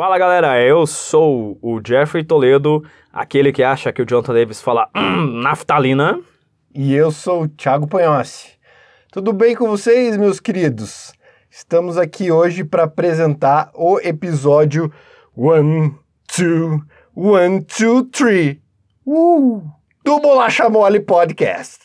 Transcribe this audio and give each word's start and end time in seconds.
Fala 0.00 0.16
galera, 0.16 0.58
eu 0.62 0.86
sou 0.86 1.58
o 1.60 1.78
Jeffrey 1.86 2.24
Toledo, 2.24 2.82
aquele 3.12 3.52
que 3.52 3.62
acha 3.62 3.92
que 3.92 4.00
o 4.00 4.06
Jonathan 4.06 4.32
Davis 4.32 4.58
fala 4.58 4.88
hum, 4.96 5.42
naftalina. 5.42 6.18
E 6.74 6.94
eu 6.94 7.10
sou 7.10 7.42
o 7.42 7.48
Thiago 7.48 7.86
Panhossi. 7.86 8.52
Tudo 9.12 9.30
bem 9.30 9.54
com 9.54 9.68
vocês, 9.68 10.16
meus 10.16 10.40
queridos? 10.40 11.12
Estamos 11.50 11.98
aqui 11.98 12.32
hoje 12.32 12.64
para 12.64 12.84
apresentar 12.84 13.70
o 13.74 14.00
episódio 14.00 14.90
One, 15.36 15.94
Two, 16.34 16.82
One, 17.14 17.62
Two, 17.62 18.04
Three 18.04 18.62
uh, 19.06 19.62
do 20.02 20.18
Bolacha 20.18 20.70
Mole 20.70 21.00
Podcast. 21.00 21.78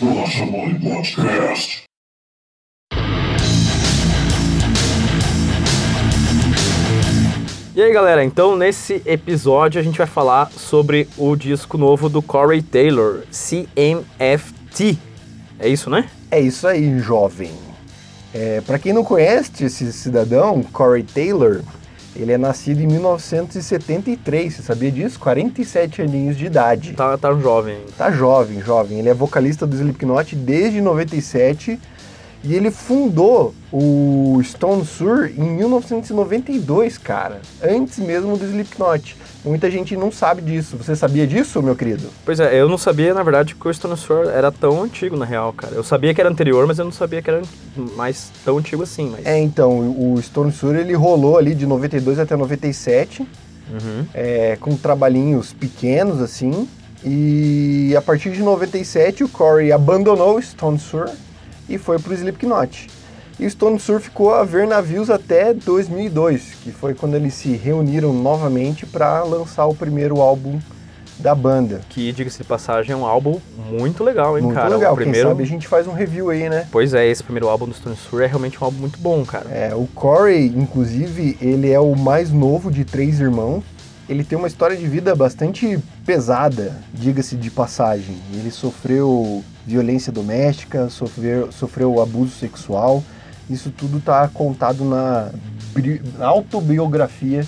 Bolacha 0.00 0.46
Mole 0.46 0.80
Podcast. 0.80 1.81
E 7.74 7.80
aí 7.80 7.90
galera, 7.90 8.22
então 8.22 8.54
nesse 8.54 9.00
episódio 9.06 9.80
a 9.80 9.82
gente 9.82 9.96
vai 9.96 10.06
falar 10.06 10.52
sobre 10.52 11.08
o 11.16 11.34
disco 11.34 11.78
novo 11.78 12.06
do 12.06 12.20
Corey 12.20 12.60
Taylor, 12.60 13.22
CMFT. 13.30 14.98
É 15.58 15.68
isso, 15.70 15.88
né? 15.88 16.06
É 16.30 16.38
isso 16.38 16.68
aí, 16.68 16.98
jovem. 16.98 17.50
É, 18.34 18.60
para 18.60 18.78
quem 18.78 18.92
não 18.92 19.02
conhece 19.02 19.64
esse 19.64 19.90
cidadão, 19.90 20.62
Corey 20.64 21.02
Taylor, 21.02 21.62
ele 22.14 22.32
é 22.32 22.36
nascido 22.36 22.82
em 22.82 22.86
1973, 22.86 24.54
você 24.54 24.62
sabia 24.62 24.90
disso? 24.90 25.18
47 25.18 26.02
aninhos 26.02 26.36
de 26.36 26.44
idade. 26.44 26.92
Tá, 26.92 27.16
tá 27.16 27.32
jovem. 27.32 27.78
Tá 27.96 28.10
jovem, 28.10 28.60
jovem. 28.60 28.98
Ele 28.98 29.08
é 29.08 29.14
vocalista 29.14 29.66
do 29.66 29.74
Slipknot 29.74 30.36
desde 30.36 30.82
97 30.82 31.80
e 32.44 32.54
ele 32.54 32.70
fundou 32.70 33.54
o 33.72 34.40
Stone 34.44 34.84
Sour 34.84 35.30
em 35.36 35.50
1992, 35.56 36.98
cara. 36.98 37.40
Antes 37.62 37.98
mesmo 37.98 38.36
do 38.36 38.44
Slipknot. 38.44 39.16
Muita 39.44 39.70
gente 39.70 39.96
não 39.96 40.12
sabe 40.12 40.40
disso. 40.42 40.76
Você 40.76 40.94
sabia 40.94 41.26
disso, 41.26 41.60
meu 41.62 41.74
querido? 41.74 42.08
Pois 42.24 42.38
é, 42.38 42.60
eu 42.60 42.68
não 42.68 42.78
sabia, 42.78 43.12
na 43.12 43.22
verdade, 43.22 43.54
que 43.54 43.66
o 43.68 43.72
Stone 43.74 43.96
Sour 43.96 44.28
era 44.28 44.52
tão 44.52 44.82
antigo, 44.82 45.16
na 45.16 45.24
real, 45.24 45.52
cara. 45.52 45.74
Eu 45.74 45.82
sabia 45.82 46.14
que 46.14 46.20
era 46.20 46.30
anterior, 46.30 46.66
mas 46.66 46.78
eu 46.78 46.84
não 46.84 46.92
sabia 46.92 47.20
que 47.20 47.28
era 47.30 47.42
mais 47.96 48.30
tão 48.44 48.58
antigo 48.58 48.82
assim. 48.84 49.10
Mas... 49.10 49.26
É, 49.26 49.38
então, 49.40 49.70
o 49.90 50.20
Stone 50.22 50.52
Sour, 50.52 50.76
ele 50.76 50.94
rolou 50.94 51.38
ali 51.38 51.54
de 51.54 51.66
92 51.66 52.18
até 52.18 52.36
97, 52.36 53.26
Uhum. 53.70 54.04
é, 54.12 54.56
com 54.60 54.76
trabalhinhos 54.76 55.52
pequenos, 55.52 56.20
assim. 56.20 56.68
E 57.04 57.94
a 57.96 58.02
partir 58.02 58.30
de 58.30 58.40
97, 58.42 59.24
o 59.24 59.28
Corey 59.28 59.72
abandonou 59.72 60.36
o 60.36 60.42
Stone 60.42 60.78
Sour 60.78 61.08
e 61.72 61.78
foi 61.78 61.98
pro 61.98 62.14
Slipknot. 62.14 62.88
E 63.40 63.46
o 63.46 63.50
Stone 63.50 63.80
Sour 63.80 63.98
ficou 64.00 64.32
a 64.34 64.44
ver 64.44 64.66
navios 64.66 65.10
até 65.10 65.52
2002, 65.54 66.54
que 66.62 66.70
foi 66.70 66.94
quando 66.94 67.14
eles 67.14 67.34
se 67.34 67.52
reuniram 67.56 68.12
novamente 68.12 68.84
para 68.86 69.22
lançar 69.24 69.66
o 69.66 69.74
primeiro 69.74 70.20
álbum 70.20 70.60
da 71.18 71.34
banda. 71.34 71.80
Que, 71.88 72.12
diga-se 72.12 72.38
de 72.38 72.44
passagem, 72.44 72.92
é 72.92 72.96
um 72.96 73.06
álbum 73.06 73.40
muito 73.70 74.04
legal, 74.04 74.36
hein, 74.36 74.44
Muito 74.44 74.56
cara? 74.56 74.74
legal, 74.74 74.92
O 74.92 74.96
primeiro... 74.96 75.28
quem 75.28 75.30
sabe 75.30 75.42
a 75.42 75.46
gente 75.46 75.68
faz 75.68 75.86
um 75.86 75.92
review 75.92 76.30
aí, 76.30 76.48
né? 76.48 76.66
Pois 76.70 76.94
é, 76.94 77.06
esse 77.06 77.22
primeiro 77.22 77.48
álbum 77.48 77.66
do 77.66 77.74
Stone 77.74 77.96
Sour 77.96 78.22
é 78.22 78.26
realmente 78.26 78.60
um 78.60 78.64
álbum 78.64 78.78
muito 78.80 78.98
bom, 78.98 79.24
cara. 79.24 79.48
É, 79.50 79.74
o 79.74 79.86
Corey, 79.94 80.46
inclusive, 80.46 81.36
ele 81.40 81.70
é 81.70 81.80
o 81.80 81.94
mais 81.96 82.30
novo 82.30 82.70
de 82.70 82.84
três 82.84 83.18
irmãos. 83.20 83.62
Ele 84.08 84.24
tem 84.24 84.36
uma 84.36 84.48
história 84.48 84.76
de 84.76 84.86
vida 84.86 85.14
bastante 85.14 85.78
pesada, 86.04 86.76
diga-se 86.92 87.36
de 87.36 87.50
passagem. 87.50 88.16
Ele 88.34 88.50
sofreu 88.50 89.42
violência 89.66 90.12
doméstica, 90.12 90.88
sofreu, 90.88 91.50
sofreu 91.52 92.00
abuso 92.00 92.32
sexual. 92.32 93.02
Isso 93.48 93.70
tudo 93.70 93.98
está 93.98 94.26
contado 94.28 94.84
na 94.84 95.30
na 96.18 96.26
autobiografia 96.26 97.46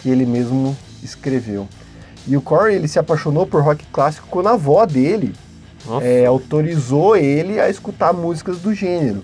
que 0.00 0.08
ele 0.08 0.24
mesmo 0.24 0.76
escreveu. 1.02 1.66
E 2.26 2.36
o 2.36 2.40
Corey, 2.40 2.76
ele 2.76 2.88
se 2.88 2.98
apaixonou 2.98 3.46
por 3.46 3.62
rock 3.62 3.84
clássico 3.92 4.28
quando 4.30 4.48
a 4.48 4.52
avó 4.52 4.86
dele 4.86 5.34
é, 6.00 6.24
autorizou 6.24 7.16
ele 7.16 7.60
a 7.60 7.68
escutar 7.68 8.12
músicas 8.12 8.58
do 8.58 8.72
gênero. 8.72 9.22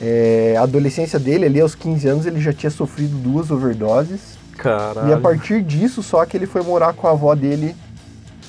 É, 0.00 0.54
a 0.58 0.62
adolescência 0.62 1.18
dele, 1.18 1.46
ali 1.46 1.60
aos 1.60 1.74
15 1.74 2.08
anos, 2.08 2.26
ele 2.26 2.40
já 2.40 2.52
tinha 2.52 2.70
sofrido 2.70 3.16
duas 3.16 3.50
overdoses. 3.50 4.38
Caralho. 4.56 5.08
E 5.08 5.12
a 5.12 5.18
partir 5.18 5.62
disso, 5.62 6.02
só 6.02 6.24
que 6.24 6.36
ele 6.36 6.46
foi 6.46 6.62
morar 6.62 6.92
com 6.92 7.06
a 7.06 7.10
avó 7.10 7.34
dele 7.34 7.74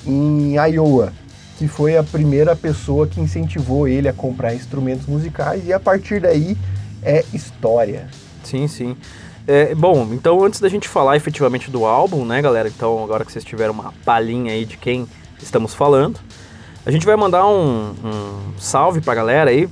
em 0.06 0.54
Iowa, 0.54 1.12
que 1.56 1.66
foi 1.68 1.96
a 1.96 2.02
primeira 2.02 2.54
pessoa 2.54 3.06
que 3.06 3.20
incentivou 3.20 3.88
ele 3.88 4.08
a 4.08 4.12
comprar 4.12 4.54
instrumentos 4.54 5.06
musicais. 5.06 5.66
E 5.66 5.72
a 5.72 5.80
partir 5.80 6.20
daí 6.20 6.56
é 7.02 7.24
história. 7.32 8.08
Sim, 8.44 8.66
sim. 8.68 8.96
É, 9.48 9.74
bom, 9.74 10.08
então 10.12 10.42
antes 10.44 10.60
da 10.60 10.68
gente 10.68 10.88
falar 10.88 11.16
efetivamente 11.16 11.70
do 11.70 11.86
álbum, 11.86 12.24
né, 12.24 12.42
galera? 12.42 12.68
Então, 12.68 13.02
agora 13.02 13.24
que 13.24 13.30
vocês 13.32 13.44
tiveram 13.44 13.72
uma 13.72 13.92
palhinha 14.04 14.52
aí 14.52 14.64
de 14.64 14.76
quem 14.76 15.06
estamos 15.40 15.72
falando, 15.72 16.18
a 16.84 16.90
gente 16.90 17.06
vai 17.06 17.16
mandar 17.16 17.46
um, 17.46 17.90
um 18.04 18.52
salve 18.58 19.00
pra 19.00 19.14
galera 19.14 19.50
aí. 19.50 19.68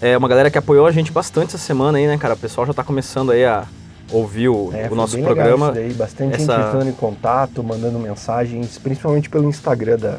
É 0.00 0.16
uma 0.18 0.28
galera 0.28 0.50
que 0.50 0.58
apoiou 0.58 0.86
a 0.86 0.92
gente 0.92 1.10
bastante 1.12 1.54
essa 1.54 1.58
semana 1.64 1.98
aí, 1.98 2.06
né, 2.06 2.18
cara? 2.18 2.34
O 2.34 2.36
pessoal 2.36 2.66
já 2.66 2.74
tá 2.74 2.82
começando 2.84 3.30
aí 3.30 3.44
a 3.44 3.64
ouvir 4.12 4.48
o, 4.48 4.70
É, 4.74 4.88
o 4.90 4.94
nosso 4.94 5.14
bem 5.16 5.24
legal 5.24 5.36
programa. 5.36 5.66
isso 5.66 5.74
daí, 5.74 5.92
bastante 5.94 6.34
essa- 6.34 6.56
gente 6.56 6.66
entrando 6.68 6.88
em 6.88 6.92
contato, 6.92 7.62
mandando 7.64 7.98
mensagens, 7.98 8.76
principalmente 8.78 9.30
pelo 9.30 9.48
Instagram 9.48 9.96
da, 9.98 10.18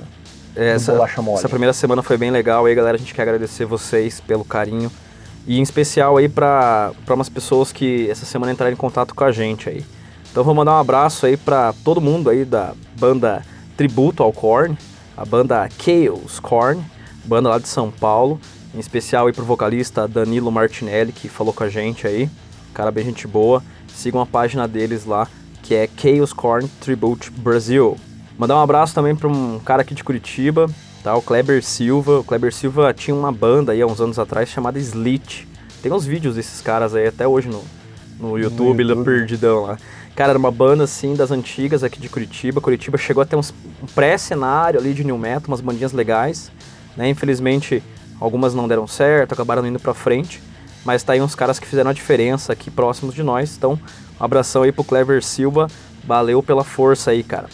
essa, 0.57 0.91
Bolacha 0.91 1.21
Mole. 1.21 1.37
essa 1.37 1.49
primeira 1.49 1.73
semana 1.73 2.01
foi 2.01 2.17
bem 2.17 2.31
legal 2.31 2.65
aí, 2.65 2.73
galera. 2.73 2.95
A 2.95 2.99
gente 2.99 3.13
quer 3.13 3.21
agradecer 3.21 3.65
vocês 3.65 4.19
pelo 4.19 4.43
carinho. 4.43 4.91
E 5.45 5.59
em 5.59 5.61
especial 5.61 6.17
aí 6.17 6.27
pra 6.27 6.91
umas 7.09 7.29
pessoas 7.29 7.71
que 7.71 8.09
essa 8.09 8.25
semana 8.25 8.51
entraram 8.51 8.73
em 8.73 8.75
contato 8.75 9.15
com 9.15 9.23
a 9.23 9.31
gente 9.31 9.69
aí. 9.69 9.85
Então 10.29 10.43
vou 10.43 10.53
mandar 10.53 10.73
um 10.73 10.79
abraço 10.79 11.25
aí 11.25 11.37
pra 11.37 11.73
todo 11.83 12.01
mundo 12.01 12.29
aí 12.29 12.43
da 12.43 12.73
banda 12.99 13.43
Tributo 13.77 14.23
ao 14.23 14.33
Korn, 14.33 14.77
a 15.15 15.23
banda 15.23 15.69
Chaos 15.79 16.39
Korn, 16.39 16.83
banda 17.23 17.49
lá 17.49 17.59
de 17.59 17.67
São 17.67 17.89
Paulo. 17.91 18.39
Em 18.75 18.79
especial 18.79 19.27
aí 19.27 19.33
pro 19.33 19.45
vocalista 19.45 20.07
Danilo 20.07 20.51
Martinelli, 20.51 21.11
que 21.11 21.29
falou 21.29 21.53
com 21.53 21.63
a 21.63 21.69
gente 21.69 22.05
aí. 22.05 22.29
Cara 22.73 22.91
bem 22.91 23.05
gente 23.05 23.25
boa. 23.25 23.63
Sigam 23.95 24.21
a 24.21 24.25
página 24.25 24.67
deles 24.67 25.05
lá, 25.05 25.27
que 25.63 25.73
é 25.73 25.89
Chaos 25.97 26.33
Korn 26.33 26.67
Tribute 26.81 27.31
Brasil. 27.31 27.97
Mandar 28.37 28.55
um 28.55 28.61
abraço 28.61 28.93
também 28.93 29.15
para 29.15 29.27
um 29.27 29.59
cara 29.59 29.81
aqui 29.81 29.95
de 29.95 30.03
Curitiba, 30.03 30.69
tá? 31.03 31.15
O 31.15 31.23
Kleber 31.23 31.63
Silva. 31.63 32.19
O 32.19 32.23
Kleber 32.23 32.53
Silva 32.53 32.93
tinha 32.93 33.15
uma 33.15 33.31
banda 33.31 33.71
aí 33.71 33.81
há 33.81 33.87
uns 33.87 33.99
anos 33.99 34.19
atrás 34.19 34.47
chamada 34.47 34.77
Slit. 34.77 35.47
Tem 35.81 35.91
uns 35.91 36.05
vídeos 36.05 36.35
desses 36.35 36.61
caras 36.61 36.93
aí 36.93 37.07
até 37.07 37.27
hoje 37.27 37.47
no, 37.47 37.63
no 38.19 38.37
YouTube, 38.37 38.83
YouTube. 38.83 38.95
no 38.95 39.03
Perdidão 39.03 39.63
lá. 39.63 39.77
Cara, 40.15 40.31
era 40.31 40.39
uma 40.39 40.51
banda 40.51 40.83
assim 40.83 41.15
das 41.15 41.31
antigas 41.31 41.83
aqui 41.83 41.99
de 41.99 42.09
Curitiba. 42.09 42.61
Curitiba 42.61 42.95
chegou 42.95 43.23
a 43.23 43.25
ter 43.25 43.35
uns, 43.35 43.51
um 43.81 43.87
pré-cenário 43.87 44.79
ali 44.79 44.93
de 44.93 45.03
New 45.03 45.17
Metal, 45.17 45.47
umas 45.47 45.61
bandinhas 45.61 45.91
legais. 45.91 46.51
Né? 46.95 47.09
Infelizmente, 47.09 47.81
algumas 48.19 48.53
não 48.53 48.67
deram 48.67 48.85
certo, 48.85 49.31
acabaram 49.33 49.65
indo 49.65 49.79
pra 49.79 49.95
frente. 49.95 50.43
Mas 50.85 51.01
tá 51.01 51.13
aí 51.13 51.21
uns 51.21 51.33
caras 51.33 51.57
que 51.57 51.65
fizeram 51.65 51.89
a 51.89 51.93
diferença 51.93 52.53
aqui 52.53 52.69
próximos 52.69 53.15
de 53.15 53.23
nós. 53.23 53.55
Então, 53.57 53.79
um 54.19 54.23
abração 54.23 54.61
aí 54.61 54.71
pro 54.71 54.83
Clever 54.83 55.23
Silva. 55.23 55.67
Valeu 56.05 56.43
pela 56.43 56.63
força 56.63 57.09
aí, 57.09 57.23
cara. 57.23 57.49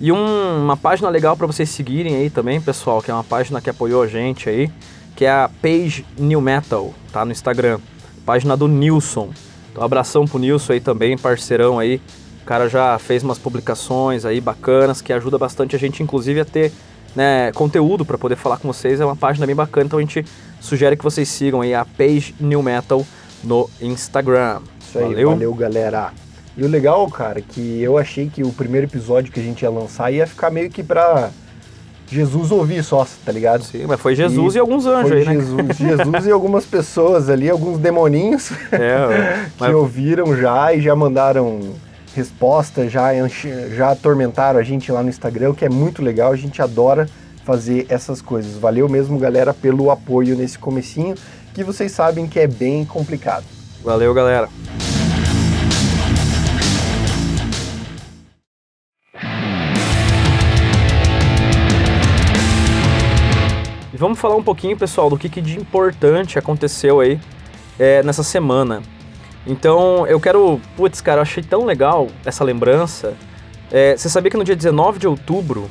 E 0.00 0.10
um- 0.10 0.62
uma 0.64 0.76
página 0.76 1.08
legal 1.08 1.36
para 1.36 1.46
vocês 1.46 1.68
seguirem 1.70 2.16
aí 2.16 2.28
também, 2.30 2.60
pessoal, 2.60 3.00
que 3.00 3.10
é 3.10 3.14
uma 3.14 3.22
página 3.24 3.60
que 3.60 3.70
apoiou 3.70 4.02
a 4.02 4.06
gente 4.06 4.48
aí, 4.48 4.70
que 5.14 5.24
é 5.24 5.30
a 5.30 5.48
Page 5.60 6.04
New 6.18 6.40
Metal, 6.40 6.92
tá? 7.12 7.24
No 7.24 7.30
Instagram. 7.32 7.78
Página 8.26 8.56
do 8.56 8.66
Nilson. 8.68 9.30
Então, 9.70 9.82
abração 9.84 10.26
pro 10.26 10.38
Nilson 10.38 10.74
aí 10.74 10.80
também, 10.80 11.16
parceirão 11.16 11.78
aí. 11.78 12.00
O 12.42 12.44
cara 12.44 12.68
já 12.68 12.98
fez 12.98 13.22
umas 13.22 13.38
publicações 13.38 14.24
aí 14.24 14.40
bacanas 14.40 15.00
que 15.00 15.12
ajuda 15.12 15.38
bastante 15.38 15.76
a 15.76 15.78
gente, 15.78 16.02
inclusive, 16.02 16.40
a 16.40 16.44
ter 16.44 16.72
né, 17.14 17.52
conteúdo 17.52 18.04
para 18.04 18.18
poder 18.18 18.36
falar 18.36 18.56
com 18.56 18.66
vocês. 18.72 19.00
É 19.00 19.04
uma 19.04 19.14
página 19.16 19.46
bem 19.46 19.54
bacana, 19.54 19.86
então 19.86 19.98
a 19.98 20.02
gente 20.02 20.24
sugere 20.60 20.96
que 20.96 21.04
vocês 21.04 21.28
sigam 21.28 21.60
aí 21.60 21.74
a 21.74 21.84
Page 21.84 22.34
New 22.40 22.62
Metal 22.62 23.06
no 23.44 23.68
Instagram. 23.80 24.60
Isso 24.80 24.98
aí, 24.98 25.24
valeu. 25.24 25.54
galera. 25.54 26.12
E 26.56 26.62
o 26.64 26.68
legal, 26.68 27.08
cara, 27.10 27.40
que 27.40 27.80
eu 27.80 27.96
achei 27.96 28.28
que 28.28 28.42
o 28.42 28.52
primeiro 28.52 28.86
episódio 28.86 29.32
que 29.32 29.40
a 29.40 29.42
gente 29.42 29.62
ia 29.62 29.70
lançar 29.70 30.10
ia 30.12 30.26
ficar 30.26 30.50
meio 30.50 30.68
que 30.68 30.82
pra 30.82 31.30
Jesus 32.06 32.50
ouvir 32.50 32.84
só, 32.84 33.06
tá 33.24 33.32
ligado? 33.32 33.64
Sim, 33.64 33.86
mas 33.88 33.98
foi 33.98 34.14
Jesus 34.14 34.54
e, 34.54 34.58
E 34.58 34.60
alguns 34.60 34.84
anjos 34.84 35.12
aí, 35.12 35.24
né? 35.24 35.32
Jesus, 35.32 35.76
Jesus 35.78 36.26
e 36.26 36.30
algumas 36.30 36.66
pessoas 36.66 37.30
ali, 37.30 37.48
alguns 37.48 37.78
demoninhos 37.78 38.50
É, 38.70 39.46
que 39.56 39.60
mas- 39.60 39.74
ouviram 39.74 40.36
já 40.36 40.74
e 40.74 40.80
já 40.82 40.94
mandaram 40.94 41.72
resposta, 42.14 42.86
já, 42.86 43.08
já 43.74 43.92
atormentaram 43.92 44.60
a 44.60 44.62
gente 44.62 44.92
lá 44.92 45.02
no 45.02 45.08
Instagram, 45.08 45.54
que 45.54 45.64
é 45.64 45.70
muito 45.70 46.02
legal, 46.02 46.30
a 46.32 46.36
gente 46.36 46.60
adora 46.60 47.08
fazer 47.46 47.86
essas 47.88 48.20
coisas. 48.20 48.58
Valeu 48.58 48.86
mesmo, 48.90 49.18
galera, 49.18 49.54
pelo 49.54 49.90
apoio 49.90 50.36
nesse 50.36 50.58
comecinho, 50.58 51.14
que 51.54 51.64
vocês 51.64 51.90
sabem 51.92 52.26
que 52.26 52.38
é 52.38 52.46
bem 52.46 52.84
complicado. 52.84 53.44
Valeu, 53.82 54.12
galera. 54.12 54.48
Vamos 64.02 64.18
falar 64.18 64.36
um 64.36 64.42
pouquinho, 64.42 64.76
pessoal, 64.76 65.08
do 65.08 65.16
que, 65.16 65.28
que 65.28 65.40
de 65.40 65.58
importante 65.58 66.38
aconteceu 66.38 67.00
aí 67.00 67.18
é, 67.78 68.02
nessa 68.02 68.22
semana. 68.22 68.82
Então 69.46 70.06
eu 70.06 70.20
quero. 70.20 70.60
Putz, 70.76 71.00
cara, 71.00 71.18
eu 71.18 71.22
achei 71.22 71.42
tão 71.42 71.64
legal 71.64 72.08
essa 72.24 72.44
lembrança. 72.44 73.14
É, 73.70 73.96
você 73.96 74.08
sabia 74.08 74.30
que 74.30 74.36
no 74.36 74.44
dia 74.44 74.54
19 74.54 74.98
de 74.98 75.06
outubro, 75.08 75.68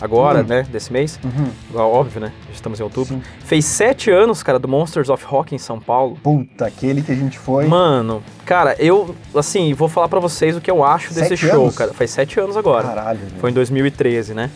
agora, 0.00 0.40
Hum. 0.40 0.46
né, 0.46 0.62
desse 0.70 0.92
mês, 0.92 1.18
Uhum. 1.24 1.80
óbvio, 1.80 2.20
né? 2.20 2.32
Estamos 2.52 2.78
em 2.78 2.82
outubro. 2.82 3.14
Sim. 3.16 3.22
Fez 3.44 3.64
sete 3.64 4.10
anos, 4.10 4.42
cara, 4.42 4.58
do 4.58 4.68
Monsters 4.68 5.08
of 5.08 5.24
Rock 5.24 5.54
em 5.54 5.58
São 5.58 5.80
Paulo. 5.80 6.16
Puta, 6.22 6.66
aquele 6.66 7.02
que 7.02 7.10
a 7.12 7.14
gente 7.14 7.38
foi. 7.38 7.66
Mano, 7.66 8.22
cara, 8.44 8.76
eu, 8.78 9.14
assim, 9.34 9.74
vou 9.74 9.88
falar 9.88 10.08
pra 10.08 10.20
vocês 10.20 10.56
o 10.56 10.60
que 10.60 10.70
eu 10.70 10.84
acho 10.84 11.12
desse 11.12 11.30
Sete 11.36 11.48
show, 11.48 11.62
anos? 11.64 11.76
cara. 11.76 11.92
Faz 11.92 12.10
sete 12.10 12.38
anos 12.38 12.56
agora. 12.56 12.86
Caralho. 12.86 13.20
Foi 13.40 13.50
em 13.50 13.54
2013, 13.54 14.32
né? 14.34 14.50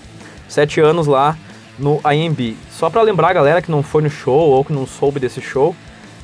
Sete 0.48 0.80
anos 0.80 1.06
lá 1.06 1.36
no 1.78 2.00
IMB. 2.12 2.56
Só 2.70 2.90
pra 2.90 3.02
lembrar 3.02 3.28
a 3.30 3.32
galera 3.32 3.62
que 3.62 3.70
não 3.70 3.82
foi 3.82 4.02
no 4.02 4.10
show 4.10 4.50
ou 4.50 4.64
que 4.64 4.72
não 4.72 4.86
soube 4.86 5.18
desse 5.20 5.40
show, 5.40 5.74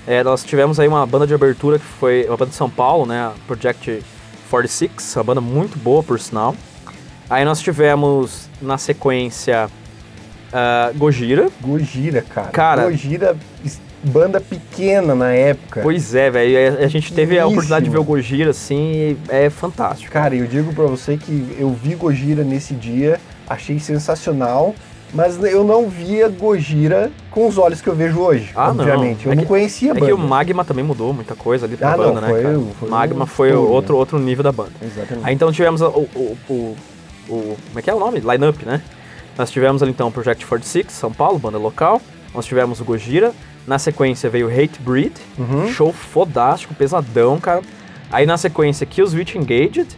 é, 0.07 0.23
nós 0.23 0.45
tivemos 0.45 0.79
aí 0.79 0.87
uma 0.89 1.05
banda 1.07 1.27
de 1.27 1.35
abertura 1.35 1.79
que 1.79 1.85
foi 1.85 2.25
uma 2.29 2.37
banda 2.37 2.51
de 2.51 2.57
São 2.57 2.71
Paulo, 2.71 3.07
né? 3.07 3.33
Project 3.47 4.03
46, 4.51 5.17
uma 5.17 5.25
banda 5.25 5.41
muito 5.41 5.79
boa, 5.79 6.03
por 6.03 6.19
sinal. 6.21 6.55
Aí 7.29 7.45
nós 7.45 7.61
tivemos, 7.61 8.49
na 8.63 8.79
sequência, 8.79 9.69
ah, 10.53 10.93
Gojira. 10.95 11.49
Gojira, 11.61 12.23
cara. 12.23 12.49
Cara- 12.49 12.85
Gojira, 12.85 13.37
banda 14.05 14.41
pequena 14.41 15.13
na 15.15 15.33
época. 15.33 15.81
Pois 15.83 16.15
é, 16.15 16.31
velho. 16.31 16.79
A 16.85 16.87
gente 16.87 17.13
teve 17.13 17.37
a 17.39 17.45
oportunidade 17.47 17.85
de 17.87 17.91
ver 17.91 17.99
o 17.99 18.05
Gojira, 18.05 18.51
assim, 18.51 18.93
e 18.93 19.17
é 19.29 19.51
fantástico. 19.51 20.13
Cara, 20.13 20.37
eu 20.37 20.47
digo 20.47 20.73
pra 20.73 20.85
você 20.85 21.17
que 21.17 21.57
eu 21.59 21.71
vi 21.73 21.97
Gojira 21.97 22.45
nesse 22.45 22.75
dia, 22.75 23.19
achei 23.49 23.81
sensacional, 23.81 24.73
mas 25.15 25.43
eu 25.45 25.65
não 25.65 25.89
via 25.89 26.29
Gojira 26.29 27.11
com 27.31 27.47
os 27.47 27.57
olhos 27.59 27.81
que 27.81 27.89
eu 27.89 27.95
vejo 27.95 28.19
hoje, 28.21 28.51
Ah, 28.55 28.73
não. 28.73 28.81
obviamente. 28.85 29.27
Eu 29.27 29.33
É 29.33 29.35
não 29.35 29.43
que- 29.43 29.49
conhecia 29.49 29.91
a 29.93 29.97
É 29.97 30.01
banda. 30.01 30.07
que 30.07 30.13
o 30.13 30.19
Magma 30.19 30.65
também 30.65 30.85
mudou 30.85 31.13
muita 31.13 31.35
coisa 31.35 31.67
ali 31.67 31.77
pra 31.77 31.93
Ah, 31.93 31.97
não, 31.97 32.15
banda, 32.15 32.27
foi 32.27 32.37
né, 32.37 32.43
cara? 32.43 32.61
foi 32.79 32.89
Magma 32.89 33.25
um 33.25 33.27
foi 33.27 33.53
outro, 33.53 33.95
né? 33.95 33.99
outro 34.01 34.19
nível 34.19 34.43
da 34.45 34.53
banda. 34.53 34.73
Exatamente. 34.83 35.27
Aí 35.27 35.35
então 35.35 35.51
tivemos 35.53 35.81
o, 35.81 35.87
o, 35.87 36.37
o, 36.49 36.77
o- 37.29 37.57
Como 37.69 37.79
é 37.79 37.83
que 37.83 37.91
é 37.91 37.95
o 37.95 37.99
nome? 37.99 38.21
Line-up, 38.21 38.65
né? 38.65 38.83
Nós 39.39 39.51
tivemos 39.51 39.83
ali 39.83 39.91
então 39.93 40.09
o 40.09 40.13
Project 40.13 40.45
46, 40.47 40.93
São 40.93 41.13
Paulo, 41.13 41.39
banda 41.39 41.59
local. 41.59 42.01
Nós 42.35 42.45
tivemos 42.47 42.81
o 42.81 42.85
Gojira. 42.85 43.33
Na 43.67 43.79
sequência 43.79 44.31
veio 44.31 44.49
Hate 44.49 44.81
Breed, 44.81 45.13
Uhum. 45.39 45.69
show 45.69 45.93
fodástico, 45.93 46.73
pesadão, 46.75 47.39
cara. 47.41 47.63
Aí 48.13 48.25
na 48.25 48.37
sequência 48.37 48.87
Killswitch 48.87 49.35
Engaged, 49.35 49.89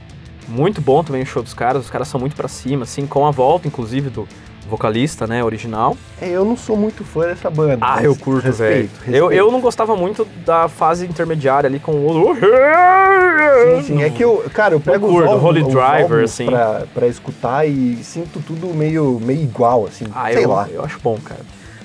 muito 0.48 0.80
bom 0.80 1.04
também 1.04 1.22
o 1.22 1.26
show 1.26 1.42
dos 1.42 1.52
caras. 1.52 1.84
Os 1.84 1.90
caras 1.90 2.08
são 2.08 2.18
muito 2.18 2.34
pra 2.34 2.48
cima, 2.48 2.84
assim, 2.84 3.06
com 3.06 3.26
a 3.26 3.30
volta, 3.30 3.68
inclusive, 3.68 4.08
do 4.08 4.26
vocalista, 4.68 5.26
né, 5.26 5.42
original. 5.42 5.96
É, 6.20 6.28
eu 6.28 6.44
não 6.44 6.56
sou 6.56 6.76
muito 6.76 7.04
fã 7.04 7.22
dessa 7.22 7.50
banda. 7.50 7.78
Ah, 7.80 8.02
eu 8.02 8.14
curto, 8.14 8.52
velho. 8.52 8.88
Eu, 9.06 9.32
eu 9.32 9.50
não 9.50 9.60
gostava 9.60 9.96
muito 9.96 10.24
da 10.44 10.68
fase 10.68 11.06
intermediária 11.06 11.66
ali 11.66 11.80
com 11.80 11.92
o. 11.92 12.34
Sim, 12.36 13.82
sim. 13.82 14.02
É 14.02 14.10
que 14.10 14.22
eu, 14.22 14.44
cara, 14.52 14.74
eu 14.74 14.80
pego 14.80 15.06
os 15.06 15.12
curto, 15.12 15.28
álbuns, 15.28 15.44
Holy 15.44 15.62
os 15.62 15.68
Driver, 15.68 16.24
assim. 16.24 16.46
pra, 16.46 16.84
pra 16.94 17.06
escutar 17.06 17.66
e 17.66 17.96
sinto 18.02 18.40
tudo 18.40 18.68
meio, 18.74 19.18
meio 19.22 19.42
igual, 19.42 19.86
assim. 19.86 20.06
Ah, 20.14 20.30
sei 20.32 20.44
eu, 20.44 20.48
lá. 20.50 20.68
eu 20.70 20.84
acho 20.84 20.98
bom, 21.02 21.18
cara. 21.24 21.40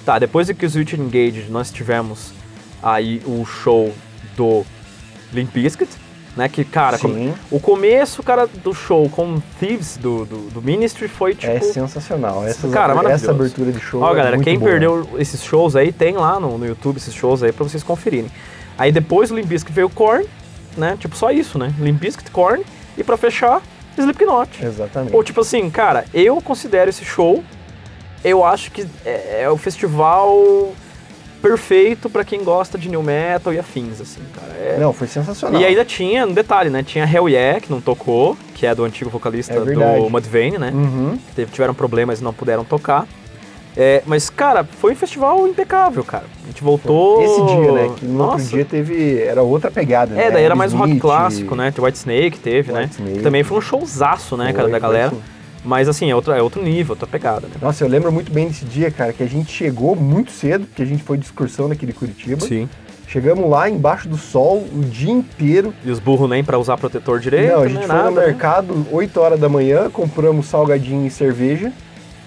Tá, 0.06 0.20
depois 0.20 0.48
de 0.48 0.54
que 0.54 0.66
o 0.66 0.70
Switch 0.70 0.94
Engaged, 0.94 1.50
nós 1.50 1.72
tivemos 1.72 2.34
aí 2.82 3.22
o 3.26 3.46
show 3.46 3.94
do 4.36 4.66
Limp 5.32 5.54
Bizkit, 5.54 5.90
né? 6.36 6.50
Que, 6.50 6.64
cara, 6.64 6.98
come- 6.98 7.34
o 7.52 7.60
começo, 7.60 8.24
cara, 8.24 8.48
do 8.48 8.74
show 8.74 9.08
com 9.10 9.40
Thieves 9.60 9.98
do, 9.98 10.26
do, 10.26 10.38
do 10.50 10.62
Ministry 10.62 11.08
foi 11.08 11.36
tipo. 11.36 11.52
É 11.52 11.60
sensacional. 11.60 12.46
Essas, 12.46 12.72
Cara, 12.72 12.94
essa 13.12 13.32
abertura 13.32 13.72
de 13.72 13.80
show. 13.80 14.02
Ó, 14.02 14.12
é 14.12 14.16
galera, 14.16 14.38
quem 14.40 14.58
boa. 14.58 14.72
perdeu 14.72 15.08
esses 15.18 15.44
shows 15.44 15.76
aí, 15.76 15.92
tem 15.92 16.16
lá 16.16 16.40
no, 16.40 16.58
no 16.58 16.66
YouTube 16.66 16.98
esses 16.98 17.14
shows 17.14 17.44
aí 17.44 17.52
pra 17.52 17.64
vocês 17.64 17.84
conferirem. 17.84 18.32
Aí 18.78 18.92
depois 18.92 19.30
do 19.30 19.36
Limp 19.36 19.50
veio 19.70 19.88
o 19.88 19.90
Korn, 19.90 20.26
né? 20.76 20.98
Tipo, 21.00 21.16
só 21.16 21.30
isso, 21.32 21.58
né? 21.60 21.74
Limp 21.80 22.00
Bizkit, 22.00 22.32
Korn, 22.32 22.64
e 22.98 23.04
pra 23.04 23.16
fechar, 23.18 23.62
Slipknot. 23.98 24.66
Exatamente. 24.66 25.16
Ou 25.16 25.24
tipo 25.24 25.42
assim, 25.42 25.70
cara, 25.70 26.06
eu 26.14 26.42
considero 26.42 26.90
esse 26.90 27.06
show, 27.06 27.44
eu 28.24 28.44
acho 28.44 28.72
que 28.72 28.88
é, 29.06 29.44
é 29.44 29.50
o 29.50 29.58
festival 29.58 30.74
perfeito 31.44 32.10
pra 32.10 32.24
quem 32.24 32.42
gosta 32.42 32.78
de 32.78 32.88
new 32.88 33.04
metal 33.04 33.54
e 33.54 33.60
afins, 33.60 34.00
assim, 34.00 34.22
cara. 34.34 34.54
É- 34.58 34.78
Não, 34.80 34.94
foi 34.94 35.08
sensacional. 35.08 35.60
E 35.62 35.66
ainda 35.66 35.84
tinha, 35.84 36.26
um 36.26 36.32
detalhe, 36.32 36.70
né? 36.70 36.82
Tinha 36.82 37.04
Hell 37.06 37.28
Yeah, 37.28 37.60
que 37.60 37.70
não 37.70 37.82
tocou, 37.82 38.38
que 38.56 38.66
é 38.66 38.74
do 38.74 38.86
antigo 38.86 39.10
vocalista 39.10 39.54
É 39.54 39.60
do 39.60 40.10
Mudvayne, 40.10 40.58
né? 40.58 40.72
Uhum. 40.74 41.20
que 41.36 41.46
tiveram 41.48 41.74
problemas 41.74 42.22
e 42.22 42.24
não 42.24 42.34
puderam 42.34 42.64
tocar. 42.64 43.06
É, 43.76 44.04
mas, 44.06 44.30
cara, 44.30 44.64
foi 44.64 44.94
um 44.94 44.96
festival 44.96 45.48
impecável, 45.48 46.04
cara. 46.04 46.26
A 46.44 46.48
gente 46.48 46.64
voltou. 46.64 47.24
Esse 47.24 47.44
dia, 47.58 47.72
né? 47.72 47.92
Que 47.98 48.06
no 48.06 48.20
Nossa. 48.20 48.34
outro 48.36 48.48
dia 48.50 48.66
teve. 48.66 49.20
Era 49.20 49.42
outra 49.42 49.72
pegada, 49.72 50.14
né? 50.14 50.28
É, 50.28 50.32
daí 50.32 50.44
era 50.44 50.56
mais 50.56 50.74
um 50.74 50.78
rock 50.78 50.90
Smith, 50.92 51.02
clássico, 51.02 51.56
né? 51.56 51.74
White 51.78 51.98
Snake 51.98 52.40
teve, 52.40 52.72
né? 52.72 52.82
Whitesnake. 52.84 53.18
Que 53.18 53.24
também 53.24 53.44
foi 53.44 53.58
um 53.58 53.62
showzaço, 53.62 54.38
né, 54.38 54.54
cara, 54.54 54.70
Foi, 54.70 54.72
da 54.72 54.80
foi 54.80 54.80
galera. 54.80 55.14
Mas 55.64 55.88
assim, 55.88 56.10
é 56.12 56.16
outro, 56.16 56.34
é 56.34 56.42
outro 56.42 56.62
nível, 56.62 56.92
outra 56.94 57.08
pegada, 57.08 57.48
né? 57.48 57.54
Nossa, 57.62 57.84
eu 57.84 57.88
lembro 57.88 58.12
muito 58.12 58.32
bem 58.32 58.48
desse 58.48 58.66
dia, 58.66 58.92
cara, 58.92 59.14
que 59.14 59.24
a 59.24 59.28
gente 59.28 59.52
chegou 59.52 59.96
muito 59.96 60.32
cedo, 60.32 60.66
porque 60.66 60.82
a 60.82 60.86
gente 60.86 61.04
foi 61.04 61.18
de 61.18 61.26
excursão 61.26 61.68
naquele 61.68 61.94
Curitiba. 61.94 62.46
Sim. 62.46 62.68
Chegamos 63.08 63.50
lá 63.50 63.70
embaixo 63.70 64.10
do 64.10 64.18
sol 64.18 64.66
o 64.74 64.82
dia 64.82 65.12
inteiro. 65.12 65.74
E 65.86 65.92
os 65.92 66.00
burros 66.00 66.30
nem 66.30 66.44
pra 66.44 66.58
usar 66.58 66.78
protetor 66.78 67.20
direito, 67.20 67.52
não, 67.54 67.62
a 67.62 67.66
né? 67.66 67.70
gente 67.70 67.86
foi 67.86 67.96
Nada, 67.96 68.10
no 68.10 68.16
né? 68.18 68.26
mercado 68.26 68.88
8 68.92 69.20
horas 69.20 69.40
da 69.40 69.48
manhã, 69.48 69.90
compramos 69.90 70.48
salgadinho 70.48 71.06
e 71.06 71.12
cerveja. 71.12 71.72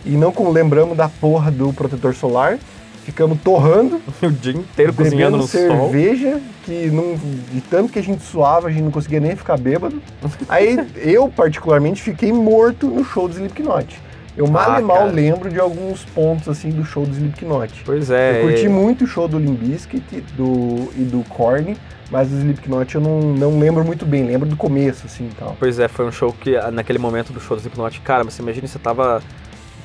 E 0.05 0.11
não 0.11 0.32
lembramos 0.53 0.97
da 0.97 1.09
porra 1.09 1.50
do 1.50 1.73
protetor 1.73 2.15
solar. 2.15 2.59
Ficamos 3.06 3.38
torrando, 3.41 4.00
o 4.20 4.31
dia 4.32 4.53
inteiro 4.53 4.93
cozinhando 4.93 5.37
no 5.37 5.47
sol. 5.47 5.61
cerveja, 5.61 6.41
que 6.64 6.88
não, 6.91 7.14
de 7.53 7.61
tanto 7.61 7.93
que 7.93 8.00
a 8.00 8.03
gente 8.03 8.20
suava, 8.25 8.67
a 8.67 8.70
gente 8.70 8.82
não 8.82 8.91
conseguia 8.91 9.20
nem 9.20 9.37
ficar 9.37 9.56
bêbado. 9.56 10.03
Aí 10.49 10.76
eu, 11.00 11.29
particularmente, 11.29 12.03
fiquei 12.03 12.32
morto 12.32 12.88
no 12.88 13.05
show 13.05 13.29
do 13.29 13.35
Slipknot. 13.35 14.00
Eu 14.37 14.49
mal 14.49 14.73
Ah, 14.73 14.81
e 14.81 14.82
mal 14.85 14.97
cara. 14.99 15.11
lembro 15.12 15.49
de 15.49 15.61
alguns 15.61 16.05
pontos 16.06 16.49
assim 16.49 16.70
do 16.70 16.85
show 16.85 17.06
do 17.06 17.12
Slipknot. 17.12 17.82
Pois 17.87 18.11
é. 18.11 18.41
eu 18.43 18.49
curti 18.49 18.69
muito 18.69 19.05
o 19.05 19.06
show 19.06 19.29
do 19.29 19.38
Limp 19.38 19.61
Bizkit 19.61 20.03
do, 20.37 20.91
e 20.97 21.05
do 21.05 21.23
Korn, 21.29 21.76
mas 22.11 22.29
do 22.29 22.37
Slipknot 22.38 22.93
eu 22.93 23.00
não, 23.00 23.20
não 23.20 23.58
lembro 23.61 23.85
muito 23.85 24.05
bem, 24.05 24.25
lembro 24.25 24.49
do 24.49 24.56
começo 24.56 25.06
assim 25.06 25.31
tal. 25.38 25.56
Pois 25.61 25.79
é, 25.79 25.87
foi 25.87 26.05
um 26.05 26.11
show 26.12 26.32
que, 26.32 26.58
naquele 26.73 26.99
momento 26.99 27.32
do 27.32 27.38
show 27.41 27.56
do 27.56 27.61
Slipknot, 27.61 28.00
cara, 28.00 28.25
você 28.25 28.43
imagina 28.43 28.67
você 28.67 28.81
tava, 28.81 29.23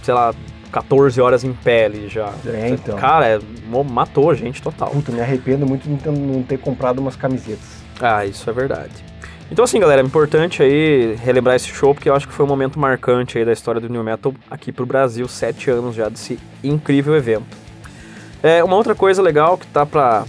sei 0.01 0.13
lá, 0.13 0.33
14 0.71 1.19
horas 1.19 1.43
em 1.43 1.55
ali 1.85 2.07
já. 2.07 2.33
É, 2.45 2.69
então. 2.69 2.97
Cara, 2.97 3.27
é, 3.27 3.39
matou 3.89 4.29
a 4.31 4.35
gente 4.35 4.61
total. 4.61 4.89
Puta, 4.89 5.11
me 5.11 5.19
arrependo 5.19 5.65
muito 5.65 5.83
de 5.83 5.89
não 5.89 5.97
ter, 5.97 6.11
não 6.11 6.43
ter 6.43 6.57
comprado 6.57 6.99
umas 6.99 7.15
camisetas. 7.15 7.81
Ah, 7.99 8.25
isso 8.25 8.49
é 8.49 8.53
verdade. 8.53 9.11
Então 9.51 9.65
assim, 9.65 9.79
galera, 9.79 10.01
é 10.01 10.05
importante 10.05 10.63
aí 10.63 11.13
relembrar 11.15 11.57
esse 11.57 11.67
show, 11.67 11.93
porque 11.93 12.09
eu 12.09 12.15
acho 12.15 12.25
que 12.25 12.33
foi 12.33 12.45
um 12.45 12.49
momento 12.49 12.79
marcante 12.79 13.37
aí 13.37 13.43
da 13.43 13.51
história 13.51 13.81
do 13.81 13.89
New 13.89 14.01
Metal 14.01 14.33
aqui 14.49 14.71
pro 14.71 14.85
Brasil, 14.85 15.27
sete 15.27 15.69
anos 15.69 15.93
já 15.93 16.07
desse 16.07 16.39
incrível 16.63 17.15
evento. 17.15 17.57
É, 18.41 18.63
uma 18.63 18.77
outra 18.77 18.95
coisa 18.95 19.21
legal 19.21 19.57
que 19.57 19.67
tá 19.67 19.85
pra, 19.85 20.23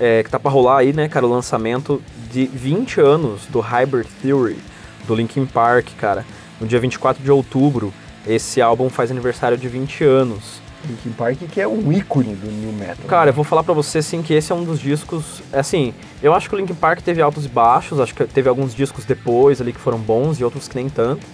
é, 0.00 0.22
que 0.22 0.30
tá 0.30 0.40
pra 0.40 0.50
rolar 0.50 0.78
aí, 0.78 0.92
né, 0.94 1.06
cara, 1.06 1.26
o 1.26 1.30
lançamento 1.30 2.02
de 2.32 2.46
20 2.46 3.00
anos 3.00 3.46
do 3.46 3.60
Hybrid 3.60 4.08
Theory, 4.22 4.58
do 5.06 5.14
Linkin 5.14 5.44
Park, 5.44 5.88
cara. 5.98 6.24
No 6.58 6.66
dia 6.66 6.80
24 6.80 7.22
de 7.22 7.30
outubro, 7.30 7.92
esse 8.26 8.60
álbum 8.60 8.88
faz 8.88 9.10
aniversário 9.10 9.56
de 9.56 9.68
20 9.68 10.04
anos. 10.04 10.60
Linkin 10.86 11.10
Park 11.10 11.38
que 11.50 11.60
é 11.60 11.66
um 11.66 11.92
ícone 11.92 12.34
do 12.34 12.50
New 12.50 12.72
Metal. 12.72 13.06
Cara, 13.08 13.30
eu 13.30 13.34
vou 13.34 13.44
falar 13.44 13.64
pra 13.64 13.74
você 13.74 13.98
assim 13.98 14.22
que 14.22 14.32
esse 14.32 14.52
é 14.52 14.54
um 14.54 14.64
dos 14.64 14.78
discos, 14.78 15.42
assim, 15.52 15.92
eu 16.22 16.32
acho 16.32 16.48
que 16.48 16.54
o 16.54 16.58
Linkin 16.58 16.74
Park 16.74 17.00
teve 17.00 17.20
altos 17.20 17.44
e 17.44 17.48
baixos, 17.48 17.98
acho 17.98 18.14
que 18.14 18.24
teve 18.24 18.48
alguns 18.48 18.74
discos 18.74 19.04
depois 19.04 19.60
ali 19.60 19.72
que 19.72 19.80
foram 19.80 19.98
bons 19.98 20.38
e 20.38 20.44
outros 20.44 20.68
que 20.68 20.76
nem 20.76 20.88
tanto. 20.88 21.26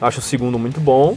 Eu 0.00 0.06
acho 0.06 0.18
o 0.18 0.22
segundo 0.22 0.58
muito 0.58 0.80
bom. 0.80 1.16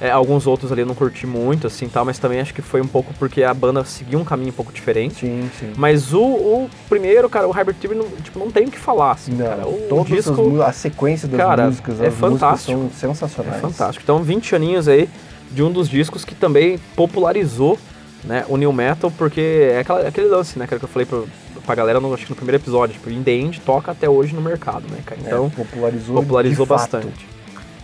É, 0.00 0.10
alguns 0.12 0.46
outros 0.46 0.70
ali 0.70 0.82
eu 0.82 0.86
não 0.86 0.94
curti 0.94 1.26
muito, 1.26 1.66
assim, 1.66 1.88
tal, 1.88 2.04
mas 2.04 2.18
também 2.20 2.38
acho 2.40 2.54
que 2.54 2.62
foi 2.62 2.80
um 2.80 2.86
pouco 2.86 3.12
porque 3.18 3.42
a 3.42 3.52
banda 3.52 3.84
seguiu 3.84 4.20
um 4.20 4.24
caminho 4.24 4.50
um 4.50 4.52
pouco 4.52 4.72
diferente. 4.72 5.26
Sim, 5.26 5.50
sim. 5.58 5.72
Mas 5.76 6.12
o, 6.14 6.22
o 6.22 6.70
primeiro, 6.88 7.28
cara, 7.28 7.48
o 7.48 7.50
Hybrid 7.50 7.78
Theory, 7.80 7.98
não, 7.98 8.06
tipo, 8.22 8.38
não 8.38 8.48
tem 8.50 8.66
o 8.66 8.70
que 8.70 8.78
falar, 8.78 9.10
assim, 9.12 9.32
Não, 9.32 9.44
cara. 9.44 9.66
O 9.66 9.86
todas 9.88 10.06
disco 10.06 10.62
as 10.62 10.68
a 10.68 10.72
sequência 10.72 11.26
das 11.26 11.36
cara, 11.36 11.66
músicas, 11.66 12.00
é 12.00 12.06
as 12.06 12.14
músicas 12.14 12.30
fantástico. 12.40 12.72
são 12.78 12.86
é 12.86 12.90
sensacionais. 13.14 13.60
fantástico. 13.60 14.02
Então, 14.04 14.22
20 14.22 14.54
aninhos 14.54 14.86
aí 14.86 15.08
de 15.50 15.62
um 15.64 15.72
dos 15.72 15.88
discos 15.88 16.24
que 16.24 16.34
também 16.34 16.78
popularizou 16.94 17.76
né, 18.24 18.44
o 18.48 18.56
New 18.56 18.72
Metal, 18.72 19.10
porque 19.16 19.40
é 19.72 19.80
aquela- 19.80 20.06
aquele 20.06 20.26
lance, 20.28 20.58
né, 20.58 20.66
que 20.66 20.74
eu 20.74 20.88
falei 20.88 21.06
pro, 21.06 21.26
pra 21.64 21.74
galera, 21.74 21.98
no, 22.00 22.12
acho 22.12 22.24
que 22.24 22.30
no 22.30 22.36
primeiro 22.36 22.62
episódio, 22.62 22.94
tipo, 22.94 23.10
Indie 23.10 23.30
End 23.32 23.60
toca 23.60 23.92
até 23.92 24.08
hoje 24.08 24.34
no 24.34 24.40
mercado, 24.40 24.84
né, 24.90 24.98
cara? 25.04 25.20
Então, 25.24 25.46
é, 25.46 25.50
popularizou, 25.50 26.16
popularizou 26.16 26.66
fato. 26.66 27.00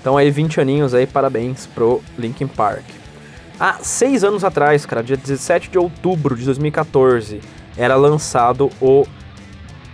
Então 0.05 0.19
aí 0.19 0.31
20 0.31 0.61
aninhos 0.61 0.93
aí, 0.93 1.07
parabéns 1.07 1.65
pro 1.65 2.03
Linkin 2.19 2.47
Park. 2.47 2.85
Há 3.59 3.79
seis 3.81 4.23
anos 4.23 4.45
atrás, 4.45 4.85
cara, 4.85 5.03
dia 5.03 5.17
17 5.17 5.71
de 5.71 5.79
outubro 5.79 6.37
de 6.37 6.45
2014, 6.45 7.41
era 7.75 7.95
lançado 7.97 8.69
o 8.83 9.07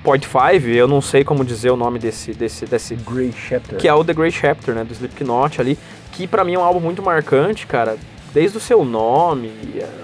Point 0.03 0.27
5, 0.27 0.67
eu 0.67 0.89
não 0.89 1.01
sei 1.01 1.23
como 1.23 1.45
dizer 1.45 1.71
o 1.71 1.77
nome 1.77 2.01
desse, 2.01 2.33
desse, 2.35 2.65
desse 2.67 2.97
Grey 2.97 3.33
Chapter. 3.33 3.79
que 3.79 3.87
é 3.87 3.95
o 3.95 4.03
The 4.05 4.13
Great 4.13 4.37
Chapter, 4.37 4.75
né, 4.75 4.83
do 4.83 4.93
Slipknot 4.93 5.61
ali, 5.61 5.79
que 6.11 6.27
pra 6.27 6.43
mim 6.43 6.55
é 6.55 6.59
um 6.59 6.65
álbum 6.65 6.81
muito 6.81 7.01
marcante, 7.01 7.65
cara, 7.65 7.97
desde 8.35 8.57
o 8.59 8.61
seu 8.61 8.85
nome, 8.85 9.53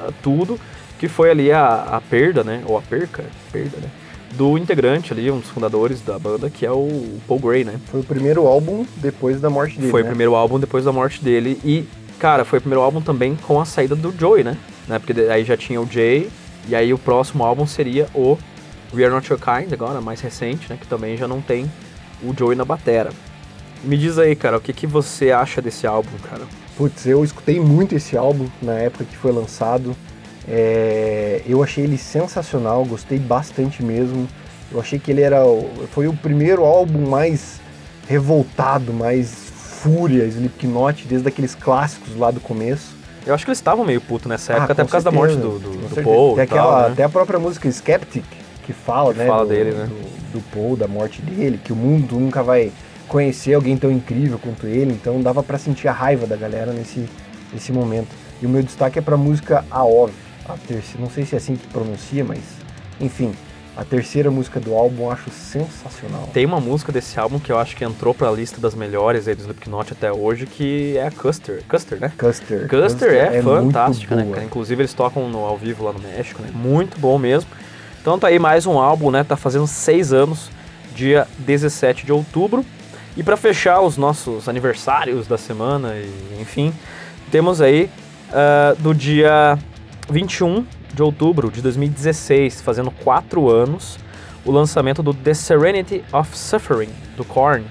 a- 0.06 0.12
tudo, 0.22 0.56
que 1.00 1.08
foi 1.08 1.32
ali 1.32 1.50
a, 1.50 1.82
a 1.96 2.00
perda, 2.00 2.44
né, 2.44 2.62
ou 2.66 2.78
a 2.78 2.82
perca, 2.82 3.24
perda, 3.50 3.76
né, 3.78 3.88
do 4.36 4.58
integrante 4.58 5.12
ali, 5.12 5.30
um 5.30 5.38
dos 5.38 5.48
fundadores 5.48 6.00
da 6.00 6.18
banda, 6.18 6.50
que 6.50 6.66
é 6.66 6.70
o 6.70 7.18
Paul 7.26 7.40
Gray, 7.40 7.64
né? 7.64 7.80
Foi 7.86 8.00
o 8.00 8.04
primeiro 8.04 8.46
álbum 8.46 8.86
depois 8.96 9.40
da 9.40 9.48
morte 9.48 9.78
dele. 9.78 9.90
Foi 9.90 10.02
né? 10.02 10.08
o 10.08 10.10
primeiro 10.10 10.34
álbum 10.34 10.58
depois 10.58 10.84
da 10.84 10.92
morte 10.92 11.22
dele 11.24 11.58
e, 11.64 11.84
cara, 12.18 12.44
foi 12.44 12.58
o 12.58 12.62
primeiro 12.62 12.82
álbum 12.82 13.00
também 13.00 13.34
com 13.34 13.60
a 13.60 13.64
saída 13.64 13.96
do 13.96 14.14
Joey, 14.16 14.44
né? 14.44 14.56
né? 14.86 14.98
Porque 14.98 15.18
aí 15.22 15.44
já 15.44 15.56
tinha 15.56 15.80
o 15.80 15.90
Jay 15.90 16.28
e 16.68 16.74
aí 16.74 16.92
o 16.92 16.98
próximo 16.98 17.44
álbum 17.44 17.66
seria 17.66 18.08
o 18.14 18.36
We 18.94 19.04
Are 19.04 19.12
Not 19.12 19.30
Your 19.30 19.40
Kind, 19.40 19.72
agora, 19.72 20.00
mais 20.00 20.20
recente, 20.20 20.68
né? 20.68 20.78
Que 20.80 20.86
também 20.86 21.16
já 21.16 21.26
não 21.26 21.40
tem 21.40 21.70
o 22.22 22.34
Joey 22.36 22.56
na 22.56 22.64
batera. 22.64 23.10
Me 23.82 23.96
diz 23.96 24.18
aí, 24.18 24.34
cara, 24.34 24.56
o 24.56 24.60
que, 24.60 24.72
que 24.72 24.86
você 24.86 25.30
acha 25.30 25.62
desse 25.62 25.86
álbum, 25.86 26.16
cara? 26.28 26.42
Putz, 26.76 27.06
eu 27.06 27.24
escutei 27.24 27.58
muito 27.58 27.94
esse 27.94 28.16
álbum 28.16 28.48
na 28.60 28.74
época 28.74 29.04
que 29.04 29.16
foi 29.16 29.32
lançado. 29.32 29.96
É, 30.48 31.42
eu 31.46 31.62
achei 31.62 31.84
ele 31.84 31.98
sensacional, 31.98 32.84
gostei 32.84 33.18
bastante 33.18 33.82
mesmo. 33.82 34.28
Eu 34.70 34.80
achei 34.80 34.98
que 34.98 35.10
ele 35.10 35.22
era. 35.22 35.40
Foi 35.92 36.06
o 36.08 36.12
primeiro 36.12 36.64
álbum 36.64 37.08
mais 37.08 37.60
revoltado, 38.08 38.92
mais 38.92 39.30
fúria, 39.32 40.24
Slipknot, 40.24 41.06
desde 41.06 41.28
aqueles 41.28 41.54
clássicos 41.54 42.16
lá 42.16 42.30
do 42.30 42.40
começo. 42.40 42.94
Eu 43.24 43.34
acho 43.34 43.44
que 43.44 43.50
eles 43.50 43.58
estavam 43.58 43.84
meio 43.84 44.00
puto 44.00 44.28
nessa 44.28 44.52
Ah, 44.52 44.56
época, 44.56 44.72
até 44.72 44.82
com 44.82 44.86
por 44.86 44.92
causa 44.92 45.04
da 45.04 45.10
morte 45.10 45.34
do, 45.34 45.58
do, 45.58 45.88
do. 45.88 46.02
Paul 46.02 46.36
Tem 46.36 46.44
e 46.44 46.46
tal, 46.46 46.58
aquela, 46.58 46.86
né? 46.86 46.92
Até 46.92 47.02
a 47.02 47.08
própria 47.08 47.38
música 47.40 47.68
Skeptic, 47.68 48.24
que 48.64 48.72
fala, 48.72 49.12
Que 49.12 49.18
né? 49.20 49.26
fala 49.26 49.44
do, 49.44 49.48
dele, 49.48 49.72
né? 49.72 49.86
Do, 49.86 50.38
do 50.38 50.40
Paul, 50.52 50.76
da 50.76 50.86
morte 50.86 51.20
dele, 51.22 51.58
que 51.62 51.72
o 51.72 51.76
mundo 51.76 52.18
nunca 52.20 52.42
vai 52.42 52.70
conhecer 53.08 53.54
alguém 53.54 53.76
tão 53.76 53.90
incrível 53.90 54.38
quanto 54.38 54.66
ele, 54.66 54.92
então 54.92 55.20
dava 55.20 55.42
pra 55.42 55.58
sentir 55.58 55.88
a 55.88 55.92
raiva 55.92 56.26
da 56.26 56.36
galera 56.36 56.72
nesse, 56.72 57.08
nesse 57.52 57.72
momento. 57.72 58.08
E 58.40 58.46
o 58.46 58.48
meu 58.48 58.62
destaque 58.62 58.98
é 58.98 59.02
pra 59.02 59.16
música 59.16 59.64
Aov, 59.70 60.12
a 60.48 60.56
terceira, 60.56 61.00
não 61.00 61.10
sei 61.10 61.24
se 61.24 61.34
é 61.34 61.38
assim 61.38 61.56
que 61.56 61.66
pronuncia, 61.68 62.24
mas 62.24 62.40
enfim, 63.00 63.34
a 63.76 63.84
terceira 63.84 64.30
música 64.30 64.58
do 64.58 64.74
álbum 64.74 65.04
eu 65.04 65.10
acho 65.10 65.28
sensacional. 65.30 66.30
Tem 66.32 66.46
uma 66.46 66.60
música 66.60 66.90
desse 66.90 67.20
álbum 67.20 67.38
que 67.38 67.52
eu 67.52 67.58
acho 67.58 67.76
que 67.76 67.84
entrou 67.84 68.14
pra 68.14 68.30
lista 68.30 68.58
das 68.60 68.74
melhores 68.74 69.28
aí 69.28 69.34
do 69.34 69.42
Slipknot 69.42 69.92
até 69.92 70.10
hoje, 70.10 70.46
que 70.46 70.96
é 70.96 71.06
a 71.06 71.10
Custer. 71.10 71.62
Custer, 71.68 72.00
né? 72.00 72.10
Custer. 72.16 72.68
Custer 72.68 73.12
é, 73.12 73.42
muito 73.42 73.44
fantástica, 73.44 74.16
né? 74.16 74.26
cara? 74.32 74.44
Inclusive 74.44 74.80
eles 74.80 74.94
tocam 74.94 75.28
no, 75.28 75.44
ao 75.44 75.58
vivo 75.58 75.84
lá 75.84 75.92
no 75.92 75.98
México, 75.98 76.40
né? 76.40 76.48
Muito 76.54 76.98
bom 76.98 77.18
mesmo. 77.18 77.50
Então 78.00 78.18
tá 78.18 78.28
aí 78.28 78.38
mais 78.38 78.66
um 78.66 78.78
álbum, 78.78 79.10
né? 79.10 79.22
Tá 79.24 79.36
fazendo 79.36 79.66
seis 79.66 80.12
anos, 80.12 80.50
dia 80.94 81.28
17 81.38 82.06
de 82.06 82.12
outubro. 82.12 82.64
E 83.14 83.22
pra 83.22 83.36
fechar 83.36 83.80
os 83.80 83.96
nossos 83.96 84.48
aniversários 84.48 85.26
da 85.26 85.38
semana, 85.38 85.94
e, 85.96 86.40
enfim, 86.40 86.72
temos 87.30 87.60
aí 87.60 87.90
ah, 88.32 88.74
do 88.78 88.94
dia 88.94 89.58
21 90.08 90.64
de 90.94 91.02
outubro 91.02 91.50
de 91.50 91.60
2016, 91.60 92.60
fazendo 92.60 92.90
quatro 92.90 93.50
anos, 93.50 93.98
o 94.44 94.52
lançamento 94.52 95.02
do 95.02 95.12
The 95.12 95.34
Serenity 95.34 96.04
of 96.12 96.36
Suffering, 96.36 96.90
do 97.16 97.24
Korn, 97.24 97.64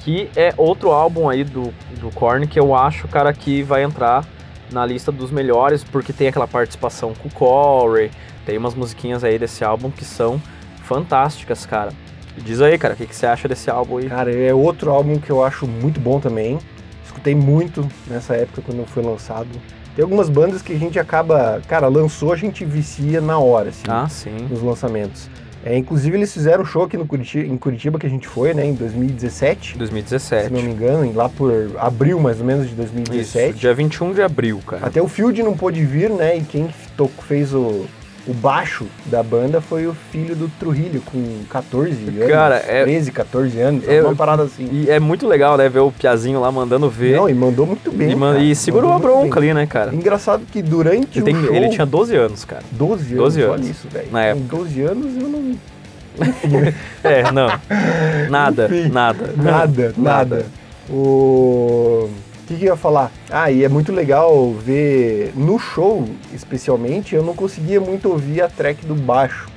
que 0.00 0.30
é 0.36 0.54
outro 0.56 0.90
álbum 0.90 1.28
aí 1.28 1.42
do, 1.42 1.72
do 2.00 2.10
Korn 2.14 2.46
que 2.46 2.60
eu 2.60 2.74
acho, 2.74 3.08
cara, 3.08 3.32
que 3.32 3.62
vai 3.62 3.82
entrar 3.82 4.24
na 4.70 4.84
lista 4.84 5.10
dos 5.10 5.30
melhores, 5.30 5.82
porque 5.82 6.12
tem 6.12 6.28
aquela 6.28 6.46
participação 6.46 7.14
com 7.14 7.28
o 7.28 7.32
Corey, 7.32 8.10
tem 8.44 8.58
umas 8.58 8.74
musiquinhas 8.74 9.24
aí 9.24 9.38
desse 9.38 9.64
álbum 9.64 9.90
que 9.90 10.04
são 10.04 10.40
fantásticas, 10.84 11.64
cara. 11.66 11.92
Diz 12.36 12.60
aí, 12.60 12.76
cara, 12.76 12.94
o 12.94 12.96
que, 12.96 13.06
que 13.06 13.16
você 13.16 13.26
acha 13.26 13.48
desse 13.48 13.70
álbum 13.70 13.98
aí? 13.98 14.08
Cara, 14.08 14.30
é 14.30 14.52
outro 14.52 14.90
álbum 14.90 15.18
que 15.18 15.30
eu 15.30 15.42
acho 15.42 15.66
muito 15.66 15.98
bom 15.98 16.20
também. 16.20 16.58
Escutei 17.04 17.34
muito 17.34 17.88
nessa 18.06 18.36
época 18.36 18.62
quando 18.62 18.86
foi 18.86 19.02
lançado. 19.02 19.48
Tem 19.96 20.02
algumas 20.02 20.28
bandas 20.28 20.60
que 20.62 20.74
a 20.74 20.78
gente 20.78 20.98
acaba, 20.98 21.60
cara, 21.66 21.88
lançou, 21.88 22.30
a 22.32 22.36
gente 22.36 22.64
vicia 22.66 23.18
na 23.20 23.38
hora, 23.38 23.70
assim, 23.70 23.82
Ah, 23.88 24.06
sim. 24.08 24.46
nos 24.50 24.62
lançamentos. 24.62 25.28
É, 25.64 25.76
inclusive 25.76 26.16
eles 26.16 26.32
fizeram 26.32 26.62
um 26.62 26.64
show 26.64 26.84
aqui 26.84 26.96
no 26.96 27.06
Curitiba, 27.06 27.44
em 27.52 27.56
Curitiba 27.56 27.98
que 27.98 28.06
a 28.06 28.10
gente 28.10 28.28
foi, 28.28 28.54
né, 28.54 28.64
em 28.64 28.74
2017, 28.74 29.72
se 29.72 29.78
2017. 29.78 30.52
não 30.52 30.62
me 30.62 30.70
engano, 30.70 31.12
lá 31.12 31.28
por 31.28 31.50
abril 31.78 32.20
mais 32.20 32.38
ou 32.38 32.46
menos 32.46 32.66
de 32.66 32.72
Isso, 32.74 32.76
2017. 32.82 33.58
dia 33.58 33.74
21 33.74 34.12
de 34.12 34.22
abril, 34.22 34.60
cara. 34.64 34.86
Até 34.86 35.02
o 35.02 35.08
Field 35.08 35.42
não 35.42 35.56
pôde 35.56 35.84
vir, 35.84 36.08
né, 36.10 36.36
e 36.36 36.42
quem 36.42 36.68
fez 37.26 37.52
o, 37.52 37.84
o 38.26 38.34
baixo 38.34 38.86
da 39.06 39.22
banda 39.22 39.60
foi 39.60 39.86
o 39.86 39.94
filho 40.10 40.34
do 40.34 40.48
Trujillo, 40.58 41.00
com 41.02 41.40
14 41.48 41.90
anos, 42.18 42.28
Cara, 42.30 42.56
é- 42.56 42.82
13, 42.84 43.12
14 43.12 43.60
anos, 43.60 43.88
É, 43.88 44.02
uma 44.02 44.14
parada 44.16 44.42
assim. 44.42 44.68
E 44.72 44.90
é 44.90 44.98
muito 44.98 45.26
legal, 45.28 45.56
né, 45.56 45.68
ver 45.68 45.78
o 45.80 45.92
Piazinho 45.92 46.40
lá 46.40 46.50
mandando 46.50 46.90
ver. 46.90 47.16
Não, 47.16 47.28
e 47.28 47.34
mandou 47.34 47.66
muito 47.66 47.90
bem. 47.92 48.12
e, 48.12 48.16
cara. 48.18 48.38
e 48.40 48.54
segurou 48.54 48.92
a 48.92 48.98
bronca 48.98 49.40
bem. 49.40 49.50
ali, 49.50 49.54
né, 49.60 49.66
cara? 49.66 49.94
Engraçado 49.94 50.42
que 50.50 50.60
durante 50.60 51.18
Ele, 51.18 51.24
tem- 51.24 51.36
o 51.36 51.46
show... 51.46 51.54
ele 51.54 51.68
tinha 51.68 51.86
12 51.86 52.16
anos, 52.16 52.44
cara. 52.44 52.62
12 52.72 53.04
anos, 53.04 53.16
12 53.16 53.42
olha 53.44 53.54
anos, 53.54 53.68
isso, 53.68 53.88
velho. 53.88 54.06
na 54.10 54.20
Com 54.20 54.26
época. 54.26 54.56
12 54.56 54.82
anos 54.82 55.16
eu 55.22 55.28
não... 55.28 55.56
É, 57.04 57.30
não. 57.30 57.48
Nada, 58.30 58.64
Enfim, 58.66 58.88
nada. 58.88 59.30
Nada, 59.36 59.94
nada. 59.96 60.46
O... 60.88 62.08
O 62.46 62.48
que, 62.48 62.54
que 62.58 62.64
eu 62.64 62.68
ia 62.74 62.76
falar? 62.76 63.10
Ah, 63.28 63.50
e 63.50 63.64
é 63.64 63.68
muito 63.68 63.90
legal 63.92 64.52
ver 64.52 65.32
no 65.34 65.58
show, 65.58 66.08
especialmente, 66.32 67.12
eu 67.12 67.22
não 67.24 67.34
conseguia 67.34 67.80
muito 67.80 68.08
ouvir 68.08 68.40
a 68.40 68.48
track 68.48 68.86
do 68.86 68.94
baixo. 68.94 69.48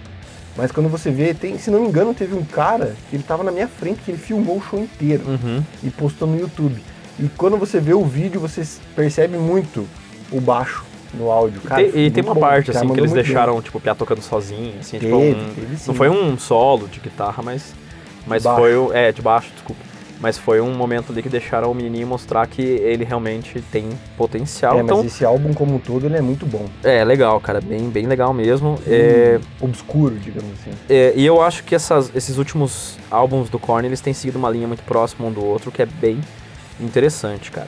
Mas 0.58 0.72
quando 0.72 0.90
você 0.90 1.12
vê, 1.12 1.36
tem, 1.36 1.56
se 1.60 1.70
não 1.70 1.82
me 1.82 1.88
engano, 1.88 2.16
teve 2.16 2.34
um 2.34 2.44
cara 2.44 2.96
que 3.10 3.16
ele 3.16 3.22
tava 3.22 3.44
na 3.44 3.52
minha 3.52 3.68
frente, 3.68 4.02
que 4.04 4.10
ele 4.10 4.18
filmou 4.18 4.58
o 4.58 4.62
show 4.62 4.80
inteiro 4.80 5.22
Uhum. 5.28 5.64
e 5.84 5.92
postou 5.92 6.28
no 6.28 6.40
YouTube. 6.40 6.82
E 7.20 7.28
quando 7.38 7.58
você 7.58 7.80
vê 7.80 7.94
o 7.94 8.04
vídeo, 8.04 8.42
você 8.42 8.64
percebe 8.96 9.38
muito 9.38 9.88
o 10.32 10.42
baixo 10.42 10.84
no 11.14 11.30
áudio. 11.30 11.62
Cara, 11.62 11.84
Tem- 11.84 12.06
e 12.08 12.10
tem 12.10 12.24
uma 12.24 12.34
bom. 12.34 12.40
parte, 12.42 12.72
assim, 12.72 12.80
que 12.80 12.86
eles 12.94 13.12
muito 13.12 13.14
bem. 13.14 13.24
deixaram, 13.24 13.62
tipo, 13.62 13.78
o 13.78 13.82
Piá 13.82 13.94
tocando 13.94 14.22
sozinho, 14.24 14.74
assim, 14.80 14.98
tipo, 14.98 15.16
Teve, 15.16 15.40
um- 15.40 15.54
teve 15.54 15.78
sim. 15.78 15.84
Não 15.90 15.94
foi 15.94 16.10
um 16.10 16.38
solo 16.40 16.88
de 16.88 17.00
guitarra, 17.00 17.44
mas. 17.44 17.76
Mas 18.26 18.44
foi 18.44 18.76
o. 18.76 18.92
É, 18.92 19.12
de 19.12 19.22
baixo, 19.22 19.50
desculpa. 19.54 19.82
Mas 20.22 20.38
foi 20.38 20.60
um 20.60 20.74
momento 20.76 21.14
ali 21.14 21.24
que 21.24 21.30
deixaram 21.30 21.72
o 21.72 21.74
menininho 21.74 22.06
mostrar 22.06 22.46
que 22.46 22.62
ele 22.62 23.06
realmente 23.06 23.62
tem 23.72 23.88
potencial. 24.18 24.78
É, 24.78 24.82
então, 24.82 24.98
mas 24.98 25.06
esse 25.06 25.24
álbum 25.24 25.54
como 25.54 25.76
um 25.76 25.80
todo, 25.80 26.06
ele 26.06 26.18
é 26.18 26.22
muito 26.22 26.46
bom. 26.46 26.66
é 26.84 27.04
legal, 27.06 27.40
cara. 27.40 27.62
Bem, 27.62 27.90
bem 27.90 28.06
legal 28.06 28.34
mesmo. 28.34 28.78
É, 28.86 29.40
Obscuro, 29.62 30.16
digamos 30.16 30.52
assim. 30.60 30.72
é, 30.90 31.14
e 31.16 31.26
eu 31.26 31.42
acho 31.42 31.64
que 31.64 31.74
essas- 31.74 32.12
esses 32.14 32.38
últimos 32.38 32.98
álbuns 33.10 33.50
do 33.50 33.58
Korn, 33.58 33.88
eles 33.88 34.02
têm 34.02 34.14
seguido 34.14 34.38
uma 34.38 34.50
linha 34.50 34.68
muito 34.68 34.84
próxima 34.84 35.26
um 35.28 35.32
do 35.32 35.44
outro, 35.44 35.72
que 35.72 35.82
é 35.82 35.86
bem 35.86 36.20
interessante, 36.82 37.50
cara. 37.50 37.68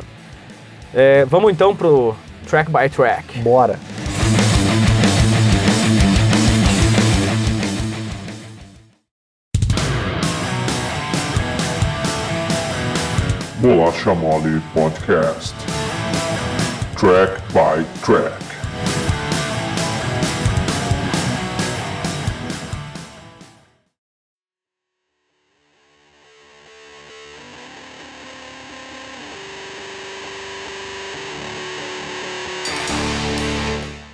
É, 0.93 1.23
vamos 1.25 1.51
então 1.53 1.73
pro 1.73 2.13
track 2.47 2.69
by 2.69 2.89
track. 2.89 3.39
Bora. 3.39 3.79
Bolacha 13.61 14.15
Mole 14.15 14.59
Podcast. 14.73 15.53
Track 16.97 17.39
by 17.53 17.85
track. 18.01 18.41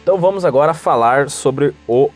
Então 0.03 0.17
vamos 0.17 0.43
agora 0.43 0.73
falar 0.73 1.29
sobre 1.29 1.73
o 1.87 2.09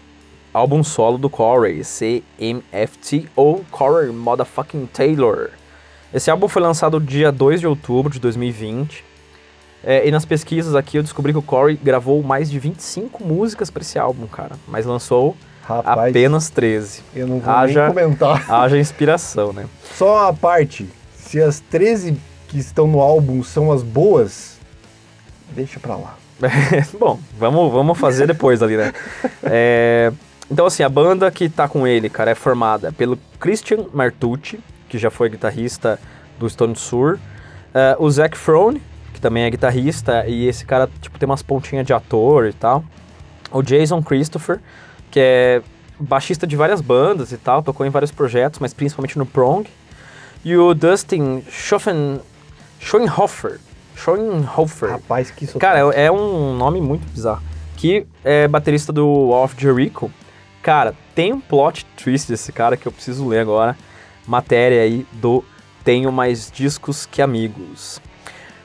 álbum 0.53 0.83
solo 0.83 1.17
do 1.17 1.29
Corey, 1.29 1.81
CMFT 1.81 3.29
ou 3.38 3.63
Corey 3.71 4.11
Motherfucking 4.11 4.85
Taylor. 4.88 5.60
Esse 6.13 6.29
álbum 6.29 6.47
foi 6.47 6.61
lançado 6.61 6.99
dia 6.99 7.31
2 7.31 7.59
de 7.61 7.67
outubro 7.67 8.11
de 8.11 8.19
2020. 8.19 9.03
É, 9.83 10.07
e 10.07 10.11
nas 10.11 10.25
pesquisas 10.25 10.75
aqui 10.75 10.97
eu 10.97 11.03
descobri 11.03 11.31
que 11.33 11.39
o 11.39 11.41
Corey 11.41 11.75
gravou 11.81 12.21
mais 12.21 12.51
de 12.51 12.59
25 12.59 13.23
músicas 13.23 13.69
para 13.71 13.81
esse 13.81 13.97
álbum, 13.97 14.27
cara. 14.27 14.55
Mas 14.67 14.85
lançou 14.85 15.35
Rapaz, 15.63 16.09
apenas 16.11 16.49
13. 16.49 17.01
eu 17.15 17.27
não 17.27 17.39
vou 17.39 17.53
haja- 17.53 17.85
nem 17.85 17.93
comentar. 17.95 18.45
Haja 18.51 18.77
inspiração, 18.77 19.51
né? 19.53 19.65
Só 19.95 20.27
a 20.27 20.33
parte, 20.33 20.87
se 21.15 21.41
as 21.41 21.59
13 21.59 22.15
que 22.47 22.59
estão 22.59 22.85
no 22.85 22.99
álbum 22.99 23.41
são 23.43 23.71
as 23.71 23.81
boas, 23.81 24.59
deixa 25.55 25.79
pra 25.79 25.95
lá. 25.95 26.15
Bom, 26.99 27.19
vamos, 27.39 27.71
vamos 27.71 27.97
fazer 27.97 28.27
depois 28.27 28.61
ali, 28.61 28.77
né? 28.77 28.93
É, 29.43 30.11
então, 30.49 30.65
assim, 30.65 30.83
a 30.83 30.89
banda 30.89 31.31
que 31.31 31.47
tá 31.49 31.67
com 31.67 31.87
ele, 31.87 32.09
cara, 32.09 32.31
é 32.31 32.35
formada 32.35 32.91
pelo 32.91 33.17
Christian 33.39 33.85
Martucci, 33.93 34.59
que 34.91 34.98
já 34.98 35.10
foi 35.10 35.29
guitarrista 35.29 35.98
do 36.38 36.50
Stone 36.50 36.75
Sour, 36.75 37.17
é, 37.74 37.95
o 37.98 38.12
Zac 38.12 38.38
Frone, 38.38 38.81
que 39.13 39.21
também 39.21 39.43
é 39.43 39.50
guitarrista, 39.50 40.25
e 40.27 40.48
esse 40.48 40.65
cara, 40.65 40.89
tipo, 41.01 41.17
tem 41.17 41.25
umas 41.25 41.41
pontinhas 41.41 41.88
de 41.88 41.93
ator 41.93 42.45
e 42.45 42.53
tal. 42.53 42.83
O 43.50 43.62
Jason 43.62 44.03
Christopher, 44.03 44.60
que 45.10 45.17
é 45.17 45.62
baixista 45.98 46.45
de 46.45 46.57
várias 46.57 46.81
bandas 46.81 47.31
e 47.31 47.38
tal, 47.38 47.63
tocou 47.63 47.86
em 47.86 47.89
vários 47.89 48.12
projetos, 48.12 48.60
mas 48.60 48.74
principalmente 48.74 49.17
no 49.17 49.25
Prong. 49.25 49.65
E 50.43 50.57
o 50.57 50.74
Dustin 50.74 51.41
Schoffen, 51.50 52.19
Schoenhofer, 52.81 53.60
Schoenhofer, 53.95 54.91
Rapaz, 54.91 55.31
que 55.31 55.45
sotaque. 55.48 55.60
Cara, 55.60 55.95
é 55.95 56.05
é 56.07 56.12
um 56.12 56.53
nome 56.57 56.81
muito 56.81 57.10
bizarro. 57.13 57.41
Que 57.77 58.05
é 58.25 58.45
baterista 58.48 58.91
do 58.91 59.29
Off 59.29 59.55
Jericho. 59.57 60.12
Cara, 60.62 60.93
tem 61.15 61.31
um 61.31 61.39
plot 61.39 61.86
twist 61.95 62.27
desse 62.27 62.51
cara 62.51 62.75
que 62.75 62.88
eu 62.88 62.91
preciso 62.91 63.27
ler 63.27 63.39
agora. 63.39 63.77
Matéria 64.27 64.81
aí 64.83 65.05
do 65.13 65.43
Tenho 65.83 66.11
Mais 66.11 66.51
Discos 66.51 67.05
Que 67.05 67.21
Amigos. 67.21 68.01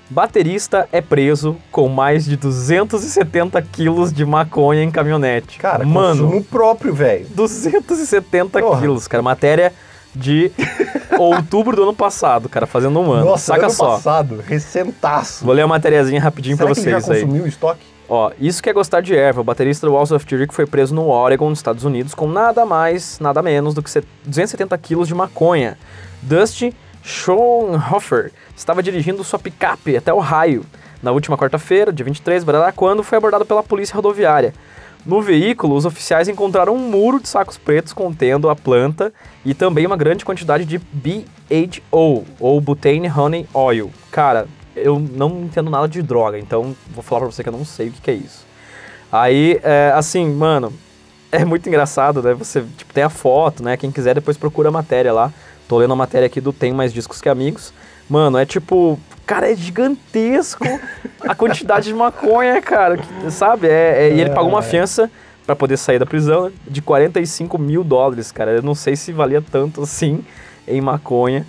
Baterista 0.09 0.89
é 0.93 1.01
preso 1.01 1.57
com 1.73 1.89
mais 1.89 2.25
de 2.25 2.37
270 2.37 3.61
quilos 3.63 4.13
de 4.13 4.25
maconha 4.25 4.83
em 4.85 4.91
caminhonete. 4.91 5.59
Cara, 5.59 5.85
mano, 5.85 6.25
consumo 6.25 6.45
próprio, 6.45 6.95
velho. 6.95 7.27
270 7.31 8.61
Porra. 8.61 8.81
quilos, 8.81 9.09
cara. 9.09 9.21
Matéria 9.23 9.73
de 10.15 10.53
outubro 11.19 11.75
do 11.75 11.83
ano 11.83 11.95
passado, 11.95 12.49
cara, 12.49 12.67
fazendo 12.67 13.01
um 13.01 13.11
ano. 13.11 13.27
Nossa, 13.27 13.47
Saca 13.53 13.67
ano 13.67 13.71
só. 13.75 13.97
passado, 13.97 14.45
recentaço. 14.47 15.45
Vou 15.45 15.53
ler 15.53 15.63
uma 15.63 15.75
matériazinha 15.75 16.21
rapidinho 16.21 16.57
Será 16.57 16.67
pra 16.71 16.75
que 16.75 16.81
ele 16.83 16.91
já 16.93 17.01
vocês 17.01 17.17
aí. 17.19 17.23
consumiu 17.25 17.45
o 17.45 17.49
estoque? 17.49 17.81
Ó, 18.09 18.31
isso 18.39 18.63
que 18.63 18.71
é 18.71 18.73
gostar 18.73 19.01
de 19.01 19.17
erva. 19.17 19.41
O 19.41 19.45
baterista 19.45 19.87
do 19.87 19.93
Walls 19.93 20.13
of 20.13 20.25
Jericho 20.29 20.53
foi 20.55 20.65
preso 20.67 20.95
no 20.95 21.09
Oregon, 21.09 21.49
nos 21.51 21.59
Estados 21.59 21.85
Unidos, 21.85 22.15
com 22.15 22.29
nada 22.29 22.65
mais, 22.65 23.19
nada 23.19 23.43
menos 23.43 23.75
do 23.75 23.83
que 23.83 23.91
set- 23.91 24.07
270 24.25 24.79
quilos 24.79 25.09
de 25.09 25.15
maconha. 25.15 25.77
Dusty 26.23 26.73
Schoenhofer 27.03 28.33
estava 28.57 28.83
dirigindo 28.83 29.23
sua 29.25 29.39
picape 29.39 29.97
até 29.97 30.13
Ohio 30.13 30.65
na 31.03 31.11
última 31.13 31.37
quarta-feira, 31.37 31.93
dia 31.93 32.05
23, 32.05 32.43
barará, 32.43 32.73
quando 32.73 33.03
foi 33.03 33.19
abordado 33.19 33.45
pela 33.45 33.63
polícia 33.63 33.95
rodoviária. 33.95 34.55
No 35.05 35.21
veículo, 35.23 35.77
os 35.77 35.85
oficiais 35.85 36.27
encontraram 36.27 36.75
um 36.75 36.79
muro 36.91 37.21
de 37.21 37.29
sacos 37.29 37.57
pretos 37.57 37.93
contendo 37.93 38.49
a 38.51 38.57
planta 38.57 39.13
e 39.45 39.55
também 39.55 39.87
uma 39.87 39.97
grande 39.97 40.25
quantidade 40.25 40.65
de 40.65 40.79
BHO, 40.79 42.25
ou 42.41 42.61
Butane 42.61 43.09
Honey 43.09 43.47
Oil. 43.55 43.93
Cara, 44.11 44.49
eu 44.77 44.99
não 44.99 45.43
entendo 45.43 45.71
nada 45.71 45.89
de 45.89 46.03
droga, 46.03 46.39
então 46.39 46.77
vou 46.95 47.03
falar 47.03 47.23
pra 47.23 47.31
você 47.33 47.43
que 47.43 47.49
eu 47.49 47.53
não 47.53 47.65
sei 47.65 47.89
o 47.89 47.93
que, 47.93 48.01
que 48.01 48.11
é 48.11 48.15
isso. 48.15 48.45
Aí, 49.11 49.59
é, 49.63 49.93
assim, 49.95 50.29
mano, 50.31 50.73
é 51.33 51.45
muito 51.45 51.69
engraçado, 51.69 52.23
né? 52.23 52.35
Você, 52.35 52.65
tipo, 52.77 52.93
tem 52.93 53.05
a 53.05 53.09
foto, 53.09 53.63
né? 53.63 53.77
Quem 53.77 53.91
quiser 53.91 54.15
depois 54.15 54.37
procura 54.37 54.69
a 54.69 54.73
matéria 54.73 55.13
lá. 55.13 55.33
Tô 55.69 55.79
lendo 55.79 55.93
a 55.93 55.97
matéria 55.97 56.27
aqui 56.27 56.41
do 56.41 56.53
Tem 56.53 56.73
Mais 56.73 56.93
Discos 56.93 57.21
Que 57.21 57.29
Amigos. 57.29 57.73
Mano, 58.09 58.39
é 58.39 58.45
tipo... 58.47 58.99
Cara, 59.27 59.51
é 59.51 59.57
gigantesco 59.57 60.65
a 61.21 61.35
quantidade 61.35 61.87
de 61.89 61.95
maconha, 61.95 62.63
cara, 62.63 62.97
que- 62.97 63.31
sabe? 63.33 63.67
É, 63.67 64.07
é- 64.09 64.15
e 64.15 64.21
ele 64.21 64.31
pagou 64.31 64.49
uma 64.51 64.63
fiança 64.63 65.11
pra 65.45 65.57
poder 65.57 65.77
sair 65.77 65.99
da 65.99 66.07
prisão 66.07 66.45
né, 66.47 66.53
de 66.69 66.81
45 66.81 67.59
mil 67.59 67.83
dólares, 67.83 68.31
cara. 68.31 68.53
Eu 68.53 68.63
não 68.63 68.75
sei 68.75 68.95
se 68.95 69.11
valia 69.13 69.43
tanto 69.43 69.83
assim 69.83 70.25
em 70.67 70.81
maconha, 70.81 71.45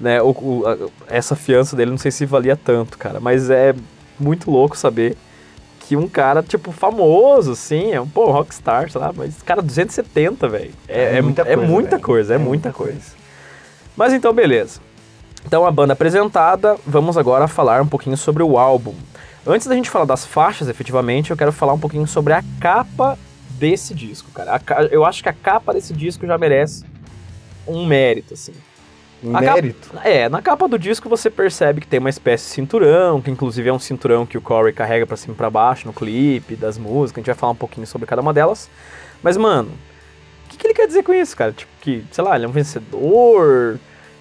né? 0.00 0.20
O, 0.22 0.30
o- 0.30 0.62
a- 0.66 0.88
essa 1.14 1.36
fiança 1.36 1.76
dele, 1.76 1.90
não 1.90 1.98
sei 1.98 2.10
se 2.10 2.24
valia 2.26 2.56
tanto, 2.56 2.96
cara. 2.98 3.20
Mas 3.20 3.50
é 3.50 3.74
muito 4.18 4.50
louco 4.50 4.76
saber 4.76 5.16
que 5.80 5.96
um 5.96 6.08
cara, 6.08 6.42
tipo, 6.42 6.70
famoso, 6.72 7.52
assim, 7.52 7.92
é 7.92 8.00
um, 8.00 8.06
pô, 8.08 8.30
rockstar, 8.30 8.90
sei 8.90 9.00
lá, 9.00 9.12
mas, 9.14 9.42
cara, 9.42 9.60
270, 9.60 10.48
velho. 10.48 10.72
É, 10.88 11.02
É 11.02 11.16
é 11.16 11.22
muita 11.22 11.42
é 11.42 11.44
coisa, 11.56 11.66
muita 11.70 11.90
velho. 11.90 12.02
coisa, 12.02 12.32
é, 12.32 12.36
É 12.36 12.38
muita 12.38 12.68
muita 12.68 12.72
coisa. 12.72 13.20
Mas 13.96 14.12
então, 14.12 14.32
beleza. 14.32 14.80
Então, 15.46 15.64
a 15.66 15.70
banda 15.70 15.92
apresentada, 15.94 16.76
vamos 16.86 17.16
agora 17.18 17.48
falar 17.48 17.80
um 17.82 17.86
pouquinho 17.86 18.16
sobre 18.16 18.42
o 18.42 18.58
álbum. 18.58 18.94
Antes 19.46 19.66
da 19.66 19.74
gente 19.74 19.88
falar 19.90 20.04
das 20.04 20.24
faixas, 20.26 20.68
efetivamente, 20.68 21.30
eu 21.30 21.36
quero 21.36 21.50
falar 21.50 21.72
um 21.72 21.78
pouquinho 21.78 22.06
sobre 22.06 22.34
a 22.34 22.44
capa 22.60 23.18
desse 23.58 23.94
disco, 23.94 24.30
cara. 24.32 24.60
A 24.66 24.82
eu 24.84 25.04
acho 25.04 25.22
que 25.22 25.28
a 25.28 25.32
capa 25.32 25.72
desse 25.72 25.92
disco 25.94 26.26
já 26.26 26.36
merece 26.38 26.84
um 27.66 27.84
mérito, 27.86 28.34
assim. 28.34 28.52
A 29.34 29.40
capa- 29.40 29.54
mérito. 29.54 29.90
É, 30.02 30.28
na 30.28 30.40
capa 30.40 30.66
do 30.66 30.78
disco 30.78 31.08
você 31.08 31.28
percebe 31.28 31.80
que 31.80 31.86
tem 31.86 32.00
uma 32.00 32.08
espécie 32.10 32.44
de 32.46 32.50
cinturão, 32.52 33.20
que 33.20 33.30
inclusive 33.30 33.68
é 33.68 33.72
um 33.72 33.78
cinturão 33.78 34.24
que 34.24 34.38
o 34.38 34.40
Corey 34.40 34.72
carrega 34.72 35.06
pra 35.06 35.16
cima 35.16 35.34
e 35.34 35.36
pra 35.36 35.50
baixo 35.50 35.86
no 35.86 35.92
clipe, 35.92 36.56
das 36.56 36.78
músicas, 36.78 37.18
a 37.18 37.20
gente 37.20 37.26
vai 37.26 37.34
falar 37.34 37.52
um 37.52 37.56
pouquinho 37.56 37.86
sobre 37.86 38.06
cada 38.06 38.22
uma 38.22 38.32
delas. 38.32 38.70
Mas, 39.22 39.36
mano, 39.36 39.70
o 40.46 40.48
que, 40.48 40.56
que 40.56 40.66
ele 40.66 40.74
quer 40.74 40.86
dizer 40.86 41.02
com 41.02 41.12
isso, 41.12 41.36
cara? 41.36 41.52
Tipo, 41.52 41.70
que, 41.80 42.04
sei 42.10 42.24
lá, 42.24 42.34
ele 42.36 42.46
é 42.46 42.48
um 42.48 42.52
vencedor, 42.52 43.78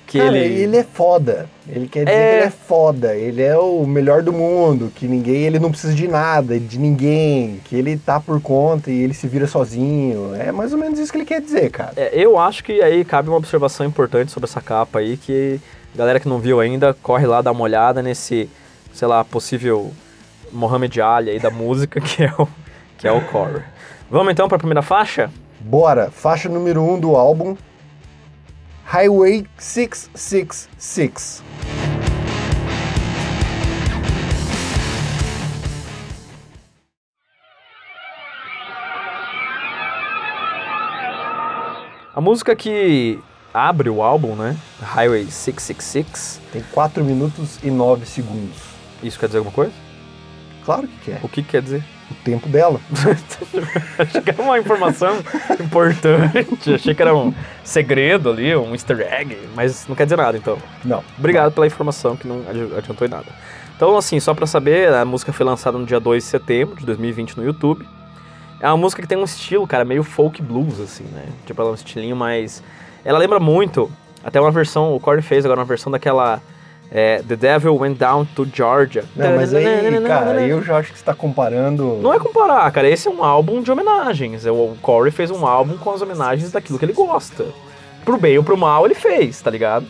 que 0.09 0.17
Cara, 0.17 0.35
ele... 0.35 0.63
ele... 0.63 0.77
é 0.77 0.83
foda. 0.83 1.47
Ele 1.67 1.87
quer 1.87 2.03
dizer 2.03 2.17
É. 2.17 2.29
que 2.31 2.35
ele 2.37 2.45
é 2.47 2.49
foda. 2.49 3.15
Ele 3.15 3.43
é 3.43 3.55
o 3.55 3.85
melhor 3.85 4.23
do 4.23 4.33
mundo, 4.33 4.91
que 4.95 5.07
ninguém, 5.07 5.43
ele 5.43 5.59
não 5.59 5.69
precisa 5.69 5.93
de 5.93 6.07
nada, 6.07 6.59
de 6.59 6.79
ninguém, 6.79 7.61
que 7.63 7.75
ele 7.75 7.95
tá 7.95 8.19
por 8.19 8.41
conta 8.41 8.89
e 8.89 9.03
ele 9.03 9.13
se 9.13 9.27
vira 9.27 9.45
sozinho. 9.45 10.33
É 10.33 10.51
mais 10.51 10.73
ou 10.73 10.79
menos 10.79 10.97
isso 10.97 11.11
que 11.11 11.19
ele 11.19 11.25
quer 11.25 11.39
dizer, 11.39 11.69
cara. 11.69 11.93
É, 11.95 12.09
eu 12.13 12.39
acho 12.39 12.63
que 12.63 12.81
aí 12.81 13.05
cabe 13.05 13.29
uma 13.29 13.37
observação 13.37 13.85
importante 13.85 14.31
sobre 14.31 14.49
essa 14.49 14.59
capa 14.59 14.97
aí, 14.97 15.15
que 15.15 15.61
galera 15.95 16.19
que 16.19 16.27
não 16.27 16.39
viu 16.39 16.59
ainda, 16.59 16.91
corre 17.03 17.27
lá 17.27 17.39
dar 17.39 17.51
uma 17.51 17.61
olhada 17.61 18.01
nesse, 18.01 18.49
sei 18.91 19.07
lá, 19.07 19.23
possível 19.23 19.91
Mohamed 20.51 20.99
Ali 20.99 21.29
aí 21.29 21.39
da 21.39 21.51
música, 21.51 22.01
que 22.01 22.23
é 22.23 22.33
o, 22.35 22.47
que 22.97 23.07
é 23.07 23.11
o 23.11 23.21
Corey. 23.21 23.61
Vamos 24.09 24.31
então 24.31 24.47
pra 24.49 24.57
primeira 24.57 24.81
faixa? 24.81 25.29
Bora, 25.59 26.09
faixa 26.09 26.49
número 26.49 26.81
1 26.81 26.93
um 26.93 26.99
do 26.99 27.15
álbum 27.15 27.55
Highway 28.91 29.45
666. 29.59 31.43
A 42.15 42.19
música 42.19 42.55
que 42.55 43.19
abre 43.53 43.91
o 43.91 44.01
álbum, 44.01 44.35
né? 44.35 44.57
Highway 44.81 45.25
666. 45.25 46.41
Tem 46.51 46.63
4 46.71 47.05
minutos 47.05 47.59
e 47.61 47.69
9 47.69 48.07
segundos. 48.07 48.57
Isso 49.03 49.19
quer 49.19 49.27
dizer 49.27 49.37
alguma 49.37 49.53
coisa? 49.53 49.73
Claro 50.65 50.87
que 50.87 50.97
quer. 51.11 51.19
O 51.23 51.29
que 51.29 51.43
que 51.43 51.49
quer 51.49 51.61
dizer? 51.61 51.98
O 52.11 52.13
tempo 52.23 52.47
dela. 52.49 52.79
Achei 53.97 54.21
que 54.21 54.29
era 54.31 54.41
uma 54.41 54.57
informação 54.57 55.17
importante. 55.59 56.73
Achei 56.73 56.93
que 56.95 57.01
era 57.01 57.15
um 57.15 57.33
segredo 57.63 58.29
ali, 58.29 58.55
um 58.55 58.71
easter 58.73 59.01
egg. 59.01 59.37
Mas 59.55 59.87
não 59.87 59.95
quer 59.95 60.05
dizer 60.05 60.15
nada, 60.17 60.37
então. 60.37 60.57
Não. 60.83 61.03
Obrigado 61.17 61.51
pela 61.53 61.67
informação 61.67 62.15
que 62.15 62.27
não 62.27 62.41
adi- 62.49 62.73
adiantou 62.77 63.05
em 63.07 63.09
nada. 63.11 63.27
Então, 63.75 63.95
assim, 63.97 64.19
só 64.19 64.33
pra 64.33 64.45
saber, 64.45 64.91
a 64.93 65.05
música 65.05 65.31
foi 65.31 65.45
lançada 65.45 65.77
no 65.77 65.85
dia 65.85 65.99
2 65.99 66.23
de 66.23 66.29
setembro 66.29 66.75
de 66.75 66.85
2020 66.85 67.37
no 67.37 67.45
YouTube. 67.45 67.87
É 68.59 68.67
uma 68.67 68.75
música 68.77 69.01
que 69.01 69.07
tem 69.07 69.17
um 69.17 69.23
estilo, 69.23 69.65
cara, 69.65 69.85
meio 69.85 70.03
folk 70.03 70.41
blues, 70.41 70.79
assim, 70.81 71.05
né? 71.05 71.23
Tipo, 71.45 71.61
ela 71.61 71.69
é 71.69 71.71
um 71.71 71.75
estilinho 71.75 72.15
mais... 72.15 72.61
Ela 73.05 73.17
lembra 73.17 73.39
muito, 73.39 73.89
até 74.21 74.41
uma 74.41 74.51
versão, 74.51 74.93
o 74.93 74.99
Corey 74.99 75.21
fez 75.21 75.45
agora 75.45 75.61
uma 75.61 75.65
versão 75.65 75.89
daquela 75.89 76.41
é, 76.91 77.21
The 77.27 77.35
Devil 77.35 77.75
Went 77.77 77.97
Down 77.97 78.25
to 78.35 78.47
Georgia. 78.51 79.03
Não, 79.15 79.35
mas 79.35 79.53
aí, 79.53 79.65
cara, 80.07 80.41
eu 80.41 80.61
já 80.63 80.77
acho 80.77 80.91
que 80.91 80.97
você 80.99 81.05
tá 81.05 81.13
comparando. 81.13 81.99
Não 82.01 82.13
é 82.13 82.19
comparar, 82.19 82.69
cara, 82.71 82.89
esse 82.89 83.07
é 83.07 83.11
um 83.11 83.23
álbum 83.23 83.61
de 83.61 83.71
homenagens. 83.71 84.45
O 84.45 84.75
Corey 84.81 85.11
fez 85.11 85.29
um 85.31 85.45
álbum 85.45 85.77
com 85.77 85.91
as 85.91 86.01
homenagens 86.01 86.51
daquilo 86.51 86.79
que 86.79 86.85
ele 86.85 86.93
gosta. 86.93 87.45
Pro 88.03 88.17
bem 88.17 88.37
ou 88.37 88.43
pro 88.43 88.57
mal, 88.57 88.85
ele 88.85 88.95
fez, 88.95 89.39
tá 89.41 89.51
ligado? 89.51 89.85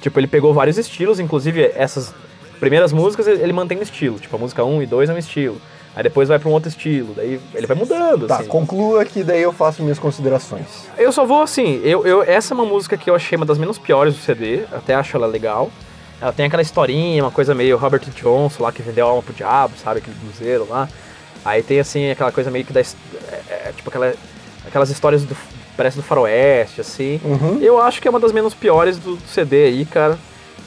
Tipo, 0.00 0.20
ele 0.20 0.26
pegou 0.26 0.54
vários 0.54 0.78
estilos, 0.78 1.18
inclusive 1.18 1.72
essas 1.74 2.14
primeiras 2.60 2.92
músicas 2.92 3.26
ele 3.26 3.52
mantém 3.52 3.78
o 3.78 3.82
estilo. 3.82 4.18
Tipo, 4.18 4.36
a 4.36 4.38
música 4.38 4.64
1 4.64 4.82
e 4.82 4.86
2 4.86 5.10
é 5.10 5.12
um 5.14 5.18
estilo. 5.18 5.60
Aí 5.96 6.02
depois 6.02 6.28
vai 6.28 6.38
pra 6.38 6.48
um 6.50 6.52
outro 6.52 6.68
estilo, 6.68 7.14
daí 7.16 7.40
ele 7.54 7.66
vai 7.66 7.74
mudando, 7.74 8.26
Tá, 8.26 8.36
assim. 8.36 8.48
conclua 8.48 9.02
que 9.06 9.24
daí 9.24 9.40
eu 9.40 9.50
faço 9.50 9.82
minhas 9.82 9.98
considerações. 9.98 10.86
Eu 10.98 11.10
só 11.10 11.24
vou 11.24 11.40
assim, 11.40 11.80
eu, 11.82 12.06
eu, 12.06 12.22
essa 12.22 12.52
é 12.52 12.54
uma 12.54 12.66
música 12.66 12.98
que 12.98 13.08
eu 13.08 13.14
achei 13.14 13.34
uma 13.34 13.46
das 13.46 13.56
menos 13.56 13.78
piores 13.78 14.12
do 14.14 14.20
CD, 14.20 14.64
até 14.70 14.94
acho 14.94 15.16
ela 15.16 15.26
legal. 15.26 15.70
Ela 16.20 16.32
tem 16.32 16.46
aquela 16.46 16.62
historinha, 16.62 17.22
uma 17.22 17.30
coisa 17.30 17.54
meio 17.54 17.76
Robert 17.76 18.02
Johnson 18.14 18.62
lá 18.62 18.72
que 18.72 18.82
vendeu 18.82 19.06
a 19.06 19.10
alma 19.10 19.22
pro 19.22 19.34
diabo, 19.34 19.74
sabe? 19.76 19.98
Aquele 19.98 20.16
bluseiro 20.16 20.66
lá. 20.68 20.88
Aí 21.44 21.62
tem 21.62 21.78
assim 21.78 22.10
aquela 22.10 22.32
coisa 22.32 22.50
meio 22.50 22.64
que 22.64 22.72
da. 22.72 22.80
é, 22.80 22.84
é, 23.48 23.72
tipo 23.76 23.88
aquela, 23.88 24.14
aquelas 24.66 24.90
histórias 24.90 25.24
do. 25.24 25.36
Parece 25.76 25.96
do 25.96 26.02
faroeste, 26.02 26.80
assim. 26.80 27.20
Uhum. 27.22 27.58
Eu 27.60 27.80
acho 27.80 28.00
que 28.00 28.08
é 28.08 28.10
uma 28.10 28.18
das 28.18 28.32
menos 28.32 28.54
piores 28.54 28.96
do, 28.96 29.16
do 29.16 29.28
CD 29.28 29.66
aí, 29.66 29.84
cara. 29.84 30.18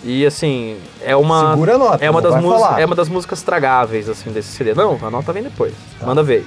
E 0.04 0.26
assim, 0.26 0.78
é 1.02 1.16
uma. 1.16 1.52
Segura 1.52 1.76
a 1.76 1.78
nota. 1.78 2.06
é 2.06 2.10
uma, 2.10 2.22
das 2.22 2.34
falar. 2.34 2.80
é 2.80 2.86
uma 2.86 2.96
das 2.96 3.10
músicas 3.10 3.42
tragáveis, 3.42 4.08
assim, 4.08 4.32
desse 4.32 4.50
CD. 4.50 4.74
Não, 4.74 5.00
a 5.02 5.10
nota 5.10 5.34
vem 5.34 5.44
depois. 5.44 5.74
Tá. 6.00 6.06
Manda 6.06 6.22
ver. 6.22 6.46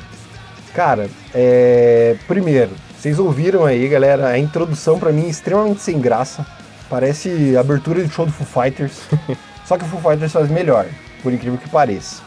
Cara, 0.73 1.11
é... 1.35 2.17
primeiro, 2.27 2.71
vocês 2.99 3.19
ouviram 3.19 3.65
aí, 3.65 3.87
galera, 3.89 4.29
a 4.29 4.39
introdução 4.39 4.99
pra 4.99 5.13
mim 5.13 5.27
é 5.27 5.29
extremamente 5.29 5.83
sem 5.83 6.01
graça. 6.01 6.47
Parece 6.93 7.57
abertura 7.57 8.05
de 8.05 8.13
show 8.13 8.27
do 8.27 8.33
Foo 8.33 8.47
Fighters. 8.47 9.01
Só 9.65 9.79
que 9.79 9.85
o 9.85 9.89
Foo 9.89 9.99
Fighters 9.99 10.31
faz 10.31 10.51
melhor, 10.51 10.85
por 11.23 11.33
incrível 11.33 11.59
que 11.59 11.67
pareça. 11.67 12.21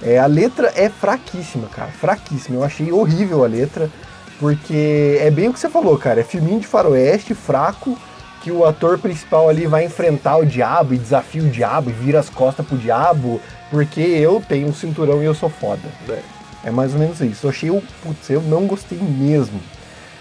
É, 0.00 0.20
a 0.20 0.26
letra 0.26 0.72
é 0.76 0.88
fraquíssima, 0.88 1.66
cara, 1.66 1.90
fraquíssima. 1.90 2.58
Eu 2.58 2.62
achei 2.62 2.92
horrível 2.92 3.42
a 3.42 3.48
letra, 3.48 3.90
porque 4.38 5.18
é 5.20 5.28
bem 5.32 5.48
o 5.48 5.52
que 5.52 5.58
você 5.58 5.68
falou, 5.68 5.98
cara. 5.98 6.20
É 6.20 6.22
filminho 6.22 6.60
de 6.60 6.66
faroeste, 6.68 7.34
fraco, 7.34 7.98
que 8.40 8.52
o 8.52 8.64
ator 8.64 8.98
principal 8.98 9.48
ali 9.48 9.66
vai 9.66 9.84
enfrentar 9.84 10.36
o 10.36 10.46
diabo 10.46 10.94
e 10.94 10.98
desafia 10.98 11.42
o 11.42 11.50
diabo 11.50 11.90
e 11.90 11.92
vira 11.92 12.20
as 12.20 12.30
costas 12.30 12.64
pro 12.64 12.78
diabo, 12.78 13.40
porque 13.68 14.00
eu 14.00 14.40
tenho 14.48 14.68
um 14.68 14.72
cinturão 14.72 15.20
e 15.20 15.26
eu 15.26 15.34
sou 15.34 15.50
foda. 15.50 15.82
É. 16.08 16.20
É 16.62 16.70
mais 16.70 16.92
ou 16.92 17.00
menos 17.00 17.20
isso. 17.20 17.46
Eu 17.46 17.50
achei 17.50 17.70
o. 17.70 17.82
Putz, 18.00 18.30
eu 18.30 18.42
não 18.42 18.64
gostei 18.68 18.98
mesmo. 18.98 19.60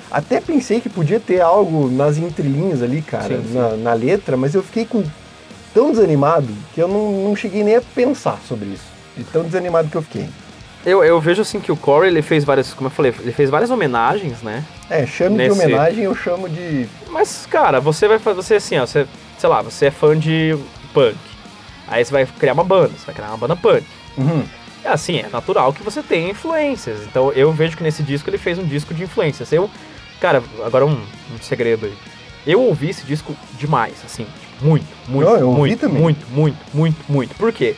Até 0.10 0.40
pensei 0.40 0.80
que 0.80 0.90
podia 0.90 1.20
ter 1.20 1.42
algo 1.42 1.90
nas 1.90 2.18
entrelinhas 2.18 2.82
ali, 2.82 3.02
cara, 3.02 3.28
Sim, 3.38 3.44
sim. 3.52 3.58
Na, 3.58 3.70
na 3.78 3.94
letra, 3.94 4.38
mas 4.38 4.56
eu 4.56 4.64
fiquei 4.64 4.86
com 4.86 5.04
tão 5.74 5.92
desanimado 5.92 6.48
que 6.74 6.82
eu 6.82 6.88
não, 6.88 7.12
não 7.30 7.36
cheguei 7.36 7.64
nem 7.64 7.76
a 7.76 7.82
pensar 7.82 8.40
sobre 8.48 8.68
isso. 8.70 8.86
De 9.16 9.24
tão 9.26 9.44
desanimado 9.44 9.90
que 9.90 9.98
eu 9.98 10.02
fiquei. 10.02 10.28
Eu, 10.86 11.04
eu 11.04 11.20
vejo 11.20 11.42
assim 11.42 11.60
que 11.60 11.72
o 11.72 11.76
Corey, 11.76 12.10
ele 12.10 12.22
fez 12.22 12.46
várias, 12.46 12.74
como 12.74 12.88
eu 12.88 12.92
falei, 12.92 13.14
ele 13.20 13.34
fez 13.34 13.50
várias 13.50 13.70
homenagens, 13.70 14.42
né? 14.42 14.64
É, 14.90 15.06
chame 15.06 15.36
Nesse- 15.36 15.56
de 15.56 15.64
homenagem, 15.66 16.04
eu 16.06 16.16
chamo 16.16 16.48
de. 16.48 16.88
Mas, 17.10 17.46
cara, 17.50 17.82
você 17.82 18.08
vai 18.08 18.20
fazer, 18.20 18.42
você 18.42 18.56
assim, 18.56 18.78
ó, 18.78 18.86
você, 18.86 19.06
sei 19.38 19.50
lá, 19.50 19.62
você 19.62 19.88
é 19.88 19.92
fã 19.92 20.18
de 20.18 20.58
punk. 20.94 21.18
Aí 21.88 22.06
você 22.06 22.12
vai 22.12 22.26
criar 22.26 22.54
uma 22.54 22.64
banda, 22.64 22.90
você 22.98 23.06
vai 23.06 23.16
criar 23.16 23.28
uma 23.30 23.38
banda 23.38 23.56
punk. 23.56 23.86
Uhum. 24.18 24.44
É 24.84 24.90
assim, 24.90 25.18
é 25.18 25.28
natural 25.30 25.74
que 25.74 25.84
você 25.84 26.02
tenha 26.02 26.30
influências. 26.32 27.00
Então 27.04 27.32
eu 27.34 27.52
vejo 27.52 27.76
que 27.76 27.84
nesse 27.84 28.02
disco 28.02 28.30
ele 28.30 28.38
fez 28.38 28.58
um 28.58 28.64
disco 28.64 28.94
de 28.94 29.04
influências. 29.04 29.52
Eu, 29.52 29.70
cara, 30.20 30.44
agora 30.66 30.86
um, 30.86 30.92
um 31.34 31.38
segredo 31.42 31.86
aí. 31.86 31.94
Eu 32.46 32.62
ouvi 32.62 32.90
esse 32.90 33.06
disco 33.06 33.36
demais, 33.60 33.96
assim, 34.06 34.26
muito, 34.62 34.86
muito, 35.08 35.30
eu 35.30 35.48
ouvi 35.50 35.60
muito, 35.60 35.80
também. 35.82 36.02
muito, 36.02 36.26
muito, 36.32 36.58
muito, 36.74 36.98
muito. 37.12 37.36
Por 37.36 37.52
quê? 37.52 37.76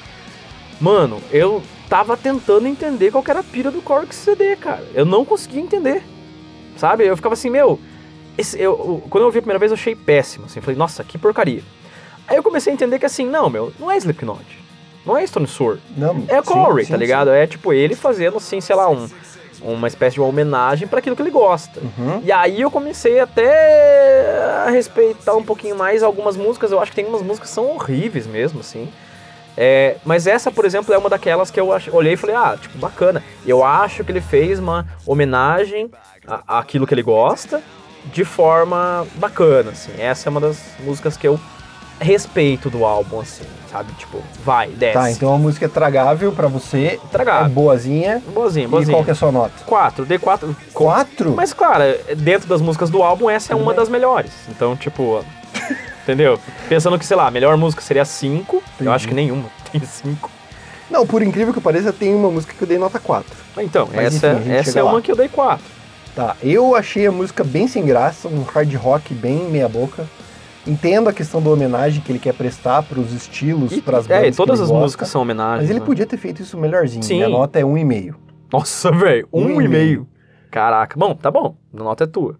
Mano, 0.79 1.21
eu 1.31 1.61
tava 1.89 2.15
tentando 2.15 2.67
entender 2.67 3.11
qual 3.11 3.23
que 3.23 3.31
era 3.31 3.39
a 3.39 3.43
pira 3.43 3.71
do 3.71 3.81
Cork 3.81 4.13
CD, 4.13 4.55
cara. 4.55 4.85
Eu 4.93 5.05
não 5.05 5.25
conseguia 5.25 5.59
entender. 5.59 6.03
Sabe? 6.77 7.05
Eu 7.05 7.15
ficava 7.15 7.33
assim, 7.33 7.49
meu. 7.49 7.79
esse- 8.37 8.57
eu, 8.57 8.71
eu- 8.71 9.03
quando 9.09 9.23
eu 9.23 9.25
ouvi 9.25 9.39
a 9.39 9.41
primeira 9.41 9.59
vez, 9.59 9.71
eu 9.71 9.75
achei 9.75 9.93
péssimo. 9.95 10.45
Assim, 10.45 10.61
falei, 10.61 10.77
nossa, 10.77 11.03
que 11.03 11.17
porcaria. 11.17 11.61
Aí 12.27 12.37
eu 12.37 12.43
comecei 12.43 12.71
a 12.71 12.73
entender 12.73 12.97
que 12.99 13.05
assim, 13.05 13.25
não, 13.25 13.49
meu, 13.49 13.73
não 13.79 13.91
é 13.91 13.97
Slipknot. 13.97 14.45
Não 15.05 15.17
é 15.17 15.25
Stone 15.27 15.47
Sour. 15.47 15.79
Não, 15.97 16.23
É 16.29 16.35
sim, 16.37 16.43
Corey, 16.43 16.85
sim, 16.85 16.91
tá 16.91 16.97
sim. 16.97 17.01
ligado? 17.01 17.31
É 17.31 17.45
tipo 17.47 17.73
ele 17.73 17.95
fazendo 17.95 18.37
assim, 18.37 18.61
sei 18.61 18.75
lá, 18.75 18.87
um, 18.89 19.09
uma 19.61 19.87
espécie 19.87 20.15
de 20.15 20.21
homenagem 20.21 20.87
pra 20.87 20.99
aquilo 20.99 21.15
que 21.15 21.21
ele 21.21 21.29
gosta. 21.31 21.79
Uhum. 21.79 22.21
E 22.23 22.31
aí 22.31 22.61
eu 22.61 22.71
comecei 22.71 23.19
até 23.19 24.63
a 24.65 24.69
respeitar 24.69 25.35
um 25.35 25.43
pouquinho 25.43 25.75
mais 25.75 26.01
algumas 26.03 26.37
músicas. 26.37 26.71
Eu 26.71 26.79
acho 26.79 26.91
que 26.91 26.95
tem 26.95 27.05
umas 27.05 27.21
músicas 27.21 27.49
que 27.49 27.55
são 27.55 27.69
horríveis 27.75 28.25
mesmo, 28.27 28.59
assim. 28.61 28.89
É, 29.57 29.97
mas 30.05 30.25
essa, 30.27 30.49
por 30.51 30.63
exemplo, 30.63 30.93
é 30.93 30.97
uma 30.97 31.09
daquelas 31.09 31.51
que 31.51 31.59
eu 31.59 31.67
olhei 31.91 32.13
e 32.13 32.17
falei, 32.17 32.35
ah, 32.35 32.57
tipo, 32.59 32.77
bacana. 32.77 33.21
Eu 33.45 33.63
acho 33.63 34.03
que 34.03 34.11
ele 34.11 34.21
fez 34.21 34.57
uma 34.59 34.87
homenagem 35.05 35.91
à- 36.25 36.59
àquilo 36.59 36.87
que 36.87 36.93
ele 36.93 37.03
gosta 37.03 37.61
de 38.05 38.23
forma 38.23 39.05
bacana, 39.15 39.71
assim. 39.71 39.91
Essa 39.97 40.29
é 40.29 40.31
uma 40.31 40.39
das 40.39 40.57
músicas 40.79 41.17
que 41.17 41.27
eu 41.27 41.37
respeito 41.99 42.69
do 42.69 42.85
álbum, 42.85 43.19
assim, 43.19 43.43
sabe? 43.71 43.91
Tipo, 43.93 44.19
vai, 44.43 44.69
desce. 44.69 44.93
Tá, 44.93 45.11
então 45.11 45.33
a 45.33 45.37
música 45.37 45.65
é 45.65 45.69
tragável 45.69 46.31
pra 46.31 46.47
você. 46.47 46.99
Tragável. 47.11 47.45
É 47.47 47.49
boazinha. 47.49 48.23
Boazinha, 48.33 48.65
E 48.65 48.67
boazinha. 48.69 48.95
qual 48.95 49.03
que 49.03 49.09
é 49.09 49.13
a 49.13 49.15
sua 49.15 49.31
nota? 49.31 49.53
4, 49.65 50.05
dei 50.05 50.17
4. 50.17 50.55
Quatro? 50.73 51.33
Mas, 51.35 51.53
claro, 51.53 51.83
dentro 52.17 52.47
das 52.47 52.61
músicas 52.61 52.89
do 52.89 53.03
álbum, 53.03 53.29
essa 53.29 53.53
é 53.53 53.55
uma 53.55 53.73
das 53.73 53.89
melhores. 53.89 54.31
Então, 54.49 54.75
tipo, 54.75 55.23
entendeu? 56.03 56.39
Pensando 56.67 56.97
que, 56.97 57.05
sei 57.05 57.17
lá, 57.17 57.27
a 57.27 57.31
melhor 57.31 57.55
música 57.57 57.81
seria 57.81 58.05
5, 58.05 58.63
eu 58.79 58.91
acho 58.91 59.07
que 59.07 59.13
nenhuma 59.13 59.45
tem 59.71 59.81
5. 59.81 60.29
Não, 60.89 61.05
por 61.05 61.21
incrível 61.21 61.53
que 61.53 61.61
pareça, 61.61 61.93
tem 61.93 62.15
uma 62.15 62.31
música 62.31 62.53
que 62.57 62.61
eu 62.63 62.67
dei 62.67 62.77
nota 62.79 62.99
4. 62.99 63.25
Então, 63.59 63.87
Mas, 63.93 64.15
essa, 64.15 64.33
enfim, 64.39 64.51
essa 64.51 64.79
é 64.79 64.83
lá. 64.83 64.91
uma 64.91 65.01
que 65.01 65.11
eu 65.11 65.15
dei 65.15 65.27
4. 65.29 65.63
Tá, 66.15 66.35
eu 66.41 66.75
achei 66.75 67.05
a 67.05 67.11
música 67.11 67.43
bem 67.43 67.67
sem 67.67 67.85
graça, 67.85 68.27
um 68.27 68.41
hard 68.41 68.73
rock 68.75 69.13
bem 69.13 69.43
meia 69.49 69.69
boca. 69.69 70.07
Entendo 70.69 71.09
a 71.09 71.13
questão 71.13 71.41
da 71.41 71.49
homenagem 71.49 71.99
que 71.99 72.11
ele 72.11 72.19
quer 72.19 72.33
prestar 72.35 72.83
pros 72.83 73.11
estilos, 73.11 73.71
E, 73.71 73.81
pras 73.81 74.07
é, 74.07 74.17
bandas 74.19 74.35
e 74.35 74.37
todas 74.37 74.61
as 74.61 74.67
gosta, 74.67 74.83
músicas 74.83 75.07
são 75.09 75.23
homenagens. 75.23 75.61
Mas 75.63 75.69
ele 75.71 75.79
né? 75.79 75.85
podia 75.85 76.05
ter 76.05 76.17
feito 76.17 76.43
isso 76.43 76.55
melhorzinho. 76.59 77.01
Sim. 77.01 77.15
Minha 77.15 77.29
nota 77.29 77.57
é 77.59 77.63
1,5. 77.63 78.13
Nossa, 78.53 78.91
velho, 78.91 79.27
Um 79.33 79.45
um, 79.45 79.49
e 79.61 79.67
meio. 79.67 79.69
meio. 79.69 80.07
Caraca. 80.51 80.95
Bom, 80.97 81.15
tá 81.15 81.31
bom. 81.31 81.55
A 81.73 81.83
nota 81.83 82.03
é 82.03 82.07
tua. 82.07 82.37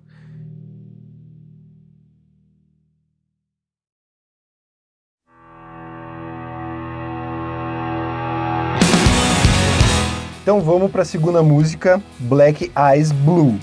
Então 10.42 10.62
vamos 10.62 10.92
pra 10.92 11.06
segunda 11.06 11.44
música, 11.44 12.02
Black 12.20 12.72
Eyes 12.76 13.12
Blue. 13.12 13.60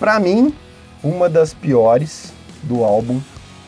Pra 0.00 0.18
mim, 0.18 0.52
uma 1.02 1.28
das 1.28 1.54
piores 1.54 2.32
do 2.62 2.82
álbum. 2.82 3.20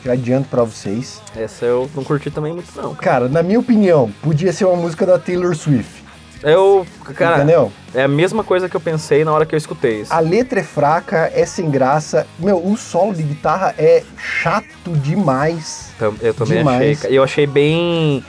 Já 0.07 0.13
adianto 0.13 0.49
pra 0.49 0.63
vocês. 0.63 1.21
Essa 1.37 1.65
eu 1.65 1.91
não 1.93 2.05
curti 2.05 2.31
também 2.31 2.53
muito, 2.53 2.69
não. 2.81 2.95
Cara, 2.95 3.29
na 3.29 3.43
minha 3.43 3.59
opinião, 3.59 4.09
podia 4.23 4.53
ser 4.53 4.65
uma 4.65 4.77
música 4.77 5.05
da 5.05 5.19
Taylor 5.19 5.53
Swift. 5.57 6.05
Eu, 6.45 6.87
cara, 7.13 7.39
entendeu? 7.39 7.73
é 7.93 8.05
a 8.05 8.09
mesma 8.09 8.45
coisa 8.45 8.69
que 8.69 8.77
eu 8.77 8.81
pensei 8.81 9.25
na 9.25 9.33
hora 9.33 9.45
que 9.45 9.53
eu 9.53 9.57
escutei 9.57 10.03
isso. 10.03 10.13
A 10.15 10.21
letra 10.21 10.61
é 10.61 10.63
fraca, 10.63 11.29
é 11.35 11.45
sem 11.45 11.69
graça. 11.69 12.25
Meu, 12.39 12.65
o 12.65 12.77
solo 12.77 13.13
de 13.15 13.25
guitarra 13.25 13.75
é 13.77 14.05
chato 14.17 14.93
demais. 15.03 15.91
Eu 16.23 16.33
também 16.35 16.59
Demais. 16.59 16.81
achei. 16.83 16.95
cara. 16.97 17.13
Eu 17.13 17.25
achei 17.25 17.47
bem. 17.49 18.25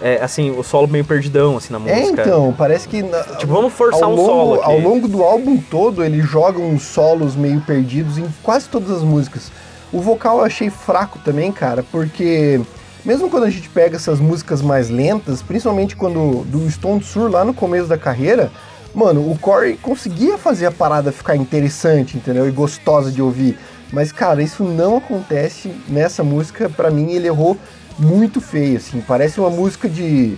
é, 0.00 0.22
assim, 0.22 0.52
o 0.52 0.62
solo 0.62 0.86
meio 0.86 1.04
perdidão, 1.04 1.56
assim, 1.56 1.72
na 1.72 1.80
música. 1.80 1.98
É, 1.98 2.06
então, 2.08 2.54
parece 2.56 2.86
que. 2.86 3.02
na- 3.02 3.20
Tipo, 3.24 3.52
vamos 3.52 3.72
forçar 3.72 4.04
ao 4.04 4.12
um 4.12 4.14
longo, 4.14 4.26
solo 4.28 4.54
aqui. 4.60 4.64
Ao 4.70 4.78
longo 4.78 5.08
do 5.08 5.24
álbum 5.24 5.56
todo, 5.56 6.04
ele 6.04 6.20
joga 6.20 6.60
uns 6.60 6.84
solos 6.84 7.34
meio 7.34 7.60
perdidos 7.62 8.16
em 8.16 8.32
quase 8.44 8.68
todas 8.68 8.92
as 8.92 9.02
músicas. 9.02 9.50
O 9.92 10.00
vocal 10.00 10.38
eu 10.38 10.44
achei 10.44 10.68
fraco 10.68 11.18
também, 11.20 11.52
cara, 11.52 11.84
porque 11.90 12.60
mesmo 13.04 13.30
quando 13.30 13.44
a 13.44 13.50
gente 13.50 13.68
pega 13.68 13.96
essas 13.96 14.18
músicas 14.18 14.60
mais 14.60 14.90
lentas, 14.90 15.42
principalmente 15.42 15.94
quando 15.94 16.44
do 16.44 16.68
Stone 16.70 17.02
Sour 17.02 17.30
lá 17.30 17.44
no 17.44 17.54
começo 17.54 17.86
da 17.86 17.96
carreira, 17.96 18.50
mano, 18.94 19.30
o 19.30 19.38
Corey 19.38 19.76
conseguia 19.76 20.36
fazer 20.36 20.66
a 20.66 20.72
parada 20.72 21.12
ficar 21.12 21.36
interessante, 21.36 22.16
entendeu? 22.16 22.48
E 22.48 22.50
gostosa 22.50 23.12
de 23.12 23.22
ouvir. 23.22 23.56
Mas, 23.92 24.10
cara, 24.10 24.42
isso 24.42 24.64
não 24.64 24.96
acontece 24.96 25.70
nessa 25.88 26.24
música. 26.24 26.68
Pra 26.68 26.90
mim, 26.90 27.12
ele 27.12 27.28
errou 27.28 27.56
muito 27.96 28.40
feio, 28.40 28.78
assim. 28.78 29.00
Parece 29.00 29.38
uma 29.38 29.50
música 29.50 29.88
de 29.88 30.36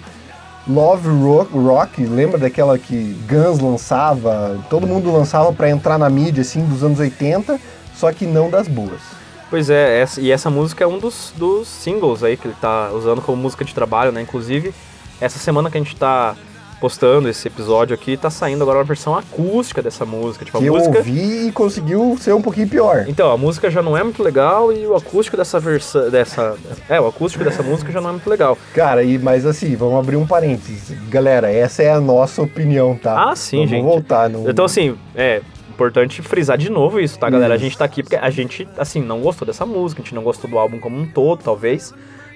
Love 0.69 1.09
Rock, 1.09 1.57
rock, 1.57 2.05
lembra 2.05 2.37
daquela 2.37 2.79
que 2.79 3.17
Guns 3.27 3.59
lançava, 3.59 4.63
todo 4.69 4.87
mundo 4.87 5.11
lançava 5.11 5.51
pra 5.51 5.71
entrar 5.71 5.97
na 5.97 6.11
mídia 6.11 6.43
assim 6.43 6.63
dos 6.67 6.85
anos 6.85 6.99
80, 6.99 7.59
só 7.95 8.13
que 8.13 8.27
não 8.27 8.51
das 8.51 8.69
boas. 8.69 9.18
Pois 9.51 9.71
é, 9.71 10.01
essa- 10.01 10.21
e 10.21 10.31
essa 10.31 10.51
música 10.51 10.85
é 10.85 10.87
um 10.87 10.99
dos, 10.99 11.33
dos 11.37 11.67
singles 11.69 12.23
aí 12.23 12.37
que 12.37 12.47
ele 12.47 12.57
tá 12.61 12.91
usando 12.93 13.23
como 13.23 13.41
música 13.41 13.65
de 13.65 13.75
trabalho, 13.75 14.13
né? 14.13 14.21
Inclusive, 14.21 14.75
essa 15.21 15.39
semana 15.39 15.71
que 15.71 15.79
a 15.79 15.81
gente 15.81 15.97
tá 15.97 16.37
postando 16.81 17.29
esse 17.29 17.49
episódio 17.49 17.93
aqui, 17.93 18.17
tá 18.17 18.31
saindo 18.31 18.63
agora 18.63 18.79
uma 18.79 18.85
versão 18.85 19.17
acústica 19.17 19.83
dessa 19.83 20.05
música. 20.05 20.45
Tipo, 20.45 20.59
a 20.59 20.61
que 20.61 20.67
eu 20.69 20.75
música. 20.75 20.99
ouvi 20.99 21.49
e 21.49 21.53
conseguiu 21.53 22.17
ser 22.21 22.33
um 22.35 22.41
pouquinho 22.43 22.69
pior. 22.69 23.05
Então, 23.09 23.33
a 23.33 23.37
música 23.37 23.69
já 23.69 23.83
não 23.83 23.97
é 23.97 24.05
muito 24.05 24.23
legal 24.23 24.73
e 24.73 24.87
o 24.87 24.95
acústico 24.95 25.37
dessa 25.37 25.59
versão. 25.59 26.09
Dessa, 26.09 26.57
é, 26.89 27.01
o 27.01 27.07
acústico 27.09 27.43
dessa 27.43 27.65
música 27.65 27.91
já 27.91 28.01
não 28.01 28.11
é 28.11 28.13
muito 28.13 28.31
legal. 28.31 28.57
Cara, 28.75 29.03
e 29.03 29.19
mas 29.19 29.45
assim, 29.45 29.75
vamos 29.75 29.99
abrir 29.99 30.15
um 30.15 30.25
parênteses. 30.27 30.97
Galera, 31.09 31.51
essa 31.51 31.83
é 31.83 31.91
a 31.91 32.01
nossa 32.01 32.43
opinião, 32.43 32.95
tá? 32.97 33.31
Ah, 33.31 33.35
sim, 33.35 33.57
vamos 33.57 33.71
gente. 33.71 33.83
voltar. 33.85 34.31
Não... 34.31 34.49
Então, 34.49 34.65
assim, 34.65 34.97
é 35.17 35.41
importante 35.79 36.21
frisar 36.23 36.59
de 36.59 36.69
novo 36.71 36.99
isso, 36.99 37.17
tá, 37.19 37.31
galera? 37.31 37.55
A 37.55 37.57
gente 37.57 37.79
tá 37.79 37.85
aqui 37.85 38.03
porque 38.03 38.17
a 38.17 38.29
gente, 38.31 38.67
assim, 38.77 39.01
não 39.01 39.21
gostou 39.21 39.47
dessa 39.47 39.65
música, 39.65 40.03
a 40.03 40.05
gente 40.05 40.13
não 40.15 40.23
gostou 40.25 40.51
do 40.51 40.59
álbum 40.59 40.81
como 40.81 40.99
um 40.99 41.07
todo, 41.07 41.41
talvez. 41.43 41.95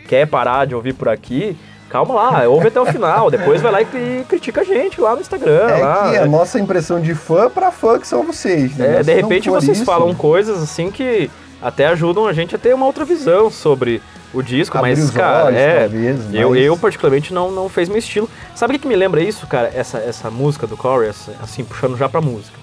Quer 0.08 0.28
parar 0.28 0.64
de 0.66 0.74
ouvir 0.76 0.92
por 0.94 1.08
aqui? 1.08 1.56
Calma 1.90 2.14
lá, 2.14 2.48
ouve 2.48 2.68
até 2.68 2.80
o 2.80 2.86
final. 2.86 3.30
Depois 3.32 3.60
vai 3.60 3.72
lá 3.72 3.82
e 3.82 3.84
cri- 3.84 4.24
critica 4.28 4.60
a 4.60 4.64
gente 4.64 5.00
lá 5.00 5.14
no 5.16 5.20
Instagram. 5.20 5.68
é 5.68 5.76
lá. 5.76 6.10
que 6.10 6.16
a 6.18 6.26
nossa 6.26 6.58
impressão 6.60 7.00
de 7.00 7.14
fã 7.16 7.50
pra 7.50 7.72
fã 7.72 7.98
que 7.98 8.06
são 8.06 8.22
vocês. 8.22 8.76
né? 8.76 9.00
É, 9.00 9.02
de 9.02 9.12
repente 9.12 9.50
vocês 9.50 9.78
isso- 9.78 9.84
falam 9.84 10.14
coisas 10.14 10.62
assim 10.62 10.90
que 10.90 11.28
até 11.60 11.86
ajudam 11.88 12.26
a 12.28 12.32
gente 12.32 12.54
a 12.54 12.58
ter 12.58 12.74
uma 12.74 12.86
outra 12.86 13.04
visão 13.04 13.50
sobre 13.50 14.00
o 14.32 14.40
disco, 14.40 14.78
Abrir 14.78 14.96
mas, 14.96 15.10
cara, 15.10 15.44
olhos, 15.46 15.58
é. 15.58 15.80
talvez, 15.80 16.34
eu, 16.34 16.50
mas- 16.50 16.62
eu, 16.62 16.76
particularmente, 16.78 17.34
não, 17.34 17.50
não 17.50 17.68
fez 17.68 17.88
meu 17.88 17.98
estilo. 17.98 18.28
Sabe 18.54 18.70
o 18.72 18.74
que, 18.78 18.82
que 18.82 18.88
me 18.88 18.96
lembra 18.96 19.20
isso, 19.20 19.46
cara? 19.46 19.70
Essa, 19.74 19.98
essa 19.98 20.30
música 20.30 20.66
do 20.66 20.76
Corey, 20.76 21.10
essa- 21.10 21.32
assim, 21.42 21.62
puxando 21.64 21.96
já 21.98 22.08
pra 22.08 22.20
música. 22.22 22.61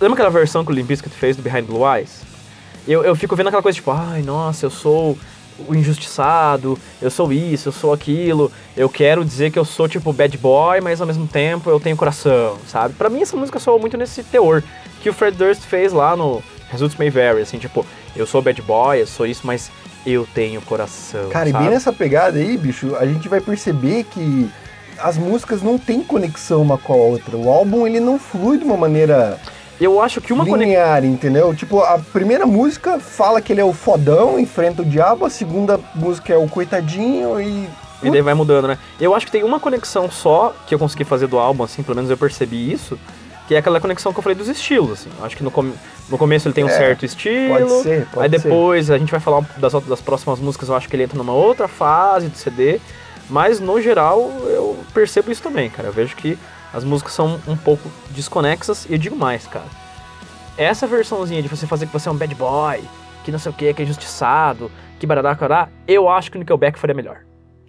Lembra 0.00 0.14
aquela 0.14 0.30
versão 0.30 0.64
que 0.64 0.72
o 0.72 0.74
Limp 0.74 0.88
Bizkit 0.88 1.14
fez 1.14 1.36
do 1.36 1.42
Behind 1.42 1.66
Blue 1.66 1.82
Eyes? 1.86 2.22
Eu, 2.88 3.04
eu 3.04 3.14
fico 3.14 3.36
vendo 3.36 3.48
aquela 3.48 3.62
coisa 3.62 3.76
tipo, 3.76 3.90
ai, 3.90 4.22
nossa, 4.22 4.64
eu 4.64 4.70
sou 4.70 5.18
o 5.68 5.74
injustiçado, 5.74 6.78
eu 7.02 7.10
sou 7.10 7.30
isso, 7.30 7.68
eu 7.68 7.72
sou 7.72 7.92
aquilo, 7.92 8.50
eu 8.74 8.88
quero 8.88 9.22
dizer 9.22 9.50
que 9.50 9.58
eu 9.58 9.64
sou 9.64 9.86
tipo 9.86 10.10
bad 10.10 10.36
boy, 10.38 10.80
mas 10.80 11.02
ao 11.02 11.06
mesmo 11.06 11.26
tempo 11.26 11.68
eu 11.68 11.78
tenho 11.78 11.96
coração, 11.96 12.56
sabe? 12.66 12.94
Pra 12.94 13.10
mim 13.10 13.20
essa 13.20 13.36
música 13.36 13.58
soa 13.58 13.78
muito 13.78 13.98
nesse 13.98 14.22
teor 14.24 14.62
que 15.02 15.10
o 15.10 15.12
Fred 15.12 15.36
Durst 15.36 15.62
fez 15.64 15.92
lá 15.92 16.16
no 16.16 16.42
Results 16.70 16.96
May 16.98 17.10
Vary, 17.10 17.42
assim, 17.42 17.58
tipo, 17.58 17.84
eu 18.16 18.26
sou 18.26 18.40
bad 18.40 18.60
boy, 18.62 19.02
eu 19.02 19.06
sou 19.06 19.26
isso, 19.26 19.42
mas 19.44 19.70
eu 20.06 20.26
tenho 20.34 20.62
coração. 20.62 21.28
Cara, 21.28 21.50
e 21.50 21.52
sabe? 21.52 21.64
bem 21.64 21.74
nessa 21.74 21.92
pegada 21.92 22.38
aí, 22.38 22.56
bicho, 22.56 22.96
a 22.96 23.04
gente 23.04 23.28
vai 23.28 23.40
perceber 23.40 24.04
que 24.04 24.48
as 24.98 25.18
músicas 25.18 25.62
não 25.62 25.78
têm 25.78 26.02
conexão 26.02 26.62
uma 26.62 26.78
com 26.78 26.92
a 26.92 26.96
outra. 26.96 27.36
O 27.36 27.50
álbum 27.50 27.86
ele 27.86 28.00
não 28.00 28.18
flui 28.18 28.56
de 28.56 28.64
uma 28.64 28.76
maneira 28.76 29.38
Eu 29.80 30.00
acho 30.00 30.20
que 30.20 30.32
uma 30.32 30.44
conexão. 30.44 30.66
linear, 30.68 31.04
entendeu? 31.04 31.54
Tipo, 31.54 31.80
a 31.80 31.98
primeira 32.12 32.44
música 32.46 32.98
fala 33.00 33.40
que 33.40 33.52
ele 33.52 33.60
é 33.60 33.64
o 33.64 33.72
fodão, 33.72 34.38
enfrenta 34.38 34.82
o 34.82 34.84
diabo, 34.84 35.24
a 35.24 35.30
segunda 35.30 35.80
música 35.94 36.32
é 36.32 36.36
o 36.36 36.46
coitadinho 36.48 37.40
e. 37.40 37.68
E 38.02 38.10
daí 38.10 38.22
vai 38.22 38.34
mudando, 38.34 38.66
né? 38.68 38.78
Eu 39.00 39.14
acho 39.14 39.26
que 39.26 39.32
tem 39.32 39.42
uma 39.44 39.60
conexão 39.60 40.10
só 40.10 40.54
que 40.66 40.74
eu 40.74 40.78
consegui 40.78 41.04
fazer 41.04 41.26
do 41.26 41.38
álbum, 41.38 41.64
assim, 41.64 41.82
pelo 41.82 41.96
menos 41.96 42.10
eu 42.10 42.16
percebi 42.16 42.72
isso, 42.72 42.98
que 43.46 43.54
é 43.54 43.58
aquela 43.58 43.78
conexão 43.80 44.10
que 44.12 44.18
eu 44.18 44.22
falei 44.22 44.36
dos 44.36 44.48
estilos, 44.48 44.92
assim. 44.92 45.10
Eu 45.18 45.24
acho 45.26 45.36
que 45.36 45.42
no, 45.44 45.50
com- 45.50 45.72
no 46.08 46.16
começo 46.18 46.48
ele 46.48 46.54
tem 46.54 46.64
um 46.64 46.68
É, 46.68 46.76
certo 46.78 47.04
estilo. 47.04 47.54
Pode 47.68 47.82
ser, 47.82 48.06
pode 48.12 48.24
aí 48.34 48.40
ser. 48.40 48.48
depois 48.48 48.90
a 48.90 48.96
gente 48.98 49.10
vai 49.10 49.20
falar 49.20 49.44
das, 49.58 49.74
outras- 49.74 49.90
das 49.90 50.00
próximas 50.00 50.38
músicas, 50.40 50.68
eu 50.70 50.74
acho 50.76 50.88
que 50.88 50.96
ele 50.96 51.02
entra 51.04 51.18
numa 51.18 51.32
outra 51.34 51.68
fase 51.68 52.28
do 52.28 52.36
CD. 52.38 52.80
Mas 53.28 53.60
no 53.60 53.80
geral 53.80 54.30
eu 54.46 54.76
percebo 54.94 55.30
isso 55.30 55.42
também, 55.42 55.68
cara. 55.70 55.88
Eu 55.88 55.92
vejo 55.92 56.16
que 56.16 56.38
As 56.72 56.84
músicas 56.84 57.12
são 57.12 57.40
um 57.46 57.56
pouco 57.56 57.90
desconexas 58.10 58.86
e 58.88 58.92
eu 58.92 58.98
digo 58.98 59.16
mais, 59.16 59.46
cara. 59.46 59.66
Essa 60.56 60.86
versãozinha 60.86 61.42
de 61.42 61.48
você 61.48 61.66
fazer 61.66 61.86
que 61.86 61.92
você 61.92 62.08
é 62.08 62.12
um 62.12 62.16
bad 62.16 62.34
boy, 62.34 62.80
que 63.24 63.32
não 63.32 63.38
sei 63.38 63.50
o 63.50 63.54
que, 63.54 63.72
que 63.72 63.82
é 63.82 63.84
injustiçado, 63.84 64.70
que 64.98 65.06
barará, 65.06 65.34
cará, 65.34 65.68
eu 65.88 66.08
acho 66.08 66.30
que 66.30 66.36
o 66.36 66.40
Nickelback 66.40 66.78
faria 66.78 66.94
melhor. 66.94 67.18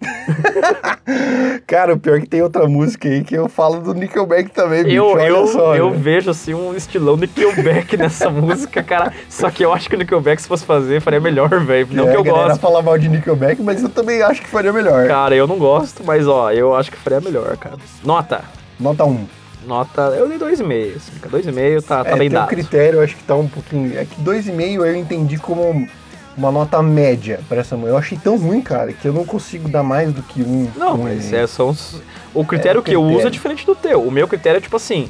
Cara, 1.66 1.94
o 1.94 1.98
pior 1.98 2.18
é 2.18 2.20
que 2.20 2.26
tem 2.26 2.42
outra 2.42 2.66
música 2.68 3.08
aí 3.08 3.22
que 3.22 3.34
eu 3.34 3.48
falo 3.48 3.80
do 3.80 3.94
Nickelback 3.94 4.50
também, 4.50 4.84
bicho. 4.84 4.96
Eu, 4.96 5.06
olha 5.06 5.26
eu, 5.28 5.46
só, 5.46 5.74
eu 5.76 5.90
né? 5.90 5.96
vejo 5.98 6.30
assim 6.30 6.54
um 6.54 6.74
estilão 6.74 7.16
Nickelback 7.16 7.96
nessa 7.96 8.28
música, 8.30 8.82
cara. 8.82 9.12
Só 9.28 9.50
que 9.50 9.64
eu 9.64 9.72
acho 9.72 9.88
que 9.88 9.94
o 9.94 9.98
Nickelback, 9.98 10.42
se 10.42 10.48
fosse 10.48 10.64
fazer, 10.64 11.00
faria 11.00 11.20
melhor, 11.20 11.48
velho. 11.60 11.88
Não 11.90 12.08
É, 12.08 12.10
que 12.12 12.16
eu 12.16 12.24
gosto. 12.24 12.60
fala 12.60 12.82
mal 12.82 12.98
de 12.98 13.08
Nickelback, 13.08 13.62
mas 13.62 13.82
eu 13.82 13.88
também 13.88 14.22
acho 14.22 14.42
que 14.42 14.48
faria 14.48 14.72
melhor. 14.72 15.06
Cara, 15.06 15.34
eu 15.34 15.46
não 15.46 15.58
gosto, 15.58 16.02
mas 16.04 16.26
ó, 16.26 16.50
eu 16.50 16.74
acho 16.74 16.90
que 16.90 16.98
faria 16.98 17.20
melhor, 17.20 17.56
cara. 17.56 17.76
Nota. 18.04 18.42
Nota 18.82 19.04
1. 19.04 19.26
Nota. 19.66 20.02
Eu 20.16 20.28
dei 20.28 20.38
2,5. 20.38 20.96
Assim, 20.96 21.12
cara. 21.20 21.38
2,5 21.38 21.82
tá, 21.82 22.04
tá 22.04 22.10
é, 22.10 22.16
bem 22.16 22.28
dado. 22.30 22.48
critério, 22.48 22.98
eu 22.98 23.02
acho 23.04 23.16
que 23.16 23.22
tá 23.22 23.34
um 23.36 23.46
pouquinho... 23.48 23.96
É 23.98 24.04
que 24.04 24.20
2,5 24.20 24.84
eu 24.84 24.96
entendi 24.96 25.36
como 25.38 25.88
uma 26.36 26.50
nota 26.50 26.82
média 26.82 27.40
pra 27.48 27.60
essa 27.60 27.76
música. 27.76 27.92
Eu 27.92 27.98
achei 27.98 28.18
tão 28.18 28.36
ruim, 28.36 28.60
cara, 28.60 28.92
que 28.92 29.06
eu 29.06 29.12
não 29.12 29.24
consigo 29.24 29.68
dar 29.68 29.82
mais 29.82 30.12
do 30.12 30.22
que 30.22 30.42
um. 30.42 30.68
Não, 30.76 30.94
um 30.94 31.02
mas 31.04 31.32
é, 31.32 31.46
são 31.46 31.68
os- 31.70 32.00
o 32.34 32.44
critério 32.44 32.80
É, 32.80 32.82
que 32.82 32.92
eu 32.92 33.00
uso 33.00 33.10
é 33.10 33.12
critério. 33.14 33.30
diferente 33.30 33.66
do 33.66 33.74
teu. 33.74 34.02
O 34.02 34.10
meu 34.10 34.26
critério 34.26 34.58
é 34.58 34.60
tipo 34.60 34.74
assim: 34.76 35.08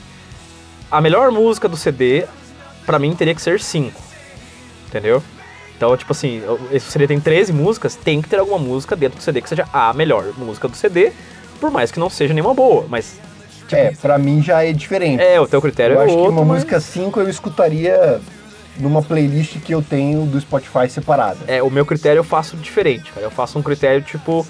a 0.91 1.01
melhor 1.01 1.31
música 1.31 1.69
do 1.69 1.77
CD, 1.77 2.25
pra 2.85 2.99
mim, 2.99 3.15
teria 3.15 3.35
que 3.35 3.41
ser 3.41 3.61
5. 3.61 3.99
Entendeu? 4.89 5.23
Então, 5.77 5.97
tipo 5.97 6.13
assim, 6.13 6.43
esse 6.71 6.91
CD 6.91 7.07
tem 7.07 7.19
13 7.19 7.53
músicas, 7.53 7.95
tem 7.97 8.21
que 8.21 8.29
ter 8.29 8.39
alguma 8.39 8.59
música 8.59 8.95
dentro 8.95 9.19
do 9.19 9.23
CD 9.23 9.41
que 9.41 9.49
seja 9.49 9.67
a 9.73 9.93
melhor 9.93 10.27
música 10.37 10.69
do 10.69 10.77
CD, 10.77 11.13
por 11.61 11.71
mais 11.71 11.91
que 11.91 11.99
não 11.99 12.11
seja 12.11 12.35
nenhuma 12.35 12.53
boa, 12.55 12.85
mas. 12.89 13.19
É, 13.71 13.93
pra 14.01 14.19
mim 14.19 14.43
já 14.43 14.65
é 14.65 14.73
diferente. 14.73 15.23
é, 15.23 15.41
o 15.41 15.47
teu 15.47 15.61
critério 15.63 15.95
eu 15.97 16.01
é 16.03 16.05
acho 16.05 16.15
outro. 16.15 16.33
que 16.33 16.39
uma 16.39 16.45
mas- 16.45 16.55
música 16.65 16.81
5 16.81 17.21
eu 17.21 17.29
escutaria 17.29 18.21
numa 18.79 19.03
playlist 19.03 19.59
que 19.61 19.73
eu 19.75 19.83
tenho 19.83 20.25
do 20.27 20.41
Spotify 20.41 20.89
separada. 20.89 21.39
É, 21.47 21.63
o 21.63 21.71
meu 21.71 21.85
critério 21.87 22.21
eu 22.21 22.25
faço 22.25 22.57
diferente, 22.57 23.11
cara. 23.13 23.27
Eu 23.27 23.31
faço 23.31 23.59
um 23.59 23.63
critério 23.63 24.03
tipo. 24.03 24.47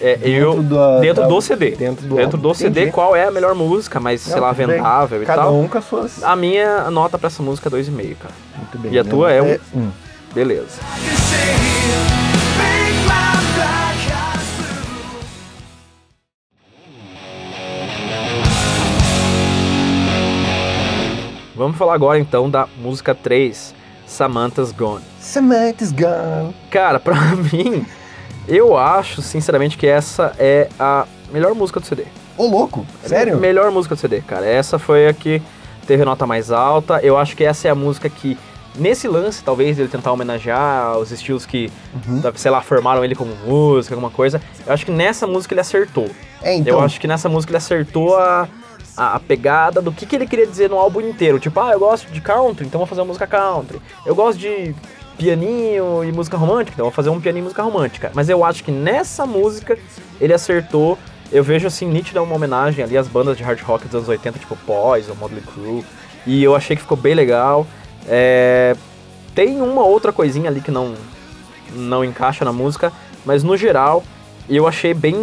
é, 0.00 0.18
eu, 0.22 0.62
da- 0.62 1.00
dentro 1.00 1.22
da- 1.22 1.28
do 1.28 1.40
CD. 1.40 1.70
Dentro 1.70 2.06
do, 2.06 2.16
Dentro 2.16 2.36
do. 2.38 2.54
CD, 2.54 2.80
Entendi. 2.80 2.92
qual 2.92 3.14
é 3.16 3.24
a 3.26 3.30
melhor 3.30 3.54
música, 3.54 4.00
sei 4.18 4.34
Não, 4.34 4.40
lá, 4.42 4.48
tudo 4.54 4.66
bem. 4.66 4.76
vendável 4.76 5.22
e 5.22 5.26
Cada 5.26 5.42
tal. 5.42 5.54
um 5.54 5.68
com 5.68 5.78
as 5.78 5.84
suas. 5.84 6.22
A 6.24 6.34
minha 6.36 6.90
nota 6.90 7.16
pra 7.18 7.28
essa 7.28 7.42
música 7.42 7.68
é 7.68 7.70
2,5, 7.70 8.16
cara. 8.18 8.34
Muito 8.56 8.78
bem. 8.78 8.92
E 8.92 8.98
a 8.98 9.04
né? 9.04 9.10
tua 9.10 9.32
é 9.32 9.40
um- 9.42 9.58
um. 9.78 9.90
Beleza. 10.34 10.80
Vamos 21.54 21.76
falar 21.76 21.94
agora 21.94 22.18
então 22.18 22.50
da 22.50 22.66
música 22.78 23.14
3, 23.14 23.74
Samantha's 24.06 24.72
Gone. 24.72 25.04
Samantha's 25.20 25.92
Gone. 25.92 26.54
Cara, 26.70 26.98
pra 27.00 27.14
mim, 27.52 27.86
eu 28.48 28.76
acho 28.76 29.22
sinceramente 29.22 29.78
que 29.78 29.86
essa 29.86 30.34
é 30.38 30.68
a 30.78 31.06
melhor 31.32 31.54
música 31.54 31.80
do 31.80 31.86
CD. 31.86 32.04
Ô, 32.36 32.46
louco, 32.46 32.84
sério? 33.04 33.36
Melhor 33.38 33.70
música 33.70 33.94
do 33.94 33.98
CD, 34.00 34.20
cara. 34.20 34.44
Essa 34.44 34.78
foi 34.78 35.06
a 35.06 35.12
que 35.12 35.40
teve 35.86 36.04
nota 36.04 36.26
mais 36.26 36.50
alta. 36.50 36.98
Eu 37.00 37.16
acho 37.16 37.36
que 37.36 37.44
essa 37.44 37.68
é 37.68 37.70
a 37.70 37.74
música 37.76 38.08
que, 38.08 38.36
nesse 38.74 39.06
lance, 39.06 39.44
talvez, 39.44 39.78
ele 39.78 39.86
tentar 39.88 40.10
homenagear 40.10 40.98
os 40.98 41.12
estilos 41.12 41.46
que, 41.46 41.70
Uhum. 42.08 42.20
sei 42.34 42.50
lá, 42.50 42.60
formaram 42.60 43.04
ele 43.04 43.14
como 43.14 43.32
música, 43.46 43.94
alguma 43.94 44.10
coisa. 44.10 44.42
Eu 44.66 44.72
acho 44.72 44.84
que 44.84 44.90
nessa 44.90 45.28
música 45.28 45.54
ele 45.54 45.60
acertou. 45.60 46.10
É, 46.42 46.54
então. 46.56 46.72
Eu 46.78 46.80
acho 46.80 47.00
que 47.00 47.06
nessa 47.06 47.28
música 47.28 47.52
ele 47.52 47.58
acertou 47.58 48.18
a, 48.18 48.48
a, 48.96 49.16
a 49.16 49.20
pegada 49.20 49.80
do 49.80 49.92
que, 49.92 50.06
que 50.06 50.16
ele 50.16 50.26
queria 50.26 50.46
dizer 50.46 50.70
no 50.70 50.78
álbum 50.78 51.00
inteiro. 51.00 51.38
Tipo, 51.38 51.60
ah, 51.60 51.72
eu 51.72 51.78
gosto 51.78 52.10
de 52.10 52.20
country, 52.20 52.66
então 52.66 52.78
vou 52.78 52.86
fazer 52.86 53.00
uma 53.00 53.08
música 53.08 53.26
country. 53.26 53.80
Eu 54.04 54.14
gosto 54.14 54.38
de 54.38 54.74
pianinho 55.16 56.04
e 56.04 56.10
música 56.12 56.36
romântica, 56.36 56.72
então 56.74 56.84
vou 56.84 56.92
fazer 56.92 57.10
um 57.10 57.20
pianinho 57.20 57.42
e 57.42 57.44
música 57.44 57.62
romântica. 57.62 58.10
Mas 58.14 58.28
eu 58.28 58.44
acho 58.44 58.64
que 58.64 58.70
nessa 58.72 59.24
música 59.26 59.78
ele 60.20 60.32
acertou. 60.32 60.98
Eu 61.32 61.42
vejo 61.42 61.66
assim, 61.66 61.86
nítida 61.86 62.22
uma 62.22 62.34
homenagem 62.34 62.84
ali 62.84 62.96
às 62.96 63.08
bandas 63.08 63.36
de 63.36 63.42
hard 63.42 63.60
rock 63.62 63.86
dos 63.86 63.94
anos 63.94 64.08
80, 64.08 64.38
tipo 64.38 64.56
Poison, 64.66 65.14
Motley 65.14 65.42
Crue. 65.42 65.84
E 66.26 66.42
eu 66.42 66.54
achei 66.54 66.76
que 66.76 66.82
ficou 66.82 66.96
bem 66.96 67.14
legal. 67.14 67.66
É, 68.06 68.76
Tem 69.34 69.60
uma 69.60 69.84
outra 69.84 70.12
coisinha 70.12 70.48
ali 70.48 70.60
que 70.60 70.70
não, 70.70 70.94
não 71.72 72.04
encaixa 72.04 72.44
na 72.44 72.52
música, 72.52 72.92
mas 73.24 73.42
no 73.42 73.56
geral 73.56 74.04
eu 74.48 74.68
achei 74.68 74.92
bem 74.92 75.16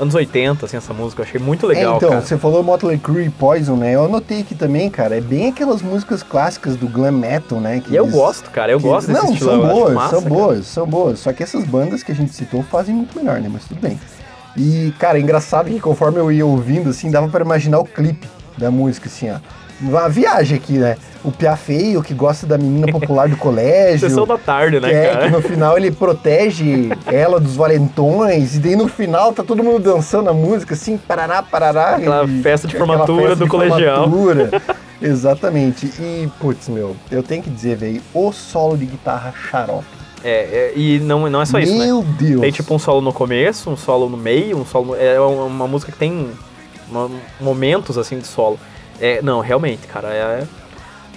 anos 0.00 0.14
80, 0.14 0.64
assim, 0.66 0.76
essa 0.76 0.94
música. 0.94 1.22
Eu 1.22 1.26
achei 1.26 1.38
muito 1.40 1.66
legal, 1.66 1.94
é, 1.94 1.96
então, 1.98 2.08
cara. 2.08 2.22
você 2.22 2.36
falou 2.38 2.62
Motley 2.62 2.98
Crue 2.98 3.26
e 3.26 3.30
Poison, 3.30 3.76
né? 3.76 3.94
Eu 3.94 4.06
anotei 4.06 4.40
aqui 4.40 4.54
também, 4.54 4.88
cara. 4.90 5.16
É 5.16 5.20
bem 5.20 5.48
aquelas 5.50 5.82
músicas 5.82 6.22
clássicas 6.22 6.74
do 6.76 6.88
glam 6.88 7.12
metal, 7.12 7.60
né? 7.60 7.80
que 7.80 7.92
E 7.92 7.96
eu 7.96 8.04
eles- 8.04 8.14
gosto, 8.14 8.50
cara, 8.50 8.72
eu 8.72 8.78
que- 8.78 8.84
gosto 8.86 9.08
desse 9.08 9.22
Não, 9.24 9.32
estilo. 9.32 9.50
são 9.50 9.60
eu 9.62 9.74
boas, 9.74 9.94
massa, 9.94 10.10
são 10.10 10.22
cara. 10.22 10.34
boas, 10.34 10.66
são 10.66 10.86
boas. 10.86 11.18
Só 11.20 11.32
que 11.32 11.42
essas 11.42 11.64
bandas 11.64 12.02
que 12.02 12.10
a 12.10 12.14
gente 12.14 12.32
citou 12.32 12.62
fazem 12.62 12.94
muito 12.94 13.16
melhor, 13.16 13.40
né? 13.40 13.48
Mas 13.52 13.64
tudo 13.64 13.80
bem. 13.80 14.00
E, 14.56 14.92
cara, 14.98 15.18
é 15.18 15.20
engraçado 15.20 15.68
que 15.70 15.78
conforme 15.78 16.18
eu 16.18 16.32
ia 16.32 16.44
ouvindo, 16.44 16.90
assim, 16.90 17.10
dava 17.10 17.28
pra 17.28 17.44
imaginar 17.44 17.78
o 17.78 17.84
clipe 17.84 18.26
da 18.58 18.70
música, 18.70 19.06
assim, 19.08 19.30
ó. 19.30 19.36
Uma 19.80 20.08
viagem 20.08 20.56
aqui, 20.58 20.74
né? 20.74 20.96
O 21.24 21.30
Pia 21.32 21.56
Feio, 21.56 22.02
que 22.02 22.12
gosta 22.14 22.46
da 22.46 22.56
menina 22.58 22.86
popular 22.90 23.28
do 23.28 23.36
colégio. 23.38 24.08
Sessão 24.08 24.26
da 24.26 24.36
tarde, 24.38 24.78
né, 24.80 24.88
que 24.88 24.94
é, 24.94 25.12
cara? 25.12 25.24
que 25.26 25.30
no 25.32 25.42
final 25.42 25.76
ele 25.76 25.90
protege 25.90 26.88
ela 27.06 27.38
dos 27.40 27.56
valentões, 27.56 28.56
e 28.56 28.58
daí 28.58 28.76
no 28.76 28.88
final 28.88 29.32
tá 29.32 29.42
todo 29.42 29.62
mundo 29.62 29.78
dançando 29.82 30.28
a 30.30 30.34
música, 30.34 30.74
assim, 30.74 30.96
parará, 30.96 31.42
parará. 31.42 31.96
Aquela 31.96 32.24
e- 32.24 32.42
festa 32.42 32.66
de 32.68 32.76
formatura 32.76 33.20
festa 33.22 33.36
do 33.36 33.44
de 33.44 33.50
colegial. 33.50 34.10
formatura. 34.10 34.50
Exatamente. 35.02 35.86
E, 35.98 36.28
putz, 36.38 36.68
meu, 36.68 36.94
eu 37.10 37.22
tenho 37.22 37.42
que 37.42 37.50
dizer, 37.50 37.76
velho, 37.76 38.02
o 38.14 38.32
solo 38.32 38.76
de 38.76 38.84
guitarra 38.86 39.32
xarope. 39.50 39.84
É, 40.22 40.28
é, 40.30 40.72
e 40.76 41.00
não, 41.00 41.28
não 41.30 41.40
é 41.40 41.46
só 41.46 41.58
isso, 41.58 41.72
né? 41.78 41.86
Meu 41.86 42.02
Deus. 42.02 42.42
Tem 42.42 42.50
tipo 42.52 42.74
um 42.74 42.78
solo 42.78 43.00
no 43.00 43.10
começo, 43.12 43.70
um 43.70 43.76
solo 43.76 44.08
no 44.10 44.16
meio, 44.18 44.58
um 44.58 44.66
solo. 44.66 44.88
no- 44.88 44.96
É 44.96 45.18
uma, 45.18 45.44
uma 45.44 45.66
música 45.66 45.90
que 45.90 45.96
tem 45.98 46.28
uma- 46.90 47.10
momentos 47.40 47.96
assim 47.96 48.18
de 48.18 48.26
solo. 48.26 48.58
É, 49.00 49.22
não, 49.22 49.40
realmente, 49.40 49.86
cara, 49.86 50.08
é. 50.08 50.46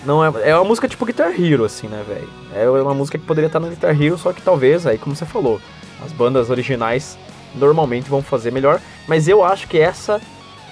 Não 0.05 0.23
é, 0.23 0.49
é 0.49 0.55
uma 0.55 0.65
música 0.65 0.87
tipo 0.87 1.05
Guitar 1.05 1.31
Hero, 1.39 1.63
assim, 1.63 1.87
né, 1.87 2.03
velho? 2.07 2.29
É 2.53 2.81
uma 2.81 2.93
música 2.93 3.17
que 3.17 3.25
poderia 3.25 3.47
estar 3.47 3.59
no 3.59 3.69
Guitar 3.69 3.99
Hero, 3.99 4.17
só 4.17 4.33
que 4.33 4.41
talvez, 4.41 4.85
aí 4.85 4.97
como 4.97 5.15
você 5.15 5.25
falou, 5.25 5.61
as 6.05 6.11
bandas 6.11 6.49
originais 6.49 7.17
normalmente 7.55 8.09
vão 8.09 8.21
fazer 8.21 8.51
melhor. 8.51 8.81
Mas 9.07 9.27
eu 9.27 9.43
acho 9.43 9.67
que 9.67 9.79
essa 9.79 10.19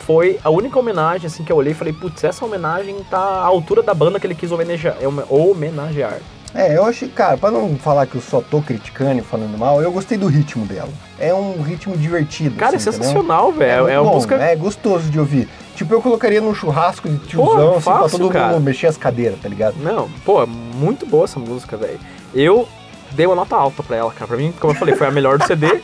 foi 0.02 0.40
a 0.44 0.50
única 0.50 0.78
homenagem, 0.78 1.28
assim, 1.28 1.44
que 1.44 1.52
eu 1.52 1.56
olhei 1.56 1.72
e 1.72 1.76
falei, 1.76 1.94
putz, 1.94 2.24
essa 2.24 2.44
homenagem 2.44 2.98
tá 3.10 3.18
à 3.18 3.46
altura 3.46 3.82
da 3.82 3.94
banda 3.94 4.20
que 4.20 4.28
ele 4.28 4.36
quis 4.36 4.52
homenagear. 4.52 4.98
homenagear. 5.30 6.20
É, 6.54 6.76
eu 6.76 6.84
achei, 6.84 7.08
cara, 7.08 7.38
pra 7.38 7.50
não 7.50 7.78
falar 7.78 8.06
que 8.06 8.16
eu 8.16 8.22
só 8.22 8.42
tô 8.42 8.62
criticando 8.62 9.20
e 9.20 9.24
falando 9.24 9.58
mal, 9.58 9.82
eu 9.82 9.92
gostei 9.92 10.18
do 10.18 10.28
ritmo 10.28 10.66
dela. 10.66 10.90
É 11.18 11.34
um 11.34 11.62
ritmo 11.62 11.96
divertido. 11.96 12.58
Cara, 12.58 12.76
assim, 12.76 12.90
é 12.90 12.92
sensacional, 12.92 13.54
velho. 13.54 13.72
É, 13.72 13.82
muito 13.82 13.94
uma 13.94 14.04
bom, 14.04 14.16
música 14.16 14.36
É 14.36 14.56
gostoso 14.56 15.10
de 15.10 15.18
ouvir. 15.18 15.48
Tipo, 15.76 15.94
eu 15.96 16.02
colocaria 16.02 16.42
num 16.42 16.54
churrasco 16.54 17.10
de 17.10 17.18
tiozão, 17.20 17.56
Porra, 17.56 17.72
assim, 17.72 17.82
pra 17.84 17.94
fácil, 18.00 18.20
todo 18.20 18.32
cara. 18.32 18.54
mundo 18.54 18.64
mexer 18.64 18.88
as 18.88 18.98
cadeiras, 18.98 19.40
tá 19.42 19.50
ligado? 19.50 19.76
Não, 19.82 20.10
pô, 20.26 20.46
muito 20.46 21.06
boa 21.06 21.24
essa 21.24 21.40
música, 21.40 21.76
velho. 21.78 22.00
Eu 22.34 22.68
dei 23.12 23.26
uma 23.26 23.36
nota 23.36 23.56
alta 23.56 23.82
pra 23.82 23.98
ela, 23.98 24.12
cara. 24.12 24.28
Pra 24.28 24.38
mim, 24.38 24.54
como 24.60 24.74
eu 24.74 24.78
falei, 24.78 24.96
foi 24.96 25.08
a 25.08 25.12
melhor 25.12 25.38
do 25.38 25.46
CD. 25.46 25.68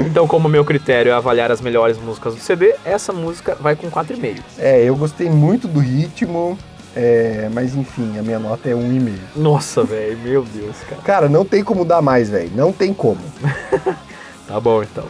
Então, 0.00 0.26
como 0.26 0.48
o 0.48 0.50
meu 0.50 0.64
critério 0.64 1.10
é 1.10 1.14
avaliar 1.14 1.50
as 1.52 1.60
melhores 1.60 1.98
músicas 1.98 2.34
do 2.34 2.40
CD, 2.40 2.74
essa 2.84 3.12
música 3.12 3.56
vai 3.60 3.76
com 3.76 3.90
4,5. 3.90 4.38
É, 4.58 4.82
eu 4.82 4.96
gostei 4.96 5.28
muito 5.30 5.66
do 5.68 5.78
ritmo, 5.80 6.58
é, 6.96 7.48
mas 7.52 7.74
enfim, 7.76 8.18
a 8.18 8.22
minha 8.22 8.38
nota 8.38 8.68
é 8.68 8.74
um 8.74 8.92
e 8.92 9.00
meio. 9.00 9.20
Nossa, 9.36 9.82
velho, 9.84 10.18
meu 10.18 10.42
Deus, 10.42 10.76
cara. 10.88 11.02
Cara, 11.02 11.28
não 11.28 11.44
tem 11.44 11.62
como 11.62 11.84
dar 11.84 12.02
mais, 12.02 12.28
velho. 12.30 12.50
Não 12.54 12.72
tem 12.72 12.92
como. 12.94 13.20
Tá 14.46 14.60
bom, 14.60 14.82
então. 14.82 15.06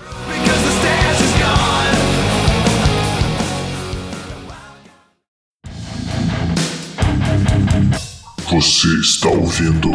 Você 8.54 8.86
está 9.00 9.28
ouvindo 9.30 9.90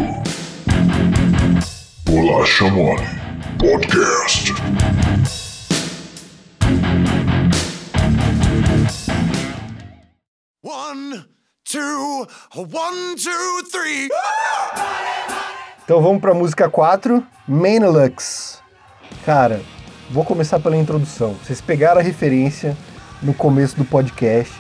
Bolacha 2.04 2.70
Mole 2.70 3.02
Podcast. 3.58 4.52
One, 10.62 11.26
two, 11.64 12.28
one, 12.54 13.16
two, 13.16 13.72
three. 13.72 14.10
Então 15.86 16.02
vamos 16.02 16.20
pra 16.20 16.34
música 16.34 16.70
4, 16.70 17.26
Main-Lux. 17.48 18.62
Cara, 19.26 19.62
vou 20.12 20.26
começar 20.26 20.60
pela 20.60 20.76
introdução. 20.76 21.34
Vocês 21.36 21.62
pegaram 21.62 22.02
a 22.02 22.04
referência 22.04 22.76
no 23.24 23.34
começo 23.34 23.78
do 23.78 23.86
podcast. 23.86 24.54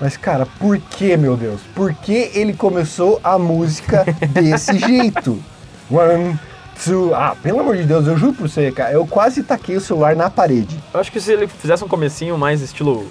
Mas, 0.00 0.16
cara, 0.16 0.46
por 0.58 0.78
que, 0.78 1.16
meu 1.16 1.36
Deus? 1.36 1.60
Por 1.74 1.92
que 1.94 2.30
ele 2.34 2.52
começou 2.52 3.20
a 3.24 3.38
música 3.38 4.04
desse 4.30 4.76
jeito? 4.78 5.42
One, 5.90 6.38
two... 6.84 7.14
Ah, 7.14 7.34
pelo 7.42 7.60
amor 7.60 7.76
de 7.76 7.84
Deus, 7.84 8.06
eu 8.06 8.16
juro 8.18 8.34
pra 8.34 8.46
você, 8.48 8.70
cara. 8.72 8.92
Eu 8.92 9.06
quase 9.06 9.42
taquei 9.42 9.76
o 9.76 9.80
celular 9.80 10.14
na 10.14 10.28
parede. 10.28 10.78
Eu 10.92 11.00
acho 11.00 11.10
que 11.10 11.20
se 11.20 11.32
ele 11.32 11.46
fizesse 11.46 11.82
um 11.84 11.88
comecinho 11.88 12.36
mais 12.36 12.60
estilo 12.60 13.06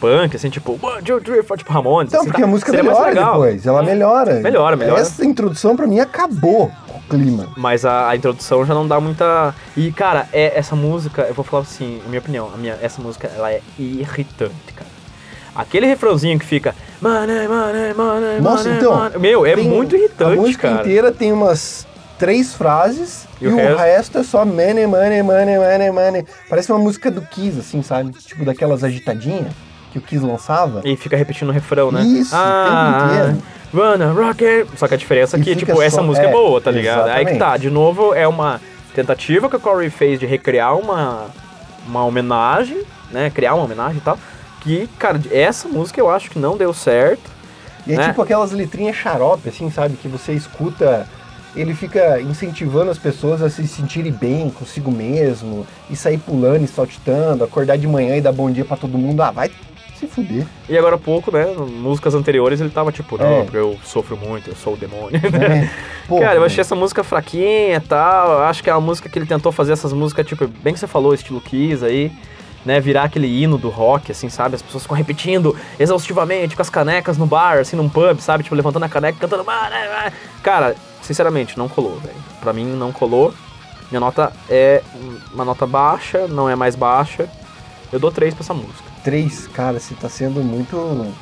punk, 0.00 0.34
assim, 0.34 0.48
tipo, 0.48 0.78
one, 0.80 1.02
two, 1.02 1.20
three, 1.20 1.42
four, 1.42 1.58
tipo 1.58 1.70
Ramones. 1.70 2.08
Então, 2.10 2.20
assim, 2.22 2.30
porque 2.30 2.40
tá? 2.40 2.48
a 2.48 2.50
música 2.50 2.72
melhora 2.72 3.14
depois, 3.14 3.66
ela 3.66 3.82
É. 3.82 3.84
melhora. 3.84 4.34
Melhora, 4.40 4.76
melhora. 4.76 5.00
Essa 5.02 5.26
introdução 5.26 5.76
pra 5.76 5.86
mim 5.86 6.00
acabou 6.00 6.72
o 6.88 7.00
clima. 7.10 7.48
Mas 7.54 7.84
a, 7.84 8.08
a 8.08 8.16
introdução 8.16 8.64
já 8.64 8.72
não 8.72 8.88
dá 8.88 8.98
muita. 8.98 9.54
E, 9.76 9.92
cara, 9.92 10.26
é, 10.32 10.58
essa 10.58 10.74
música, 10.74 11.22
eu 11.22 11.34
vou 11.34 11.44
falar 11.44 11.64
assim, 11.64 12.00
minha 12.06 12.18
opinião, 12.20 12.50
a 12.54 12.56
minha, 12.56 12.78
essa 12.80 13.02
música 13.02 13.30
ela 13.36 13.52
é 13.52 13.60
irritante, 13.78 14.72
cara. 14.74 14.88
Aquele 15.60 15.86
refrãozinho 15.86 16.38
que 16.38 16.44
fica. 16.46 16.74
Money, 17.00 17.48
money, 17.48 17.94
money, 17.94 18.40
Nossa, 18.40 18.64
money, 18.64 18.78
então, 18.78 18.96
money", 18.96 19.18
Meu, 19.18 19.46
é 19.46 19.56
muito 19.56 19.94
A 19.94 19.98
irritante, 19.98 20.36
música 20.36 20.68
cara. 20.68 20.80
inteira 20.80 21.12
tem 21.12 21.32
umas 21.32 21.86
três 22.18 22.54
frases 22.54 23.26
E 23.40 23.44
e, 23.44 23.48
o 23.48 23.56
resto? 23.56 23.78
resto? 23.78 24.18
é 24.18 24.22
só 24.22 24.44
money, 24.44 24.86
money, 24.86 25.22
money, 25.22 25.58
money, 25.58 25.90
money. 25.90 26.24
Parece 26.48 26.70
uma 26.72 26.78
música 26.78 27.10
do 27.10 27.22
Kiss, 27.22 27.58
assim, 27.58 27.82
sabe? 27.82 28.10
Tipo 28.12 28.44
daquelas 28.44 28.84
agitadinhas 28.84 29.52
que 29.92 29.98
o 29.98 30.00
Kiss 30.02 30.24
lançava. 30.24 30.82
E 30.84 30.96
fica 30.96 31.16
repetindo 31.16 31.48
o 31.48 31.52
refrão, 31.52 31.90
né? 31.90 32.02
Isso, 32.02 32.34
o 32.34 32.38
tempo 32.38 33.04
inteiro. 33.06 33.42
Wanna 33.72 34.12
rock 34.12 34.44
it. 34.44 34.70
Só 34.76 34.86
que 34.88 34.94
a 34.94 34.96
diferença 34.96 35.36
é 35.36 35.40
que, 35.40 35.54
tipo, 35.56 35.80
essa 35.80 35.96
só- 35.96 36.02
música 36.02 36.26
é, 36.26 36.30
é, 36.30 36.32
boa, 36.32 36.60
tá 36.60 36.70
ligado? 36.70 37.08
Aí 37.08 37.24
que 37.24 37.32
exatamente. 37.32 37.38
tá, 37.38 37.56
de 37.56 37.70
novo, 37.70 38.12
é 38.14 38.26
uma 38.26 38.60
tentativa 38.94 39.48
que 39.48 39.56
o 39.56 39.60
Corey 39.60 39.88
fez 39.90 40.18
de 40.18 40.26
recriar 40.26 40.76
uma, 40.76 41.26
uma 41.86 42.04
homenagem, 42.04 42.82
né? 43.12 43.30
Criar 43.30 43.54
uma 43.54 43.64
homenagem 43.64 43.98
e 43.98 44.00
tal. 44.00 44.18
Que, 44.60 44.88
cara, 44.98 45.20
essa 45.30 45.68
música 45.68 46.00
eu 46.00 46.10
acho 46.10 46.30
que 46.30 46.38
não 46.38 46.56
deu 46.56 46.72
certo. 46.72 47.30
E 47.86 47.94
é 47.94 47.96
né? 47.96 48.08
tipo 48.08 48.20
aquelas 48.22 48.52
letrinhas 48.52 48.96
xarope, 48.96 49.48
assim, 49.48 49.70
sabe? 49.70 49.96
Que 49.96 50.06
você 50.06 50.32
escuta, 50.32 51.06
ele 51.56 51.74
fica 51.74 52.20
incentivando 52.20 52.90
as 52.90 52.98
pessoas 52.98 53.42
a 53.42 53.48
se 53.48 53.66
sentirem 53.66 54.12
bem 54.12 54.50
consigo 54.50 54.90
mesmo, 54.90 55.66
e 55.88 55.96
sair 55.96 56.18
pulando 56.18 56.62
e 56.62 56.68
saltitando, 56.68 57.42
acordar 57.42 57.78
de 57.78 57.86
manhã 57.86 58.16
e 58.16 58.20
dar 58.20 58.32
bom 58.32 58.50
dia 58.50 58.64
pra 58.64 58.76
todo 58.76 58.98
mundo. 58.98 59.22
Ah, 59.22 59.30
vai 59.30 59.50
se 59.98 60.06
fuder. 60.06 60.46
E 60.68 60.76
agora 60.78 60.96
há 60.96 60.98
pouco, 60.98 61.30
né? 61.30 61.46
Músicas 61.56 62.14
anteriores 62.14 62.60
ele 62.60 62.70
tava 62.70 62.90
tipo, 62.92 63.18
não, 63.18 63.40
É. 63.40 63.42
porque 63.42 63.56
eu 63.56 63.78
sofro 63.84 64.16
muito, 64.16 64.50
eu 64.50 64.56
sou 64.56 64.74
o 64.74 64.76
demônio. 64.76 65.20
Né? 65.30 65.70
Porra, 66.08 66.26
Cara, 66.26 66.36
eu 66.36 66.44
achei 66.44 66.60
essa 66.60 66.74
música 66.74 67.04
fraquinha 67.04 67.76
e 67.76 67.80
tal. 67.80 68.42
Acho 68.42 68.62
que 68.62 68.70
é 68.70 68.74
uma 68.74 68.80
música 68.80 69.08
que 69.08 69.18
ele 69.18 69.26
tentou 69.26 69.52
fazer 69.52 69.72
essas 69.72 69.92
músicas, 69.92 70.26
tipo, 70.26 70.46
bem 70.46 70.72
que 70.74 70.80
você 70.80 70.86
falou, 70.86 71.14
estilo 71.14 71.40
Kiss 71.40 71.84
aí, 71.84 72.10
né? 72.64 72.80
Virar 72.80 73.04
aquele 73.04 73.26
hino 73.26 73.56
do 73.58 73.68
rock, 73.68 74.12
assim, 74.12 74.28
sabe? 74.28 74.54
As 74.56 74.62
pessoas 74.62 74.82
ficam 74.82 74.96
repetindo 74.96 75.56
exaustivamente 75.78 76.56
com 76.56 76.62
as 76.62 76.70
canecas 76.70 77.16
no 77.16 77.26
bar, 77.26 77.58
assim, 77.58 77.76
num 77.76 77.88
pub, 77.88 78.18
sabe? 78.20 78.42
Tipo, 78.44 78.54
levantando 78.56 78.84
a 78.84 78.88
caneca 78.88 79.18
cantando. 79.18 79.44
"Ah, 79.48 79.68
né, 79.70 79.86
ah". 79.88 80.12
Cara, 80.42 80.76
sinceramente, 81.02 81.56
não 81.58 81.68
colou, 81.68 81.98
velho. 81.98 82.16
Pra 82.40 82.52
mim, 82.52 82.64
não 82.64 82.92
colou. 82.92 83.34
Minha 83.90 84.00
nota 84.00 84.32
é 84.48 84.82
uma 85.34 85.44
nota 85.44 85.66
baixa, 85.66 86.28
não 86.28 86.48
é 86.48 86.54
mais 86.54 86.76
baixa. 86.76 87.28
Eu 87.92 87.98
dou 87.98 88.12
3 88.12 88.34
pra 88.34 88.44
essa 88.44 88.54
música. 88.54 88.84
Três, 89.02 89.48
cara, 89.48 89.80
você 89.80 89.94
tá 89.94 90.08
sendo 90.08 90.42
muito 90.44 91.12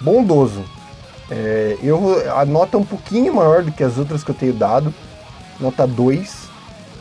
bondoso. 0.00 0.64
É, 1.30 1.76
eu 1.82 2.16
a 2.34 2.46
nota 2.46 2.76
é 2.76 2.80
um 2.80 2.84
pouquinho 2.84 3.34
maior 3.34 3.62
do 3.62 3.70
que 3.70 3.84
as 3.84 3.98
outras 3.98 4.24
que 4.24 4.30
eu 4.30 4.34
tenho 4.34 4.54
dado, 4.54 4.94
nota 5.60 5.86
2, 5.86 6.48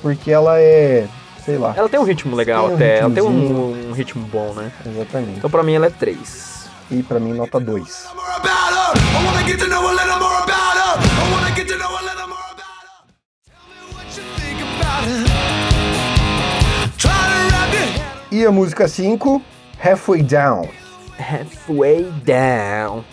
porque 0.02 0.30
ela 0.30 0.60
é, 0.60 1.08
sei 1.48 1.58
lá, 1.58 1.74
Ela 1.78 1.88
tem 1.88 1.98
um 2.00 2.04
ritmo 2.04 2.36
legal 2.36 2.66
Tem 2.66 2.72
um 2.72 2.76
até, 2.76 3.00
ela 3.00 3.10
tem 3.10 3.24
um, 3.24 3.90
um 3.90 3.92
ritmo 3.94 4.26
bom, 4.28 4.54
né? 4.54 4.70
exatamente. 4.86 5.38
Então 5.38 5.50
pra 5.50 5.64
mim 5.64 5.74
ela 5.76 5.86
é 5.86 5.90
3. 5.90 6.68
E 6.92 7.02
pra 7.04 7.20
mim 7.20 7.32
nota 7.34 7.58
2. 7.60 8.08
more 8.16 8.28
about 8.36 8.52
her. 8.74 8.94
I 8.98 9.26
wanna 9.26 9.44
get 9.48 9.60
to 9.60 9.68
know 9.68 9.88
a 9.88 9.92
little 9.94 10.20
more 10.20 10.44
about 10.44 10.78
her. 10.78 11.00
I 11.00 11.32
wanna 11.32 11.56
get 11.56 11.68
to 11.68 11.78
know 11.78 11.98
a 11.98 12.02
little 12.02 12.28
more 12.28 12.52
about 12.52 12.68
her. 12.68 13.04
Tell 13.46 13.64
me 13.68 13.94
what 13.96 14.08
you 14.18 14.24
think 14.36 14.60
about 14.62 15.04
her. 15.08 15.24
Try 16.98 17.12
to 17.12 17.48
wrap 17.50 17.74
your 17.74 17.82
head 17.82 18.28
E 18.32 18.46
a 18.46 18.52
música 18.52 18.88
5, 18.88 19.42
Halfway 19.80 20.22
Down. 20.24 20.68
Halfway 21.18 22.04
Down. 22.26 23.04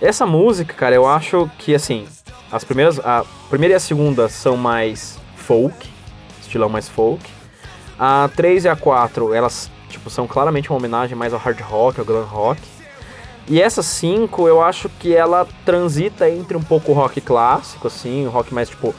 Essa 0.00 0.26
música, 0.26 0.74
cara, 0.74 0.94
eu 0.94 1.06
acho 1.06 1.50
que 1.58 1.74
assim, 1.74 2.06
as 2.50 2.62
primeiras, 2.64 2.98
a 3.00 3.24
primeira 3.48 3.74
e 3.74 3.76
a 3.76 3.80
segunda 3.80 4.28
são 4.28 4.56
mais 4.56 5.18
folk, 5.36 5.88
estilão 6.40 6.68
mais 6.68 6.88
folk. 6.88 7.24
A 7.98 8.28
3 8.34 8.64
e 8.64 8.68
a 8.68 8.76
4, 8.76 9.32
elas 9.34 9.70
tipo 9.88 10.10
são 10.10 10.26
claramente 10.26 10.70
uma 10.70 10.78
homenagem 10.78 11.16
mais 11.16 11.32
ao 11.32 11.38
hard 11.38 11.60
rock, 11.60 12.00
ao 12.00 12.04
glam 12.06 12.24
rock. 12.24 12.60
E 13.46 13.60
essa 13.60 13.82
5, 13.82 14.48
eu 14.48 14.62
acho 14.62 14.88
que 14.98 15.14
ela 15.14 15.46
transita 15.64 16.28
entre 16.30 16.56
um 16.56 16.62
pouco 16.62 16.92
o 16.92 16.94
rock 16.94 17.20
clássico 17.20 17.86
assim, 17.86 18.26
o 18.26 18.30
rock 18.30 18.52
mais 18.54 18.68
tipo 18.70 18.94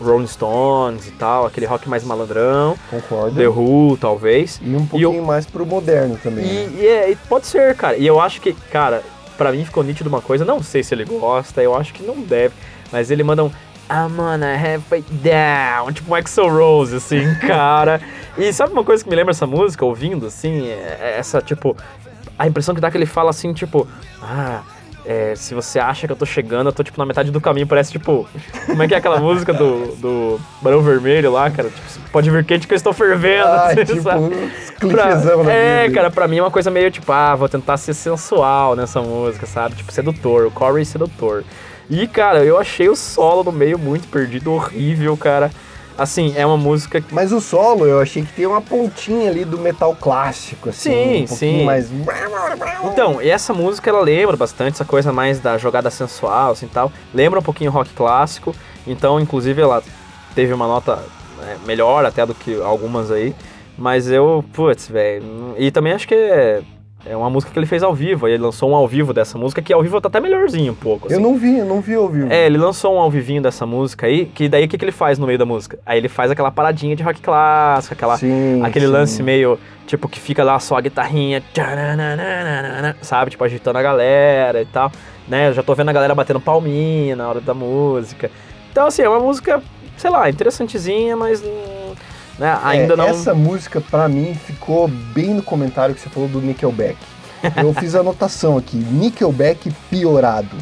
Rolling 0.00 0.26
Stones 0.26 1.06
e 1.06 1.10
tal, 1.12 1.44
aquele 1.46 1.66
rock 1.66 1.86
mais 1.88 2.02
malandrão, 2.02 2.76
Concordo. 2.88 3.36
The 3.36 3.46
Who, 3.48 3.98
talvez. 4.00 4.58
E 4.62 4.74
um 4.74 4.82
E 4.84 4.86
pouquinho 4.86 5.22
mais 5.24 5.44
pro 5.46 5.66
moderno 5.66 6.18
também. 6.22 6.44
né? 6.46 6.52
E, 6.52 6.80
e 6.82 6.86
é- 6.86 7.10
e 7.10 7.16
pode 7.16 7.46
ser, 7.46 7.74
cara. 7.76 7.96
E 7.98 8.06
eu 8.06 8.18
acho 8.18 8.40
que, 8.40 8.54
cara, 8.72 9.02
pra 9.36 9.52
mim 9.52 9.62
ficou 9.64 9.84
nítido 9.84 10.08
uma 10.08 10.22
coisa, 10.22 10.42
não 10.44 10.62
sei 10.62 10.82
se 10.82 10.94
ele 10.94 11.04
gosta, 11.04 11.62
eu 11.62 11.76
acho 11.76 11.92
que 11.92 12.02
não 12.02 12.18
deve, 12.22 12.54
mas 12.90 13.10
ele 13.10 13.22
manda 13.22 13.44
um 13.44 13.50
I'm 13.90 14.14
gonna 14.16 14.54
have 14.54 14.82
it 14.92 15.04
down, 15.14 15.92
tipo 15.92 16.10
um 16.12 16.14
Axel 16.14 16.48
Rose, 16.48 16.94
assim, 16.94 17.34
cara. 17.46 18.00
e 18.38 18.52
sabe 18.52 18.72
uma 18.72 18.84
coisa 18.84 19.02
que 19.02 19.10
me 19.10 19.16
lembra 19.16 19.32
essa 19.32 19.46
música, 19.46 19.84
ouvindo, 19.84 20.26
assim, 20.26 20.68
é- 20.68 20.98
é 21.00 21.14
essa, 21.18 21.40
tipo, 21.42 21.76
a 22.38 22.46
impressão 22.46 22.74
que 22.74 22.80
dá 22.80 22.90
que 22.90 22.96
ele 22.96 23.06
fala 23.06 23.30
assim, 23.30 23.52
tipo, 23.52 23.86
ah. 24.22 24.60
é, 25.04 25.34
se 25.34 25.54
você 25.54 25.78
acha 25.80 26.06
que 26.06 26.12
eu 26.12 26.16
tô 26.16 26.24
chegando, 26.24 26.68
eu 26.68 26.72
tô 26.72 26.82
tipo 26.84 26.98
na 26.98 27.04
metade 27.06 27.30
do 27.30 27.40
caminho, 27.40 27.66
parece 27.66 27.90
tipo. 27.90 28.28
Como 28.66 28.82
é 28.82 28.86
que 28.86 28.94
é 28.94 28.98
aquela 28.98 29.18
música 29.18 29.52
do, 29.52 29.96
do 29.96 30.40
Barão 30.62 30.80
Vermelho 30.82 31.32
lá, 31.32 31.50
cara? 31.50 31.68
Tipo, 31.68 32.10
pode 32.12 32.30
vir 32.30 32.44
quente 32.44 32.66
que 32.68 32.74
eu 32.74 32.76
estou 32.76 32.92
fervendo. 32.92 33.46
Ah, 33.48 33.66
assim, 33.72 33.84
tipo, 33.84 34.02
sabe? 34.02 34.30
Pra- 34.78 35.52
É, 35.52 35.82
vida. 35.88 35.94
cara, 35.94 36.10
pra 36.10 36.28
mim 36.28 36.38
é 36.38 36.42
uma 36.42 36.50
coisa 36.50 36.70
meio 36.70 36.90
tipo, 36.90 37.10
ah, 37.12 37.34
vou 37.34 37.48
tentar 37.48 37.76
ser 37.78 37.92
sensual 37.94 38.76
nessa 38.76 39.00
música, 39.02 39.46
sabe? 39.46 39.74
Tipo, 39.74 39.90
sedutor, 39.90 40.46
o 40.46 40.50
Corey 40.50 40.84
sedutor. 40.84 41.44
E, 41.90 42.06
cara, 42.06 42.44
eu 42.44 42.56
achei 42.56 42.88
o 42.88 42.94
solo 42.94 43.42
no 43.42 43.52
meio 43.52 43.76
muito 43.76 44.06
perdido, 44.06 44.52
horrível, 44.52 45.16
cara. 45.16 45.50
Assim, 45.98 46.32
é 46.36 46.46
uma 46.46 46.56
música 46.56 47.00
que. 47.00 47.12
Mas 47.12 47.32
o 47.32 47.40
solo, 47.40 47.84
eu 47.84 48.00
achei 48.00 48.22
que 48.22 48.32
tem 48.32 48.46
uma 48.46 48.62
pontinha 48.62 49.28
ali 49.28 49.44
do 49.44 49.58
metal 49.58 49.94
clássico, 49.94 50.70
assim. 50.70 50.90
Sim, 50.90 51.24
um 51.24 51.36
sim. 51.36 51.64
mais... 51.64 51.90
Então, 52.84 53.20
e 53.20 53.28
essa 53.28 53.52
música 53.52 53.90
ela 53.90 54.00
lembra 54.00 54.36
bastante 54.36 54.74
essa 54.74 54.84
coisa 54.84 55.12
mais 55.12 55.40
da 55.40 55.58
jogada 55.58 55.90
sensual, 55.90 56.52
assim 56.52 56.68
tal. 56.68 56.90
Lembra 57.12 57.40
um 57.40 57.42
pouquinho 57.42 57.70
rock 57.70 57.92
clássico. 57.92 58.54
Então, 58.86 59.20
inclusive, 59.20 59.60
ela 59.60 59.82
teve 60.34 60.54
uma 60.54 60.66
nota 60.66 61.04
né, 61.38 61.58
melhor 61.66 62.06
até 62.06 62.24
do 62.24 62.34
que 62.34 62.58
algumas 62.62 63.10
aí. 63.10 63.34
Mas 63.76 64.08
eu, 64.10 64.44
putz, 64.52 64.88
velho. 64.88 65.54
E 65.58 65.70
também 65.70 65.92
acho 65.92 66.06
que 66.06 66.14
é, 66.14 66.62
é 67.04 67.16
uma 67.16 67.30
música 67.30 67.52
que 67.52 67.58
ele 67.58 67.66
fez 67.66 67.82
ao 67.82 67.94
vivo. 67.94 68.26
Aí 68.26 68.32
ele 68.32 68.42
lançou 68.42 68.70
um 68.70 68.74
ao 68.74 68.86
vivo 68.86 69.12
dessa 69.12 69.38
música, 69.38 69.62
que 69.62 69.72
ao 69.72 69.82
vivo 69.82 70.00
tá 70.00 70.08
até 70.08 70.20
melhorzinho 70.20 70.72
um 70.72 70.76
pouco. 70.76 71.08
Eu 71.08 71.14
assim. 71.14 71.22
não 71.22 71.36
vi, 71.36 71.58
eu 71.58 71.64
não 71.64 71.80
vi 71.80 71.94
ao 71.94 72.08
vivo. 72.08 72.30
É, 72.30 72.46
ele 72.46 72.58
lançou 72.58 72.94
um 72.94 72.98
ao 72.98 73.10
vivinho 73.10 73.42
dessa 73.42 73.64
música 73.64 74.06
aí, 74.06 74.26
que 74.26 74.48
daí 74.48 74.64
o 74.64 74.68
que, 74.68 74.76
que 74.76 74.84
ele 74.84 74.92
faz 74.92 75.18
no 75.18 75.26
meio 75.26 75.38
da 75.38 75.46
música? 75.46 75.78
Aí 75.84 75.98
ele 75.98 76.08
faz 76.08 76.30
aquela 76.30 76.50
paradinha 76.50 76.94
de 76.94 77.02
rock 77.02 77.20
clássico, 77.20 77.94
aquela, 77.94 78.16
Sim, 78.16 78.62
aquele 78.62 78.86
sim. 78.86 78.92
lance 78.92 79.22
meio, 79.22 79.58
tipo, 79.86 80.08
que 80.08 80.20
fica 80.20 80.44
lá 80.44 80.58
só 80.58 80.76
a 80.76 80.80
guitarrinha, 80.80 81.42
sabe? 83.00 83.30
Tipo, 83.30 83.44
agitando 83.44 83.78
a 83.78 83.82
galera 83.82 84.60
e 84.60 84.66
tal, 84.66 84.92
né? 85.26 85.48
Eu 85.48 85.54
já 85.54 85.62
tô 85.62 85.74
vendo 85.74 85.88
a 85.88 85.92
galera 85.92 86.14
batendo 86.14 86.40
palminha 86.40 87.16
na 87.16 87.28
hora 87.28 87.40
da 87.40 87.54
música. 87.54 88.30
Então, 88.70 88.86
assim, 88.86 89.02
é 89.02 89.08
uma 89.08 89.20
música, 89.20 89.62
sei 89.96 90.10
lá, 90.10 90.28
interessantezinha, 90.28 91.16
mas 91.16 91.42
né, 92.40 92.58
ainda 92.62 92.94
É, 92.94 92.96
não... 92.96 93.06
Essa 93.06 93.34
música, 93.34 93.80
pra 93.80 94.08
mim, 94.08 94.34
ficou 94.34 94.88
bem 94.88 95.34
no 95.34 95.42
comentário 95.42 95.94
que 95.94 96.00
você 96.00 96.08
falou 96.08 96.28
do 96.28 96.40
Nickelback. 96.40 96.96
Eu 97.56 97.72
fiz 97.74 97.94
a 97.94 98.00
anotação 98.00 98.56
aqui, 98.56 98.76
Nickelback 98.76 99.70
piorado. 99.88 100.56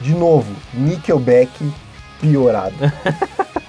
De 0.00 0.14
novo, 0.14 0.52
Nickelback 0.74 1.50
piorado. 2.20 2.74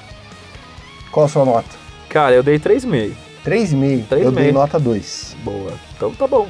Qual 1.11 1.25
a 1.25 1.29
sua 1.29 1.45
nota? 1.45 1.69
Cara, 2.09 2.33
eu 2.33 2.43
dei 2.43 2.57
3,5. 2.57 3.13
3,5. 3.45 4.07
Três 4.07 4.25
Eu 4.25 4.31
dei 4.31 4.51
nota 4.51 4.79
2. 4.79 5.35
Boa. 5.43 5.73
Então 5.95 6.11
tá 6.11 6.25
bom. 6.25 6.47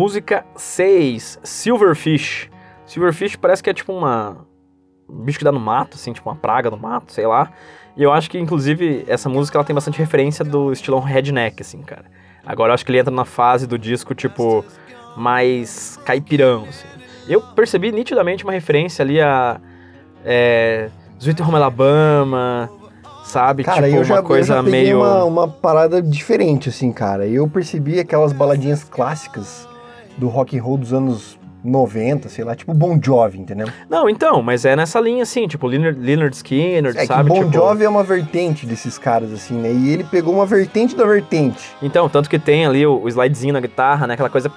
Música 0.00 0.46
6, 0.56 1.40
Silverfish. 1.42 2.48
Silverfish 2.86 3.36
parece 3.36 3.62
que 3.62 3.68
é 3.68 3.74
tipo 3.74 3.92
uma. 3.92 4.46
Um 5.06 5.24
bicho 5.24 5.36
que 5.38 5.44
dá 5.44 5.52
no 5.52 5.60
mato, 5.60 5.96
assim, 5.96 6.10
tipo 6.10 6.26
uma 6.26 6.36
praga 6.36 6.70
no 6.70 6.78
mato, 6.78 7.12
sei 7.12 7.26
lá. 7.26 7.52
E 7.94 8.02
eu 8.02 8.10
acho 8.10 8.30
que, 8.30 8.38
inclusive, 8.38 9.04
essa 9.06 9.28
música 9.28 9.58
ela 9.58 9.64
tem 9.64 9.74
bastante 9.74 9.98
referência 9.98 10.42
do 10.42 10.72
estilão 10.72 11.00
redneck, 11.00 11.60
assim, 11.60 11.82
cara. 11.82 12.06
Agora 12.46 12.70
eu 12.70 12.74
acho 12.74 12.86
que 12.86 12.90
ele 12.90 12.98
entra 12.98 13.14
na 13.14 13.26
fase 13.26 13.66
do 13.66 13.78
disco, 13.78 14.14
tipo, 14.14 14.64
mais 15.18 15.98
caipirão, 16.02 16.64
assim. 16.66 16.88
Eu 17.28 17.42
percebi 17.42 17.92
nitidamente 17.92 18.42
uma 18.42 18.54
referência 18.54 19.02
ali 19.02 19.20
a. 19.20 19.60
É. 20.24 20.88
Sweet 21.18 21.42
Home 21.42 21.56
Alabama, 21.56 22.70
sabe? 23.22 23.64
Cara, 23.64 23.86
tipo, 23.86 23.98
eu 23.98 24.04
já, 24.04 24.14
uma 24.14 24.22
coisa 24.22 24.54
eu 24.54 24.56
já 24.56 24.62
meio. 24.62 25.00
uma, 25.00 25.24
uma 25.24 25.46
parada 25.48 26.00
diferente, 26.00 26.70
assim, 26.70 26.90
cara. 26.90 27.26
Eu 27.26 27.46
percebi 27.46 28.00
aquelas 28.00 28.32
baladinhas 28.32 28.82
clássicas 28.82 29.68
do 30.20 30.28
rock 30.28 30.56
and 30.56 30.62
roll 30.62 30.76
dos 30.76 30.92
anos 30.92 31.38
90, 31.64 32.28
sei 32.28 32.44
lá, 32.44 32.54
tipo 32.54 32.72
Bon 32.72 32.98
Jovi, 33.02 33.38
entendeu? 33.38 33.68
Não, 33.88 34.08
então, 34.08 34.42
mas 34.42 34.64
é 34.64 34.76
nessa 34.76 35.00
linha 35.00 35.22
assim, 35.22 35.46
tipo 35.46 35.66
Leonard, 35.66 35.98
Leonard 35.98 36.34
Skinner, 36.34 36.92
É 36.96 37.00
que 37.00 37.06
sabe? 37.06 37.28
Bon 37.28 37.40
tipo, 37.40 37.52
Jovi 37.52 37.84
é 37.84 37.88
uma 37.88 38.04
vertente 38.04 38.66
desses 38.66 38.98
caras, 38.98 39.32
assim, 39.32 39.54
né? 39.54 39.72
E 39.72 39.90
ele 39.90 40.04
pegou 40.04 40.34
uma 40.34 40.46
vertente 40.46 40.94
da 40.94 41.04
vertente. 41.04 41.70
Então, 41.82 42.08
tanto 42.08 42.30
que 42.30 42.38
tem 42.38 42.66
ali 42.66 42.86
o, 42.86 43.02
o 43.02 43.08
slidezinho 43.08 43.52
na 43.52 43.60
guitarra, 43.60 44.06
né? 44.06 44.14
Aquela 44.14 44.30
coisa. 44.30 44.50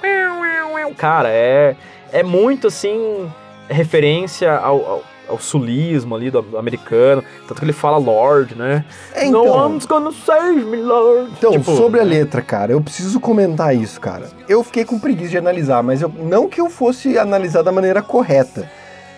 Cara, 0.98 1.30
é, 1.30 1.76
é 2.12 2.24
muito 2.24 2.68
assim. 2.68 3.30
Referência 3.70 4.52
ao, 4.58 4.86
ao, 4.86 5.04
ao 5.28 5.40
sulismo 5.40 6.16
ali 6.16 6.30
do, 6.30 6.58
americano. 6.58 7.24
Tanto 7.48 7.60
que 7.60 7.66
ele 7.66 7.74
fala 7.74 7.98
Lord, 7.98 8.56
né? 8.56 8.86
É, 9.14 9.26
No 9.30 9.44
então. 9.44 9.58
one's 9.66 9.86
gonna 9.86 10.12
save 10.12 10.64
me, 10.66 10.78
Lord. 10.78 11.32
Então, 11.38 11.52
Tipo, 11.52 11.76
sobre 11.76 12.00
a 12.00 12.04
letra, 12.04 12.42
cara, 12.42 12.72
eu 12.72 12.82
preciso 12.82 13.20
comentar 13.20 13.76
isso, 13.76 14.00
cara. 14.00 14.28
Eu 14.48 14.64
fiquei 14.64 14.86
com 14.86 15.00
preguiça 15.00 15.32
de 15.32 15.38
analisar, 15.38 15.82
mas 15.84 16.02
eu, 16.02 16.10
não 16.10 16.48
que 16.48 16.60
eu 16.60 16.70
fosse 16.70 17.18
analisar 17.18 17.62
da 17.62 17.72
maneira 17.72 18.02
correta. 18.02 18.70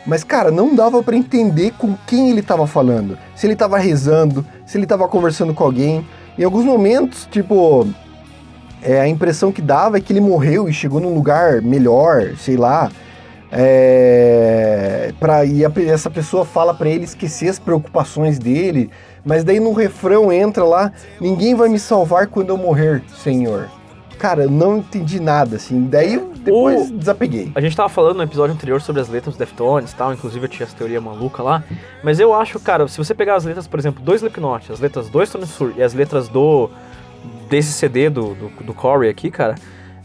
Mas, 0.06 0.24
cara, 0.24 0.52
não 0.52 0.76
dava 0.76 1.02
pra 1.02 1.16
entender 1.16 1.74
com 1.78 1.96
quem 2.06 2.30
ele 2.30 2.44
tava 2.44 2.68
falando. 2.68 3.18
Se 3.36 3.48
ele 3.48 3.56
tava 3.56 3.78
rezando, 3.80 4.46
se 4.66 4.78
ele 4.78 4.86
tava 4.86 5.08
conversando 5.08 5.54
com 5.54 5.64
alguém. 5.64 6.06
Em 6.38 6.44
alguns 6.44 6.64
momentos, 6.64 7.28
tipo, 7.32 7.88
é, 8.84 9.00
a 9.00 9.08
impressão 9.08 9.52
que 9.52 9.64
dava 9.64 9.98
é 9.98 10.02
que 10.02 10.14
ele 10.14 10.22
morreu 10.22 10.70
e 10.70 10.74
chegou 10.74 11.00
num 11.00 11.16
lugar 11.16 11.60
melhor, 11.62 12.36
sei 12.38 12.56
lá. 12.56 12.92
É, 13.52 15.14
pra, 15.20 15.46
e 15.46 15.66
a 15.66 15.72
essa 15.88 16.10
pessoa 16.10 16.46
fala 16.46 16.74
pra 16.74 16.90
ele 16.90 17.04
esquecer 17.06 17.50
as 17.50 17.60
preocupações 17.60 18.38
dele, 18.40 18.90
mas 19.24 19.44
daí 19.44 19.60
no 19.60 19.74
refrão 19.74 20.32
entra 20.32 20.64
lá: 20.64 20.92
ninguém 21.20 21.56
vai 21.56 21.70
me 21.70 21.80
salvar 21.80 22.28
quando 22.28 22.50
eu 22.50 22.58
morrer, 22.58 23.04
Senhor. 23.24 23.70
Cara, 24.18 24.44
eu 24.44 24.50
não 24.52 24.78
entendi 24.78 25.20
nada, 25.20 25.58
assim. 25.58 25.88
Daí 25.88 26.18
depois 26.38 26.90
O- 26.90 26.94
desapeguei. 26.98 27.52
A 27.54 27.60
gente 27.62 27.76
tava 27.76 27.90
falando 27.90 28.18
no 28.18 28.24
episódio 28.24 28.56
anterior 28.56 28.82
sobre 28.82 29.02
as 29.02 29.10
letras 29.10 29.36
do 29.36 29.40
Deftones 29.40 29.92
e 29.92 29.96
tal, 29.96 30.14
inclusive 30.14 30.46
eu 30.46 30.50
tinha 30.50 30.66
essa 30.66 30.76
teoria 30.76 31.02
maluca 31.02 31.44
lá. 31.44 31.64
Mas 32.04 32.20
eu 32.20 32.34
acho, 32.34 32.60
cara, 32.60 32.88
se 32.88 32.98
você 32.98 33.14
pegar 33.14 33.36
as 33.36 33.44
letras, 33.44 33.68
por 33.68 33.78
exemplo, 33.78 34.02
do 34.04 34.16
Slipknot, 34.16 34.72
as 34.72 34.80
letras 34.80 35.10
do 35.10 35.26
Stone 35.26 35.46
Sur 35.46 35.74
e 35.76 35.84
as 35.84 35.94
letras 35.94 36.30
do 36.30 36.70
desse 37.50 37.74
CD 37.74 38.10
do, 38.10 38.36
do, 38.36 38.64
do 38.64 38.74
Corey 38.74 39.10
aqui, 39.10 39.30
cara, 39.30 39.56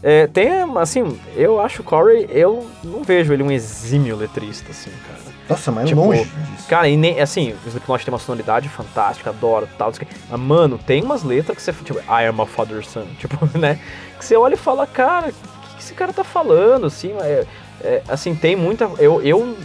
é, 0.03 0.27
tem, 0.27 0.49
assim, 0.77 1.19
eu 1.35 1.59
acho 1.59 1.81
o 1.81 1.85
Corey, 1.85 2.27
eu 2.29 2.67
não 2.83 3.03
vejo 3.03 3.31
ele 3.31 3.43
um 3.43 3.51
exímio 3.51 4.15
letrista, 4.15 4.71
assim, 4.71 4.89
cara. 5.07 5.31
Nossa, 5.47 5.71
mas 5.71 5.89
tipo, 5.89 6.01
longe 6.01 6.23
disso. 6.23 6.67
Cara, 6.67 6.87
e 6.87 6.97
nem, 6.97 7.19
assim, 7.19 7.53
o 7.65 7.67
Slipknot 7.67 8.05
tem 8.05 8.13
uma 8.13 8.19
sonoridade 8.19 8.69
fantástica, 8.69 9.29
adoro, 9.29 9.67
tal, 9.77 9.91
mas, 10.29 10.39
mano, 10.39 10.77
tem 10.77 11.03
umas 11.03 11.23
letras 11.23 11.57
que 11.57 11.63
você, 11.63 11.73
tipo, 11.83 11.99
I 11.99 12.25
am 12.27 12.41
a 12.41 12.45
father's 12.45 12.87
son, 12.87 13.05
tipo, 13.19 13.37
né, 13.57 13.79
que 14.17 14.25
você 14.25 14.35
olha 14.35 14.55
e 14.55 14.57
fala, 14.57 14.87
cara, 14.87 15.27
o 15.29 15.31
que, 15.31 15.75
que 15.75 15.83
esse 15.83 15.93
cara 15.93 16.13
tá 16.13 16.23
falando, 16.23 16.87
assim, 16.87 17.11
é, 17.19 17.45
é, 17.81 18.01
assim, 18.07 18.33
tem 18.33 18.55
muita, 18.55 18.89
eu, 18.97 19.21
eu 19.21 19.55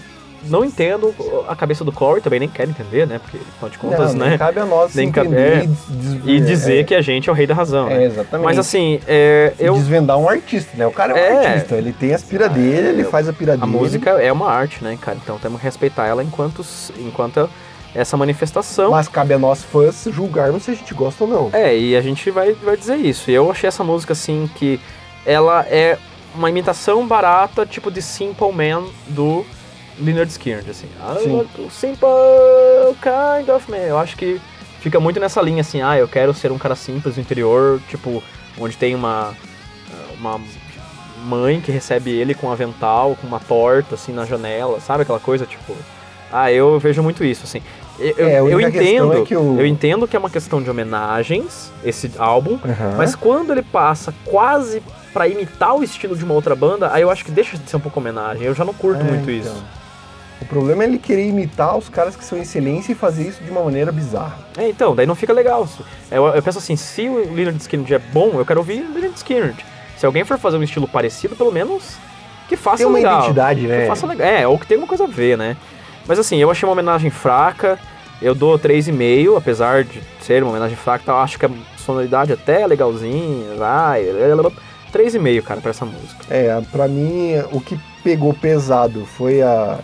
não 0.48 0.64
entendo 0.64 1.14
a 1.48 1.54
cabeça 1.56 1.84
do 1.84 1.92
Corey, 1.92 2.22
também 2.22 2.40
nem 2.40 2.48
quero 2.48 2.70
entender, 2.70 3.06
né, 3.06 3.18
porque, 3.18 3.36
afinal 3.36 3.70
de 3.70 3.78
contas, 3.78 4.14
não, 4.14 4.20
né, 4.24 4.28
nem 4.30 4.38
cabe 4.38 4.60
a 4.60 4.64
nós 4.66 4.94
Nem 4.94 5.10
cabe- 5.12 5.34
é. 5.36 5.66
e, 6.24 6.36
e 6.36 6.40
dizer 6.40 6.80
é, 6.80 6.84
que 6.84 6.94
a 6.94 7.00
gente 7.00 7.28
é 7.28 7.32
o 7.32 7.34
rei 7.34 7.46
da 7.46 7.54
razão, 7.54 7.88
É, 7.88 7.98
né. 7.98 8.04
exatamente. 8.04 8.44
Mas 8.44 8.58
assim, 8.58 9.00
é, 9.06 9.52
eu, 9.58 9.74
Desvendar 9.74 10.18
um 10.18 10.28
artista, 10.28 10.70
né? 10.76 10.86
O 10.86 10.90
cara 10.92 11.18
é 11.18 11.32
um 11.32 11.40
É. 11.40 11.46
artista, 11.48 11.74
ele 11.76 11.92
tem 11.92 12.12
as 12.14 12.22
pira 12.22 12.48
dele, 12.48 12.88
ele 12.88 13.04
faz 13.04 13.28
a 13.28 13.32
pira 13.32 13.52
a 13.54 13.56
dele. 13.56 13.70
música 13.70 14.10
é 14.12 14.32
uma 14.32 14.50
arte, 14.50 14.82
né, 14.82 14.96
cara, 15.00 15.18
então 15.22 15.38
temos 15.38 15.58
que 15.60 15.64
respeitar 15.64 16.06
ela 16.06 16.22
enquanto, 16.22 16.64
enquanto 16.98 17.48
essa 17.94 18.16
manifestação. 18.16 18.90
Mas 18.90 19.08
cabe 19.08 19.32
a 19.32 19.38
nós 19.38 19.62
fãs 19.62 20.06
julgarmos 20.10 20.64
se 20.64 20.70
a 20.70 20.74
gente 20.74 20.92
gosta 20.92 21.24
ou 21.24 21.30
não. 21.30 21.50
É, 21.52 21.76
e 21.76 21.96
a 21.96 22.00
gente 22.00 22.30
vai, 22.30 22.52
vai 22.52 22.76
dizer 22.76 22.96
isso. 22.96 23.30
E 23.30 23.34
eu 23.34 23.50
achei 23.50 23.66
essa 23.68 23.82
música 23.82 24.12
assim 24.12 24.48
que 24.54 24.78
ela 25.24 25.64
é 25.68 25.96
uma 26.34 26.50
imitação 26.50 27.06
barata, 27.06 27.64
tipo 27.64 27.90
de 27.90 28.02
Simple 28.02 28.52
Man 28.52 28.84
do 29.08 29.46
Leonard 29.98 30.30
Skinner, 30.30 30.64
assim. 30.68 30.86
I 31.00 31.22
Sim. 31.22 31.30
want 31.36 31.48
to 31.56 31.70
Simple 31.70 32.08
kind 33.00 33.48
of 33.50 33.70
man. 33.70 33.78
Eu 33.78 33.98
acho 33.98 34.16
que 34.16 34.40
fica 34.80 35.00
muito 35.00 35.18
nessa 35.18 35.40
linha 35.42 35.60
assim, 35.62 35.80
ah, 35.82 35.96
eu 35.98 36.06
quero 36.08 36.32
ser 36.34 36.52
um 36.52 36.58
cara 36.58 36.74
simples 36.76 37.14
do 37.16 37.20
interior, 37.20 37.80
tipo, 37.88 38.22
onde 38.58 38.76
tem 38.76 38.94
uma 38.94 39.34
uma 40.18 40.40
mãe 41.24 41.60
que 41.60 41.70
recebe 41.72 42.10
ele 42.10 42.34
com 42.34 42.46
um 42.46 42.52
avental, 42.52 43.16
com 43.20 43.26
uma 43.26 43.40
torta 43.40 43.94
assim 43.96 44.12
na 44.12 44.24
janela, 44.24 44.80
sabe 44.80 45.02
aquela 45.02 45.18
coisa 45.20 45.44
tipo, 45.44 45.74
ah, 46.32 46.50
eu 46.52 46.78
vejo 46.78 47.02
muito 47.02 47.24
isso 47.24 47.44
assim. 47.44 47.60
Eu, 47.98 48.14
eu- 48.18 48.28
É, 48.28 48.38
eu 48.40 48.60
entendo, 48.60 49.12
é 49.14 49.22
que 49.22 49.34
o- 49.36 49.58
eu 49.58 49.66
entendo 49.66 50.06
que 50.06 50.14
é 50.14 50.18
uma 50.18 50.28
questão 50.30 50.62
de 50.62 50.68
homenagens 50.70 51.72
esse 51.84 52.10
álbum, 52.18 52.58
Aham. 52.64 52.94
mas 52.96 53.14
quando 53.14 53.52
ele 53.52 53.62
passa 53.62 54.12
quase 54.24 54.82
pra 55.12 55.26
imitar 55.26 55.74
o 55.74 55.82
estilo 55.82 56.14
de 56.14 56.22
uma 56.24 56.34
outra 56.34 56.54
banda, 56.54 56.90
aí 56.92 57.00
eu 57.02 57.10
acho 57.10 57.24
que 57.24 57.30
deixa 57.30 57.56
de 57.56 57.68
ser 57.68 57.76
um 57.76 57.80
pouco 57.80 57.98
homenagem. 57.98 58.42
Eu 58.44 58.54
já 58.54 58.64
não 58.66 58.74
curto 58.74 59.00
É, 59.00 59.04
muito 59.04 59.30
então. 59.30 59.52
isso. 59.52 59.64
O 60.40 60.44
problema 60.44 60.84
é 60.84 60.86
ele 60.86 60.98
querer 60.98 61.26
imitar 61.26 61.76
os 61.76 61.88
caras 61.88 62.14
que 62.14 62.24
são 62.24 62.38
excelência 62.38 62.92
e 62.92 62.94
fazer 62.94 63.22
isso 63.28 63.42
de 63.42 63.50
uma 63.50 63.62
maneira 63.62 63.90
bizarra. 63.90 64.38
É, 64.56 64.68
então, 64.68 64.94
daí 64.94 65.06
não 65.06 65.14
fica 65.14 65.32
legal. 65.32 65.66
Eu, 66.10 66.26
eu 66.26 66.42
penso 66.42 66.58
assim, 66.58 66.76
se 66.76 67.08
o 67.08 67.32
Leonard 67.34 67.58
Skinner 67.60 67.92
é 67.94 67.98
bom, 67.98 68.32
eu 68.34 68.44
quero 68.44 68.60
ouvir 68.60 68.82
o 68.82 68.92
Leonard 68.92 69.16
Skinner. 69.16 69.54
Se 69.96 70.04
alguém 70.04 70.24
for 70.24 70.38
fazer 70.38 70.58
um 70.58 70.62
estilo 70.62 70.86
parecido, 70.86 71.34
pelo 71.34 71.50
menos 71.50 71.96
que 72.48 72.56
faça 72.56 72.78
Tem 72.78 72.86
uma 72.86 72.96
legal. 72.98 73.18
identidade, 73.20 73.60
Que 73.62 73.66
né? 73.66 73.86
faça 73.86 74.06
legal. 74.06 74.26
É, 74.28 74.46
ou 74.46 74.58
que 74.58 74.66
tenha 74.66 74.78
uma 74.78 74.86
coisa 74.86 75.04
a 75.04 75.06
ver, 75.08 75.38
né? 75.38 75.56
Mas 76.06 76.18
assim, 76.18 76.36
eu 76.36 76.50
achei 76.50 76.66
uma 76.66 76.72
homenagem 76.74 77.10
fraca. 77.10 77.78
Eu 78.20 78.34
dou 78.34 78.58
3,5, 78.58 79.36
apesar 79.36 79.84
de 79.84 80.00
ser 80.20 80.42
uma 80.42 80.50
homenagem 80.50 80.76
fraca, 80.76 81.10
eu 81.10 81.16
acho 81.16 81.38
que 81.38 81.46
a 81.46 81.50
sonoridade 81.78 82.32
até 82.32 82.62
é 82.62 82.66
legalzinha, 82.66 83.54
vai. 83.56 84.04
3,5, 84.92 85.42
cara, 85.42 85.60
pra 85.60 85.70
essa 85.70 85.84
música. 85.84 86.24
É, 86.30 86.58
pra 86.70 86.86
mim, 86.88 87.32
o 87.52 87.60
que 87.60 87.78
pegou 88.04 88.32
pesado 88.32 89.04
foi 89.04 89.42
a, 89.42 89.78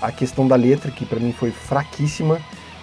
a 0.00 0.12
questão 0.12 0.46
da 0.46 0.56
letra, 0.56 0.90
que 0.90 1.04
pra 1.04 1.18
mim 1.18 1.32
foi 1.32 1.50
fraquíssima. 1.50 2.38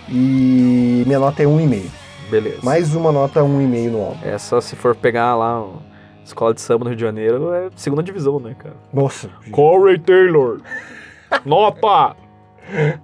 E 0.10 1.04
minha 1.06 1.20
nota 1.20 1.42
é 1.42 1.46
1,5. 1.46 1.86
Beleza. 2.30 2.60
Mais 2.64 2.96
uma 2.96 3.12
nota 3.12 3.42
1,5 3.42 3.90
no 3.90 4.02
álbum. 4.02 4.20
Essa, 4.24 4.60
se 4.60 4.76
for 4.76 4.96
pegar 4.96 5.36
lá 5.36 5.60
a 5.60 6.24
escola 6.24 6.54
de 6.54 6.62
samba 6.62 6.86
no 6.86 6.90
Rio 6.90 6.98
de 6.98 7.04
Janeiro, 7.04 7.54
é 7.54 7.70
segunda 7.76 8.04
divisão, 8.04 8.40
né, 8.40 8.56
cara? 8.58 8.76
Nossa, 8.94 9.30
Corey 9.52 10.00
Taylor. 10.00 10.62
Nota! 11.46 12.16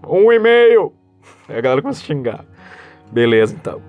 Um 0.08 0.32
e 0.32 0.40
meio. 0.40 0.94
Aí 1.48 1.58
a 1.58 1.62
galera 1.62 1.82
começa 1.82 2.02
a 2.02 2.06
xingar. 2.06 2.46
Beleza, 3.12 3.56
então. 3.56 3.82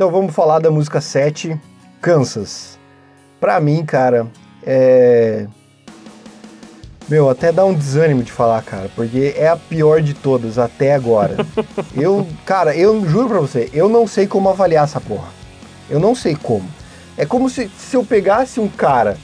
Então 0.00 0.10
vamos 0.10 0.34
falar 0.34 0.60
da 0.60 0.70
música 0.70 0.98
7, 0.98 1.60
Kansas. 2.00 2.78
Pra 3.38 3.60
mim, 3.60 3.84
cara, 3.84 4.26
é. 4.62 5.46
Meu, 7.06 7.28
até 7.28 7.52
dá 7.52 7.66
um 7.66 7.74
desânimo 7.74 8.22
de 8.22 8.32
falar, 8.32 8.62
cara, 8.62 8.90
porque 8.96 9.34
é 9.36 9.48
a 9.48 9.58
pior 9.58 10.00
de 10.00 10.14
todas 10.14 10.58
até 10.58 10.94
agora. 10.94 11.36
eu, 11.94 12.26
cara, 12.46 12.74
eu 12.74 13.06
juro 13.06 13.28
pra 13.28 13.40
você, 13.40 13.68
eu 13.74 13.90
não 13.90 14.06
sei 14.06 14.26
como 14.26 14.48
avaliar 14.48 14.84
essa 14.84 15.02
porra. 15.02 15.28
Eu 15.90 16.00
não 16.00 16.14
sei 16.14 16.34
como. 16.34 16.66
É 17.14 17.26
como 17.26 17.50
se, 17.50 17.70
se 17.76 17.94
eu 17.94 18.02
pegasse 18.02 18.58
um 18.58 18.68
cara 18.68 19.18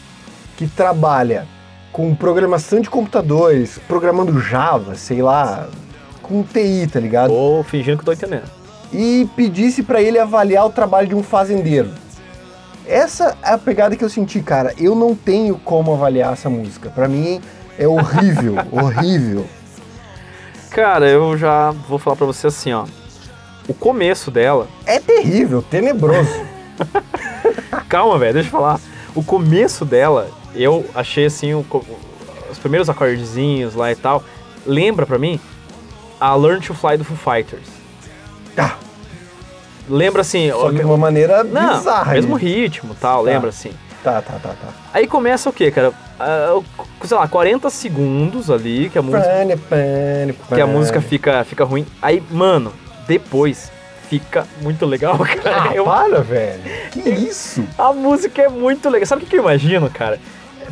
que 0.58 0.66
trabalha 0.66 1.46
com 1.90 2.14
programação 2.14 2.82
de 2.82 2.90
computadores, 2.90 3.80
programando 3.88 4.38
Java, 4.38 4.94
sei 4.94 5.22
lá, 5.22 5.70
com 6.20 6.42
TI, 6.42 6.86
tá 6.86 7.00
ligado? 7.00 7.30
Tô 7.30 7.62
fingindo 7.62 7.96
que 7.96 8.04
tô 8.04 8.12
entendendo. 8.12 8.55
E 8.92 9.28
pedisse 9.36 9.82
pra 9.82 10.00
ele 10.00 10.18
avaliar 10.18 10.66
o 10.66 10.70
trabalho 10.70 11.08
de 11.08 11.14
um 11.14 11.22
fazendeiro. 11.22 11.90
Essa 12.86 13.36
é 13.42 13.52
a 13.52 13.58
pegada 13.58 13.96
que 13.96 14.04
eu 14.04 14.08
senti, 14.08 14.40
cara. 14.40 14.72
Eu 14.78 14.94
não 14.94 15.14
tenho 15.14 15.58
como 15.58 15.92
avaliar 15.92 16.32
essa 16.32 16.48
música. 16.48 16.88
Pra 16.90 17.08
mim 17.08 17.40
é 17.78 17.86
horrível, 17.88 18.54
horrível. 18.70 19.46
Cara, 20.70 21.08
eu 21.08 21.36
já 21.36 21.70
vou 21.70 21.98
falar 21.98 22.16
pra 22.16 22.26
você 22.26 22.46
assim, 22.46 22.72
ó. 22.72 22.86
O 23.68 23.74
começo 23.74 24.30
dela. 24.30 24.68
É 24.84 25.00
terrível, 25.00 25.62
tenebroso. 25.62 26.30
Calma, 27.88 28.18
velho, 28.18 28.34
deixa 28.34 28.48
eu 28.48 28.52
falar. 28.52 28.80
O 29.14 29.24
começo 29.24 29.84
dela, 29.84 30.30
eu 30.54 30.84
achei 30.94 31.26
assim, 31.26 31.54
o 31.54 31.64
os 32.50 32.58
primeiros 32.58 32.88
acordezinhos 32.88 33.74
lá 33.74 33.90
e 33.90 33.96
tal. 33.96 34.22
Lembra 34.64 35.06
pra 35.06 35.18
mim 35.18 35.40
a 36.20 36.34
Learn 36.34 36.60
to 36.60 36.74
Fly 36.74 36.96
do 36.96 37.04
Foo 37.04 37.16
Fighters. 37.16 37.75
Tá. 39.88 39.94
Lembra 39.94 40.20
assim. 40.22 40.50
Só 40.50 40.70
que 40.70 40.76
de 40.76 40.84
uma 40.84 40.96
maneira 40.96 41.42
Não, 41.44 41.78
bizarra. 41.78 42.12
mesmo 42.12 42.36
aí. 42.36 42.42
ritmo 42.42 42.94
tal, 43.00 43.22
lembra 43.22 43.50
assim. 43.50 43.72
Tá, 44.02 44.22
tá, 44.22 44.34
tá, 44.40 44.50
tá. 44.50 44.68
Aí 44.94 45.06
começa 45.06 45.50
o 45.50 45.52
quê, 45.52 45.70
cara? 45.70 45.92
O- 46.54 47.06
sei 47.06 47.16
lá, 47.16 47.26
40 47.28 47.68
segundos 47.70 48.50
ali 48.50 48.88
que 48.88 48.98
a 48.98 49.02
música, 49.02 49.22
Pane, 49.24 49.56
pane, 49.56 50.32
que 50.32 50.54
a 50.54 50.58
pane. 50.58 50.72
música 50.72 51.00
fica, 51.00 51.44
fica 51.44 51.64
ruim. 51.64 51.84
Aí, 52.00 52.22
mano, 52.30 52.72
depois 53.08 53.70
fica 54.08 54.46
muito 54.62 54.86
legal, 54.86 55.18
cara. 55.42 55.70
Ah, 55.70 55.74
Eu- 55.74 55.84
para, 55.84 56.20
velho. 56.22 56.62
Que 56.92 57.00
isso? 57.10 57.64
a 57.76 57.92
música 57.92 58.42
é 58.42 58.48
muito 58.48 58.88
legal. 58.88 59.06
Sabe 59.06 59.24
o 59.24 59.26
que, 59.26 59.36
eu 59.36 59.40
imagino, 59.42 59.90
cara? 59.90 60.20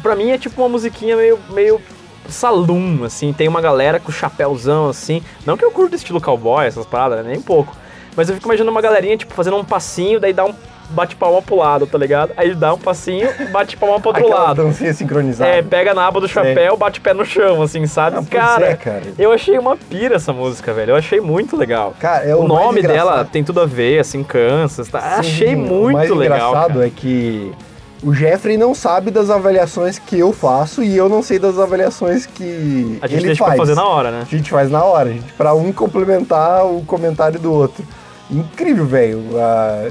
Pra 0.03 0.15
mim 0.15 0.31
é 0.31 0.39
tipo 0.39 0.63
uma 0.63 0.69
musiquinha 0.69 1.17
meio, 1.17 1.39
meio 1.51 1.81
saloon, 2.29 3.05
assim, 3.05 3.33
tem 3.33 3.49
uma 3.49 3.61
galera 3.61 3.99
com 4.01 4.11
chapéuzão, 4.13 4.89
assim. 4.89 5.23
Não 5.45 5.57
que 5.57 5.65
eu 5.65 5.71
curto 5.71 5.95
estilo 5.97 6.21
cowboy, 6.21 6.67
essas 6.67 6.87
paradas, 6.87 7.25
né? 7.25 7.31
nem 7.33 7.39
um 7.39 7.43
pouco. 7.43 7.75
Mas 8.17 8.29
eu 8.29 8.35
fico 8.35 8.47
imaginando 8.47 8.71
uma 8.71 8.81
galerinha, 8.83 9.17
tipo, 9.17 9.35
fazendo 9.35 9.57
um 9.57 9.65
passinho, 9.65 10.21
daí 10.21 10.33
dá 10.33 10.45
um 10.45 10.55
bate 10.91 11.17
palma 11.17 11.41
pro 11.43 11.57
lado, 11.57 11.87
tá 11.87 11.99
ligado? 11.99 12.33
Aí 12.37 12.55
dá 12.55 12.75
um 12.75 12.79
passinho, 12.79 13.29
bate 13.51 13.77
palma 13.77 13.99
pro 13.99 14.11
outro 14.11 14.29
lado. 14.29 14.63
dancinha 14.63 14.93
sincronizada. 14.93 15.51
É, 15.51 15.63
pega 15.63 15.95
na 15.95 16.07
aba 16.07 16.21
do 16.21 16.29
chapéu, 16.29 16.77
bate 16.77 17.01
o 17.01 17.03
pé 17.03 17.15
no 17.15 17.25
chão, 17.25 17.63
assim, 17.63 17.87
sabe? 17.87 18.17
Pois 18.17 18.29
cara, 18.29 18.67
é, 18.67 18.77
cara. 18.77 19.03
eu 19.19 19.33
achei 19.33 19.59
uma 19.59 19.77
pira 19.77 20.17
essa 20.17 20.33
música, 20.33 20.73
velho. 20.73 20.93
Eu 20.93 20.97
achei 20.97 21.21
muito 21.21 21.57
legal. 21.57 21.95
Cara, 21.99 22.25
é 22.25 22.35
o 22.35 22.41
o 22.45 22.49
nome 22.49 22.83
dela 22.83 23.25
tem 23.25 23.43
tudo 23.43 23.61
a 23.61 23.67
ver, 23.67 23.99
assim, 23.99 24.23
Kansas, 24.23 24.89
tá? 24.89 25.01
Sim, 25.01 25.21
achei 25.21 25.55
o 25.55 25.59
muito 25.59 25.95
mais 25.95 26.11
legal. 26.11 26.51
engraçado 26.51 26.75
cara. 26.75 26.87
é 26.87 26.91
que 26.91 27.53
o 28.03 28.13
Jeffrey 28.13 28.59
não 28.59 28.75
sabe 28.75 29.11
das 29.11 29.31
avaliações 29.31 29.99
que 29.99 30.19
eu 30.19 30.33
faço 30.33 30.83
e 30.83 30.95
eu 30.95 31.09
não 31.09 31.23
sei 31.23 31.39
das 31.39 31.59
avaliações 31.59 32.27
que 32.27 32.99
A 33.01 33.07
gente 33.07 33.19
ele 33.21 33.27
deixa 33.29 33.43
faz. 33.45 33.57
pra 33.57 33.63
fazer 33.63 33.75
na 33.75 33.87
hora, 33.87 34.11
né? 34.11 34.21
A 34.23 34.37
gente 34.37 34.51
faz 34.51 34.71
na 34.71 34.85
hora, 34.85 35.09
a 35.09 35.13
gente, 35.13 35.33
pra 35.33 35.55
um 35.55 35.73
complementar 35.73 36.67
o 36.67 36.85
comentário 36.85 37.41
do 37.41 37.51
outro. 37.51 37.83
Incrível, 38.31 38.87
velho. 38.87 39.23
A, 39.39 39.91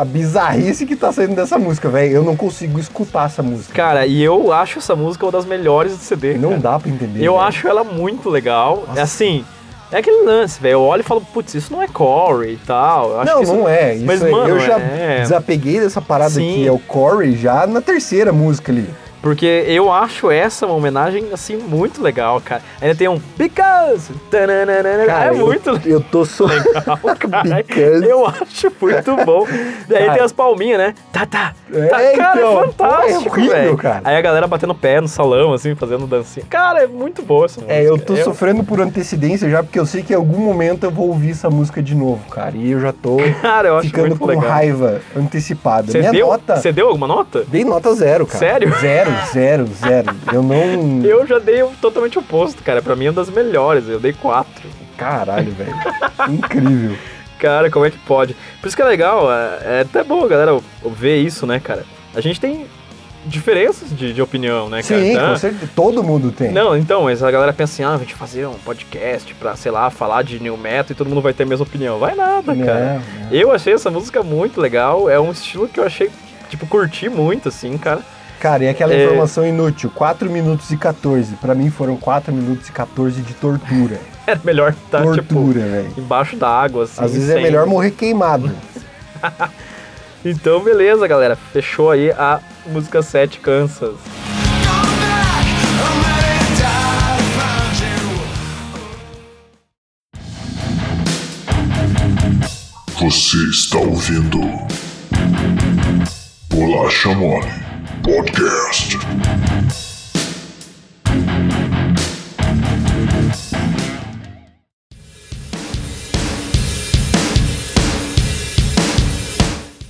a 0.00 0.04
bizarrice 0.04 0.84
que 0.86 0.94
tá 0.94 1.12
saindo 1.12 1.34
dessa 1.34 1.58
música, 1.58 1.88
velho. 1.88 2.12
Eu 2.12 2.22
não 2.22 2.36
consigo 2.36 2.78
escutar 2.78 3.26
essa 3.26 3.42
música. 3.42 3.74
Cara, 3.74 4.06
e 4.06 4.22
eu 4.22 4.52
acho 4.52 4.78
essa 4.78 4.94
música 4.94 5.24
uma 5.26 5.32
das 5.32 5.44
melhores 5.46 5.92
do 5.92 5.98
CD. 5.98 6.34
não 6.34 6.50
cara. 6.50 6.60
dá 6.62 6.78
pra 6.78 6.90
entender. 6.90 7.20
Eu 7.24 7.34
velho. 7.34 7.44
acho 7.44 7.66
ela 7.68 7.84
muito 7.84 8.28
legal. 8.28 8.84
Nossa. 8.86 9.00
É 9.00 9.02
assim, 9.02 9.44
é 9.90 9.98
aquele 9.98 10.24
lance, 10.24 10.60
velho. 10.60 10.72
Eu 10.74 10.82
olho 10.82 11.00
e 11.00 11.04
falo, 11.04 11.20
putz, 11.20 11.54
isso 11.54 11.72
não 11.72 11.82
é 11.82 11.88
Corey 11.88 12.54
e 12.54 12.58
tal. 12.58 13.24
Não, 13.24 13.42
isso... 13.42 13.54
não 13.54 13.68
é. 13.68 13.94
Isso 13.94 14.04
Mas, 14.04 14.22
é- 14.22 14.30
mano, 14.30 14.48
eu 14.50 14.60
já 14.60 14.78
é- 14.78 15.20
desapeguei 15.22 15.80
dessa 15.80 16.00
parada 16.02 16.30
Sim. 16.34 16.54
que 16.54 16.66
é 16.66 16.72
o 16.72 16.78
Corey 16.78 17.34
já 17.36 17.66
na 17.66 17.80
terceira 17.80 18.32
música 18.32 18.70
ali. 18.70 18.88
Porque 19.20 19.64
eu 19.66 19.92
acho 19.92 20.30
essa 20.30 20.66
uma 20.66 20.74
homenagem, 20.74 21.26
assim, 21.32 21.56
muito 21.56 22.02
legal, 22.02 22.40
cara. 22.40 22.62
Ainda 22.80 22.94
tem 22.94 23.08
um 23.08 23.20
Because! 23.36 24.12
Tananana, 24.30 25.06
Cara, 25.06 25.34
é 25.34 25.38
eu- 25.40 25.46
muito 25.46 25.80
Eu 25.84 26.00
tô 26.00 26.24
so... 26.24 26.46
legal, 26.46 26.98
cara. 27.18 27.58
Eu 28.06 28.26
acho 28.26 28.72
muito 28.80 29.16
bom. 29.24 29.46
Daí 29.88 30.00
Cara. 30.04 30.12
tem 30.14 30.22
as 30.22 30.32
palminhas, 30.32 30.78
né? 30.78 30.94
Tá, 31.12 31.26
tá. 31.26 31.52
É, 31.72 31.86
tá. 31.86 31.96
Cara, 32.16 32.38
então, 32.40 32.60
é 32.60 32.66
fantástico, 32.66 33.40
é 33.40 33.48
velho. 33.48 33.76
cara. 33.76 34.00
Aí 34.04 34.16
a 34.16 34.20
galera 34.20 34.46
batendo 34.46 34.74
pé 34.74 35.00
no 35.00 35.08
salão, 35.08 35.52
assim, 35.52 35.74
fazendo 35.74 36.06
dancinha. 36.06 36.46
Cara, 36.48 36.84
é 36.84 36.86
muito 36.86 37.22
boa 37.22 37.46
essa 37.46 37.60
música. 37.60 37.74
É, 37.78 37.88
eu 37.88 37.98
tô 37.98 38.16
sofrendo 38.16 38.62
por 38.64 38.80
antecedência 38.80 39.48
já, 39.50 39.62
porque 39.62 39.78
eu 39.78 39.86
sei 39.86 40.02
que 40.02 40.12
em 40.12 40.16
algum 40.16 40.38
momento 40.38 40.84
eu 40.84 40.90
vou 40.90 41.08
ouvir 41.08 41.30
essa 41.32 41.50
música 41.50 41.82
de 41.82 41.94
novo, 41.94 42.24
cara. 42.30 42.52
E 42.56 42.70
eu 42.70 42.80
já 42.80 42.92
tô 42.92 43.16
Cara, 43.42 43.68
eu 43.68 43.78
acho 43.78 43.88
ficando 43.88 44.16
com 44.18 44.26
legal. 44.26 44.48
raiva 44.50 45.00
antecipada. 45.16 45.90
Você 45.90 45.98
Minha 45.98 46.12
deu, 46.12 46.26
nota. 46.28 46.56
você 46.56 46.72
deu 46.72 46.86
alguma 46.88 47.06
nota? 47.06 47.44
Dei 47.48 47.64
nota 47.64 47.94
zero, 47.94 48.26
cara. 48.26 48.38
Sério? 48.38 48.74
Zero, 48.80 49.07
zero, 49.32 49.66
zero. 49.66 50.14
Eu 50.32 50.42
não. 50.42 51.02
Eu 51.06 51.26
já 51.26 51.38
dei 51.38 51.62
o 51.62 51.70
totalmente 51.80 52.18
oposto, 52.18 52.62
cara. 52.62 52.80
Pra 52.82 52.94
mim 52.96 53.06
é 53.06 53.10
uma 53.10 53.14
das 53.16 53.30
melhores. 53.30 53.88
Eu 53.88 54.00
dei 54.00 54.12
quatro. 54.12 54.68
Caralho, 54.96 55.52
velho. 55.52 55.74
Incrível. 56.28 56.96
Cara, 57.38 57.70
como 57.70 57.84
é 57.86 57.90
que 57.90 57.98
pode? 57.98 58.34
Por 58.60 58.66
isso 58.66 58.76
que 58.76 58.82
é 58.82 58.84
legal, 58.84 59.30
é, 59.32 59.78
é 59.78 59.80
até 59.82 60.02
bom 60.02 60.24
a 60.24 60.28
galera 60.28 60.58
ver 60.86 61.18
isso, 61.18 61.46
né, 61.46 61.60
cara? 61.60 61.84
A 62.12 62.20
gente 62.20 62.40
tem 62.40 62.66
diferenças 63.24 63.90
de, 63.96 64.12
de 64.12 64.20
opinião, 64.22 64.68
né, 64.68 64.82
cara? 64.82 65.00
Sim, 65.00 65.12
Então, 65.12 65.28
com 65.30 65.36
certeza. 65.36 65.70
Todo 65.74 66.02
mundo 66.02 66.32
tem. 66.32 66.50
Não, 66.50 66.76
então, 66.76 67.04
mas 67.04 67.22
a 67.22 67.30
galera 67.30 67.52
pensa 67.52 67.74
assim, 67.74 67.84
ah, 67.84 67.94
a 67.94 67.98
gente 67.98 68.14
fazer 68.14 68.46
um 68.46 68.54
podcast 68.54 69.32
pra, 69.34 69.54
sei 69.54 69.70
lá, 69.70 69.88
falar 69.90 70.22
de 70.22 70.40
new 70.40 70.56
metal 70.56 70.86
e 70.90 70.94
todo 70.94 71.08
mundo 71.08 71.20
vai 71.20 71.32
ter 71.32 71.44
a 71.44 71.46
mesma 71.46 71.64
opinião. 71.64 71.98
Vai 71.98 72.14
nada, 72.16 72.54
Não, 72.54 72.66
cara. 72.66 73.02
não. 73.20 73.30
Eu 73.32 73.52
achei 73.52 73.72
essa 73.74 73.90
música 73.90 74.22
muito 74.22 74.60
legal, 74.60 75.08
é 75.08 75.20
um 75.20 75.30
estilo 75.30 75.68
que 75.68 75.78
eu 75.78 75.84
achei, 75.84 76.10
tipo, 76.48 76.66
curti 76.66 77.08
muito, 77.08 77.48
assim, 77.48 77.76
cara. 77.78 78.00
Cara, 78.40 78.64
e 78.64 78.68
aquela 78.68 78.94
É. 78.94 79.04
informação 79.04 79.44
inútil, 79.46 79.90
4 79.94 80.30
minutos 80.30 80.70
e 80.70 80.76
14. 80.76 81.34
Pra 81.36 81.54
mim 81.54 81.70
foram 81.70 81.96
4 81.96 82.32
minutos 82.32 82.68
e 82.68 82.72
14 82.72 83.20
de 83.22 83.34
tortura. 83.34 83.98
É 84.28 84.38
melhor 84.44 84.72
estar, 84.72 84.98
tipo, 85.00 85.14
tortura, 85.14 85.60
velho. 85.60 85.94
embaixo 85.96 86.36
da 86.36 86.50
água, 86.50 86.84
assim. 86.84 87.02
Às 87.02 87.12
vezes 87.14 87.30
é 87.30 87.34
sem- 87.34 87.42
melhor 87.44 87.66
morrer 87.66 87.90
queimado. 87.92 88.50
Então, 90.24 90.60
beleza, 90.62 91.06
galera. 91.06 91.34
Fechou 91.36 91.90
aí 91.92 92.10
a 92.10 92.40
música 92.66 93.00
7 93.00 93.38
Kansas. 93.38 93.94
Você 103.00 103.36
está 103.50 103.78
ouvindo 103.78 104.40
Bolacha 106.50 107.10
Mole 107.14 107.46
Podcast. 108.02 108.96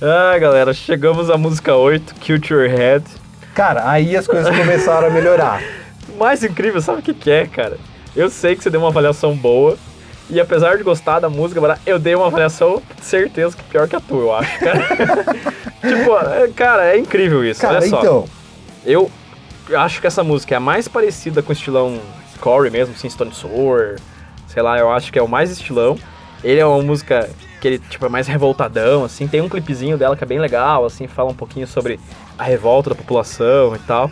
Ah, 0.01 0.37
galera, 0.39 0.73
chegamos 0.73 1.29
à 1.29 1.37
música 1.37 1.75
8, 1.75 2.15
Culture 2.15 2.67
Head. 2.67 3.03
Cara, 3.53 3.89
aí 3.89 4.15
as 4.15 4.27
coisas 4.27 4.55
começaram 4.55 5.07
a 5.07 5.09
melhorar. 5.09 5.61
O 6.07 6.17
mais 6.19 6.43
incrível, 6.43 6.81
sabe 6.81 6.99
o 6.99 7.03
que, 7.03 7.13
que 7.13 7.29
é, 7.29 7.45
cara? 7.45 7.77
Eu 8.15 8.29
sei 8.29 8.55
que 8.55 8.63
você 8.63 8.69
deu 8.69 8.79
uma 8.79 8.89
avaliação 8.89 9.35
boa. 9.35 9.77
E 10.29 10.39
apesar 10.39 10.77
de 10.77 10.83
gostar 10.83 11.19
da 11.19 11.29
música, 11.29 11.79
eu 11.85 11.97
dei 11.97 12.13
uma 12.13 12.27
avaliação, 12.27 12.81
certeza 13.01 13.57
que 13.57 13.63
pior 13.63 13.87
que 13.87 13.95
a 13.95 13.99
tua, 13.99 14.19
eu 14.19 14.35
acho, 14.35 14.59
cara. 14.59 14.79
tipo, 15.81 16.17
é, 16.17 16.47
cara, 16.55 16.85
é 16.93 16.99
incrível 16.99 17.43
isso. 17.43 17.61
Cara, 17.61 17.79
Olha 17.79 17.89
só. 17.89 17.99
então. 17.99 18.25
Eu 18.85 19.11
acho 19.75 19.99
que 19.99 20.07
essa 20.07 20.23
música 20.23 20.53
é 20.53 20.57
a 20.57 20.59
mais 20.59 20.87
parecida 20.87 21.41
com 21.41 21.49
o 21.49 21.53
estilão 21.53 21.99
Corey 22.39 22.71
mesmo, 22.71 22.93
assim, 22.95 23.09
Stone 23.09 23.33
Sour, 23.33 23.97
sei 24.47 24.61
lá, 24.61 24.77
eu 24.77 24.91
acho 24.91 25.11
que 25.11 25.19
é 25.19 25.21
o 25.21 25.27
mais 25.27 25.51
estilão. 25.51 25.97
Ele 26.43 26.59
é 26.59 26.65
uma 26.65 26.81
música 26.81 27.29
que 27.59 27.67
ele, 27.67 27.79
tipo, 27.79 28.05
é 28.05 28.09
mais 28.09 28.27
revoltadão, 28.27 29.03
assim, 29.03 29.27
tem 29.27 29.41
um 29.41 29.49
clipezinho 29.49 29.97
dela 29.97 30.15
que 30.15 30.23
é 30.23 30.27
bem 30.27 30.39
legal, 30.39 30.85
assim, 30.85 31.07
fala 31.07 31.31
um 31.31 31.35
pouquinho 31.35 31.67
sobre 31.67 31.99
a 32.37 32.43
revolta 32.43 32.91
da 32.91 32.95
população 32.95 33.75
e 33.75 33.79
tal, 33.79 34.09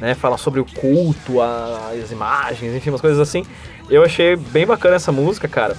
né, 0.00 0.14
fala 0.14 0.38
sobre 0.38 0.60
o 0.60 0.64
culto, 0.64 1.42
as 1.42 2.10
imagens, 2.10 2.74
enfim, 2.74 2.90
umas 2.90 3.00
coisas 3.00 3.20
assim. 3.20 3.44
Eu 3.88 4.04
achei 4.04 4.36
bem 4.36 4.66
bacana 4.66 4.96
essa 4.96 5.12
música, 5.12 5.46
cara. 5.46 5.76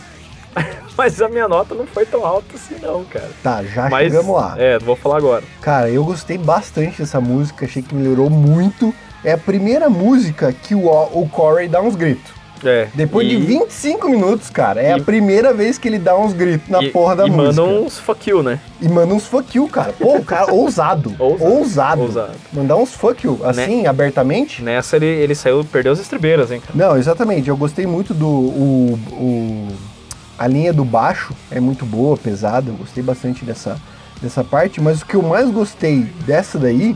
Mas 0.97 1.21
a 1.21 1.29
minha 1.29 1.47
nota 1.47 1.75
não 1.75 1.85
foi 1.85 2.05
tão 2.05 2.25
alta 2.25 2.55
assim 2.55 2.75
não, 2.81 3.03
cara. 3.05 3.29
Tá, 3.43 3.63
já 3.63 3.89
Mas, 3.89 4.11
chegamos 4.11 4.35
lá. 4.35 4.55
É, 4.57 4.79
vou 4.79 4.95
falar 4.95 5.17
agora. 5.17 5.43
Cara, 5.61 5.89
eu 5.89 6.03
gostei 6.03 6.37
bastante 6.37 6.99
dessa 6.99 7.21
música, 7.21 7.65
achei 7.65 7.83
que 7.83 7.93
melhorou 7.93 8.29
muito. 8.29 8.93
É 9.23 9.33
a 9.33 9.37
primeira 9.37 9.89
música 9.89 10.51
que 10.51 10.73
o, 10.73 10.87
o 10.87 11.29
Corey 11.29 11.67
dá 11.67 11.81
uns 11.81 11.95
gritos. 11.95 12.36
É. 12.63 12.87
Depois 12.93 13.27
e- 13.27 13.29
de 13.31 13.37
25 13.37 14.09
minutos, 14.09 14.49
cara, 14.49 14.81
é 14.81 14.89
e- 14.89 14.93
a 14.93 14.99
primeira 15.03 15.53
vez 15.53 15.77
que 15.77 15.87
ele 15.87 15.99
dá 15.99 16.17
uns 16.17 16.33
gritos 16.33 16.67
na 16.69 16.81
e- 16.83 16.89
porra 16.91 17.15
da 17.15 17.27
e 17.27 17.29
música. 17.29 17.61
manda 17.61 17.63
uns 17.63 17.99
fuck 17.99 18.29
you, 18.29 18.41
né? 18.43 18.59
E 18.81 18.87
manda 18.89 19.13
uns 19.13 19.25
fuck 19.25 19.57
you, 19.57 19.67
cara. 19.67 19.93
Pô, 19.93 20.15
o 20.17 20.23
cara 20.23 20.53
ousado. 20.53 21.13
Ousado. 21.19 21.51
ousado. 21.51 22.01
Ousado. 22.01 22.31
Mandar 22.53 22.75
uns 22.77 22.93
fuck 22.93 23.25
you, 23.25 23.39
assim, 23.43 23.85
abertamente. 23.85 24.61
Nessa 24.63 24.95
ele, 24.95 25.05
ele 25.05 25.35
saiu, 25.35 25.63
perdeu 25.65 25.91
as 25.93 25.99
estribeiras, 25.99 26.51
hein, 26.51 26.59
cara. 26.59 26.73
Não, 26.89 26.97
exatamente. 26.97 27.47
Eu 27.49 27.57
gostei 27.57 27.85
muito 27.85 28.13
do. 28.13 28.27
O, 28.27 28.99
o- 29.11 29.67
a 30.37 30.47
linha 30.47 30.71
do 30.71 30.85
baixo 30.85 31.33
é 31.51 31.59
muito 31.59 31.85
boa, 31.85 32.15
pesada. 32.17 32.69
Eu 32.69 32.75
gostei 32.75 33.03
bastante 33.03 33.43
dessa, 33.43 33.79
dessa 34.21 34.43
parte. 34.43 34.79
Mas 34.81 35.01
o 35.01 35.05
que 35.05 35.15
eu 35.15 35.21
mais 35.23 35.49
gostei 35.49 36.05
dessa 36.25 36.59
daí, 36.59 36.95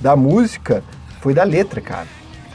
da 0.00 0.14
música, 0.14 0.82
foi 1.20 1.32
da 1.32 1.44
letra, 1.44 1.80
cara. 1.80 2.06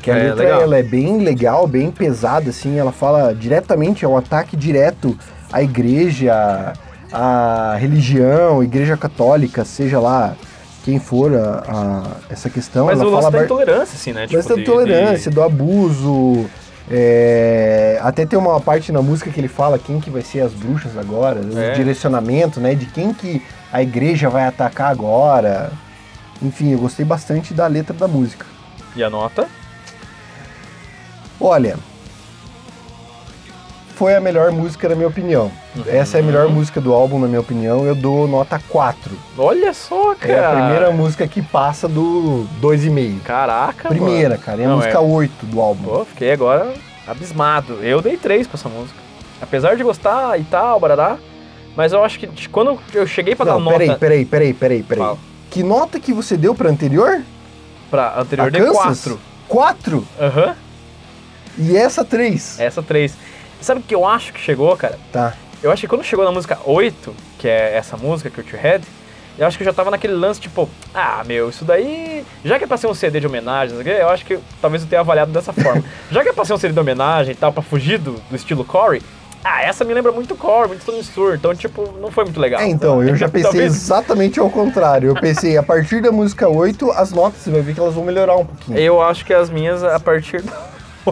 Que 0.01 0.09
a 0.11 0.15
É, 0.17 0.23
letra 0.29 0.43
legal. 0.43 0.61
ela 0.61 0.77
é 0.77 0.83
bem 0.83 1.19
legal, 1.23 1.67
bem 1.67 1.91
pesada, 1.91 2.49
assim. 2.49 2.77
Ela 2.77 2.91
fala 2.91 3.33
diretamente, 3.35 4.05
é 4.05 4.07
um 4.07 4.15
ataque 4.17 4.55
direto 4.55 5.17
à 5.51 5.61
igreja, 5.61 6.73
à 7.11 7.75
religião, 7.77 8.63
igreja 8.63 8.95
católica, 8.95 9.65
seja 9.65 9.99
lá 9.99 10.35
quem 10.85 10.99
for 10.99 11.35
a, 11.35 11.63
a- 11.67 12.11
essa 12.29 12.49
questão. 12.49 12.85
Mas 12.85 12.99
ela 12.99 13.09
o 13.09 13.11
lance 13.13 13.23
fala 13.25 13.37
da 13.39 13.43
intolerância, 13.45 13.95
assim, 13.95 14.13
né? 14.13 14.25
mas 14.31 14.45
da 14.45 14.55
de- 14.55 14.63
tolerância, 14.63 15.29
de- 15.29 15.35
do 15.35 15.43
abuso. 15.43 16.45
é, 16.91 17.99
até 18.01 18.25
tem 18.25 18.37
uma 18.39 18.59
parte 18.59 18.91
na 18.91 19.01
música 19.01 19.29
que 19.29 19.39
ele 19.39 19.47
fala 19.47 19.77
quem 19.77 19.99
que 19.99 20.09
vai 20.09 20.21
ser 20.23 20.41
as 20.41 20.51
bruxas 20.53 20.97
agora, 20.97 21.39
É. 21.55 21.71
o 21.71 21.75
direcionamento, 21.75 22.59
né? 22.59 22.73
De 22.73 22.85
quem 22.87 23.13
que 23.13 23.43
a 23.71 23.81
igreja 23.83 24.29
vai 24.29 24.45
atacar 24.47 24.89
agora. 24.91 25.71
Enfim, 26.41 26.71
eu 26.71 26.79
gostei 26.79 27.05
bastante 27.05 27.53
da 27.53 27.67
letra 27.67 27.93
da 27.93 28.07
música. 28.07 28.45
E 28.95 29.03
a 29.03 29.09
nota? 29.09 29.45
Olha, 31.39 31.77
foi 33.95 34.15
a 34.15 34.21
melhor 34.21 34.51
música 34.51 34.87
na 34.87 34.95
minha 34.95 35.07
opinião. 35.07 35.51
Uhum. 35.75 35.83
Essa 35.87 36.17
é 36.17 36.21
a 36.21 36.23
melhor 36.23 36.47
música 36.49 36.79
do 36.79 36.93
álbum, 36.93 37.19
na 37.19 37.27
minha 37.27 37.39
opinião. 37.41 37.85
Eu 37.85 37.93
dou 37.95 38.27
nota 38.27 38.61
4. 38.69 39.11
Olha 39.37 39.73
só, 39.73 40.15
cara. 40.15 40.33
É 40.33 40.45
a 40.45 40.51
primeira 40.55 40.91
música 40.91 41.27
que 41.27 41.41
passa 41.41 41.87
do 41.87 42.47
2,5. 42.61 43.21
Caraca, 43.23 43.89
Primeira, 43.89 44.29
mano. 44.31 44.41
cara. 44.41 44.61
É 44.61 44.65
a 44.65 44.69
Não, 44.69 44.77
música 44.77 44.99
8 45.01 45.45
do 45.45 45.59
álbum. 45.59 45.83
Pô, 45.83 46.05
fiquei 46.05 46.31
agora 46.31 46.73
abismado. 47.07 47.79
Eu 47.81 48.01
dei 48.01 48.15
três 48.15 48.47
pra 48.47 48.57
essa 48.57 48.69
música. 48.69 48.97
Apesar 49.41 49.75
de 49.75 49.83
gostar 49.83 50.39
e 50.39 50.43
tal, 50.43 50.79
barará. 50.79 51.17
Mas 51.75 51.91
eu 51.93 52.03
acho 52.03 52.19
que 52.19 52.27
de- 52.27 52.49
quando 52.49 52.77
eu 52.93 53.07
cheguei 53.07 53.35
pra 53.35 53.45
dar 53.45 53.53
Não, 53.53 53.59
nota 53.61 53.77
peraí, 53.79 53.95
peraí, 53.97 54.25
peraí, 54.25 54.53
peraí, 54.53 54.83
peraí. 54.83 55.03
Fala. 55.03 55.17
Que 55.49 55.63
nota 55.63 55.99
que 55.99 56.13
você 56.13 56.35
deu 56.37 56.53
pra 56.55 56.69
anterior? 56.69 57.21
pra 57.89 58.19
anterior, 58.19 58.47
A 58.47 58.49
dei 58.51 58.61
Kansas? 58.61 58.75
quatro. 58.77 59.19
Quatro? 59.47 60.07
Aham. 60.19 60.55
E 61.59 61.75
essa 61.75 62.05
3? 62.05 62.59
Essa 62.59 62.81
3. 62.81 63.13
Sabe 63.61 63.81
o 63.81 63.83
que 63.83 63.93
eu 63.93 64.05
acho 64.05 64.31
que 64.33 64.39
chegou, 64.39 64.75
cara? 64.77 64.97
Tá. 65.11 65.33
Eu 65.61 65.71
acho 65.71 65.81
que 65.81 65.87
quando 65.87 66.03
chegou 66.03 66.23
na 66.23 66.31
música 66.31 66.57
8, 66.65 67.13
que 67.37 67.47
é 67.47 67.75
essa 67.75 67.97
música, 67.97 68.29
que 68.29 68.39
é 68.39 68.43
o 68.43 68.45
Two 68.45 68.57
Head, 68.59 68.85
eu 69.37 69.45
acho 69.45 69.57
que 69.57 69.63
eu 69.63 69.65
já 69.65 69.73
tava 69.73 69.91
naquele 69.91 70.13
lance, 70.13 70.39
tipo, 70.39 70.69
ah, 70.93 71.21
meu, 71.25 71.49
isso 71.49 71.65
daí. 71.65 72.25
Já 72.43 72.57
que 72.57 72.63
é 72.63 72.67
pra 72.67 72.77
ser 72.77 72.87
um 72.87 72.93
CD 72.93 73.19
de 73.19 73.27
homenagem, 73.27 73.75
não 73.75 73.83
sei 73.83 73.93
o 73.93 73.95
quê, 73.95 74.01
eu 74.01 74.09
acho 74.09 74.25
que 74.25 74.39
talvez 74.61 74.83
eu 74.83 74.89
tenha 74.89 75.01
avaliado 75.01 75.31
dessa 75.31 75.51
forma. 75.51 75.83
já 76.09 76.23
que 76.23 76.29
é 76.29 76.33
pra 76.33 76.45
ser 76.45 76.53
um 76.53 76.57
CD 76.57 76.73
de 76.73 76.79
homenagem 76.79 77.33
e 77.33 77.35
tal, 77.35 77.51
pra 77.51 77.61
fugir 77.61 77.97
do, 77.99 78.13
do 78.29 78.35
estilo 78.35 78.63
Corey, 78.63 79.01
ah, 79.43 79.61
essa 79.61 79.85
me 79.85 79.93
lembra 79.93 80.11
muito 80.11 80.35
Corey, 80.35 80.67
muito 80.67 80.81
Stone 80.81 81.01
Stewart, 81.03 81.39
então, 81.39 81.55
tipo, 81.55 81.93
não 82.01 82.11
foi 82.11 82.25
muito 82.25 82.39
legal. 82.39 82.61
É, 82.61 82.67
então, 82.67 83.01
eu 83.01 83.15
já 83.15 83.27
pensei 83.29 83.43
Talvez- 83.43 83.75
exatamente 83.75 84.39
ao 84.39 84.49
contrário. 84.49 85.09
Eu 85.09 85.15
pensei, 85.15 85.57
a 85.57 85.63
partir 85.63 86.01
da 86.01 86.11
música 86.11 86.49
8, 86.49 86.91
as 86.91 87.11
notas, 87.11 87.41
você 87.41 87.49
vai 87.49 87.61
ver 87.61 87.73
que 87.73 87.79
elas 87.79 87.93
vão 87.93 88.03
melhorar 88.03 88.35
um 88.35 88.45
pouquinho. 88.45 88.77
Eu 88.77 89.01
acho 89.01 89.25
que 89.25 89.33
as 89.33 89.49
minhas, 89.49 89.83
a 89.83 89.99
partir 89.99 90.41
do 90.41 90.51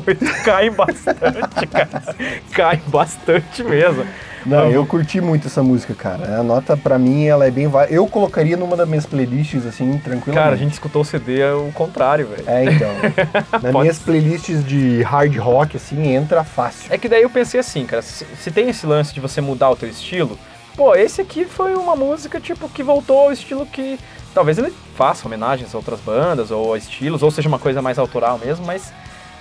8, 0.05 0.25
caem 0.43 0.71
bastante, 0.71 1.67
cara. 1.67 2.15
Caem 2.53 2.81
bastante 2.87 3.63
mesmo. 3.63 4.05
Não, 4.47 4.59
Vamos. 4.59 4.75
eu 4.75 4.85
curti 4.85 5.19
muito 5.19 5.47
essa 5.47 5.61
música, 5.61 5.93
cara. 5.93 6.39
A 6.39 6.43
nota, 6.43 6.77
pra 6.77 6.97
mim, 6.97 7.25
ela 7.25 7.45
é 7.45 7.51
bem... 7.51 7.69
Eu 7.89 8.07
colocaria 8.07 8.55
numa 8.55 8.77
das 8.77 8.87
minhas 8.87 9.05
playlists, 9.05 9.65
assim, 9.65 9.97
tranquilamente. 9.97 10.35
Cara, 10.35 10.53
a 10.53 10.57
gente 10.57 10.71
escutou 10.71 11.01
o 11.01 11.05
CD 11.05 11.41
é 11.41 11.51
o 11.51 11.69
contrário, 11.73 12.27
velho. 12.27 12.43
É, 12.47 12.63
então. 12.63 12.89
Nas 13.61 13.73
minhas 13.73 13.97
ser. 13.97 14.05
playlists 14.05 14.63
de 14.63 15.01
hard 15.01 15.35
rock, 15.37 15.75
assim, 15.75 16.13
entra 16.13 16.45
fácil. 16.45 16.93
É 16.93 16.97
que 16.97 17.09
daí 17.09 17.23
eu 17.23 17.29
pensei 17.29 17.59
assim, 17.59 17.85
cara, 17.85 18.01
se, 18.01 18.25
se 18.41 18.49
tem 18.49 18.69
esse 18.69 18.85
lance 18.85 19.13
de 19.13 19.19
você 19.19 19.41
mudar 19.41 19.69
o 19.69 19.75
teu 19.75 19.89
estilo, 19.89 20.39
pô, 20.77 20.95
esse 20.95 21.19
aqui 21.19 21.43
foi 21.43 21.75
uma 21.75 21.95
música, 21.95 22.39
tipo, 22.39 22.69
que 22.69 22.83
voltou 22.83 23.19
ao 23.19 23.33
estilo 23.33 23.65
que. 23.65 23.99
Talvez 24.33 24.57
ele 24.57 24.71
faça 24.95 25.27
homenagens 25.27 25.73
a 25.73 25.77
outras 25.77 25.99
bandas, 25.99 26.51
ou 26.51 26.73
a 26.73 26.77
estilos, 26.77 27.21
ou 27.21 27.31
seja 27.31 27.49
uma 27.49 27.59
coisa 27.59 27.81
mais 27.81 27.99
autoral 27.99 28.39
mesmo, 28.39 28.65
mas. 28.65 28.93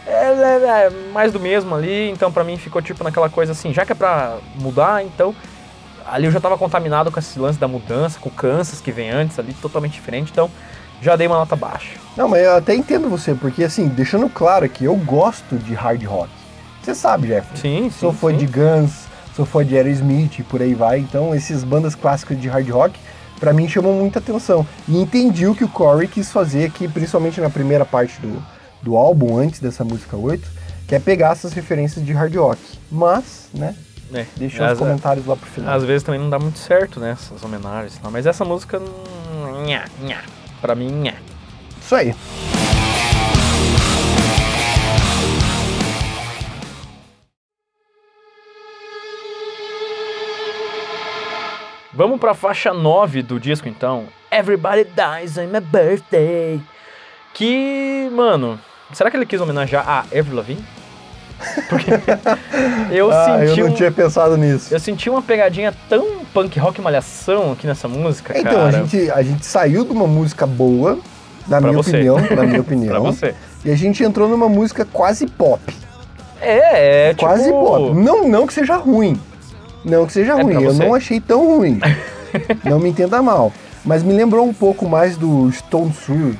É, 0.06 0.90
mais 1.12 1.32
do 1.32 1.40
mesmo 1.40 1.74
ali, 1.74 2.10
então 2.10 2.30
pra 2.30 2.44
mim 2.44 2.56
ficou 2.56 2.80
tipo 2.80 3.02
naquela 3.02 3.28
coisa 3.28 3.52
assim, 3.52 3.72
já 3.72 3.84
que 3.84 3.92
é 3.92 3.94
pra 3.94 4.38
mudar, 4.54 5.04
então. 5.04 5.34
Ali 6.06 6.26
eu 6.26 6.30
já 6.30 6.38
tava 6.38 6.56
contaminado 6.56 7.10
com 7.10 7.18
esse 7.18 7.36
lance 7.36 7.58
da 7.58 7.66
mudança, 7.66 8.20
com 8.20 8.28
o 8.28 8.32
Kansas 8.32 8.80
que 8.80 8.92
vem 8.92 9.10
antes 9.10 9.36
ali, 9.40 9.52
totalmente 9.54 9.94
diferente, 9.94 10.30
então 10.30 10.48
já 11.02 11.16
dei 11.16 11.26
uma 11.26 11.36
nota 11.36 11.56
baixa. 11.56 11.98
Não, 12.16 12.28
mas 12.28 12.44
eu 12.44 12.56
até 12.56 12.74
entendo 12.74 13.08
você, 13.08 13.34
porque, 13.34 13.64
assim, 13.64 13.88
deixando 13.88 14.28
claro 14.28 14.68
que 14.68 14.84
eu 14.84 14.94
gosto 14.96 15.56
de 15.56 15.74
hard 15.74 16.02
rock. 16.04 16.30
Você 16.82 16.94
sabe, 16.94 17.26
Jeff. 17.26 17.58
Sim, 17.58 17.90
sim. 17.90 17.90
Sou 17.90 18.12
fã 18.12 18.30
sim. 18.30 18.36
de 18.36 18.46
Guns, 18.46 19.06
sou 19.34 19.44
fã 19.44 19.64
de 19.64 19.76
Aerosmith 19.76 20.38
e 20.38 20.42
por 20.42 20.62
aí 20.62 20.74
vai. 20.74 21.00
Então, 21.00 21.34
esses 21.34 21.64
bandas 21.64 21.94
clássicas 21.94 22.40
de 22.40 22.48
hard 22.48 22.68
rock, 22.70 22.98
pra 23.40 23.52
mim, 23.52 23.68
chamam 23.68 23.92
muita 23.92 24.20
atenção. 24.20 24.66
E 24.88 24.96
entendi 24.96 25.46
o 25.46 25.54
que 25.54 25.64
o 25.64 25.68
Corey 25.68 26.08
quis 26.08 26.30
fazer 26.30 26.66
aqui, 26.66 26.86
principalmente 26.86 27.40
na 27.40 27.50
primeira 27.50 27.84
parte 27.84 28.20
do, 28.20 28.42
do 28.82 28.96
álbum, 28.96 29.38
antes 29.38 29.60
dessa 29.60 29.84
música 29.84 30.16
8, 30.16 30.48
que 30.86 30.94
é 30.94 30.98
pegar 30.98 31.32
essas 31.32 31.52
referências 31.52 32.04
de 32.04 32.12
hard 32.12 32.34
rock. 32.36 32.60
Mas, 32.90 33.48
né, 33.52 33.74
É, 34.14 34.24
deixa 34.36 34.72
os 34.72 34.78
comentários 34.78 35.26
lá 35.26 35.36
pro 35.36 35.46
final. 35.50 35.74
Às 35.74 35.82
vezes 35.84 36.04
também 36.04 36.20
não 36.20 36.30
dá 36.30 36.38
muito 36.38 36.58
certo, 36.58 37.00
né? 37.00 37.10
Essas 37.10 37.42
homenagens 37.42 37.98
tal. 37.98 38.10
Mas 38.10 38.24
essa 38.24 38.44
música. 38.44 38.80
Nha, 39.66 39.84
nha. 40.00 40.22
Pra 40.60 40.74
mim, 40.76 40.90
nha. 40.90 41.14
Isso 41.80 41.94
aí. 41.94 42.14
Vamos 51.92 52.20
pra 52.20 52.34
faixa 52.34 52.74
9 52.74 53.22
do 53.22 53.40
disco 53.40 53.68
então. 53.68 54.04
Everybody 54.30 54.84
Dies 54.84 55.38
on 55.38 55.46
My 55.46 55.60
Birthday. 55.60 56.60
Que, 57.36 58.08
mano, 58.14 58.58
será 58.94 59.10
que 59.10 59.16
ele 59.18 59.26
quis 59.26 59.38
homenagear 59.38 59.86
a 59.86 59.98
Avril 60.18 60.36
Lavigne? 60.36 60.64
Porque 61.68 61.90
eu 62.90 63.10
ah, 63.10 63.40
senti. 63.46 63.60
eu 63.60 63.66
não 63.66 63.72
um- 63.74 63.76
tinha 63.76 63.92
pensado 63.92 64.38
nisso. 64.38 64.72
Eu 64.72 64.80
senti 64.80 65.10
uma 65.10 65.20
pegadinha 65.20 65.74
tão 65.86 66.24
punk 66.32 66.58
rock 66.58 66.80
malhação 66.80 67.52
aqui 67.52 67.66
nessa 67.66 67.86
música, 67.88 68.32
Então, 68.38 68.52
cara. 68.54 68.68
a 68.68 68.72
gente, 68.72 69.10
a 69.10 69.22
gente 69.22 69.44
saiu 69.44 69.84
de 69.84 69.92
uma 69.92 70.06
música 70.06 70.46
boa, 70.46 70.98
na 71.46 71.60
Pra 71.60 71.68
minha 71.70 71.82
você. 71.82 71.90
opinião, 71.90 72.16
na 72.34 72.42
minha 72.44 72.60
opinião. 72.62 72.88
Pra 72.88 73.00
você. 73.00 73.34
E 73.66 73.70
a 73.70 73.76
gente 73.76 74.02
entrou 74.02 74.30
numa 74.30 74.48
música 74.48 74.86
quase 74.90 75.26
pop. 75.26 75.60
É, 76.40 77.10
é, 77.10 77.14
Quase 77.14 77.44
tipo... 77.44 77.64
pop. 77.66 77.94
Não, 77.94 78.26
não 78.26 78.46
que 78.46 78.54
seja 78.54 78.76
ruim. 78.76 79.20
Não 79.84 80.06
que 80.06 80.12
seja 80.14 80.32
É 80.38 80.42
ruim. 80.42 80.62
Eu 80.62 80.72
não 80.72 80.94
achei 80.94 81.20
tão 81.20 81.46
ruim. 81.46 81.80
não 82.64 82.78
me 82.78 82.88
entenda 82.88 83.20
mal. 83.20 83.52
Mas 83.84 84.02
me 84.02 84.14
lembrou 84.14 84.46
um 84.48 84.54
pouco 84.54 84.88
mais 84.88 85.18
do 85.18 85.52
Stone 85.52 85.92
Sour 85.92 86.34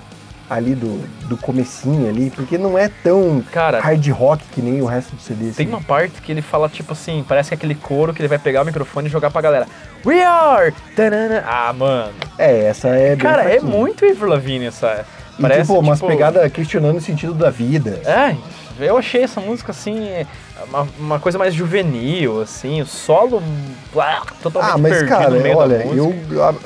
ali 0.48 0.74
do, 0.74 1.06
do 1.28 1.36
comecinho 1.36 2.08
ali, 2.08 2.30
porque 2.30 2.56
não 2.56 2.78
é 2.78 2.88
tão 3.02 3.42
Cara, 3.52 3.80
hard 3.80 4.06
rock 4.08 4.44
que 4.52 4.62
nem 4.62 4.80
o 4.80 4.86
resto 4.86 5.14
do 5.14 5.20
CD. 5.20 5.50
Tem 5.50 5.50
assim. 5.50 5.66
uma 5.66 5.82
parte 5.82 6.20
que 6.22 6.30
ele 6.30 6.42
fala, 6.42 6.68
tipo 6.68 6.92
assim, 6.92 7.24
parece 7.26 7.48
que 7.48 7.54
é 7.54 7.56
aquele 7.56 7.74
coro 7.74 8.14
que 8.14 8.20
ele 8.20 8.28
vai 8.28 8.38
pegar 8.38 8.62
o 8.62 8.64
microfone 8.64 9.08
e 9.08 9.10
jogar 9.10 9.30
pra 9.30 9.40
galera. 9.40 9.66
We 10.04 10.22
are! 10.22 10.72
Tanana. 10.94 11.44
Ah, 11.46 11.72
mano. 11.72 12.12
É, 12.38 12.66
essa 12.66 12.88
é 12.88 13.16
Cara, 13.16 13.42
é 13.42 13.58
fraquinha. 13.58 13.70
muito 13.70 14.04
Avril 14.04 14.28
Lavigne 14.28 14.66
essa. 14.66 15.04
E, 15.38 15.42
Parece, 15.42 15.62
tipo, 15.62 15.78
umas 15.78 15.98
tipo, 15.98 16.10
pegadas 16.10 16.50
questionando 16.50 16.96
o 16.96 17.00
sentido 17.00 17.34
da 17.34 17.50
vida. 17.50 18.00
É, 18.04 18.34
eu 18.78 18.96
achei 18.96 19.22
essa 19.22 19.40
música, 19.40 19.70
assim, 19.72 20.06
é, 20.08 20.26
uma, 20.68 20.88
uma 20.98 21.20
coisa 21.20 21.38
mais 21.38 21.54
juvenil, 21.54 22.42
assim, 22.42 22.80
o 22.80 22.86
solo 22.86 23.42
blá, 23.92 24.22
totalmente 24.42 24.74
Ah, 24.74 24.78
mas 24.78 24.92
perdido 24.92 25.08
cara, 25.08 25.56
olha, 25.56 25.86
eu 25.86 26.14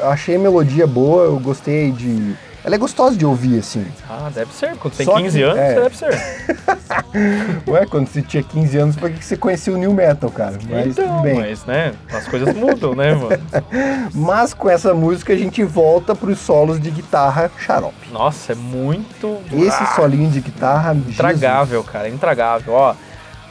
achei 0.09 0.37
a 0.37 0.39
melodia 0.39 0.87
boa, 0.87 1.25
eu 1.25 1.39
gostei 1.39 1.91
de. 1.93 2.37
Ela 2.63 2.75
é 2.75 2.79
gostosa 2.79 3.17
de 3.17 3.25
ouvir, 3.25 3.59
assim. 3.59 3.87
Ah, 4.09 4.31
deve 4.35 4.53
ser, 4.53 4.77
quando 4.77 4.95
tem 4.95 5.07
Só 5.07 5.17
15 5.17 5.39
que- 5.39 5.43
anos, 5.45 5.59
é. 5.59 5.75
deve 5.81 5.97
ser. 5.97 6.11
Ué, 7.67 7.87
quando 7.87 8.07
você 8.09 8.21
tinha 8.23 8.43
15 8.43 8.77
anos, 8.79 8.97
por 8.97 9.11
que 9.11 9.25
você 9.25 9.37
conhecia 9.37 9.73
o 9.73 9.77
New 9.79 9.93
Metal, 9.95 10.31
cara? 10.31 10.59
Mas 10.69 10.87
então, 10.89 11.07
tudo 11.09 11.23
bem. 11.23 11.35
mas, 11.37 11.65
né, 11.65 11.95
as 12.13 12.27
coisas 12.29 12.55
mudam, 12.55 12.95
né, 12.95 13.15
mano? 13.15 13.43
Mas 14.15 14.53
com 14.53 14.69
essa 14.69 14.93
música 14.93 15.33
a 15.33 15.37
gente 15.37 15.63
volta 15.65 16.15
pros 16.15 16.39
solos 16.39 16.81
de 16.81 16.91
guitarra 16.91 17.51
xarope. 17.59 18.11
Nossa, 18.13 18.53
é 18.53 18.55
muito... 18.55 19.39
Esse 19.53 19.83
Ah, 19.83 19.95
solinho 19.97 20.31
de 20.31 20.41
guitarra. 20.41 20.95
Intragável, 20.95 21.83
cara, 21.85 22.09
intragável. 22.09 22.73
Ó, 22.75 22.95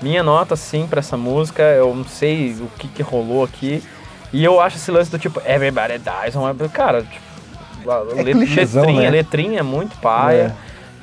minha 0.02 0.22
nota, 0.22 0.56
sim, 0.56 0.86
pra 0.88 1.00
essa 1.00 1.18
música, 1.18 1.64
eu 1.64 1.96
não 1.96 2.06
sei 2.06 2.52
o 2.60 2.68
que, 2.78 2.88
que 2.88 3.02
rolou 3.02 3.44
aqui. 3.44 3.84
E 4.32 4.44
eu 4.44 4.60
acho 4.62 4.78
esse 4.78 4.92
lance 4.92 5.10
do 5.10 5.18
tipo, 5.18 5.42
Everybody 5.46 5.98
Dies. 6.00 6.36
Cara, 6.72 7.02
tipo, 7.02 7.29
É 8.16 8.24
let- 8.24 8.36
clichêzão, 8.38 8.82
letrinha, 8.84 9.02
né? 9.04 9.10
letrinha 9.10 9.60
é 9.60 9.64
muito 9.64 9.98
paia. 9.98 10.56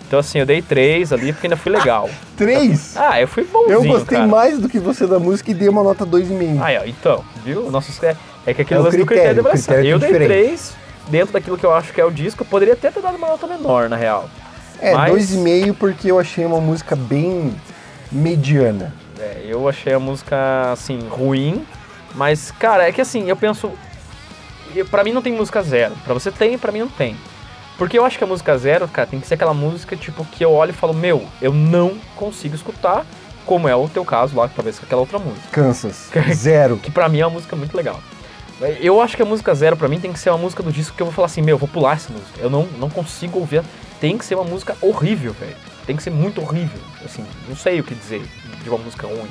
Então, 0.06 0.20
assim, 0.20 0.38
eu 0.38 0.46
dei 0.46 0.62
três 0.62 1.12
ali 1.12 1.32
porque 1.32 1.48
ainda 1.48 1.56
fui 1.56 1.72
legal. 1.72 2.08
Três! 2.36 2.96
Ah, 2.96 3.20
eu 3.20 3.26
fui 3.26 3.42
bonzinho, 3.42 3.72
eu 3.72 3.82
gostei 3.84 4.18
cara. 4.18 4.28
mais 4.28 4.58
do 4.60 4.68
que 4.68 4.78
você 4.78 5.04
da 5.06 5.18
música 5.18 5.50
e 5.50 5.54
dei 5.54 5.68
uma 5.68 5.82
nota 5.82 6.06
2,5. 6.06 6.62
Aí, 6.62 6.78
ó, 6.78 6.84
então, 6.84 7.24
viu? 7.44 7.68
Nossos, 7.72 8.00
é, 8.04 8.16
é 8.46 8.54
que 8.54 8.62
aquele 8.62 8.78
É 8.78 8.82
lance 8.84 8.96
do 8.96 9.04
critério 9.04 9.42
de 9.42 9.42
critério, 9.42 9.42
o 9.42 9.46
avaliação. 9.48 9.74
é 9.74 9.78
Eu 9.92 9.98
dei 9.98 10.08
diferente. 10.12 10.28
três 10.28 10.74
dentro 11.08 11.32
daquilo 11.32 11.58
que 11.58 11.64
eu 11.66 11.74
acho 11.74 11.92
que 11.92 12.00
é 12.00 12.04
o 12.04 12.10
disco. 12.12 12.42
Eu 12.44 12.46
poderia 12.46 12.74
até 12.74 12.88
ter 12.92 13.00
dado 13.02 13.16
uma 13.16 13.26
nota 13.28 13.46
menor, 13.48 13.88
na 13.88 13.96
real. 13.96 14.28
é, 14.80 14.94
mas- 14.94 15.10
2,5 15.12 15.74
porque 15.74 16.08
eu 16.12 16.20
achei 16.20 16.44
uma 16.44 16.60
música 16.60 16.94
bem 16.94 17.52
mediana. 18.12 18.92
É, 19.18 19.42
eu 19.48 19.68
achei 19.68 19.92
a 19.92 19.98
música, 19.98 20.70
assim, 20.72 21.00
ruim, 21.10 21.64
mas, 22.14 22.50
cara, 22.52 22.86
é 22.88 22.92
que 22.92 23.00
assim, 23.00 23.28
eu 23.28 23.34
penso. 23.36 23.70
Pra 24.84 25.04
mim 25.04 25.12
não 25.12 25.22
tem 25.22 25.32
música 25.32 25.62
zero. 25.62 25.94
Pra 26.04 26.14
você 26.14 26.30
tem, 26.30 26.58
pra 26.58 26.72
mim 26.72 26.80
não 26.80 26.88
tem. 26.88 27.16
Porque 27.78 27.98
eu 27.98 28.04
acho 28.04 28.16
que 28.16 28.24
a 28.24 28.26
música 28.26 28.56
zero, 28.56 28.88
cara, 28.88 29.06
tem 29.06 29.20
que 29.20 29.26
ser 29.26 29.34
aquela 29.34 29.52
música, 29.52 29.96
tipo, 29.96 30.24
que 30.24 30.44
eu 30.44 30.52
olho 30.52 30.70
e 30.70 30.72
falo, 30.74 30.94
meu, 30.94 31.26
eu 31.42 31.52
não 31.52 31.98
consigo 32.14 32.54
escutar, 32.54 33.04
como 33.44 33.68
é 33.68 33.76
o 33.76 33.88
teu 33.88 34.04
caso 34.04 34.34
lá, 34.36 34.48
talvez 34.48 34.78
com 34.78 34.86
aquela 34.86 35.00
outra 35.00 35.18
música. 35.18 35.48
Kansas. 35.52 36.10
Zero. 36.34 36.78
Que 36.78 36.90
pra 36.90 37.08
mim 37.08 37.20
é 37.20 37.26
uma 37.26 37.34
música 37.34 37.54
muito 37.54 37.76
legal. 37.76 38.00
Eu 38.80 39.02
acho 39.02 39.14
que 39.14 39.22
a 39.22 39.26
música 39.26 39.54
zero 39.54 39.76
pra 39.76 39.86
mim 39.86 40.00
tem 40.00 40.10
que 40.10 40.18
ser 40.18 40.30
uma 40.30 40.38
música 40.38 40.62
do 40.62 40.72
disco 40.72 40.96
que 40.96 41.02
eu 41.02 41.06
vou 41.06 41.14
falar 41.14 41.26
assim, 41.26 41.42
meu, 41.42 41.54
eu 41.54 41.58
vou 41.58 41.68
pular 41.68 41.92
essa 41.94 42.10
música. 42.10 42.40
Eu 42.40 42.48
não, 42.48 42.66
não 42.78 42.88
consigo 42.88 43.38
ouvir. 43.38 43.62
Tem 44.00 44.16
que 44.16 44.24
ser 44.24 44.34
uma 44.34 44.44
música 44.44 44.74
horrível, 44.80 45.34
velho. 45.34 45.54
Tem 45.86 45.94
que 45.94 46.02
ser 46.02 46.10
muito 46.10 46.40
horrível. 46.40 46.80
Assim, 47.04 47.24
não 47.46 47.54
sei 47.54 47.80
o 47.80 47.84
que 47.84 47.94
dizer 47.94 48.26
de 48.62 48.68
uma 48.70 48.78
música 48.78 49.06
ruim. 49.06 49.28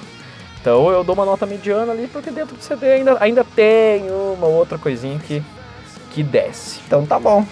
Então 0.66 0.89
eu 0.89 1.03
dou 1.03 1.13
uma 1.13 1.26
nota 1.26 1.45
mediana 1.45 1.91
ali, 1.91 2.07
porque 2.07 2.32
dentro 2.32 2.55
do 2.55 2.63
CD 2.63 2.93
ainda, 2.93 3.18
ainda 3.20 3.43
tem 3.43 4.09
uma 4.09 4.47
outra 4.47 4.80
coisinha 4.80 5.20
que, 5.20 5.43
que 6.09 6.24
desce. 6.24 6.80
Então 6.88 7.05
tá 7.05 7.20
bom. 7.20 7.45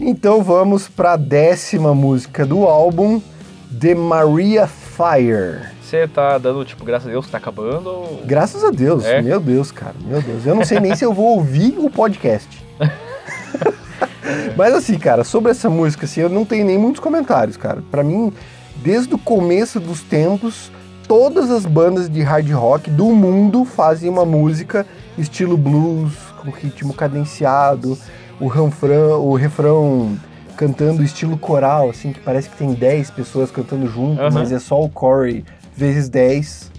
Então 0.00 0.42
vamos 0.42 0.88
para 0.88 1.12
a 1.12 1.16
décima 1.16 1.94
música 1.94 2.44
do 2.44 2.64
álbum, 2.64 3.22
The 3.78 3.94
Maria 3.94 4.66
Fire. 4.66 5.77
Você 5.88 6.06
tá 6.06 6.36
dando, 6.36 6.62
tipo, 6.66 6.84
graças 6.84 7.08
a 7.08 7.10
Deus 7.10 7.30
tá 7.30 7.38
acabando 7.38 7.88
ou... 7.88 8.22
Graças 8.26 8.62
a 8.62 8.70
Deus, 8.70 9.06
É? 9.06 9.22
meu 9.22 9.40
Deus, 9.40 9.72
cara, 9.72 9.94
meu 10.04 10.20
Deus. 10.20 10.44
Eu 10.44 10.54
não 10.54 10.62
sei 10.62 10.78
nem 10.80 10.94
se 10.94 11.02
eu 11.02 11.14
vou 11.14 11.28
ouvir 11.36 11.76
o 11.78 11.88
podcast. 11.88 12.46
Mas 14.54 14.74
assim, 14.74 14.98
cara, 14.98 15.24
sobre 15.24 15.50
essa 15.50 15.70
música, 15.70 16.04
assim, 16.04 16.20
eu 16.20 16.28
não 16.28 16.44
tenho 16.44 16.66
nem 16.66 16.76
muitos 16.76 17.00
comentários, 17.00 17.56
cara. 17.56 17.82
Pra 17.90 18.04
mim, 18.04 18.30
desde 18.76 19.14
o 19.14 19.18
começo 19.18 19.80
dos 19.80 20.02
tempos, 20.02 20.70
todas 21.06 21.50
as 21.50 21.64
bandas 21.64 22.10
de 22.10 22.20
hard 22.20 22.50
rock 22.50 22.90
do 22.90 23.06
mundo 23.06 23.64
fazem 23.64 24.10
uma 24.10 24.26
música 24.26 24.84
estilo 25.16 25.56
blues, 25.56 26.12
com 26.42 26.50
ritmo 26.50 26.92
cadenciado, 26.92 27.96
o 28.38 28.46
refrão, 28.46 29.24
o 29.26 29.34
refrão 29.36 30.18
cantando 30.54 31.02
estilo 31.02 31.38
coral, 31.38 31.88
assim, 31.88 32.12
que 32.12 32.20
parece 32.20 32.50
que 32.50 32.56
tem 32.56 32.74
10 32.74 33.10
pessoas 33.12 33.50
cantando 33.50 33.86
junto, 33.86 34.20
Aham. 34.20 34.30
mas 34.34 34.52
é 34.52 34.58
só 34.58 34.82
o 34.82 34.88
Corey 34.90 35.44
vezes 35.78 36.08
10. 36.08 36.72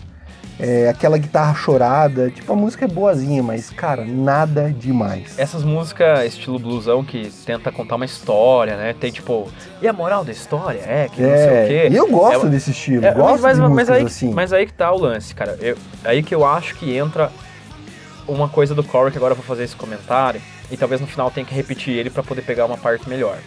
É, 0.62 0.90
aquela 0.90 1.18
guitarra 1.18 1.56
chorada, 1.56 2.30
tipo, 2.30 2.52
a 2.52 2.56
música 2.56 2.84
é 2.84 2.88
boazinha, 2.88 3.42
mas, 3.42 3.70
cara, 3.70 4.04
nada 4.04 4.70
demais. 4.78 5.40
Essas 5.40 5.64
músicas 5.64 6.26
estilo 6.26 6.60
blusão 6.60 7.02
que 7.02 7.32
tenta 7.46 7.72
contar 7.72 7.96
uma 7.96 8.04
história, 8.04 8.76
né? 8.76 8.94
Tem 8.94 9.10
tipo, 9.10 9.48
e 9.82 9.88
a 9.88 9.94
moral 9.94 10.26
da 10.26 10.34
história 10.34 10.82
é 10.86 11.08
que 11.08 11.22
não 11.22 11.30
sei 11.30 11.48
o 11.48 11.54
É, 11.54 11.68
quê. 11.68 11.88
e 11.90 11.96
eu 11.96 12.08
gosto 12.10 12.46
É- 12.46 12.50
desse 12.50 12.72
estilo, 12.72 13.06
É, 13.06 13.14
gosto 13.14 13.42
mas, 13.42 13.58
mas, 13.58 13.70
músicas 13.70 13.90
aí, 13.90 14.04
assim. 14.04 14.34
mas 14.34 14.52
aí 14.52 14.66
que 14.66 14.74
tá 14.74 14.92
o 14.92 15.00
lance, 15.00 15.34
cara. 15.34 15.58
Eu- 15.62 15.78
aí 16.04 16.22
que 16.22 16.36
eu 16.36 16.46
acho 16.46 16.76
que 16.76 16.94
entra 16.94 17.32
uma 18.28 18.50
coisa 18.50 18.76
do 18.76 18.84
Corey, 18.84 19.14
que 19.14 19.18
agora 19.18 19.32
eu 19.32 19.38
vou 19.38 19.46
fazer 19.46 19.64
esse 19.64 19.78
comentário, 19.78 20.42
e 20.70 20.76
talvez 20.76 21.00
no 21.00 21.08
final 21.08 21.32
tenha 21.32 21.46
que 21.46 21.56
repetir 21.56 21.96
ele 21.96 22.10
pra 22.10 22.22
poder 22.22 22.42
pegar 22.42 22.66
uma 22.66 22.78
parte 22.78 23.08
melhor. 23.08 23.38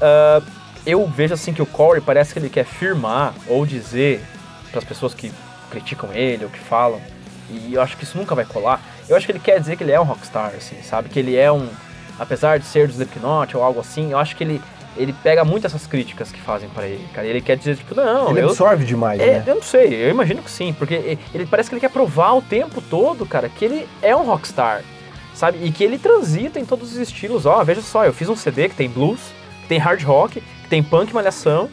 Ah, 0.00 0.40
eu 0.86 1.06
vejo 1.06 1.34
assim 1.34 1.52
que 1.52 1.60
o 1.60 1.66
Corey 1.66 2.00
parece 2.00 2.32
que 2.32 2.38
ele 2.38 2.48
quer 2.48 2.64
firmar 2.64 3.34
ou 3.46 3.66
dizer 3.66 4.22
pras 4.70 4.84
pessoas 4.84 5.14
que 5.14 5.32
criticam 5.70 6.12
ele 6.12 6.44
ou 6.44 6.50
que 6.50 6.58
falam, 6.58 7.00
e 7.50 7.74
eu 7.74 7.82
acho 7.82 7.96
que 7.96 8.04
isso 8.04 8.16
nunca 8.16 8.34
vai 8.34 8.44
colar. 8.44 8.80
Eu 9.08 9.16
acho 9.16 9.26
que 9.26 9.32
ele 9.32 9.38
quer 9.40 9.58
dizer 9.60 9.76
que 9.76 9.82
ele 9.82 9.92
é 9.92 10.00
um 10.00 10.04
rockstar, 10.04 10.52
assim, 10.56 10.76
sabe? 10.82 11.08
Que 11.08 11.18
ele 11.18 11.36
é 11.36 11.50
um. 11.50 11.68
Apesar 12.18 12.58
de 12.58 12.64
ser 12.66 12.86
do 12.86 12.92
Slipknot 12.92 13.56
ou 13.56 13.62
algo 13.62 13.80
assim, 13.80 14.12
eu 14.12 14.18
acho 14.18 14.36
que 14.36 14.44
ele, 14.44 14.60
ele 14.96 15.12
pega 15.22 15.44
muito 15.44 15.66
essas 15.66 15.86
críticas 15.86 16.30
que 16.30 16.40
fazem 16.40 16.68
pra 16.68 16.86
ele, 16.86 17.04
cara. 17.14 17.26
Ele 17.26 17.40
quer 17.40 17.56
dizer, 17.56 17.76
tipo, 17.76 17.94
não, 17.94 18.30
Ele 18.30 18.42
eu, 18.42 18.50
absorve 18.50 18.84
demais, 18.84 19.18
é, 19.20 19.38
né? 19.38 19.44
eu 19.46 19.54
não 19.56 19.62
sei, 19.62 19.94
eu 20.04 20.10
imagino 20.10 20.42
que 20.42 20.50
sim, 20.50 20.72
porque 20.72 20.94
e- 20.94 21.18
ele 21.34 21.46
parece 21.46 21.68
que 21.68 21.74
ele 21.74 21.80
quer 21.80 21.90
provar 21.90 22.34
o 22.34 22.42
tempo 22.42 22.80
todo, 22.82 23.24
cara, 23.26 23.48
que 23.48 23.64
ele 23.64 23.88
é 24.02 24.14
um 24.14 24.24
rockstar, 24.24 24.82
sabe? 25.34 25.58
E 25.64 25.72
que 25.72 25.82
ele 25.82 25.98
transita 25.98 26.60
em 26.60 26.64
todos 26.64 26.92
os 26.92 26.98
estilos. 26.98 27.46
Ó, 27.46 27.64
veja 27.64 27.80
só, 27.80 28.04
eu 28.04 28.12
fiz 28.12 28.28
um 28.28 28.36
CD 28.36 28.68
que 28.68 28.76
tem 28.76 28.88
blues, 28.88 29.20
que 29.62 29.68
tem 29.68 29.78
hard 29.78 30.02
rock, 30.04 30.40
que 30.62 30.68
tem 30.68 30.82
punk 30.82 31.12
malhação, 31.14 31.68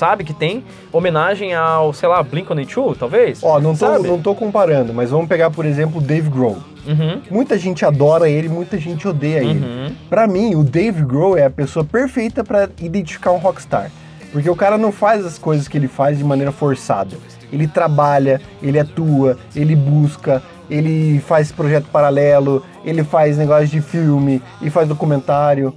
sabe? 0.00 0.24
Que 0.24 0.32
tem 0.32 0.64
homenagem 0.90 1.54
ao, 1.54 1.92
sei 1.92 2.08
lá, 2.08 2.24
Blink-182, 2.24 2.96
talvez. 2.98 3.40
Ó, 3.42 3.60
não 3.60 3.72
tô, 3.72 3.76
sabe? 3.76 4.08
não 4.08 4.18
tô 4.20 4.34
comparando, 4.34 4.94
mas 4.94 5.10
vamos 5.10 5.28
pegar, 5.28 5.50
por 5.50 5.66
exemplo, 5.66 5.98
o 5.98 6.00
Dave 6.02 6.30
Grohl. 6.30 6.56
Uhum, 6.86 7.20
Muita 7.30 7.58
gente 7.58 7.84
adora 7.84 8.26
ele, 8.28 8.48
muita 8.48 8.78
gente 8.78 9.06
odeia 9.06 9.40
ele. 9.40 9.60
uhum. 9.60 9.92
Pra 10.08 10.26
mim, 10.26 10.54
o 10.54 10.64
Dave 10.64 11.04
Grohl 11.04 11.36
é 11.36 11.44
a 11.44 11.50
pessoa 11.50 11.84
perfeita 11.84 12.42
pra 12.42 12.70
identificar 12.80 13.32
um 13.32 13.36
rockstar. 13.36 13.90
Porque 14.32 14.48
o 14.48 14.56
cara 14.56 14.78
não 14.78 14.90
faz 14.90 15.26
as 15.26 15.38
coisas 15.38 15.68
que 15.68 15.76
ele 15.76 15.88
faz 15.88 16.16
de 16.16 16.24
maneira 16.24 16.50
forçada. 16.50 17.16
Ele 17.52 17.66
trabalha, 17.68 18.40
ele 18.62 18.78
atua, 18.78 19.36
ele 19.54 19.76
busca, 19.76 20.42
ele 20.70 21.20
faz 21.26 21.52
projeto 21.52 21.86
paralelo, 21.92 22.64
ele 22.84 23.04
faz 23.04 23.36
negócio 23.36 23.66
de 23.66 23.80
filme, 23.82 24.40
e 24.62 24.70
faz 24.70 24.88
documentário. 24.88 25.74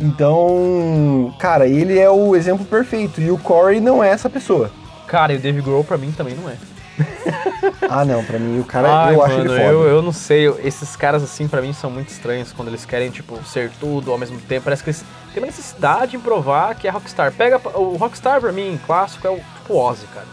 Então, 0.00 1.34
cara, 1.38 1.66
ele 1.66 1.98
é 1.98 2.08
o 2.10 2.34
exemplo 2.34 2.64
perfeito. 2.64 3.20
E 3.20 3.30
o 3.30 3.38
Corey 3.38 3.80
não 3.80 4.02
é 4.02 4.08
essa 4.08 4.30
pessoa. 4.30 4.70
Cara, 5.06 5.32
e 5.32 5.36
o 5.36 5.40
Dave 5.40 5.60
Grohl 5.60 5.84
pra 5.84 5.98
mim 5.98 6.12
também 6.12 6.34
não 6.34 6.48
é. 6.48 6.54
Ah, 7.88 8.04
não, 8.04 8.22
pra 8.24 8.38
mim 8.38 8.60
o 8.60 8.64
cara, 8.64 8.88
Ai, 9.06 9.14
eu 9.14 9.22
acho 9.24 9.36
mano, 9.38 9.50
ele 9.52 9.58
foda. 9.60 9.72
eu, 9.72 9.82
eu 9.88 10.02
não 10.02 10.12
sei, 10.12 10.46
eu- 10.46 10.60
esses 10.62 10.94
caras 10.94 11.22
assim 11.24 11.48
pra 11.48 11.60
mim 11.60 11.72
são 11.72 11.90
muito 11.90 12.08
estranhos 12.08 12.52
quando 12.52 12.68
eles 12.68 12.84
querem, 12.84 13.10
tipo, 13.10 13.36
ser 13.44 13.70
tudo 13.80 14.12
ao 14.12 14.18
mesmo 14.18 14.38
tempo. 14.40 14.64
Parece 14.64 14.84
que 14.84 14.90
eles 14.90 15.04
têm 15.34 15.42
uma 15.42 15.46
necessidade 15.46 16.14
em 16.16 16.20
provar 16.20 16.74
que 16.76 16.86
é 16.86 16.90
Rockstar. 16.90 17.32
Pega 17.32 17.60
o 17.74 17.96
Rockstar 17.96 18.40
pra 18.40 18.52
mim, 18.52 18.78
clássico, 18.86 19.26
é 19.26 19.30
o 19.30 19.36
tipo 19.36 19.74
Ozzy, 19.76 20.06
cara. 20.14 20.26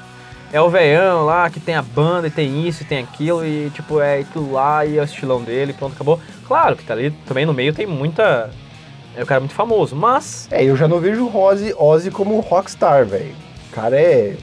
É 0.53 0.61
o 0.61 0.69
veião 0.69 1.25
lá 1.25 1.49
que 1.49 1.59
tem 1.59 1.73
a 1.75 1.81
banda 1.81 2.27
e 2.27 2.31
tem 2.31 2.67
isso 2.67 2.83
e 2.83 2.85
tem 2.85 2.99
aquilo 2.99 3.43
e 3.45 3.71
tipo, 3.73 3.99
é 3.99 4.19
aquilo 4.19 4.51
lá 4.53 4.85
e 4.85 4.97
é 4.97 5.01
o 5.01 5.05
estilão 5.05 5.41
dele, 5.41 5.73
pronto, 5.73 5.93
acabou. 5.95 6.19
Claro 6.47 6.75
que 6.75 6.83
tá 6.83 6.93
ali 6.93 7.11
também 7.25 7.45
no 7.45 7.53
meio 7.53 7.73
tem 7.73 7.87
muita. 7.87 8.51
É 9.17 9.23
o 9.23 9.25
cara 9.25 9.39
muito 9.41 9.53
famoso, 9.55 9.95
mas. 9.95 10.47
É, 10.51 10.63
eu 10.63 10.75
já 10.77 10.87
não 10.87 10.99
vejo 10.99 11.25
o 11.25 11.35
Ozzy, 11.37 11.73
Ozzy 11.77 12.11
como 12.11 12.39
rockstar, 12.39 13.05
velho. 13.05 13.33
O 13.71 13.75
cara 13.75 13.99
é. 13.99 14.35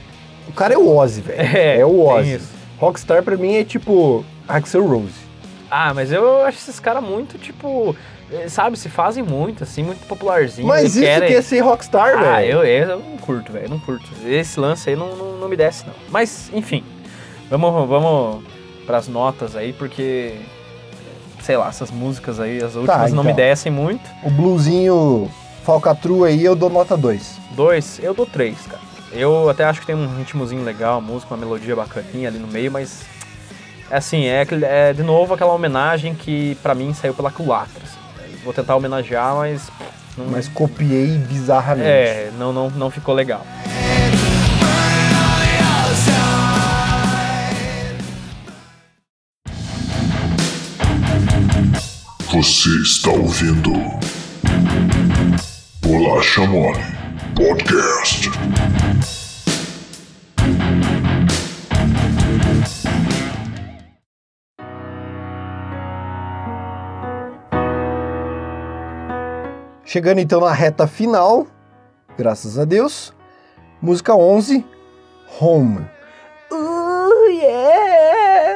O 0.47 0.51
cara 0.51 0.73
é 0.73 0.77
o 0.77 0.95
Ozzy, 0.95 1.21
velho. 1.21 1.39
É, 1.57 1.79
É, 1.79 1.85
o 1.85 2.05
Ozzy. 2.05 2.39
Rockstar 2.77 3.23
pra 3.23 3.37
mim 3.37 3.55
é 3.55 3.63
tipo 3.63 4.25
Axel 4.47 4.85
Rose. 4.85 5.13
Ah, 5.71 5.93
mas 5.93 6.11
eu 6.11 6.41
acho 6.43 6.57
esses 6.57 6.79
caras 6.79 7.01
muito, 7.01 7.37
tipo. 7.37 7.95
eh, 8.31 8.49
Sabe, 8.49 8.77
se 8.77 8.89
fazem 8.89 9.23
muito, 9.23 9.63
assim, 9.63 9.81
muito 9.81 10.05
popularzinho. 10.07 10.67
Mas 10.67 10.95
isso 10.95 10.99
querem... 10.99 11.29
que 11.29 11.35
é 11.35 11.41
ser 11.41 11.61
rockstar, 11.61 12.17
Ah, 12.17 12.35
velho. 12.35 12.63
eu, 12.63 12.63
eu 12.65 12.99
não 12.99 13.17
curto, 13.17 13.51
velho, 13.53 13.69
não 13.69 13.79
curto. 13.79 14.05
Esse 14.25 14.59
lance 14.59 14.89
aí 14.89 14.95
não, 14.97 15.15
não, 15.15 15.37
não 15.37 15.47
me 15.49 15.55
desce, 15.55 15.85
não. 15.87 15.93
Mas, 16.09 16.49
enfim, 16.53 16.83
vamos, 17.49 17.87
vamos 17.87 18.43
pras 18.85 19.07
notas 19.07 19.55
aí, 19.55 19.71
porque, 19.73 20.33
sei 21.45 21.57
lá, 21.57 21.67
essas 21.69 21.91
músicas 21.91 22.39
aí, 22.39 22.57
as 22.63 22.75
últimas 22.75 23.13
não 23.13 23.23
me 23.23 23.31
então. 23.31 23.45
descem 23.45 23.71
muito. 23.71 24.01
O 24.23 24.31
bluesinho 24.31 25.29
falcatrua 25.63 26.27
aí 26.27 26.43
eu 26.43 26.55
dou 26.55 26.69
nota 26.69 26.97
2. 26.97 27.37
Dois, 27.55 27.99
eu 28.01 28.13
dou 28.13 28.25
três, 28.25 28.57
cara. 28.67 28.81
Eu 29.11 29.47
até 29.49 29.63
acho 29.63 29.79
que 29.79 29.85
tem 29.85 29.95
um 29.95 30.17
ritmozinho 30.17 30.63
legal, 30.63 30.97
a 30.97 31.01
música, 31.01 31.33
uma 31.33 31.39
melodia 31.39 31.75
bacaninha 31.75 32.27
ali 32.29 32.39
no 32.39 32.47
meio, 32.47 32.71
mas, 32.71 33.03
assim, 33.89 34.25
é, 34.25 34.45
é 34.63 34.91
de 34.93 35.03
novo 35.03 35.33
aquela 35.35 35.53
homenagem 35.53 36.15
que 36.15 36.55
pra 36.63 36.73
mim 36.75 36.93
saiu 36.93 37.13
pela 37.13 37.31
culatra. 37.31 37.81
assim. 37.83 38.37
Vou 38.43 38.51
tentar 38.53 38.75
homenagear, 38.75 39.35
mas... 39.35 39.69
Não, 40.17 40.25
Mas 40.27 40.47
copiei 40.47 41.17
bizarramente. 41.17 41.87
é, 41.89 42.31
não, 42.39 42.53
não, 42.53 42.69
não 42.69 42.89
ficou 42.89 43.13
legal. 43.13 43.45
Você 52.35 52.69
está 52.81 53.11
ouvindo 53.11 53.71
Bolacha 55.81 56.45
Mole 56.45 56.83
Podcast. 57.33 58.29
Chegando 69.85 70.19
então 70.19 70.41
na 70.41 70.51
reta 70.51 70.85
final, 70.87 71.47
graças 72.17 72.59
a 72.59 72.65
Deus. 72.65 73.13
Música 73.81 74.13
11, 74.13 74.65
Home. 75.39 75.94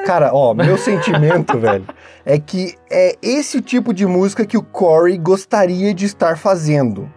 Cara, 0.10 0.34
ó, 0.34 0.56
meu 0.56 0.76
sentimento, 0.76 1.56
velho, 1.62 1.86
é 2.26 2.40
que 2.40 2.74
é 2.90 3.16
esse 3.22 3.62
tipo 3.62 3.94
de 3.94 4.08
música 4.08 4.44
que 4.44 4.58
o 4.58 4.64
Corey 4.64 5.20
gostaria 5.20 5.94
de 5.94 6.08
estar 6.08 6.36
fazendo. 6.36 7.08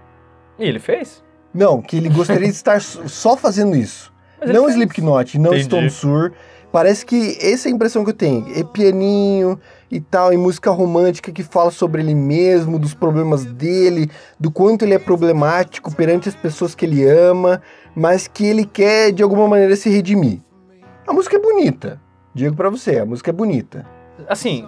E 0.59 0.67
ele 0.67 0.79
fez? 0.79 1.25
Não, 1.55 1.81
que 1.81 1.97
ele 1.97 2.11
gostaria 2.11 2.49
de 2.49 2.53
estar 2.53 2.83
só 2.83 3.35
fazendo 3.35 3.75
isso. 3.75 4.13
Mas 4.39 4.51
não. 4.51 4.69
Slipknot, 4.69 5.39
não 5.39 5.55
Entendi. 5.55 5.65
Stone 5.65 5.89
Sur. 5.89 6.33
Parece 6.71 7.07
que 7.07 7.39
essa 7.41 7.67
é 7.67 7.73
a 7.73 7.75
impressão 7.75 8.05
que 8.05 8.11
eu 8.11 8.15
tenho. 8.15 8.47
É 8.55 8.63
pianinho 8.63 9.59
e 9.91 9.99
tal, 9.99 10.31
e 10.31 10.37
música 10.37 10.71
romântica 10.71 11.33
que 11.33 11.43
fala 11.43 11.71
sobre 11.71 12.03
ele 12.03 12.15
mesmo, 12.15 12.79
dos 12.79 12.93
problemas 12.93 13.47
dele, 13.47 14.11
do 14.39 14.51
quanto 14.51 14.85
ele 14.85 14.93
é 14.93 14.99
problemático 14.99 15.95
perante 15.95 16.29
as 16.29 16.35
pessoas 16.35 16.75
que 16.75 16.85
ele 16.85 17.09
ama, 17.09 17.63
mas 17.97 18.29
que 18.29 18.45
ele 18.45 18.67
quer 18.67 19.13
de 19.13 19.23
alguma 19.23 19.49
maneira 19.49 19.77
se 19.77 19.89
redimir. 19.89 20.41
A 21.07 21.15
música 21.15 21.37
é 21.37 21.41
bonita. 21.41 21.99
Digo 22.35 22.57
pra 22.57 22.71
você, 22.71 22.99
a 22.99 23.07
música 23.07 23.31
é 23.31 23.33
bonita. 23.33 23.85
Assim, 24.29 24.67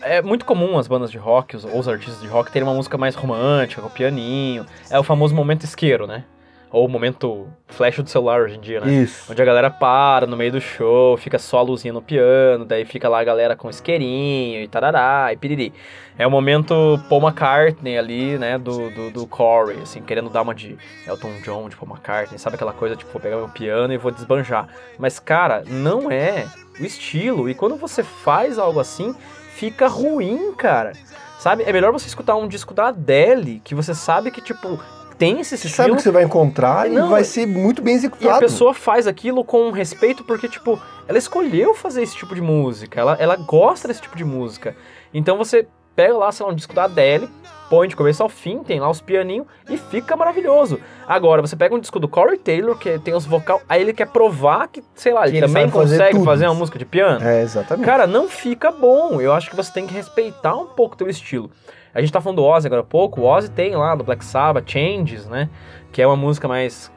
é 0.00 0.20
muito 0.20 0.44
comum 0.44 0.78
as 0.78 0.86
bandas 0.86 1.10
de 1.10 1.18
rock, 1.18 1.56
os, 1.56 1.64
os 1.64 1.88
artistas 1.88 2.20
de 2.20 2.28
rock, 2.28 2.52
terem 2.52 2.68
uma 2.68 2.74
música 2.74 2.98
mais 2.98 3.14
romântica, 3.14 3.80
com 3.80 3.88
pianinho. 3.88 4.66
É 4.90 4.98
o 4.98 5.02
famoso 5.02 5.34
momento 5.34 5.64
isqueiro, 5.64 6.06
né? 6.06 6.24
Ou 6.70 6.86
o 6.86 6.88
momento 6.88 7.46
flash 7.68 7.96
do 7.98 8.08
celular 8.08 8.40
hoje 8.40 8.56
em 8.56 8.60
dia, 8.60 8.80
né? 8.80 8.92
Isso. 8.92 9.30
Onde 9.30 9.40
a 9.40 9.44
galera 9.44 9.70
para 9.70 10.26
no 10.26 10.36
meio 10.36 10.52
do 10.52 10.60
show, 10.60 11.16
fica 11.16 11.38
só 11.38 11.58
a 11.58 11.62
luzinha 11.62 11.92
no 11.92 12.02
piano, 12.02 12.64
daí 12.64 12.84
fica 12.84 13.08
lá 13.08 13.20
a 13.20 13.24
galera 13.24 13.54
com 13.54 13.70
isqueirinho 13.70 14.62
e 14.62 14.68
tarará 14.68 15.32
e 15.32 15.36
piriri. 15.36 15.72
É 16.18 16.26
o 16.26 16.30
momento 16.30 16.98
Paul 17.08 17.22
McCartney 17.22 17.96
ali, 17.96 18.38
né, 18.38 18.58
do, 18.58 18.90
do, 18.90 19.10
do 19.10 19.26
Corey, 19.26 19.78
assim, 19.82 20.02
querendo 20.02 20.28
dar 20.28 20.42
uma 20.42 20.54
de 20.54 20.76
Elton 21.06 21.40
John, 21.44 21.68
de 21.68 21.76
Paul 21.76 21.90
McCartney, 21.92 22.38
sabe 22.38 22.56
aquela 22.56 22.72
coisa, 22.72 22.96
tipo, 22.96 23.12
vou 23.12 23.20
pegar 23.20 23.36
meu 23.36 23.48
piano 23.48 23.92
e 23.92 23.98
vou 23.98 24.10
desbanjar. 24.10 24.68
Mas, 24.98 25.18
cara, 25.18 25.62
não 25.66 26.10
é 26.10 26.46
o 26.80 26.84
estilo, 26.84 27.48
e 27.48 27.54
quando 27.54 27.76
você 27.76 28.02
faz 28.02 28.58
algo 28.58 28.80
assim, 28.80 29.14
fica 29.54 29.88
ruim, 29.88 30.52
cara. 30.54 30.92
Sabe? 31.38 31.64
É 31.64 31.72
melhor 31.72 31.92
você 31.92 32.06
escutar 32.06 32.34
um 32.34 32.48
disco 32.48 32.74
da 32.74 32.88
Adele, 32.88 33.60
que 33.62 33.74
você 33.74 33.94
sabe 33.94 34.30
que, 34.30 34.40
tipo, 34.40 34.80
tem 35.18 35.40
esse 35.40 35.56
Você 35.56 35.66
estilo. 35.66 35.74
sabe 35.74 35.90
o 35.92 35.96
que 35.96 36.02
você 36.02 36.10
vai 36.10 36.24
encontrar 36.24 36.88
Não, 36.88 37.06
e 37.06 37.10
vai 37.10 37.24
ser 37.24 37.46
muito 37.46 37.82
bem 37.82 37.94
E 37.94 37.96
a 37.96 37.98
executado. 37.98 38.38
pessoa 38.40 38.74
faz 38.74 39.06
aquilo 39.06 39.44
com 39.44 39.70
respeito 39.70 40.24
porque, 40.24 40.48
tipo, 40.48 40.80
ela 41.08 41.18
escolheu 41.18 41.74
fazer 41.74 42.02
esse 42.02 42.16
tipo 42.16 42.34
de 42.34 42.40
música. 42.40 43.00
Ela, 43.00 43.16
ela 43.18 43.36
gosta 43.36 43.88
desse 43.88 44.00
tipo 44.02 44.16
de 44.16 44.24
música. 44.24 44.76
Então 45.14 45.36
você 45.38 45.66
pega 45.94 46.16
lá, 46.16 46.30
sei 46.30 46.44
lá, 46.44 46.52
um 46.52 46.54
disco 46.54 46.74
da 46.74 46.84
Adele, 46.84 47.26
põe 47.70 47.88
de 47.88 47.96
começo 47.96 48.22
ao 48.22 48.28
fim, 48.28 48.62
tem 48.62 48.78
lá 48.78 48.88
os 48.90 49.00
pianinhos 49.00 49.46
e 49.68 49.78
fica 49.78 50.14
maravilhoso. 50.14 50.78
Agora, 51.08 51.40
você 51.40 51.56
pega 51.56 51.74
um 51.74 51.78
disco 51.80 51.98
do 51.98 52.06
Corey 52.06 52.36
Taylor, 52.38 52.76
que 52.76 52.98
tem 52.98 53.14
os 53.14 53.24
vocal, 53.24 53.62
aí 53.68 53.80
ele 53.80 53.94
quer 53.94 54.06
provar 54.08 54.68
que, 54.68 54.84
sei 54.94 55.12
lá, 55.14 55.26
ele, 55.26 55.38
ele 55.38 55.46
também 55.46 55.68
fazer 55.70 55.96
consegue 55.96 56.12
tudo. 56.12 56.24
fazer 56.24 56.46
uma 56.46 56.54
música 56.54 56.78
de 56.78 56.84
piano. 56.84 57.26
É, 57.26 57.40
exatamente. 57.42 57.86
Cara, 57.86 58.06
não 58.06 58.28
fica 58.28 58.70
bom. 58.70 59.20
Eu 59.20 59.32
acho 59.32 59.48
que 59.48 59.56
você 59.56 59.72
tem 59.72 59.86
que 59.86 59.94
respeitar 59.94 60.54
um 60.54 60.66
pouco 60.66 60.94
o 60.94 60.98
teu 60.98 61.08
estilo. 61.08 61.50
A 61.96 62.00
gente 62.02 62.12
tá 62.12 62.20
falando 62.20 62.36
do 62.36 62.44
Ozzy 62.44 62.66
agora 62.66 62.82
há 62.82 62.84
pouco. 62.84 63.22
O 63.22 63.24
Ozzy 63.24 63.50
tem 63.50 63.74
lá 63.74 63.94
do 63.94 64.04
Black 64.04 64.22
Sabbath, 64.22 64.70
Changes, 64.70 65.26
né? 65.26 65.48
Que 65.90 66.02
é 66.02 66.06
uma 66.06 66.16
música 66.16 66.46
mais 66.46 66.92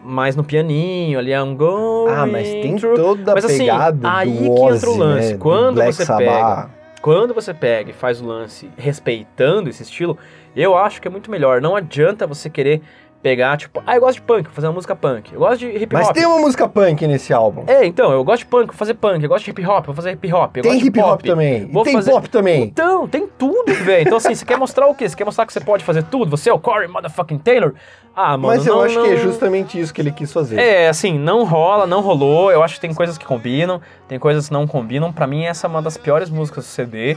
mais 0.00 0.36
no 0.36 0.44
pianinho, 0.44 1.18
ali 1.18 1.32
I'm 1.32 1.56
going 1.56 2.12
ah, 2.12 2.26
mas 2.26 2.46
tem 2.46 2.76
toda 2.76 3.32
a 3.32 3.34
Mas, 3.34 3.46
assim, 3.46 3.64
pegada 3.64 4.12
aí 4.12 4.30
do 4.30 4.36
que 4.36 4.44
entra 4.44 4.62
Ozzy, 4.66 4.86
o 4.86 4.96
lance. 4.98 5.28
né? 5.28 5.32
do 5.32 5.38
Quando 5.38 5.74
Black 5.76 5.94
você 5.94 6.04
Sabbath. 6.04 6.70
Quando 7.00 7.34
você 7.34 7.52
pega 7.54 7.90
e 7.90 7.92
faz 7.94 8.20
o 8.20 8.26
lance 8.26 8.70
respeitando 8.76 9.68
esse 9.68 9.82
estilo, 9.82 10.16
eu 10.54 10.76
acho 10.76 11.02
que 11.02 11.08
é 11.08 11.10
muito 11.10 11.30
melhor. 11.30 11.60
Não 11.60 11.74
adianta 11.74 12.26
você 12.26 12.48
querer 12.48 12.82
pegar, 13.24 13.56
tipo, 13.56 13.82
ah, 13.86 13.94
eu 13.96 14.00
gosto 14.02 14.16
de 14.16 14.20
punk, 14.20 14.44
vou 14.44 14.52
fazer 14.52 14.66
uma 14.66 14.74
música 14.74 14.94
punk. 14.94 15.32
Eu 15.32 15.38
gosto 15.40 15.60
de 15.60 15.66
hip 15.68 15.84
hop. 15.86 15.92
Mas 15.94 16.08
tem 16.10 16.26
uma 16.26 16.38
música 16.38 16.68
punk 16.68 17.06
nesse 17.06 17.32
álbum. 17.32 17.64
É, 17.66 17.86
então, 17.86 18.12
eu 18.12 18.22
gosto 18.22 18.40
de 18.40 18.46
punk, 18.50 18.66
vou 18.66 18.74
fazer 18.76 18.92
punk. 18.92 19.22
Eu 19.22 19.30
gosto 19.30 19.46
de 19.46 19.50
hip 19.50 19.66
hop, 19.66 19.86
vou 19.86 19.94
fazer 19.94 20.10
hip 20.12 20.30
hop. 20.30 20.58
Eu 20.58 20.62
tem 20.62 20.78
hip 20.78 21.00
hop 21.00 21.22
também. 21.22 21.66
Vou 21.68 21.84
tem 21.84 21.94
fazer- 21.94 22.10
pop 22.10 22.28
também. 22.28 22.64
Então, 22.64 23.08
tem 23.08 23.26
tudo, 23.26 23.72
velho. 23.72 24.02
Então, 24.02 24.18
assim, 24.18 24.34
você 24.34 24.44
quer 24.44 24.58
mostrar 24.58 24.86
o 24.88 24.94
quê? 24.94 25.08
Você 25.08 25.16
quer 25.16 25.24
mostrar 25.24 25.46
que 25.46 25.54
você 25.54 25.60
pode 25.60 25.82
fazer 25.82 26.02
tudo? 26.02 26.30
Você 26.36 26.50
é 26.50 26.52
o 26.52 26.58
Corey 26.58 26.86
Motherfucking 26.86 27.38
Taylor? 27.38 27.72
Ah, 28.14 28.36
mano, 28.36 28.48
Mas 28.58 28.66
eu 28.66 28.74
não- 28.74 28.82
acho 28.82 29.00
que 29.02 29.08
é 29.08 29.14
não- 29.14 29.22
justamente 29.22 29.80
isso 29.80 29.94
que 29.94 30.02
ele 30.02 30.12
quis 30.12 30.30
fazer. 30.30 30.60
É, 30.60 30.88
assim, 30.88 31.18
não 31.18 31.44
rola, 31.44 31.86
não 31.86 32.02
rolou. 32.02 32.52
Eu 32.52 32.62
acho 32.62 32.74
que 32.74 32.80
tem 32.82 32.92
coisas 32.92 33.16
que 33.16 33.24
combinam, 33.24 33.80
tem 34.06 34.18
coisas 34.18 34.48
que 34.48 34.52
não 34.52 34.66
combinam. 34.66 35.10
Pra 35.10 35.26
mim, 35.26 35.44
essa 35.46 35.66
é 35.66 35.70
uma 35.70 35.80
das 35.80 35.96
piores 35.96 36.28
músicas 36.28 36.64
do 36.64 36.68
CD. 36.68 37.16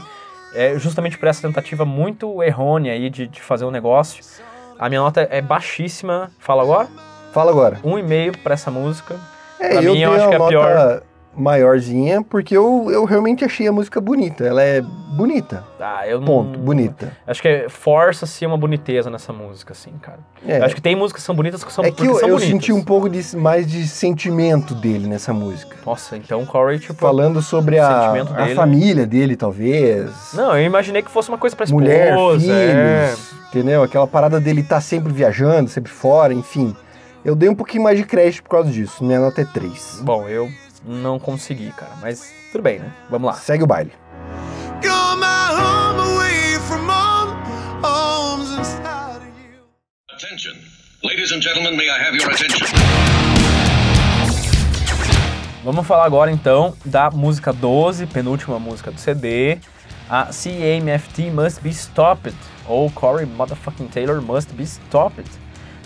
É 0.54 0.78
justamente 0.78 1.18
por 1.18 1.28
essa 1.28 1.46
tentativa 1.46 1.84
muito 1.84 2.42
errônea 2.42 2.94
aí 2.94 3.10
de, 3.10 3.26
de 3.26 3.42
fazer 3.42 3.66
um 3.66 3.70
negócio. 3.70 4.24
A 4.78 4.88
minha 4.88 5.00
nota 5.00 5.26
é 5.30 5.40
baixíssima. 5.40 6.30
Fala 6.38 6.62
agora? 6.62 6.88
Fala 7.32 7.50
agora. 7.50 7.78
Um 7.84 7.98
e 7.98 8.02
meio 8.02 8.36
pra 8.38 8.54
essa 8.54 8.70
música. 8.70 9.16
É, 9.58 9.70
Pra 9.70 9.82
eu 9.82 9.92
mim, 9.92 10.00
eu 10.00 10.12
acho 10.12 10.28
que 10.28 10.32
é 10.32 10.36
a 10.36 10.38
nota 10.38 10.48
pior. 10.50 11.02
Maiorzinha, 11.38 12.22
porque 12.22 12.56
eu, 12.56 12.88
eu 12.90 13.04
realmente 13.04 13.44
achei 13.44 13.66
a 13.68 13.72
música 13.72 14.00
bonita. 14.00 14.44
Ela 14.44 14.62
é 14.62 14.82
bonita. 14.82 15.64
Ah, 15.80 16.06
eu 16.06 16.20
não. 16.20 16.26
Ponto. 16.26 16.58
Bonita. 16.58 17.12
Acho 17.26 17.40
que 17.40 17.66
força-se 17.68 18.44
uma 18.44 18.56
boniteza 18.56 19.08
nessa 19.08 19.32
música, 19.32 19.72
assim, 19.72 19.92
cara. 20.02 20.18
É. 20.46 20.58
Acho 20.58 20.74
que 20.74 20.80
tem 20.80 20.96
músicas 20.96 21.22
que 21.22 21.26
são 21.26 21.34
bonitas 21.34 21.62
que 21.62 21.72
são 21.72 21.84
É 21.84 21.90
que 21.90 22.04
eu, 22.04 22.18
eu 22.20 22.38
senti 22.38 22.72
um 22.72 22.82
pouco 22.82 23.08
de, 23.08 23.36
mais 23.36 23.70
de 23.70 23.86
sentimento 23.86 24.74
dele 24.74 25.06
nessa 25.06 25.32
música. 25.32 25.76
Nossa, 25.86 26.16
então 26.16 26.42
o 26.42 26.46
Corey, 26.46 26.78
tipo. 26.78 26.94
Falando 26.94 27.40
sobre 27.40 27.78
a, 27.78 28.10
a 28.10 28.12
dele. 28.12 28.54
família 28.54 29.06
dele, 29.06 29.36
talvez. 29.36 30.10
Não, 30.34 30.56
eu 30.56 30.64
imaginei 30.64 31.02
que 31.02 31.10
fosse 31.10 31.28
uma 31.28 31.38
coisa 31.38 31.54
pra 31.54 31.64
esposa. 31.64 31.82
mulher, 31.82 32.14
filhos, 32.14 32.48
é. 32.48 33.14
entendeu? 33.48 33.82
Aquela 33.82 34.06
parada 34.06 34.40
dele 34.40 34.60
estar 34.60 34.80
sempre 34.80 35.12
viajando, 35.12 35.70
sempre 35.70 35.90
fora, 35.90 36.34
enfim. 36.34 36.74
Eu 37.24 37.34
dei 37.34 37.48
um 37.48 37.54
pouquinho 37.54 37.82
mais 37.82 37.98
de 37.98 38.04
crédito 38.04 38.44
por 38.44 38.50
causa 38.50 38.70
disso. 38.70 39.04
Minha 39.04 39.20
nota 39.20 39.40
é 39.40 39.44
3. 39.44 40.00
Bom, 40.02 40.28
eu 40.28 40.48
não 40.88 41.18
consegui, 41.18 41.70
cara. 41.72 41.92
Mas 42.00 42.32
tudo 42.50 42.62
bem, 42.62 42.78
né? 42.78 42.90
Vamos 43.10 43.26
lá. 43.26 43.34
Segue 43.34 43.62
o 43.62 43.66
baile. 43.66 43.92
Attention. 50.10 50.54
Ladies 51.04 51.30
and 51.30 51.40
gentlemen, 51.40 51.76
may 51.76 51.88
I 51.88 51.98
have 52.00 52.16
your 52.16 52.30
attention? 52.30 52.66
Vamos 55.62 55.86
falar 55.86 56.06
agora 56.06 56.30
então 56.30 56.74
da 56.84 57.10
música 57.10 57.52
12, 57.52 58.06
penúltima 58.06 58.58
música 58.58 58.90
do 58.90 58.98
CD. 58.98 59.58
A 60.08 60.30
CMFT 60.32 61.30
Must 61.30 61.60
Be 61.60 61.70
Stopped, 61.70 62.34
ou 62.66 62.90
Corey 62.90 63.26
Motherfucking 63.26 63.88
Taylor 63.88 64.22
Must 64.22 64.52
Be 64.54 64.64
Stopped. 64.64 65.30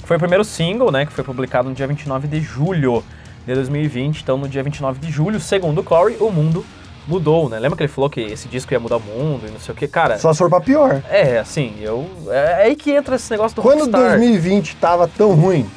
Que 0.01 0.07
foi 0.07 0.17
o 0.17 0.21
primeiro 0.21 0.45
single, 0.45 0.93
né, 0.93 1.05
que 1.05 1.13
foi 1.13 1.25
publicado 1.25 1.69
no 1.69 1.75
dia 1.75 1.87
29 1.87 2.29
de 2.29 2.41
julho 2.41 3.05
de 3.47 3.55
2020. 3.55 4.21
Então, 4.23 4.37
no 4.39 4.49
dia 4.49 4.63
29 4.63 5.01
de 5.01 5.11
julho, 5.11 5.41
segundo 5.41 5.81
o 5.81 5.85
Corey, 5.85 6.17
o 6.21 6.31
mundo 6.31 6.65
mudou, 7.07 7.49
né? 7.49 7.59
Lembra 7.59 7.77
que 7.77 7.83
ele 7.83 7.93
falou 7.93 8.09
que 8.09 8.21
esse 8.21 8.47
disco 8.49 8.73
ia 8.73 8.79
mudar 8.81 8.97
o 8.97 9.01
mundo 9.01 9.47
e 9.49 9.51
não 9.51 9.59
sei 9.59 9.75
o 9.75 9.77
que? 9.77 9.89
Cara, 9.89 10.19
Só 10.19 10.33
se 10.33 10.39
for 10.39 10.49
pra 10.49 10.61
pior. 10.61 11.03
é, 11.11 11.39
assim, 11.39 11.75
eu... 11.81 12.09
É 12.31 12.63
aí 12.65 12.77
que 12.77 12.93
entra 12.93 13.17
esse 13.17 13.31
negócio 13.31 13.57
do 13.57 13.63
Quando 13.63 13.81
Rockstar. 13.81 14.11
2020 14.11 14.77
tava 14.77 15.09
tão 15.09 15.35
ruim 15.35 15.69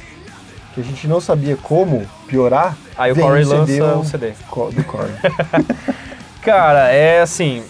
que 0.73 0.81
a 0.81 0.83
gente 0.83 1.07
não 1.07 1.19
sabia 1.21 1.55
como 1.57 2.05
piorar, 2.27 2.77
Aí 2.97 3.11
o 3.11 3.15
Corey 3.15 3.43
CD, 3.45 3.81
lança 3.81 3.97
o 3.99 4.05
CD. 4.05 4.33
Co- 4.49 4.69
do 4.71 4.83
Corey. 4.83 5.13
Cara, 6.41 6.91
é 6.91 7.21
assim. 7.21 7.63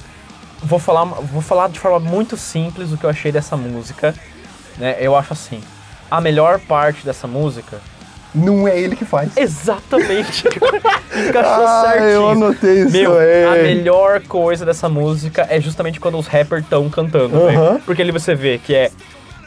Vou 0.62 0.80
falar, 0.80 1.06
vou 1.06 1.42
falar 1.42 1.70
de 1.70 1.80
forma 1.80 2.00
muito 2.00 2.36
simples 2.36 2.92
o 2.92 2.98
que 2.98 3.04
eu 3.06 3.10
achei 3.10 3.32
dessa 3.32 3.56
música. 3.56 4.14
Né? 4.78 4.98
Eu 5.00 5.16
acho 5.16 5.34
assim. 5.34 5.62
A 6.10 6.20
melhor 6.20 6.60
parte 6.60 7.06
dessa 7.06 7.28
música. 7.28 7.80
Não 8.36 8.68
é 8.68 8.78
ele 8.80 8.96
que 8.96 9.06
faz. 9.06 9.36
Exatamente. 9.38 10.46
Encaixou 11.16 11.66
Ah, 11.66 11.84
certinho. 11.88 12.10
eu 12.10 12.30
anotei 12.30 12.82
isso 12.84 12.92
Meu, 12.92 13.18
aí. 13.18 13.44
a 13.46 13.64
melhor 13.64 14.22
coisa 14.24 14.66
dessa 14.66 14.90
música 14.90 15.48
é 15.50 15.60
justamente 15.62 16.00
quando 16.00 16.18
os 16.18 16.28
rappers 16.28 16.64
estão 16.64 16.90
cantando, 16.90 17.36
Aham. 17.38 17.48
velho. 17.72 17.82
Porque 17.86 18.02
ali 18.02 18.12
você 18.12 18.36
vê 18.36 18.58
que 18.58 18.76
é, 18.76 18.92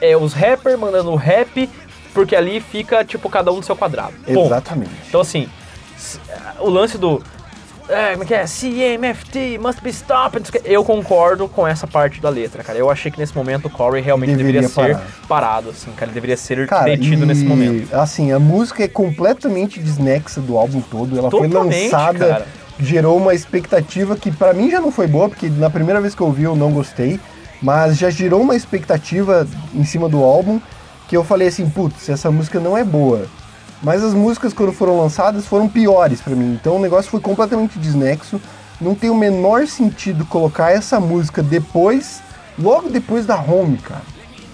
é 0.00 0.16
os 0.16 0.32
rappers 0.32 0.78
mandando 0.78 1.14
rap, 1.14 1.68
porque 2.14 2.34
ali 2.34 2.60
fica, 2.60 3.04
tipo, 3.04 3.28
cada 3.28 3.52
um 3.52 3.56
no 3.56 3.62
seu 3.62 3.76
quadrado. 3.76 4.14
Exatamente. 4.26 4.90
Então, 5.08 5.20
assim, 5.20 5.48
o 6.60 6.68
lance 6.70 6.96
do. 6.96 7.22
É, 7.88 8.10
como 8.12 8.22
é 8.22 8.26
que 8.26 8.34
é? 8.34 8.44
CMFT, 8.44 9.58
must 9.58 9.82
be 9.82 9.90
stopped. 9.90 10.50
Eu 10.64 10.84
concordo 10.84 11.48
com 11.48 11.66
essa 11.66 11.86
parte 11.86 12.20
da 12.20 12.28
letra, 12.28 12.62
cara. 12.62 12.78
Eu 12.78 12.90
achei 12.90 13.10
que 13.10 13.18
nesse 13.18 13.34
momento 13.34 13.66
o 13.66 13.70
Corey 13.70 14.02
realmente 14.02 14.34
deveria, 14.36 14.60
Deveria 14.60 14.96
ser 14.98 15.02
parado, 15.26 15.70
assim, 15.70 15.90
cara. 15.92 16.06
Ele 16.06 16.14
deveria 16.14 16.36
ser 16.36 16.66
Cara, 16.66 16.84
detido 16.84 17.22
e, 17.24 17.26
nesse 17.26 17.44
momento. 17.44 17.88
assim, 17.94 18.30
a 18.30 18.38
música 18.38 18.84
é 18.84 18.88
completamente 18.88 19.80
desnexa 19.80 20.40
do 20.40 20.58
álbum 20.58 20.80
todo. 20.82 21.18
Ela 21.18 21.30
foi 21.30 21.48
Totalmente, 21.48 21.84
lançada, 21.84 22.28
cara. 22.28 22.46
gerou 22.78 23.16
uma 23.16 23.32
expectativa 23.34 24.16
que 24.16 24.30
pra 24.30 24.52
mim 24.52 24.70
já 24.70 24.80
não 24.80 24.92
foi 24.92 25.06
boa, 25.06 25.28
porque 25.28 25.48
na 25.48 25.70
primeira 25.70 26.00
vez 26.00 26.14
que 26.14 26.20
eu 26.20 26.26
ouvi 26.26 26.42
eu 26.44 26.54
não 26.54 26.70
gostei, 26.72 27.18
mas 27.62 27.96
já 27.96 28.10
gerou 28.10 28.42
uma 28.42 28.54
expectativa 28.54 29.46
em 29.74 29.84
cima 29.84 30.08
do 30.08 30.22
álbum 30.22 30.60
que 31.08 31.16
eu 31.16 31.24
falei 31.24 31.48
assim, 31.48 31.68
putz, 31.70 32.08
essa 32.10 32.30
música 32.30 32.60
não 32.60 32.76
é 32.76 32.84
boa. 32.84 33.26
Mas 33.82 34.02
as 34.02 34.12
músicas 34.14 34.52
quando 34.52 34.72
foram 34.72 34.98
lançadas 35.00 35.46
foram 35.46 35.68
piores 35.68 36.20
pra 36.20 36.34
mim. 36.34 36.52
Então 36.60 36.76
o 36.76 36.80
negócio 36.80 37.10
foi 37.10 37.20
completamente 37.20 37.78
desnexo. 37.78 38.40
Não 38.80 38.94
tem 38.94 39.10
o 39.10 39.14
menor 39.14 39.66
sentido 39.66 40.24
colocar 40.24 40.70
essa 40.70 40.98
música 41.00 41.42
depois, 41.42 42.20
logo 42.58 42.88
depois 42.88 43.26
da 43.26 43.36
Home, 43.40 43.76
cara, 43.78 44.02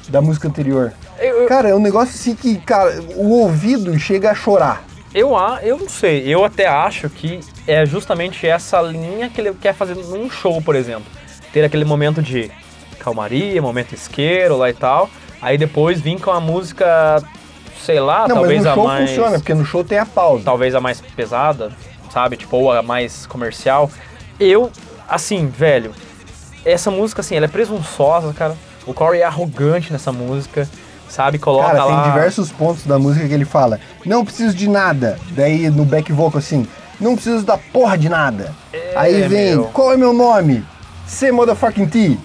da 0.09 0.21
música 0.23 0.49
anterior. 0.49 0.93
Eu, 1.19 1.43
eu, 1.43 1.49
Cara, 1.49 1.69
é 1.69 1.75
um 1.75 1.79
negócio 1.81 2.15
assim 2.15 2.35
que, 2.35 2.57
cara, 2.57 3.01
o 3.17 3.31
ouvido 3.41 3.99
chega 3.99 4.31
a 4.31 4.35
chorar. 4.35 4.83
eu, 5.15 5.37
a- 5.37 5.61
eu 5.63 5.79
não 5.79 5.89
sei. 5.89 6.23
Eu 6.27 6.45
até 6.45 6.67
acho 6.67 7.09
que 7.09 7.41
é 7.67 7.87
justamente 7.87 8.47
essa 8.47 8.81
linha 8.83 9.29
que 9.31 9.41
ele 9.41 9.55
quer 9.55 9.73
fazer 9.75 9.95
num 9.95 10.29
show, 10.31 10.61
por 10.61 10.75
exemplo. 10.75 11.05
Ter 11.53 11.65
aquele 11.65 11.85
momento 11.85 12.21
de 12.23 12.51
calmaria, 12.99 13.61
momento 13.63 13.95
isqueiro 13.95 14.57
lá 14.57 14.69
e 14.71 14.75
tal. 14.75 15.09
Aí 15.41 15.57
depois 15.59 16.01
vir 16.01 16.19
com 16.21 16.31
a 16.31 16.41
música, 16.41 17.23
sei 17.85 18.01
lá, 18.01 18.27
não, 18.29 18.37
talvez 18.37 18.63
mas 18.63 18.65
no 18.65 18.71
a 18.71 18.75
show 18.75 18.85
mais. 18.87 19.09
funciona, 19.11 19.39
porque 19.39 19.55
no 19.55 19.65
show 19.65 19.85
tem 19.85 19.99
a 19.99 20.07
pausa. 20.07 20.45
talvez 20.45 20.75
a 20.75 20.81
mais 20.81 21.01
pesada, 21.01 21.71
sabe? 22.13 22.37
Tipo, 22.37 22.57
ou 22.57 22.73
a 22.73 22.83
mais 22.83 23.27
comercial. 23.27 23.91
Eu, 24.41 24.71
assim, 25.09 25.47
velho, 25.47 25.93
essa 26.65 26.91
música, 26.91 27.21
assim, 27.21 27.37
ela 27.37 27.45
é 27.47 27.49
presunçosa, 27.49 28.33
cara. 28.33 28.57
O 28.87 28.93
Corey 28.95 29.21
é 29.21 29.25
arrogante 29.25 29.93
nessa 29.93 30.13
música, 30.13 30.69
sabe? 31.09 31.39
Coloca 31.39 31.67
Cara, 31.69 31.85
lá. 31.85 32.03
tem 32.03 32.13
diversos 32.13 32.51
pontos 32.53 32.85
da 32.85 32.99
música 32.99 33.27
que 33.27 33.33
ele 33.35 33.45
fala, 33.45 33.81
não 34.05 34.25
preciso 34.25 34.55
de 34.55 34.69
nada. 34.69 35.19
Daí 35.31 35.71
no 35.71 35.85
back 35.85 36.13
vocal 36.13 36.39
assim, 36.39 36.67
não 37.01 37.15
preciso 37.15 37.45
da 37.45 37.57
porra 37.57 37.97
de 37.97 38.09
nada. 38.09 38.55
Aí 38.97 39.23
vem, 39.29 39.47
É, 39.49 39.51
meu. 39.51 39.65
qual 39.67 39.93
é 39.93 39.97
meu 39.97 40.13
nome? 40.13 40.65
C 41.07 41.31
motherfucking 41.33 41.87
T. 41.87 42.19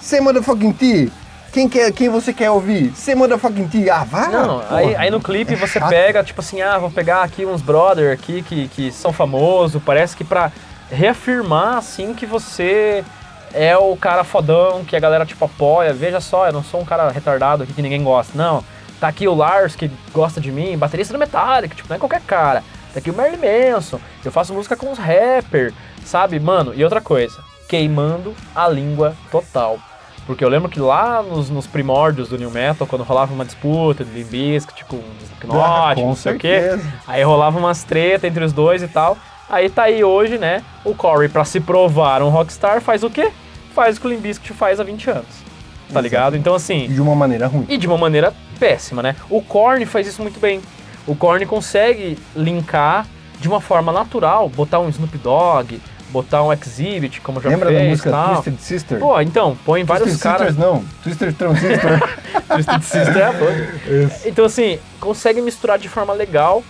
C 0.00 0.20
motherfucking 0.20 0.72
T. 0.72 1.10
Quem, 1.52 1.68
quer, 1.68 1.90
quem 1.92 2.08
você 2.08 2.32
quer 2.32 2.50
ouvir? 2.50 2.92
C 2.94 3.14
motherfucking 3.14 3.66
T. 3.68 3.90
Ah, 3.90 4.04
vá. 4.04 4.28
Não, 4.28 4.62
aí, 4.70 4.94
aí 4.94 5.10
no 5.10 5.20
clipe 5.20 5.54
É 5.54 5.56
você 5.56 5.80
chato. 5.80 5.88
pega, 5.88 6.22
tipo 6.22 6.40
assim, 6.40 6.62
ah, 6.62 6.78
vou 6.78 6.90
pegar 6.90 7.22
aqui 7.22 7.44
uns 7.44 7.60
brother 7.60 8.12
aqui 8.12 8.42
que, 8.42 8.68
que 8.68 8.92
são 8.92 9.12
famosos, 9.12 9.82
parece 9.82 10.16
que 10.16 10.22
pra 10.22 10.52
reafirmar, 10.90 11.78
assim, 11.78 12.14
que 12.14 12.24
você 12.24 13.04
é 13.52 13.76
o 13.76 13.96
cara 13.96 14.22
fodão, 14.22 14.84
que 14.84 14.94
a 14.94 15.00
galera, 15.00 15.26
tipo, 15.26 15.44
apoia. 15.44 15.92
Veja 15.92 16.20
só, 16.20 16.46
eu 16.46 16.52
não 16.52 16.62
sou 16.62 16.80
um 16.80 16.84
cara 16.84 17.10
retardado 17.10 17.64
aqui 17.64 17.72
que 17.72 17.82
ninguém 17.82 18.02
gosta. 18.04 18.32
Não, 18.36 18.64
tá 19.00 19.08
aqui 19.08 19.26
o 19.26 19.34
Lars, 19.34 19.74
que 19.74 19.90
gosta 20.12 20.40
de 20.40 20.52
mim, 20.52 20.78
baterista 20.78 21.12
do 21.12 21.18
Metallica, 21.18 21.74
tipo, 21.74 21.88
não 21.88 21.96
é 21.96 21.98
qualquer 21.98 22.20
cara. 22.20 22.62
Tá 22.92 22.98
aqui 23.00 23.10
o 23.10 23.14
Marilyn 23.14 23.72
Manson, 23.72 24.00
eu 24.24 24.30
faço 24.32 24.54
música 24.54 24.76
com 24.76 24.90
os 24.90 24.98
rappers, 24.98 25.74
sabe? 26.04 26.38
Mano, 26.38 26.72
e 26.74 26.82
outra 26.84 27.00
coisa, 27.00 27.38
queimando 27.68 28.34
a 28.54 28.68
língua 28.68 29.16
total. 29.32 29.78
Porque 30.30 30.44
eu 30.44 30.48
lembro 30.48 30.68
que 30.68 30.78
lá 30.78 31.24
nos, 31.24 31.50
nos 31.50 31.66
primórdios 31.66 32.28
do 32.28 32.38
New 32.38 32.52
Metal, 32.52 32.86
quando 32.86 33.02
rolava 33.02 33.34
uma 33.34 33.44
disputa 33.44 34.04
de 34.04 34.12
Limp 34.12 34.28
Bizkit 34.30 34.84
com 34.84 35.00
Slipknot, 35.24 35.58
Ah, 35.60 35.92
não 35.96 36.14
sei 36.14 36.36
o 36.36 36.38
quê, 36.38 36.78
aí 37.04 37.20
rolava 37.24 37.58
umas 37.58 37.82
treta 37.82 38.28
entre 38.28 38.44
os 38.44 38.52
dois 38.52 38.80
e 38.80 38.86
tal. 38.86 39.18
Aí 39.48 39.68
tá 39.68 39.82
aí 39.82 40.04
hoje, 40.04 40.38
né, 40.38 40.62
o 40.84 40.94
Corey, 40.94 41.28
pra 41.28 41.44
se 41.44 41.58
provar 41.58 42.22
um 42.22 42.28
rockstar, 42.28 42.80
faz 42.80 43.02
o 43.02 43.10
quê? 43.10 43.32
Faz 43.74 43.96
o 43.96 44.00
que 44.00 44.06
o 44.06 44.10
Limp 44.10 44.20
Bizkit 44.20 44.52
faz 44.52 44.78
há 44.78 44.84
20 44.84 45.10
anos. 45.10 45.26
tá 45.92 46.00
ligado? 46.00 46.36
Então 46.36 46.54
assim, 46.54 46.86
De 46.86 47.00
uma 47.02 47.16
maneira 47.16 47.48
ruim. 47.48 47.66
e 47.68 47.76
de 47.76 47.88
uma 47.88 47.98
maneira 47.98 48.32
péssima, 48.60 49.02
né? 49.02 49.16
O 49.28 49.42
Korn 49.42 49.84
faz 49.84 50.06
isso 50.06 50.22
muito 50.22 50.38
bem. 50.38 50.60
O 51.08 51.16
Korn 51.16 51.44
consegue 51.44 52.16
linkar 52.36 53.04
de 53.40 53.48
uma 53.48 53.60
forma 53.60 53.90
natural, 53.90 54.48
botar 54.48 54.78
um 54.78 54.88
Snoop 54.90 55.18
Dogg, 55.18 55.80
botar 56.10 56.42
um 56.42 56.52
Exhibit, 56.52 57.20
como 57.20 57.40
já 57.40 57.48
Lembra 57.48 57.68
fez 57.68 57.80
da 57.80 57.88
música 57.88 58.10
tal. 58.10 58.42
Twisted 58.42 58.58
Sister? 58.60 58.98
Pô, 58.98 59.20
então, 59.20 59.56
põe 59.64 59.84
vários 59.84 60.10
Twisted 60.10 60.22
caras... 60.22 60.48
Sisters 60.48 60.72
não, 60.72 60.84
Twisted 61.02 61.34
Transistor. 61.34 62.18
Twisted 62.48 62.82
Sister 62.82 63.16
é 63.16 63.24
a 63.24 63.32
banda. 63.32 64.12
Então, 64.26 64.44
assim, 64.44 64.78
consegue 65.00 65.40
misturar 65.40 65.78
de 65.78 65.88
forma 65.88 66.12
legal 66.12 66.62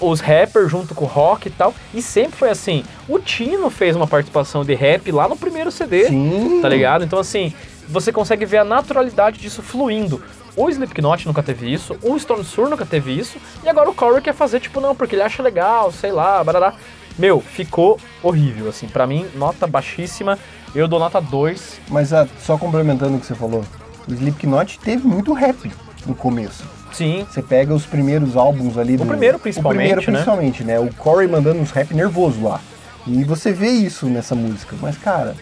os 0.00 0.20
rappers 0.20 0.70
junto 0.70 0.94
com 0.94 1.04
o 1.04 1.08
rock 1.08 1.48
e 1.48 1.50
tal. 1.50 1.74
E 1.92 2.02
sempre 2.02 2.36
foi 2.36 2.50
assim. 2.50 2.84
O 3.08 3.18
Tino 3.18 3.70
fez 3.70 3.96
uma 3.96 4.06
participação 4.06 4.64
de 4.64 4.74
rap 4.74 5.10
lá 5.10 5.28
no 5.28 5.36
primeiro 5.36 5.70
CD, 5.70 6.06
Sim. 6.06 6.60
tá 6.62 6.68
ligado? 6.68 7.04
Então, 7.04 7.18
assim, 7.18 7.52
você 7.88 8.12
consegue 8.12 8.44
ver 8.44 8.58
a 8.58 8.64
naturalidade 8.64 9.38
disso 9.38 9.62
fluindo. 9.62 10.22
O 10.56 10.68
Slipknot 10.68 11.24
nunca 11.24 11.40
teve 11.40 11.72
isso, 11.72 11.96
o 12.02 12.18
Stone 12.18 12.44
Sour 12.44 12.68
nunca 12.68 12.84
teve 12.84 13.16
isso, 13.16 13.38
e 13.62 13.68
agora 13.68 13.88
o 13.88 13.94
Corey 13.94 14.20
quer 14.20 14.34
fazer, 14.34 14.58
tipo, 14.58 14.80
não, 14.80 14.92
porque 14.92 15.14
ele 15.14 15.22
acha 15.22 15.40
legal, 15.40 15.92
sei 15.92 16.10
lá, 16.10 16.42
barará. 16.42 16.74
Meu, 17.18 17.40
ficou 17.40 17.98
horrível, 18.22 18.68
assim, 18.68 18.86
pra 18.86 19.06
mim, 19.06 19.26
nota 19.34 19.66
baixíssima, 19.66 20.38
eu 20.74 20.86
dou 20.86 20.98
nota 20.98 21.20
2. 21.20 21.80
Mas 21.88 22.12
ah, 22.12 22.28
só 22.40 22.56
complementando 22.56 23.16
o 23.16 23.20
que 23.20 23.26
você 23.26 23.34
falou, 23.34 23.64
o 24.06 24.12
Slipknot 24.12 24.78
teve 24.78 25.06
muito 25.06 25.32
rap 25.32 25.70
no 26.06 26.14
começo. 26.14 26.64
Sim, 26.92 27.26
Você 27.30 27.42
pega 27.42 27.74
os 27.74 27.84
primeiros 27.84 28.34
álbuns 28.34 28.78
ali 28.78 28.96
do... 28.96 29.04
primeiro, 29.04 29.38
principalmente, 29.38 29.76
O 29.76 29.78
primeiro 29.78 30.00
né? 30.00 30.06
principalmente, 30.06 30.64
né? 30.64 30.80
O 30.80 30.92
Corey 30.94 31.28
mandando 31.28 31.60
uns 31.60 31.70
rap 31.70 31.92
nervoso 31.94 32.42
lá. 32.42 32.60
E 33.06 33.24
você 33.24 33.52
vê 33.52 33.68
isso 33.68 34.06
nessa 34.06 34.34
música. 34.34 34.74
Mas, 34.80 34.96
cara, 34.96 35.36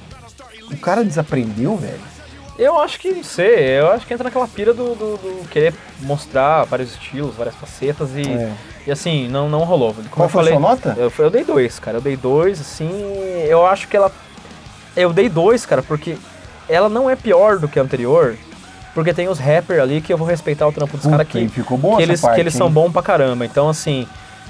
o 0.70 0.76
cara 0.76 1.04
desaprendeu, 1.04 1.76
velho. 1.76 2.00
Eu 2.59 2.80
acho 2.80 2.98
que, 2.98 3.11
não 3.12 3.22
sei, 3.24 3.78
eu 3.80 3.90
acho 3.90 4.07
que 4.07 4.14
entra 4.14 4.24
naquela 4.24 4.48
pira 4.48 4.72
do, 4.72 4.94
do- 4.94 5.16
do 5.18 5.48
querer 5.48 5.74
mostrar 6.00 6.64
vários 6.64 6.92
estilos, 6.92 7.34
várias 7.34 7.54
facetas 7.54 8.11
e, 8.16 8.22
É. 8.26 8.52
e 8.86 8.90
assim, 8.92 9.28
não, 9.28 9.48
não 9.48 9.61
rolou. 9.64 9.92
Como 9.92 10.09
Qual 10.09 10.24
eu 10.26 10.30
foi 10.30 10.40
a 10.40 10.44
falei, 10.44 10.59
sua 10.59 10.61
nota? 10.70 10.94
Eu, 10.98 11.12
eu 11.18 11.30
dei 11.30 11.44
dois, 11.44 11.78
cara, 11.78 11.98
eu 11.98 12.00
dei 12.00 12.16
dois, 12.16 12.59
assim, 12.61 12.90
eu 13.46 13.66
acho 13.66 13.86
que 13.88 13.96
ela... 13.96 14.11
Eu 14.96 15.12
dei 15.12 15.28
dois, 15.28 15.66
cara, 15.66 15.82
porque 15.82 16.16
ela 16.66 16.88
não 16.88 17.11
é 17.11 17.14
pior 17.14 17.59
do 17.59 17.68
que 17.68 17.78
a 17.78 17.82
anterior, 17.82 18.36
porque 18.94 19.12
tem 19.12 19.28
os 19.28 19.38
rappers 19.38 19.80
ali 19.82 20.00
que 20.00 20.11
eu 20.11 20.16
vou 20.16 20.26
respeitar 20.26 20.66
o 20.66 20.72
trampo 20.72 20.96
dos 20.96 21.07
caras 21.07 21.28
que, 21.28 21.38
e 21.38 21.48
ficou 21.50 21.76
bom 21.76 21.96
que 21.98 22.02
eles, 22.02 22.22
parte, 22.22 22.36
que 22.36 22.40
eles 22.40 22.54
são 22.54 22.70
bons 22.70 22.90
pra 22.90 23.02
caramba. 23.02 23.44
Então, 23.44 23.68
assim, 23.68 24.09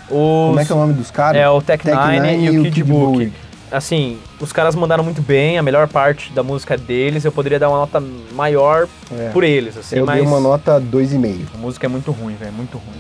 os... 0.08 0.10
Como 0.50 0.60
é 0.60 0.64
que 0.64 0.70
é 0.70 0.74
o 0.76 0.78
nome 0.78 0.92
dos 0.92 1.10
caras? 1.10 1.40
É 1.42 1.48
o 1.50 1.60
Tech 1.60 1.84
Nine 1.84 2.44
e 2.46 2.58
o 2.60 2.62
Kid 2.62 2.84
Book. 2.84 3.24
Book. 3.26 3.32
Assim, 3.70 4.18
os 4.40 4.52
caras 4.52 4.74
mandaram 4.76 5.02
muito 5.02 5.20
bem, 5.20 5.58
a 5.58 5.62
melhor 5.62 5.88
parte 5.88 6.32
da 6.32 6.42
música 6.42 6.74
é 6.74 6.76
deles, 6.76 7.24
eu 7.24 7.32
poderia 7.32 7.58
dar 7.58 7.68
uma 7.68 7.78
nota 7.78 8.00
maior 8.32 8.86
É. 9.10 9.30
por 9.30 9.42
eles, 9.42 9.76
assim, 9.76 9.96
Eu 9.96 10.06
mas 10.06 10.16
dei 10.18 10.26
uma 10.26 10.38
nota 10.40 10.80
2,5. 10.80 11.46
a 11.54 11.58
música 11.58 11.86
é 11.86 11.88
muito 11.88 12.12
ruim, 12.12 12.36
velho, 12.36 12.52
muito 12.52 12.78
ruim. 12.78 12.96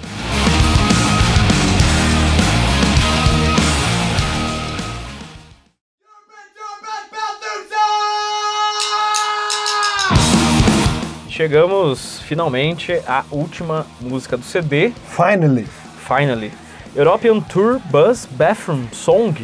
Chegamos 11.28 12.20
finalmente 12.20 12.92
à 13.06 13.24
última 13.30 13.86
música 14.00 14.36
do 14.36 14.44
CD, 14.44 14.92
Finally. 15.14 15.66
Finally. 16.06 16.52
European 16.94 17.40
Tour 17.40 17.78
Bus 17.90 18.26
Bathroom 18.30 18.84
Song. 18.92 19.34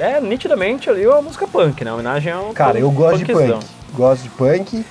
É 0.00 0.18
nitidamente 0.18 0.88
ali 0.88 1.06
uma 1.06 1.20
música 1.20 1.46
punk, 1.46 1.84
né? 1.84 1.92
Homenagem 1.92 2.32
ao 2.32 2.54
Cara, 2.54 2.78
eu 2.78 2.90
gosto 2.90 3.18
de 3.18 3.32
punk. 3.32 3.66
Gosto 3.92 4.22
de 4.22 4.30
punk, 4.30 4.82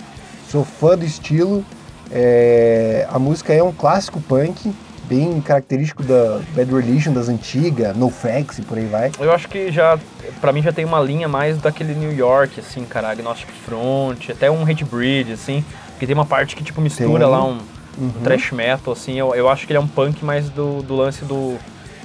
sou 0.47 0.63
fã 0.63 0.95
do 0.95 1.03
estilo. 1.03 1.65
É, 2.11 3.07
a 3.11 3.17
música 3.17 3.51
é 3.51 3.63
um 3.63 3.71
clássico 3.71 4.21
punk, 4.21 4.71
bem 5.05 5.41
característico 5.41 6.03
da 6.03 6.39
Bad 6.55 6.71
Religion, 6.71 7.11
das 7.11 7.27
antigas, 7.27 7.97
No 7.97 8.11
Facts 8.11 8.59
e 8.59 8.61
por 8.61 8.77
aí 8.77 8.85
vai. 8.85 9.11
Eu 9.19 9.31
acho 9.31 9.47
que 9.49 9.71
já, 9.71 9.97
pra 10.39 10.51
mim 10.53 10.61
já 10.61 10.71
tem 10.71 10.85
uma 10.85 10.99
linha 10.99 11.27
mais 11.27 11.57
daquele 11.57 11.95
New 11.95 12.15
York, 12.15 12.59
assim, 12.59 12.85
cara, 12.85 13.09
Agnostic 13.09 13.49
Front, 13.65 14.29
até 14.29 14.51
um 14.51 14.63
Hate 14.63 14.85
Breed, 14.85 15.31
assim, 15.31 15.65
que 15.97 16.05
tem 16.05 16.13
uma 16.13 16.25
parte 16.25 16.55
que, 16.55 16.63
tipo, 16.63 16.79
mistura 16.81 17.23
Tem. 17.25 17.31
lá 17.31 17.43
um, 17.43 17.57
um 17.97 18.03
Uhum. 18.03 18.11
thrash 18.23 18.51
metal, 18.51 18.93
assim, 18.93 19.17
eu, 19.17 19.33
eu 19.33 19.49
acho 19.49 19.65
que 19.65 19.73
ele 19.73 19.77
é 19.77 19.81
um 19.81 19.87
punk 19.87 20.23
mais 20.23 20.49
do, 20.49 20.83
do 20.83 20.95
lance 20.95 21.25
do 21.25 21.57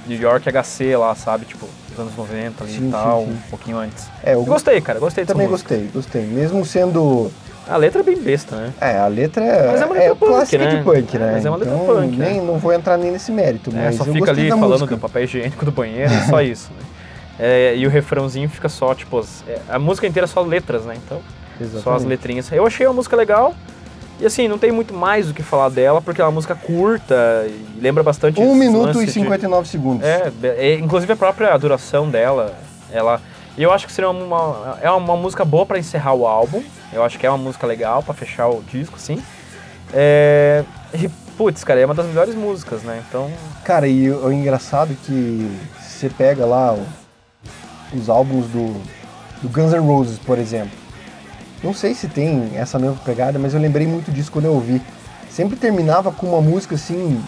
New 0.07 0.19
York 0.19 0.49
HC 0.49 0.95
lá, 0.97 1.13
sabe, 1.13 1.45
tipo, 1.45 1.67
dos 1.95 1.99
anos 1.99 2.15
90 2.15 2.63
ali 2.63 2.73
Sim, 2.73 2.87
e 2.89 2.91
tal, 2.91 3.21
sim, 3.21 3.25
sim. 3.27 3.31
um 3.31 3.49
pouquinho 3.49 3.77
antes. 3.77 4.07
É, 4.23 4.33
eu 4.35 4.43
gostei, 4.43 4.79
cara, 4.81 4.99
gostei 4.99 5.25
também 5.25 5.47
gostei, 5.47 5.89
gostei. 5.93 6.23
Mesmo 6.25 6.63
sendo. 6.65 7.31
A 7.67 7.77
letra 7.77 8.01
é 8.01 8.03
bem 8.03 8.17
besta, 8.21 8.55
né? 8.55 8.73
É, 8.79 8.97
a 8.99 9.07
letra 9.07 9.43
é, 9.43 9.71
Mas 9.71 9.81
é 9.81 9.85
uma 9.85 9.95
letra 9.95 10.15
punk, 10.15 10.31
clássica 10.31 10.63
né? 10.63 10.75
de 10.75 10.83
punk, 10.83 11.17
né? 11.17 11.31
Mas 11.31 11.45
é 11.45 11.49
uma 11.49 11.57
letra 11.57 11.73
então, 11.73 11.85
punk, 11.87 12.15
nem, 12.17 12.39
né? 12.39 12.45
Não 12.45 12.59
vou 12.59 12.71
entrar 12.71 12.95
nem 12.97 13.11
nesse 13.11 13.31
mérito, 13.31 13.71
É, 13.71 13.85
mas 13.85 13.95
só 13.95 14.05
fica 14.05 14.29
ali 14.29 14.49
falando 14.49 14.69
música. 14.71 14.95
do 14.95 14.99
papel 14.99 15.23
higiênico 15.23 15.65
do 15.65 15.71
banheiro, 15.71 16.13
é 16.13 16.21
só 16.29 16.41
isso, 16.41 16.69
né? 16.73 16.85
É, 17.39 17.75
e 17.75 17.85
o 17.87 17.89
refrãozinho 17.89 18.47
fica 18.49 18.69
só, 18.69 18.93
tipo, 18.93 19.17
as- 19.17 19.43
é, 19.47 19.59
a 19.67 19.79
música 19.79 20.05
inteira 20.05 20.25
é 20.25 20.27
só 20.27 20.41
letras, 20.41 20.85
né? 20.85 20.95
Então, 21.03 21.19
só 21.57 21.63
as 21.65 21.73
Exatamente. 21.73 22.07
letrinhas. 22.07 22.51
Eu 22.51 22.65
achei 22.67 22.85
a 22.85 22.93
música 22.93 23.15
legal. 23.15 23.55
E 24.19 24.25
assim, 24.25 24.47
não 24.47 24.57
tem 24.57 24.71
muito 24.71 24.93
mais 24.93 25.27
do 25.27 25.33
que 25.33 25.43
falar 25.43 25.69
dela, 25.69 26.01
porque 26.01 26.21
é 26.21 26.23
uma 26.23 26.31
música 26.31 26.55
curta 26.55 27.45
e 27.47 27.79
lembra 27.81 28.01
bastante. 28.01 28.39
1 28.39 28.43
esse 28.43 28.55
minuto 28.55 29.01
e 29.01 29.05
de- 29.05 29.11
59 29.11 29.67
segundos. 29.67 30.05
É, 30.05 30.31
é, 30.43 30.75
inclusive 30.75 31.11
a 31.11 31.15
própria 31.17 31.55
duração 31.57 32.09
dela, 32.09 32.53
ela. 32.91 33.21
E 33.57 33.63
eu 33.63 33.71
acho 33.73 33.85
que 33.87 33.91
seria 33.93 34.09
uma. 34.09 34.77
É 34.81 34.89
uma 34.91 35.15
música 35.17 35.43
boa 35.43 35.65
pra 35.65 35.77
encerrar 35.77 36.13
o 36.13 36.25
álbum. 36.25 36.63
Eu 36.93 37.03
acho 37.03 37.19
que 37.19 37.25
é 37.25 37.29
uma 37.29 37.37
música 37.37 37.67
legal 37.67 38.01
pra 38.03 38.13
fechar 38.13 38.47
o 38.47 38.63
disco, 38.63 38.95
assim. 38.95 39.21
É. 39.93 40.63
E, 40.93 41.09
putz, 41.37 41.63
cara, 41.65 41.79
é 41.81 41.85
uma 41.85 41.93
das 41.93 42.05
melhores 42.05 42.35
músicas, 42.35 42.83
né? 42.83 43.03
Então. 43.09 43.29
Cara, 43.65 43.85
e 43.87 44.09
o, 44.09 44.27
o 44.27 44.31
engraçado 44.31 44.93
é 44.93 44.95
que 45.05 45.51
você 45.77 46.09
pega 46.09 46.45
lá 46.45 46.73
o- 46.73 46.85
os 47.97 48.09
álbuns 48.09 48.45
do, 48.47 48.73
do 49.41 49.49
Guns 49.49 49.73
N' 49.73 49.79
Roses, 49.79 50.17
por 50.19 50.37
exemplo. 50.39 50.77
Não 51.63 51.73
sei 51.73 51.93
se 51.93 52.07
tem 52.07 52.51
essa 52.55 52.77
mesma 52.77 52.97
pegada, 53.03 53.39
mas 53.39 53.53
eu 53.53 53.59
lembrei 53.59 53.87
muito 53.87 54.11
disso 54.11 54.31
quando 54.31 54.45
eu 54.45 54.53
ouvi. 54.53 54.81
Sempre 55.29 55.55
terminava 55.55 56.11
com 56.11 56.27
uma 56.27 56.41
música 56.41 56.75
assim, 56.75 57.21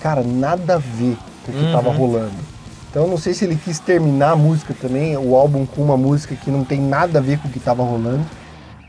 cara, 0.00 0.22
nada 0.22 0.74
a 0.74 0.78
ver 0.78 1.16
com 1.44 1.52
o 1.52 1.54
que 1.54 1.72
tava 1.72 1.92
rolando. 1.92 2.52
Então 2.90 3.04
eu 3.04 3.08
não 3.08 3.16
sei 3.16 3.32
se 3.32 3.44
ele 3.44 3.56
quis 3.56 3.78
terminar 3.78 4.32
a 4.32 4.36
música 4.36 4.74
também, 4.74 5.16
o 5.16 5.34
álbum 5.34 5.64
com 5.64 5.82
uma 5.82 5.96
música 5.96 6.34
que 6.34 6.50
não 6.50 6.64
tem 6.64 6.80
nada 6.80 7.18
a 7.18 7.22
ver 7.22 7.38
com 7.38 7.48
o 7.48 7.50
que 7.50 7.60
tava 7.60 7.82
rolando. 7.82 8.24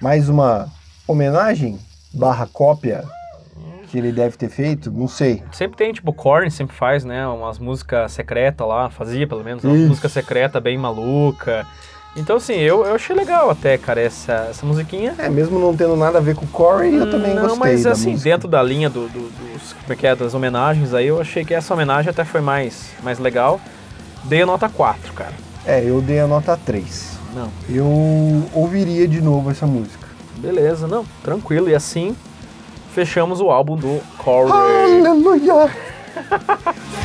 Mais 0.02 0.28
uma 0.28 0.68
homenagem 1.08 1.80
barra 2.14 2.48
cópia 2.52 3.04
que 3.88 3.98
ele 3.98 4.12
deve 4.12 4.36
ter 4.36 4.50
feito, 4.50 4.91
não 4.91 5.08
sei. 5.08 5.44
Sempre 5.52 5.78
tem, 5.78 5.94
tipo, 5.94 6.10
o 6.10 6.14
Korn 6.14 6.50
sempre 6.50 6.76
faz, 6.76 7.06
né? 7.06 7.28
Umas 7.28 7.60
músicas 7.60 8.12
secretas 8.12 8.68
lá, 8.68 8.89
fazia 8.89 9.28
pelo 9.28 9.44
menos, 9.44 9.64
uma 9.64 9.76
música 9.76 10.10
secreta 10.10 10.60
bem 10.60 10.78
maluca. 10.78 11.66
Então, 12.16 12.36
assim, 12.36 12.53
eu, 12.53 12.86
eu 12.86 12.93
achei 12.93 13.16
legal 13.16 13.49
até, 13.49 13.76
cara, 13.76 13.99
essa, 13.99 14.47
essa 14.51 14.64
musiquinha. 14.66 15.16
É, 15.18 15.28
mesmo 15.30 15.57
não 15.57 15.76
tendo 15.76 15.95
nada 15.95 16.20
a 16.20 16.22
ver 16.22 16.36
com 16.36 16.45
o 16.45 16.47
Corey, 16.49 16.93
eu 16.95 17.09
também 17.09 17.34
não, 17.34 17.41
gostei 17.43 17.59
mas 17.59 17.84
da 17.84 17.91
assim, 17.91 18.11
música. 18.11 18.30
dentro 18.30 18.47
da 18.47 18.61
linha 18.61 18.88
do, 18.88 19.07
do- 19.09 19.30
dos, 19.32 19.74
como 19.74 19.93
é 19.93 19.95
que 19.95 20.05
é, 20.05 20.16
das 20.16 20.34
homenagens 20.36 20.93
aí, 20.93 21.07
eu 21.07 21.20
achei 21.20 21.43
que 21.43 21.55
essa 21.55 21.74
homenagem 21.74 22.11
até 22.11 22.24
foi 22.24 22.39
mais, 22.39 22.91
mais 23.01 23.18
legal. 23.18 23.59
Dei 24.26 24.43
a 24.43 24.45
nota 24.45 24.70
4, 24.70 25.11
cara. 25.14 25.34
É, 25.66 25.82
eu 25.84 26.01
dei 26.01 26.20
a 26.20 26.28
nota 26.28 26.57
3. 26.64 27.14
Não, 27.34 27.49
Eu 27.68 27.88
ouviria 28.53 29.07
de 29.07 29.20
novo 29.20 29.49
essa 29.49 29.66
música. 29.66 30.07
beleza, 30.38 30.88
não, 30.88 31.03
tranquilo. 31.24 31.68
E 31.68 31.74
assim, 31.74 32.16
fechamos 32.93 33.41
o 33.41 33.49
álbum 33.49 33.76
do 33.76 33.99
Corey. 34.20 34.51
Aleluia! 34.53 35.72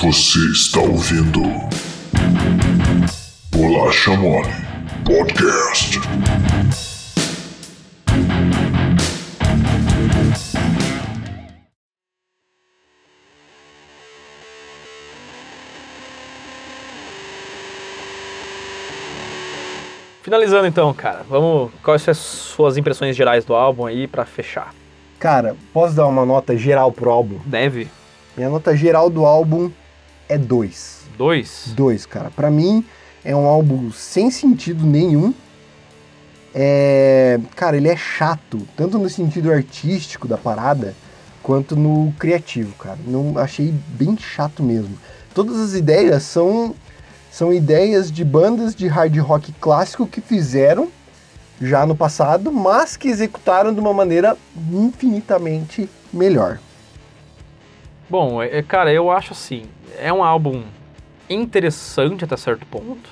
Você 0.00 0.38
está 0.52 0.78
ouvindo 0.78 1.42
Bolacha 3.50 4.16
Mole 4.16 4.46
Podcast. 5.04 5.98
Finalizando 20.22 20.68
então, 20.68 20.94
cara, 20.94 21.24
vamos. 21.28 21.72
Quais 21.82 22.02
são 22.02 22.12
as 22.12 22.18
suas 22.18 22.76
impressões 22.76 23.16
gerais 23.16 23.44
do 23.44 23.52
álbum 23.52 23.84
aí 23.84 24.06
pra 24.06 24.24
fechar? 24.24 24.72
Cara, 25.18 25.56
posso 25.72 25.96
dar 25.96 26.06
uma 26.06 26.24
nota 26.24 26.56
geral 26.56 26.92
pro 26.92 27.10
álbum? 27.10 27.40
Deve? 27.44 27.88
Minha 28.36 28.48
nota 28.48 28.76
geral 28.76 29.10
do 29.10 29.26
álbum 29.26 29.72
é 30.28 30.36
2. 30.36 30.98
Dois? 31.16 31.72
2, 31.74 32.06
cara. 32.06 32.30
Pra 32.30 32.50
mim, 32.50 32.84
é 33.24 33.34
um 33.34 33.46
álbum 33.46 33.90
sem 33.90 34.30
sentido 34.30 34.84
nenhum. 34.86 35.34
É... 36.54 37.38
Cara, 37.56 37.76
ele 37.76 37.88
é 37.88 37.96
chato, 37.96 38.60
tanto 38.76 38.98
no 38.98 39.08
sentido 39.08 39.52
artístico 39.52 40.28
da 40.28 40.36
parada, 40.36 40.94
quanto 41.42 41.76
no 41.76 42.12
criativo, 42.18 42.72
cara. 42.74 42.98
Não 43.06 43.36
achei 43.38 43.74
bem 43.88 44.16
chato 44.16 44.62
mesmo. 44.62 44.96
todas 45.34 45.58
as 45.58 45.74
ideias 45.74 46.22
são, 46.22 46.74
são 47.30 47.52
ideias 47.52 48.10
de 48.10 48.24
bandas 48.24 48.74
de 48.74 48.86
hard 48.86 49.16
rock 49.18 49.52
clássico 49.60 50.06
que 50.06 50.20
fizeram 50.20 50.88
já 51.60 51.84
no 51.84 51.96
passado, 51.96 52.52
mas 52.52 52.96
que 52.96 53.08
executaram 53.08 53.74
de 53.74 53.80
uma 53.80 53.92
maneira 53.92 54.36
infinitamente 54.72 55.88
melhor. 56.12 56.60
Bom, 58.10 58.42
é, 58.42 58.58
é, 58.58 58.62
cara, 58.62 58.90
eu 58.90 59.10
acho 59.10 59.32
assim, 59.32 59.64
é 59.98 60.10
um 60.10 60.24
álbum 60.24 60.62
interessante 61.28 62.24
até 62.24 62.36
certo 62.36 62.64
ponto. 62.66 63.10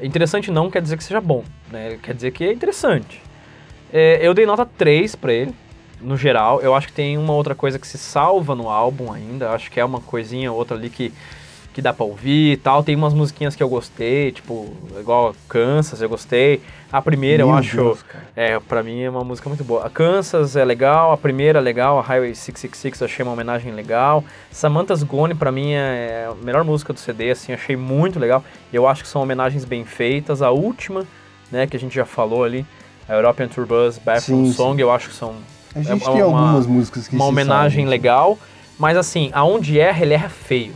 Interessante 0.00 0.50
não 0.50 0.70
quer 0.70 0.80
dizer 0.80 0.96
que 0.96 1.04
seja 1.04 1.20
bom, 1.20 1.44
né? 1.70 1.98
Quer 2.02 2.14
dizer 2.14 2.30
que 2.30 2.44
é 2.44 2.52
interessante. 2.52 3.20
É, 3.92 4.18
eu 4.22 4.32
dei 4.32 4.46
nota 4.46 4.64
3 4.64 5.14
pra 5.14 5.32
ele, 5.32 5.54
no 6.00 6.16
geral. 6.16 6.60
Eu 6.62 6.74
acho 6.74 6.86
que 6.86 6.92
tem 6.92 7.18
uma 7.18 7.34
outra 7.34 7.54
coisa 7.54 7.78
que 7.78 7.86
se 7.86 7.98
salva 7.98 8.54
no 8.54 8.70
álbum 8.70 9.12
ainda. 9.12 9.50
Acho 9.50 9.70
que 9.70 9.78
é 9.78 9.84
uma 9.84 10.00
coisinha 10.00 10.52
outra 10.52 10.76
ali 10.76 10.88
que, 10.88 11.12
que 11.78 11.82
dá 11.82 11.92
pra 11.92 12.04
ouvir 12.04 12.54
e 12.54 12.56
tal. 12.56 12.82
Tem 12.82 12.96
umas 12.96 13.14
musiquinhas 13.14 13.54
que 13.54 13.62
eu 13.62 13.68
gostei, 13.68 14.32
tipo, 14.32 14.66
igual 14.98 15.32
Kansas, 15.48 16.02
eu 16.02 16.08
gostei. 16.08 16.60
A 16.90 17.00
primeira 17.00 17.44
eu 17.44 17.46
Meu 17.46 17.56
acho. 17.56 17.76
Deus. 17.76 18.04
É, 18.34 18.58
pra 18.58 18.82
mim 18.82 19.00
é 19.02 19.08
uma 19.08 19.22
música 19.22 19.48
muito 19.48 19.62
boa. 19.62 19.86
A 19.86 19.90
Kansas 19.90 20.56
é 20.56 20.64
legal, 20.64 21.12
a 21.12 21.16
primeira 21.16 21.60
é 21.60 21.62
legal, 21.62 21.96
a 22.00 22.02
Highway 22.02 22.34
666 22.34 23.00
eu 23.00 23.04
achei 23.04 23.22
uma 23.22 23.32
homenagem 23.32 23.72
legal. 23.72 24.24
Samantha's 24.50 25.04
Gone 25.04 25.34
pra 25.36 25.52
mim 25.52 25.70
é 25.74 26.28
a 26.28 26.34
melhor 26.44 26.64
música 26.64 26.92
do 26.92 26.98
CD, 26.98 27.30
assim, 27.30 27.52
achei 27.52 27.76
muito 27.76 28.18
legal. 28.18 28.42
Eu 28.72 28.88
acho 28.88 29.04
que 29.04 29.08
são 29.08 29.22
homenagens 29.22 29.64
bem 29.64 29.84
feitas. 29.84 30.42
A 30.42 30.50
última, 30.50 31.04
né, 31.52 31.64
que 31.68 31.76
a 31.76 31.80
gente 31.80 31.94
já 31.94 32.04
falou 32.04 32.42
ali, 32.42 32.66
a 33.08 33.14
European 33.14 33.46
Tour 33.46 33.66
Bus 33.66 33.98
Bathroom 33.98 34.46
Sim, 34.46 34.52
Song, 34.52 34.82
eu 34.82 34.90
acho 34.90 35.10
que 35.10 35.14
são 35.14 35.34
A 35.76 35.80
gente 35.80 36.02
é 36.02 36.12
tem 36.12 36.22
uma- 36.24 36.40
algumas 36.40 36.66
músicas 36.66 37.06
que 37.06 37.14
uma 37.14 37.26
homenagem 37.26 37.84
salvam. 37.84 37.90
legal, 37.90 38.38
mas 38.76 38.96
assim, 38.96 39.30
aonde 39.32 39.78
erra, 39.78 40.02
ele 40.02 40.14
erra 40.14 40.28
feio. 40.28 40.72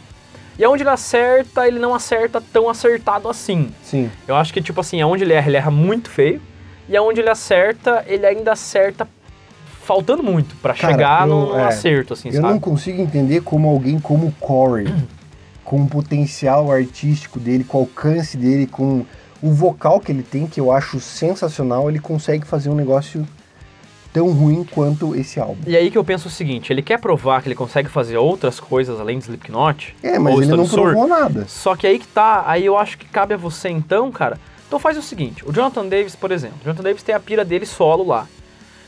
E 0.59 0.65
aonde 0.65 0.83
ele 0.83 0.91
acerta, 0.91 1.67
ele 1.67 1.79
não 1.79 1.95
acerta 1.95 2.43
tão 2.53 2.69
acertado 2.69 3.29
assim. 3.29 3.71
Sim. 3.83 4.11
Eu 4.29 4.37
acho 4.37 4.53
que, 4.53 4.61
tipo 4.63 4.81
assim, 4.81 5.01
aonde 5.01 5.25
ele 5.25 5.33
erra, 5.33 5.49
ele 5.49 5.57
erra 5.57 5.71
muito 5.71 6.11
feio. 6.11 6.41
E 6.89 6.97
aonde 6.97 7.21
ele 7.21 7.31
acerta, 7.31 8.05
ele 8.07 8.27
ainda 8.27 8.53
acerta 8.53 9.09
faltando 9.85 10.23
muito 10.23 10.55
pra 10.57 10.75
Cara, 10.75 10.93
chegar 10.93 11.27
no, 11.27 11.41
eu- 11.43 11.47
no 11.55 11.59
é, 11.59 11.65
acerto, 11.65 12.13
assim, 12.13 12.29
Eu 12.29 12.41
sabe? 12.41 12.49
não 12.49 12.61
consigo 12.61 13.01
entender 13.01 13.41
como 13.43 13.69
alguém 13.69 13.99
como 13.99 14.27
o 14.29 14.33
Corey, 14.33 14.87
com 15.65 15.83
o 15.83 15.89
potencial 15.89 16.71
artístico 16.71 17.41
dele, 17.41 17.65
com 17.65 17.79
o 17.79 17.81
alcance 17.83 18.37
dele, 18.37 18.67
com 18.67 19.05
o 19.43 19.51
vocal 19.53 19.99
que 20.01 20.13
ele 20.13 20.23
tem, 20.23 20.47
que 20.47 20.61
eu 20.61 20.71
acho 20.71 21.01
sensacional, 21.01 21.89
ele 21.89 21.99
consegue 21.99 22.47
fazer 22.47 22.69
um 22.69 22.75
negócio 22.75 23.27
tão 24.13 24.31
ruim 24.31 24.65
quanto 24.65 25.15
esse 25.17 25.41
álbum. 25.41 25.63
E 25.67 25.77
aí 25.77 25.91
que 25.91 25.97
eu 25.97 26.05
penso 26.05 26.29
o 26.29 26.31
seguinte, 26.31 26.73
ele 26.73 26.83
quer 26.83 26.99
provar 26.99 27.43
que 27.43 27.49
ele 27.49 27.55
consegue 27.55 27.89
fazer 27.89 28.19
outras 28.19 28.61
coisas 28.61 29.01
além 29.01 29.19
de 29.19 29.25
Slipknot. 29.25 29.97
É, 30.03 30.19
mas 30.19 30.39
ele 30.39 30.55
não 30.55 30.69
provou 30.69 31.07
nada. 31.07 31.47
Só 31.49 31.75
que 31.75 31.87
aí 31.87 31.99
que 31.99 32.07
tá, 32.07 32.45
aí 32.47 32.67
eu 32.67 32.77
acho 32.77 32.99
que 32.99 33.07
cabe 33.07 33.35
a 33.35 33.37
você 33.37 33.69
então, 33.69 34.13
cara. 34.13 34.39
Então 34.67 34.79
faz 34.79 34.97
o 34.97 35.03
seguinte, 35.03 35.45
o 35.47 35.53
Jonathan 35.53 35.87
Davis, 35.87 36.17
por 36.17 36.31
exemplo, 36.31 36.57
o 36.61 36.65
Jonathan 36.65 36.83
Davis 36.83 37.03
tem 37.03 37.15
a 37.15 37.21
pira 37.21 37.45
dele 37.45 37.67
solo 37.67 38.07
lá. 38.07 38.27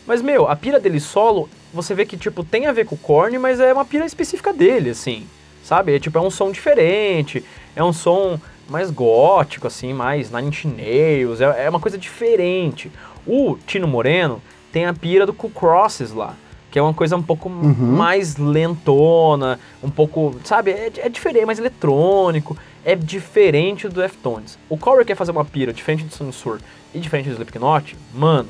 Mas, 0.07 0.21
meu, 0.21 0.49
a 0.49 0.55
pira 0.55 0.79
dele 0.79 1.01
solo, 1.01 1.49
você 1.73 1.95
vê 1.95 2.05
que, 2.05 2.17
tipo, 2.17 2.45
tem 2.45 2.67
a 2.67 2.73
ver 2.73 2.85
com 2.85 2.95
o 2.95 2.99
Korn, 2.99 3.39
mas 3.39 3.59
é 3.59 3.73
uma 3.73 3.85
pira 3.85 4.05
específica 4.05 4.53
dele, 4.53 4.91
assim, 4.91 5.27
sabe? 5.63 5.95
É, 5.95 5.99
tipo, 5.99 6.19
é 6.19 6.21
um 6.21 6.31
som 6.31 6.51
diferente, 6.51 7.43
é 7.75 7.83
um 7.83 7.93
som 7.93 8.39
mais 8.69 8.91
gótico, 8.91 9.67
assim, 9.67 9.93
mais 9.93 10.31
Nine 10.31 10.49
Inch 10.49 10.65
Nails, 10.65 11.41
é, 11.41 11.65
é 11.65 11.71
uma 11.71 11.81
coisa 11.81 11.97
diferente. 11.97 12.91
O 13.27 13.57
Tino 13.67 13.89
Moreno 13.89 14.43
tem 14.75 14.87
a 14.87 14.93
pira 14.93 15.25
do 15.25 15.33
Cool 15.33 15.53
Crosses 15.53 16.11
lá, 16.11 16.35
que 16.69 16.81
é 16.81 16.83
uma 16.83 16.93
coisa 16.93 17.17
um 17.17 17.23
pouco 17.23 17.49
mais 17.49 18.37
lentona, 18.37 19.61
um 19.81 19.89
pouco, 19.89 20.35
sabe, 20.43 20.73
é, 20.73 20.91
é 20.97 21.09
diferente, 21.09 21.47
mais 21.47 21.61
eletrônico, 21.61 22.59
é 22.85 22.97
diferente 22.97 23.87
do 23.87 24.01
Deftones. 24.01 24.59
O 24.69 24.77
Corey 24.77 25.05
quer 25.05 25.15
fazer 25.15 25.31
uma 25.31 25.45
pira 25.45 25.73
diferente 25.73 26.03
do 26.03 26.13
Sansur 26.13 26.59
e 26.93 26.99
diferente 26.99 27.29
do 27.29 27.35
Slipknot, 27.35 27.97
mano, 28.13 28.49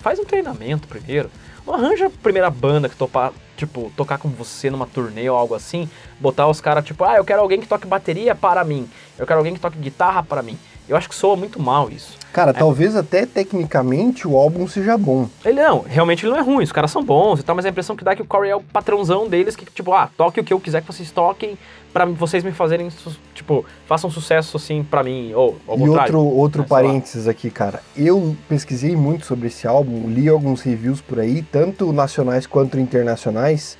faz 0.00 0.18
um 0.18 0.24
treinamento 0.24 0.88
primeiro. 0.88 1.30
Não 1.64 1.74
arranja 1.74 2.06
a 2.06 2.10
primeira 2.10 2.50
banda 2.50 2.88
que 2.88 2.96
topar, 2.96 3.32
tipo, 3.56 3.92
tocar 3.96 4.18
com 4.18 4.28
você 4.28 4.68
numa 4.68 4.86
turnê 4.86 5.30
ou 5.30 5.36
algo 5.36 5.54
assim, 5.54 5.88
botar 6.18 6.48
os 6.48 6.60
caras, 6.60 6.84
tipo, 6.84 7.04
ah, 7.04 7.18
eu 7.18 7.24
quero 7.24 7.40
alguém 7.40 7.60
que 7.60 7.68
toque 7.68 7.86
bateria 7.86 8.34
para 8.34 8.64
mim, 8.64 8.88
eu 9.16 9.24
quero 9.24 9.38
alguém 9.38 9.54
que 9.54 9.60
toque 9.60 9.78
guitarra 9.78 10.24
para 10.24 10.42
mim. 10.42 10.58
Eu 10.88 10.96
acho 10.96 11.08
que 11.08 11.14
soa 11.14 11.36
muito 11.36 11.60
mal 11.60 11.90
isso. 11.90 12.16
Cara, 12.32 12.52
talvez 12.52 12.94
até 12.94 13.24
tecnicamente 13.26 14.28
o 14.28 14.36
álbum 14.36 14.68
seja 14.68 14.96
bom. 14.98 15.26
Ele 15.44 15.60
não, 15.62 15.80
realmente 15.80 16.24
ele 16.24 16.32
não 16.32 16.38
é 16.38 16.42
ruim, 16.42 16.62
os 16.62 16.70
caras 16.70 16.90
são 16.90 17.02
bons 17.02 17.40
e 17.40 17.42
tal, 17.42 17.56
mas 17.56 17.64
a 17.64 17.70
impressão 17.70 17.96
que 17.96 18.04
dá 18.04 18.12
é 18.12 18.16
que 18.16 18.22
o 18.22 18.26
Corey 18.26 18.50
é 18.50 18.56
o 18.56 18.60
patrãozão 18.60 19.26
deles, 19.26 19.56
que 19.56 19.64
tipo, 19.64 19.92
ah, 19.92 20.10
toque 20.16 20.38
o 20.38 20.44
que 20.44 20.52
eu 20.52 20.60
quiser 20.60 20.82
que 20.82 20.86
vocês 20.86 21.10
toquem 21.10 21.56
pra 21.94 22.04
vocês 22.04 22.44
me 22.44 22.52
fazerem, 22.52 22.88
tipo, 23.34 23.64
façam 23.86 24.10
sucesso 24.10 24.58
assim 24.58 24.84
pra 24.84 25.02
mim, 25.02 25.32
ou 25.32 25.56
ao 25.66 25.76
E 25.76 25.80
contrário. 25.80 26.18
outro, 26.18 26.38
outro 26.38 26.60
lá. 26.62 26.68
parênteses 26.68 27.26
aqui, 27.26 27.48
cara. 27.50 27.82
Eu 27.96 28.36
pesquisei 28.48 28.94
muito 28.94 29.24
sobre 29.24 29.48
esse 29.48 29.66
álbum, 29.66 30.06
li 30.10 30.28
alguns 30.28 30.60
reviews 30.60 31.00
por 31.00 31.18
aí, 31.18 31.40
tanto 31.40 31.90
nacionais 31.90 32.46
quanto 32.46 32.78
internacionais, 32.78 33.78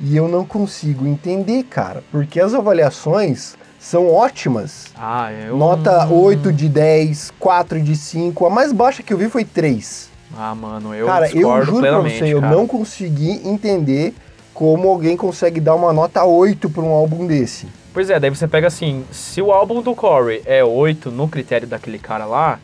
e 0.00 0.16
eu 0.16 0.28
não 0.28 0.44
consigo 0.46 1.04
entender, 1.04 1.64
cara, 1.64 2.04
porque 2.12 2.38
as 2.40 2.54
avaliações 2.54 3.56
são 3.88 4.12
ótimas. 4.12 4.92
Ah, 4.94 5.32
eu... 5.32 5.56
Nota 5.56 6.06
8 6.06 6.52
de 6.52 6.68
10, 6.68 7.32
4 7.38 7.80
de 7.80 7.96
5, 7.96 8.44
a 8.44 8.50
mais 8.50 8.70
baixa 8.70 9.02
que 9.02 9.14
eu 9.14 9.16
vi 9.16 9.30
foi 9.30 9.46
3. 9.46 10.10
Ah, 10.36 10.54
mano, 10.54 10.94
eu 10.94 11.06
cara, 11.06 11.34
eu 11.34 11.64
juro 11.64 11.80
pra 11.80 12.00
você, 12.00 12.26
eu 12.26 12.40
cara. 12.40 12.54
não 12.54 12.66
consegui 12.66 13.40
entender 13.48 14.14
como 14.52 14.90
alguém 14.90 15.16
consegue 15.16 15.58
dar 15.58 15.74
uma 15.74 15.90
nota 15.90 16.22
8 16.22 16.68
pra 16.68 16.82
um 16.82 16.90
álbum 16.90 17.26
desse. 17.26 17.66
Pois 17.94 18.10
é, 18.10 18.20
daí 18.20 18.28
você 18.28 18.46
pega 18.46 18.66
assim, 18.66 19.06
se 19.10 19.40
o 19.40 19.50
álbum 19.50 19.80
do 19.80 19.94
Corey 19.94 20.42
é 20.44 20.62
8 20.62 21.10
no 21.10 21.26
critério 21.26 21.66
daquele 21.66 21.98
cara 21.98 22.26
lá, 22.26 22.60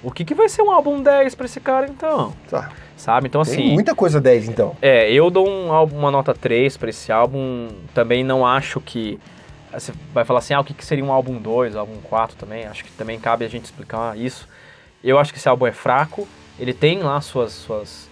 o 0.00 0.12
que, 0.12 0.24
que 0.24 0.32
vai 0.34 0.48
ser 0.48 0.62
um 0.62 0.70
álbum 0.70 1.02
10 1.02 1.34
pra 1.34 1.46
esse 1.46 1.58
cara 1.58 1.86
então? 1.90 2.32
Tá. 2.48 2.70
Sabe? 2.96 3.26
Então 3.26 3.42
Tem 3.42 3.52
assim, 3.52 3.72
muita 3.72 3.96
coisa 3.96 4.20
10 4.20 4.50
então. 4.50 4.76
é, 4.80 5.10
eu 5.10 5.28
dou 5.28 5.48
um 5.48 5.72
álbum, 5.72 5.98
uma 5.98 6.10
nota 6.12 6.32
3 6.32 6.76
pra 6.76 6.88
esse 6.88 7.10
álbum, 7.10 7.66
também 7.92 8.22
não 8.22 8.46
acho 8.46 8.80
que 8.80 9.18
você 9.72 9.92
vai 10.12 10.24
falar 10.24 10.38
assim, 10.40 10.54
ah, 10.54 10.60
o 10.60 10.64
que, 10.64 10.74
que 10.74 10.84
seria 10.84 11.04
um 11.04 11.12
álbum 11.12 11.38
2, 11.40 11.76
álbum 11.76 11.96
4 12.02 12.36
também, 12.36 12.66
acho 12.66 12.84
que 12.84 12.90
também 12.92 13.18
cabe 13.18 13.44
a 13.44 13.48
gente 13.48 13.64
explicar 13.64 14.16
isso. 14.18 14.48
Eu 15.02 15.18
acho 15.18 15.32
que 15.32 15.38
esse 15.38 15.48
álbum 15.48 15.66
é 15.66 15.72
fraco, 15.72 16.26
ele 16.58 16.72
tem 16.72 17.00
lá 17.02 17.20
suas 17.20 17.52
suas 17.52 18.08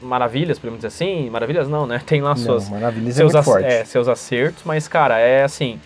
maravilhas, 0.00 0.58
podemos 0.58 0.78
dizer 0.78 0.88
assim, 0.88 1.28
maravilhas 1.30 1.68
não, 1.68 1.86
né? 1.86 2.00
Tem 2.06 2.20
lá 2.20 2.36
suas 2.36 2.68
Não, 2.70 2.76
é 2.86 3.12
seus, 3.12 3.34
muito 3.34 3.50
ac- 3.50 3.64
é, 3.64 3.84
seus 3.84 4.08
acertos, 4.08 4.62
mas, 4.64 4.86
cara, 4.88 5.18
é 5.18 5.42
assim. 5.42 5.80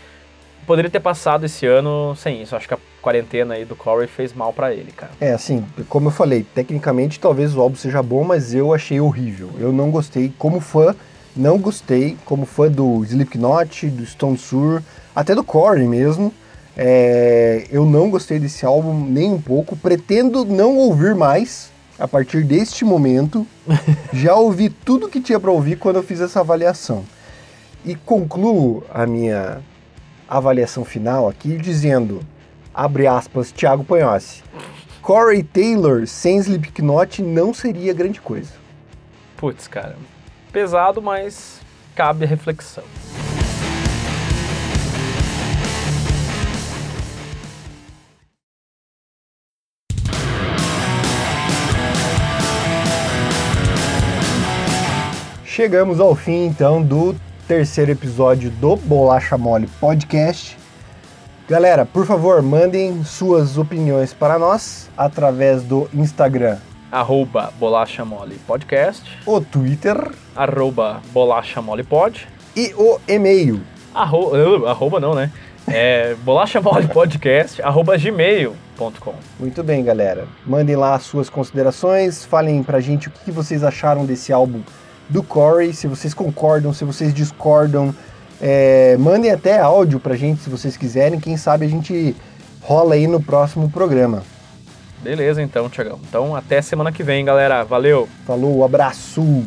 Poderia 0.66 0.88
ter 0.90 1.00
passado 1.00 1.44
esse 1.44 1.66
ano 1.66 2.14
sem 2.14 2.40
isso. 2.40 2.54
Acho 2.54 2.68
que 2.68 2.74
a 2.74 2.78
quarentena 3.00 3.54
aí 3.54 3.64
do 3.64 3.74
Corey 3.74 4.06
fez 4.06 4.32
mal 4.32 4.52
pra 4.52 4.72
ele, 4.72 4.92
cara. 4.92 5.10
É, 5.20 5.32
assim, 5.32 5.66
como 5.88 6.06
eu 6.06 6.12
falei, 6.12 6.44
tecnicamente 6.54 7.18
talvez 7.18 7.56
o 7.56 7.60
álbum 7.60 7.74
seja 7.74 8.00
bom, 8.00 8.22
mas 8.22 8.54
eu 8.54 8.72
achei 8.72 9.00
horrível. 9.00 9.50
Eu 9.58 9.72
não 9.72 9.90
gostei, 9.90 10.32
como 10.38 10.60
fã, 10.60 10.94
não 11.34 11.58
gostei, 11.58 12.16
como 12.24 12.46
fã 12.46 12.70
do 12.70 13.02
Slipknot, 13.04 13.88
do 13.88 14.04
Stone 14.04 14.38
Sour, 14.38 14.82
até 15.14 15.34
do 15.34 15.42
Corey 15.42 15.86
mesmo. 15.86 16.32
É, 16.76 17.66
eu 17.70 17.84
não 17.84 18.10
gostei 18.10 18.38
desse 18.38 18.64
álbum 18.64 19.04
nem 19.04 19.30
um 19.30 19.40
pouco, 19.40 19.76
pretendo 19.76 20.44
não 20.44 20.76
ouvir 20.76 21.14
mais 21.14 21.70
a 21.98 22.08
partir 22.08 22.44
deste 22.44 22.84
momento. 22.84 23.46
Já 24.12 24.34
ouvi 24.34 24.68
tudo 24.68 25.08
que 25.08 25.20
tinha 25.20 25.40
pra 25.40 25.50
ouvir 25.50 25.76
quando 25.76 25.96
eu 25.96 26.02
fiz 26.02 26.20
essa 26.20 26.40
avaliação. 26.40 27.04
E 27.84 27.94
concluo 27.94 28.84
a 28.92 29.06
minha 29.06 29.60
avaliação 30.28 30.84
final 30.84 31.28
aqui 31.28 31.56
dizendo, 31.56 32.20
abre 32.72 33.06
aspas, 33.06 33.52
Thiago 33.52 33.84
Panhossi. 33.84 34.42
Corey 35.02 35.42
Taylor 35.42 36.06
sem 36.06 36.38
Slipknot 36.38 37.22
não 37.22 37.52
seria 37.52 37.92
grande 37.92 38.20
coisa. 38.20 38.52
Putz, 39.36 39.66
cara. 39.66 39.96
Pesado, 40.52 41.00
mas 41.00 41.60
cabe 41.94 42.24
a 42.24 42.28
reflexão. 42.28 42.84
Chegamos 55.44 56.00
ao 56.00 56.14
fim 56.14 56.46
então 56.46 56.82
do 56.82 57.14
terceiro 57.46 57.90
episódio 57.92 58.50
do 58.50 58.76
Bolacha 58.76 59.38
Mole 59.38 59.66
Podcast. 59.80 60.58
Galera, 61.48 61.84
por 61.84 62.06
favor, 62.06 62.40
mandem 62.40 63.04
suas 63.04 63.58
opiniões 63.58 64.14
para 64.14 64.38
nós 64.38 64.90
através 64.96 65.62
do 65.62 65.88
Instagram, 65.92 66.58
Arroba 66.92 67.52
Bolacha 67.58 68.04
Mole 68.04 68.38
Podcast. 68.46 69.02
o 69.26 69.40
Twitter 69.40 69.96
Arroba 70.36 71.00
Bolacha 71.12 71.60
Mole 71.62 71.82
Pod. 71.82 72.28
e 72.54 72.72
o 72.76 73.00
e-mail. 73.08 73.60
Arro... 73.94 74.32
uh, 74.36 74.66
Arroba 74.66 75.00
não, 75.00 75.14
né? 75.14 75.30
É 75.66 76.14
Bolacha 76.22 76.60
Mole 76.60 76.86
Podcast. 76.88 77.62
Arroba 77.62 77.96
gmail.com. 77.96 79.14
Muito 79.40 79.62
bem, 79.64 79.82
galera. 79.82 80.26
Mandem 80.46 80.76
lá 80.76 80.94
as 80.94 81.02
suas 81.04 81.30
considerações, 81.30 82.24
falem 82.26 82.62
pra 82.62 82.78
gente 82.80 83.08
o 83.08 83.10
que 83.10 83.30
vocês 83.32 83.64
acharam 83.64 84.04
desse 84.04 84.32
álbum 84.32 84.60
do 85.08 85.22
Corey, 85.22 85.72
se 85.72 85.86
vocês 85.86 86.12
concordam, 86.14 86.72
se 86.72 86.84
vocês 86.84 87.12
discordam, 87.14 87.94
É, 88.44 88.96
mandem 88.98 89.30
até 89.30 89.60
áudio 89.60 90.00
pra 90.00 90.16
gente 90.16 90.42
se 90.42 90.50
vocês 90.50 90.76
quiserem. 90.76 91.20
Quem 91.20 91.36
sabe 91.36 91.64
a 91.64 91.68
gente 91.68 92.14
rola 92.60 92.94
aí 92.94 93.06
no 93.06 93.22
próximo 93.22 93.70
programa. 93.70 94.24
Beleza, 95.02 95.42
então, 95.42 95.68
Tiagão. 95.68 95.98
Então, 96.08 96.36
até 96.36 96.62
semana 96.62 96.92
que 96.92 97.02
vem, 97.02 97.24
galera. 97.24 97.64
Valeu! 97.64 98.08
Falou, 98.24 98.64
abraço! 98.64 99.44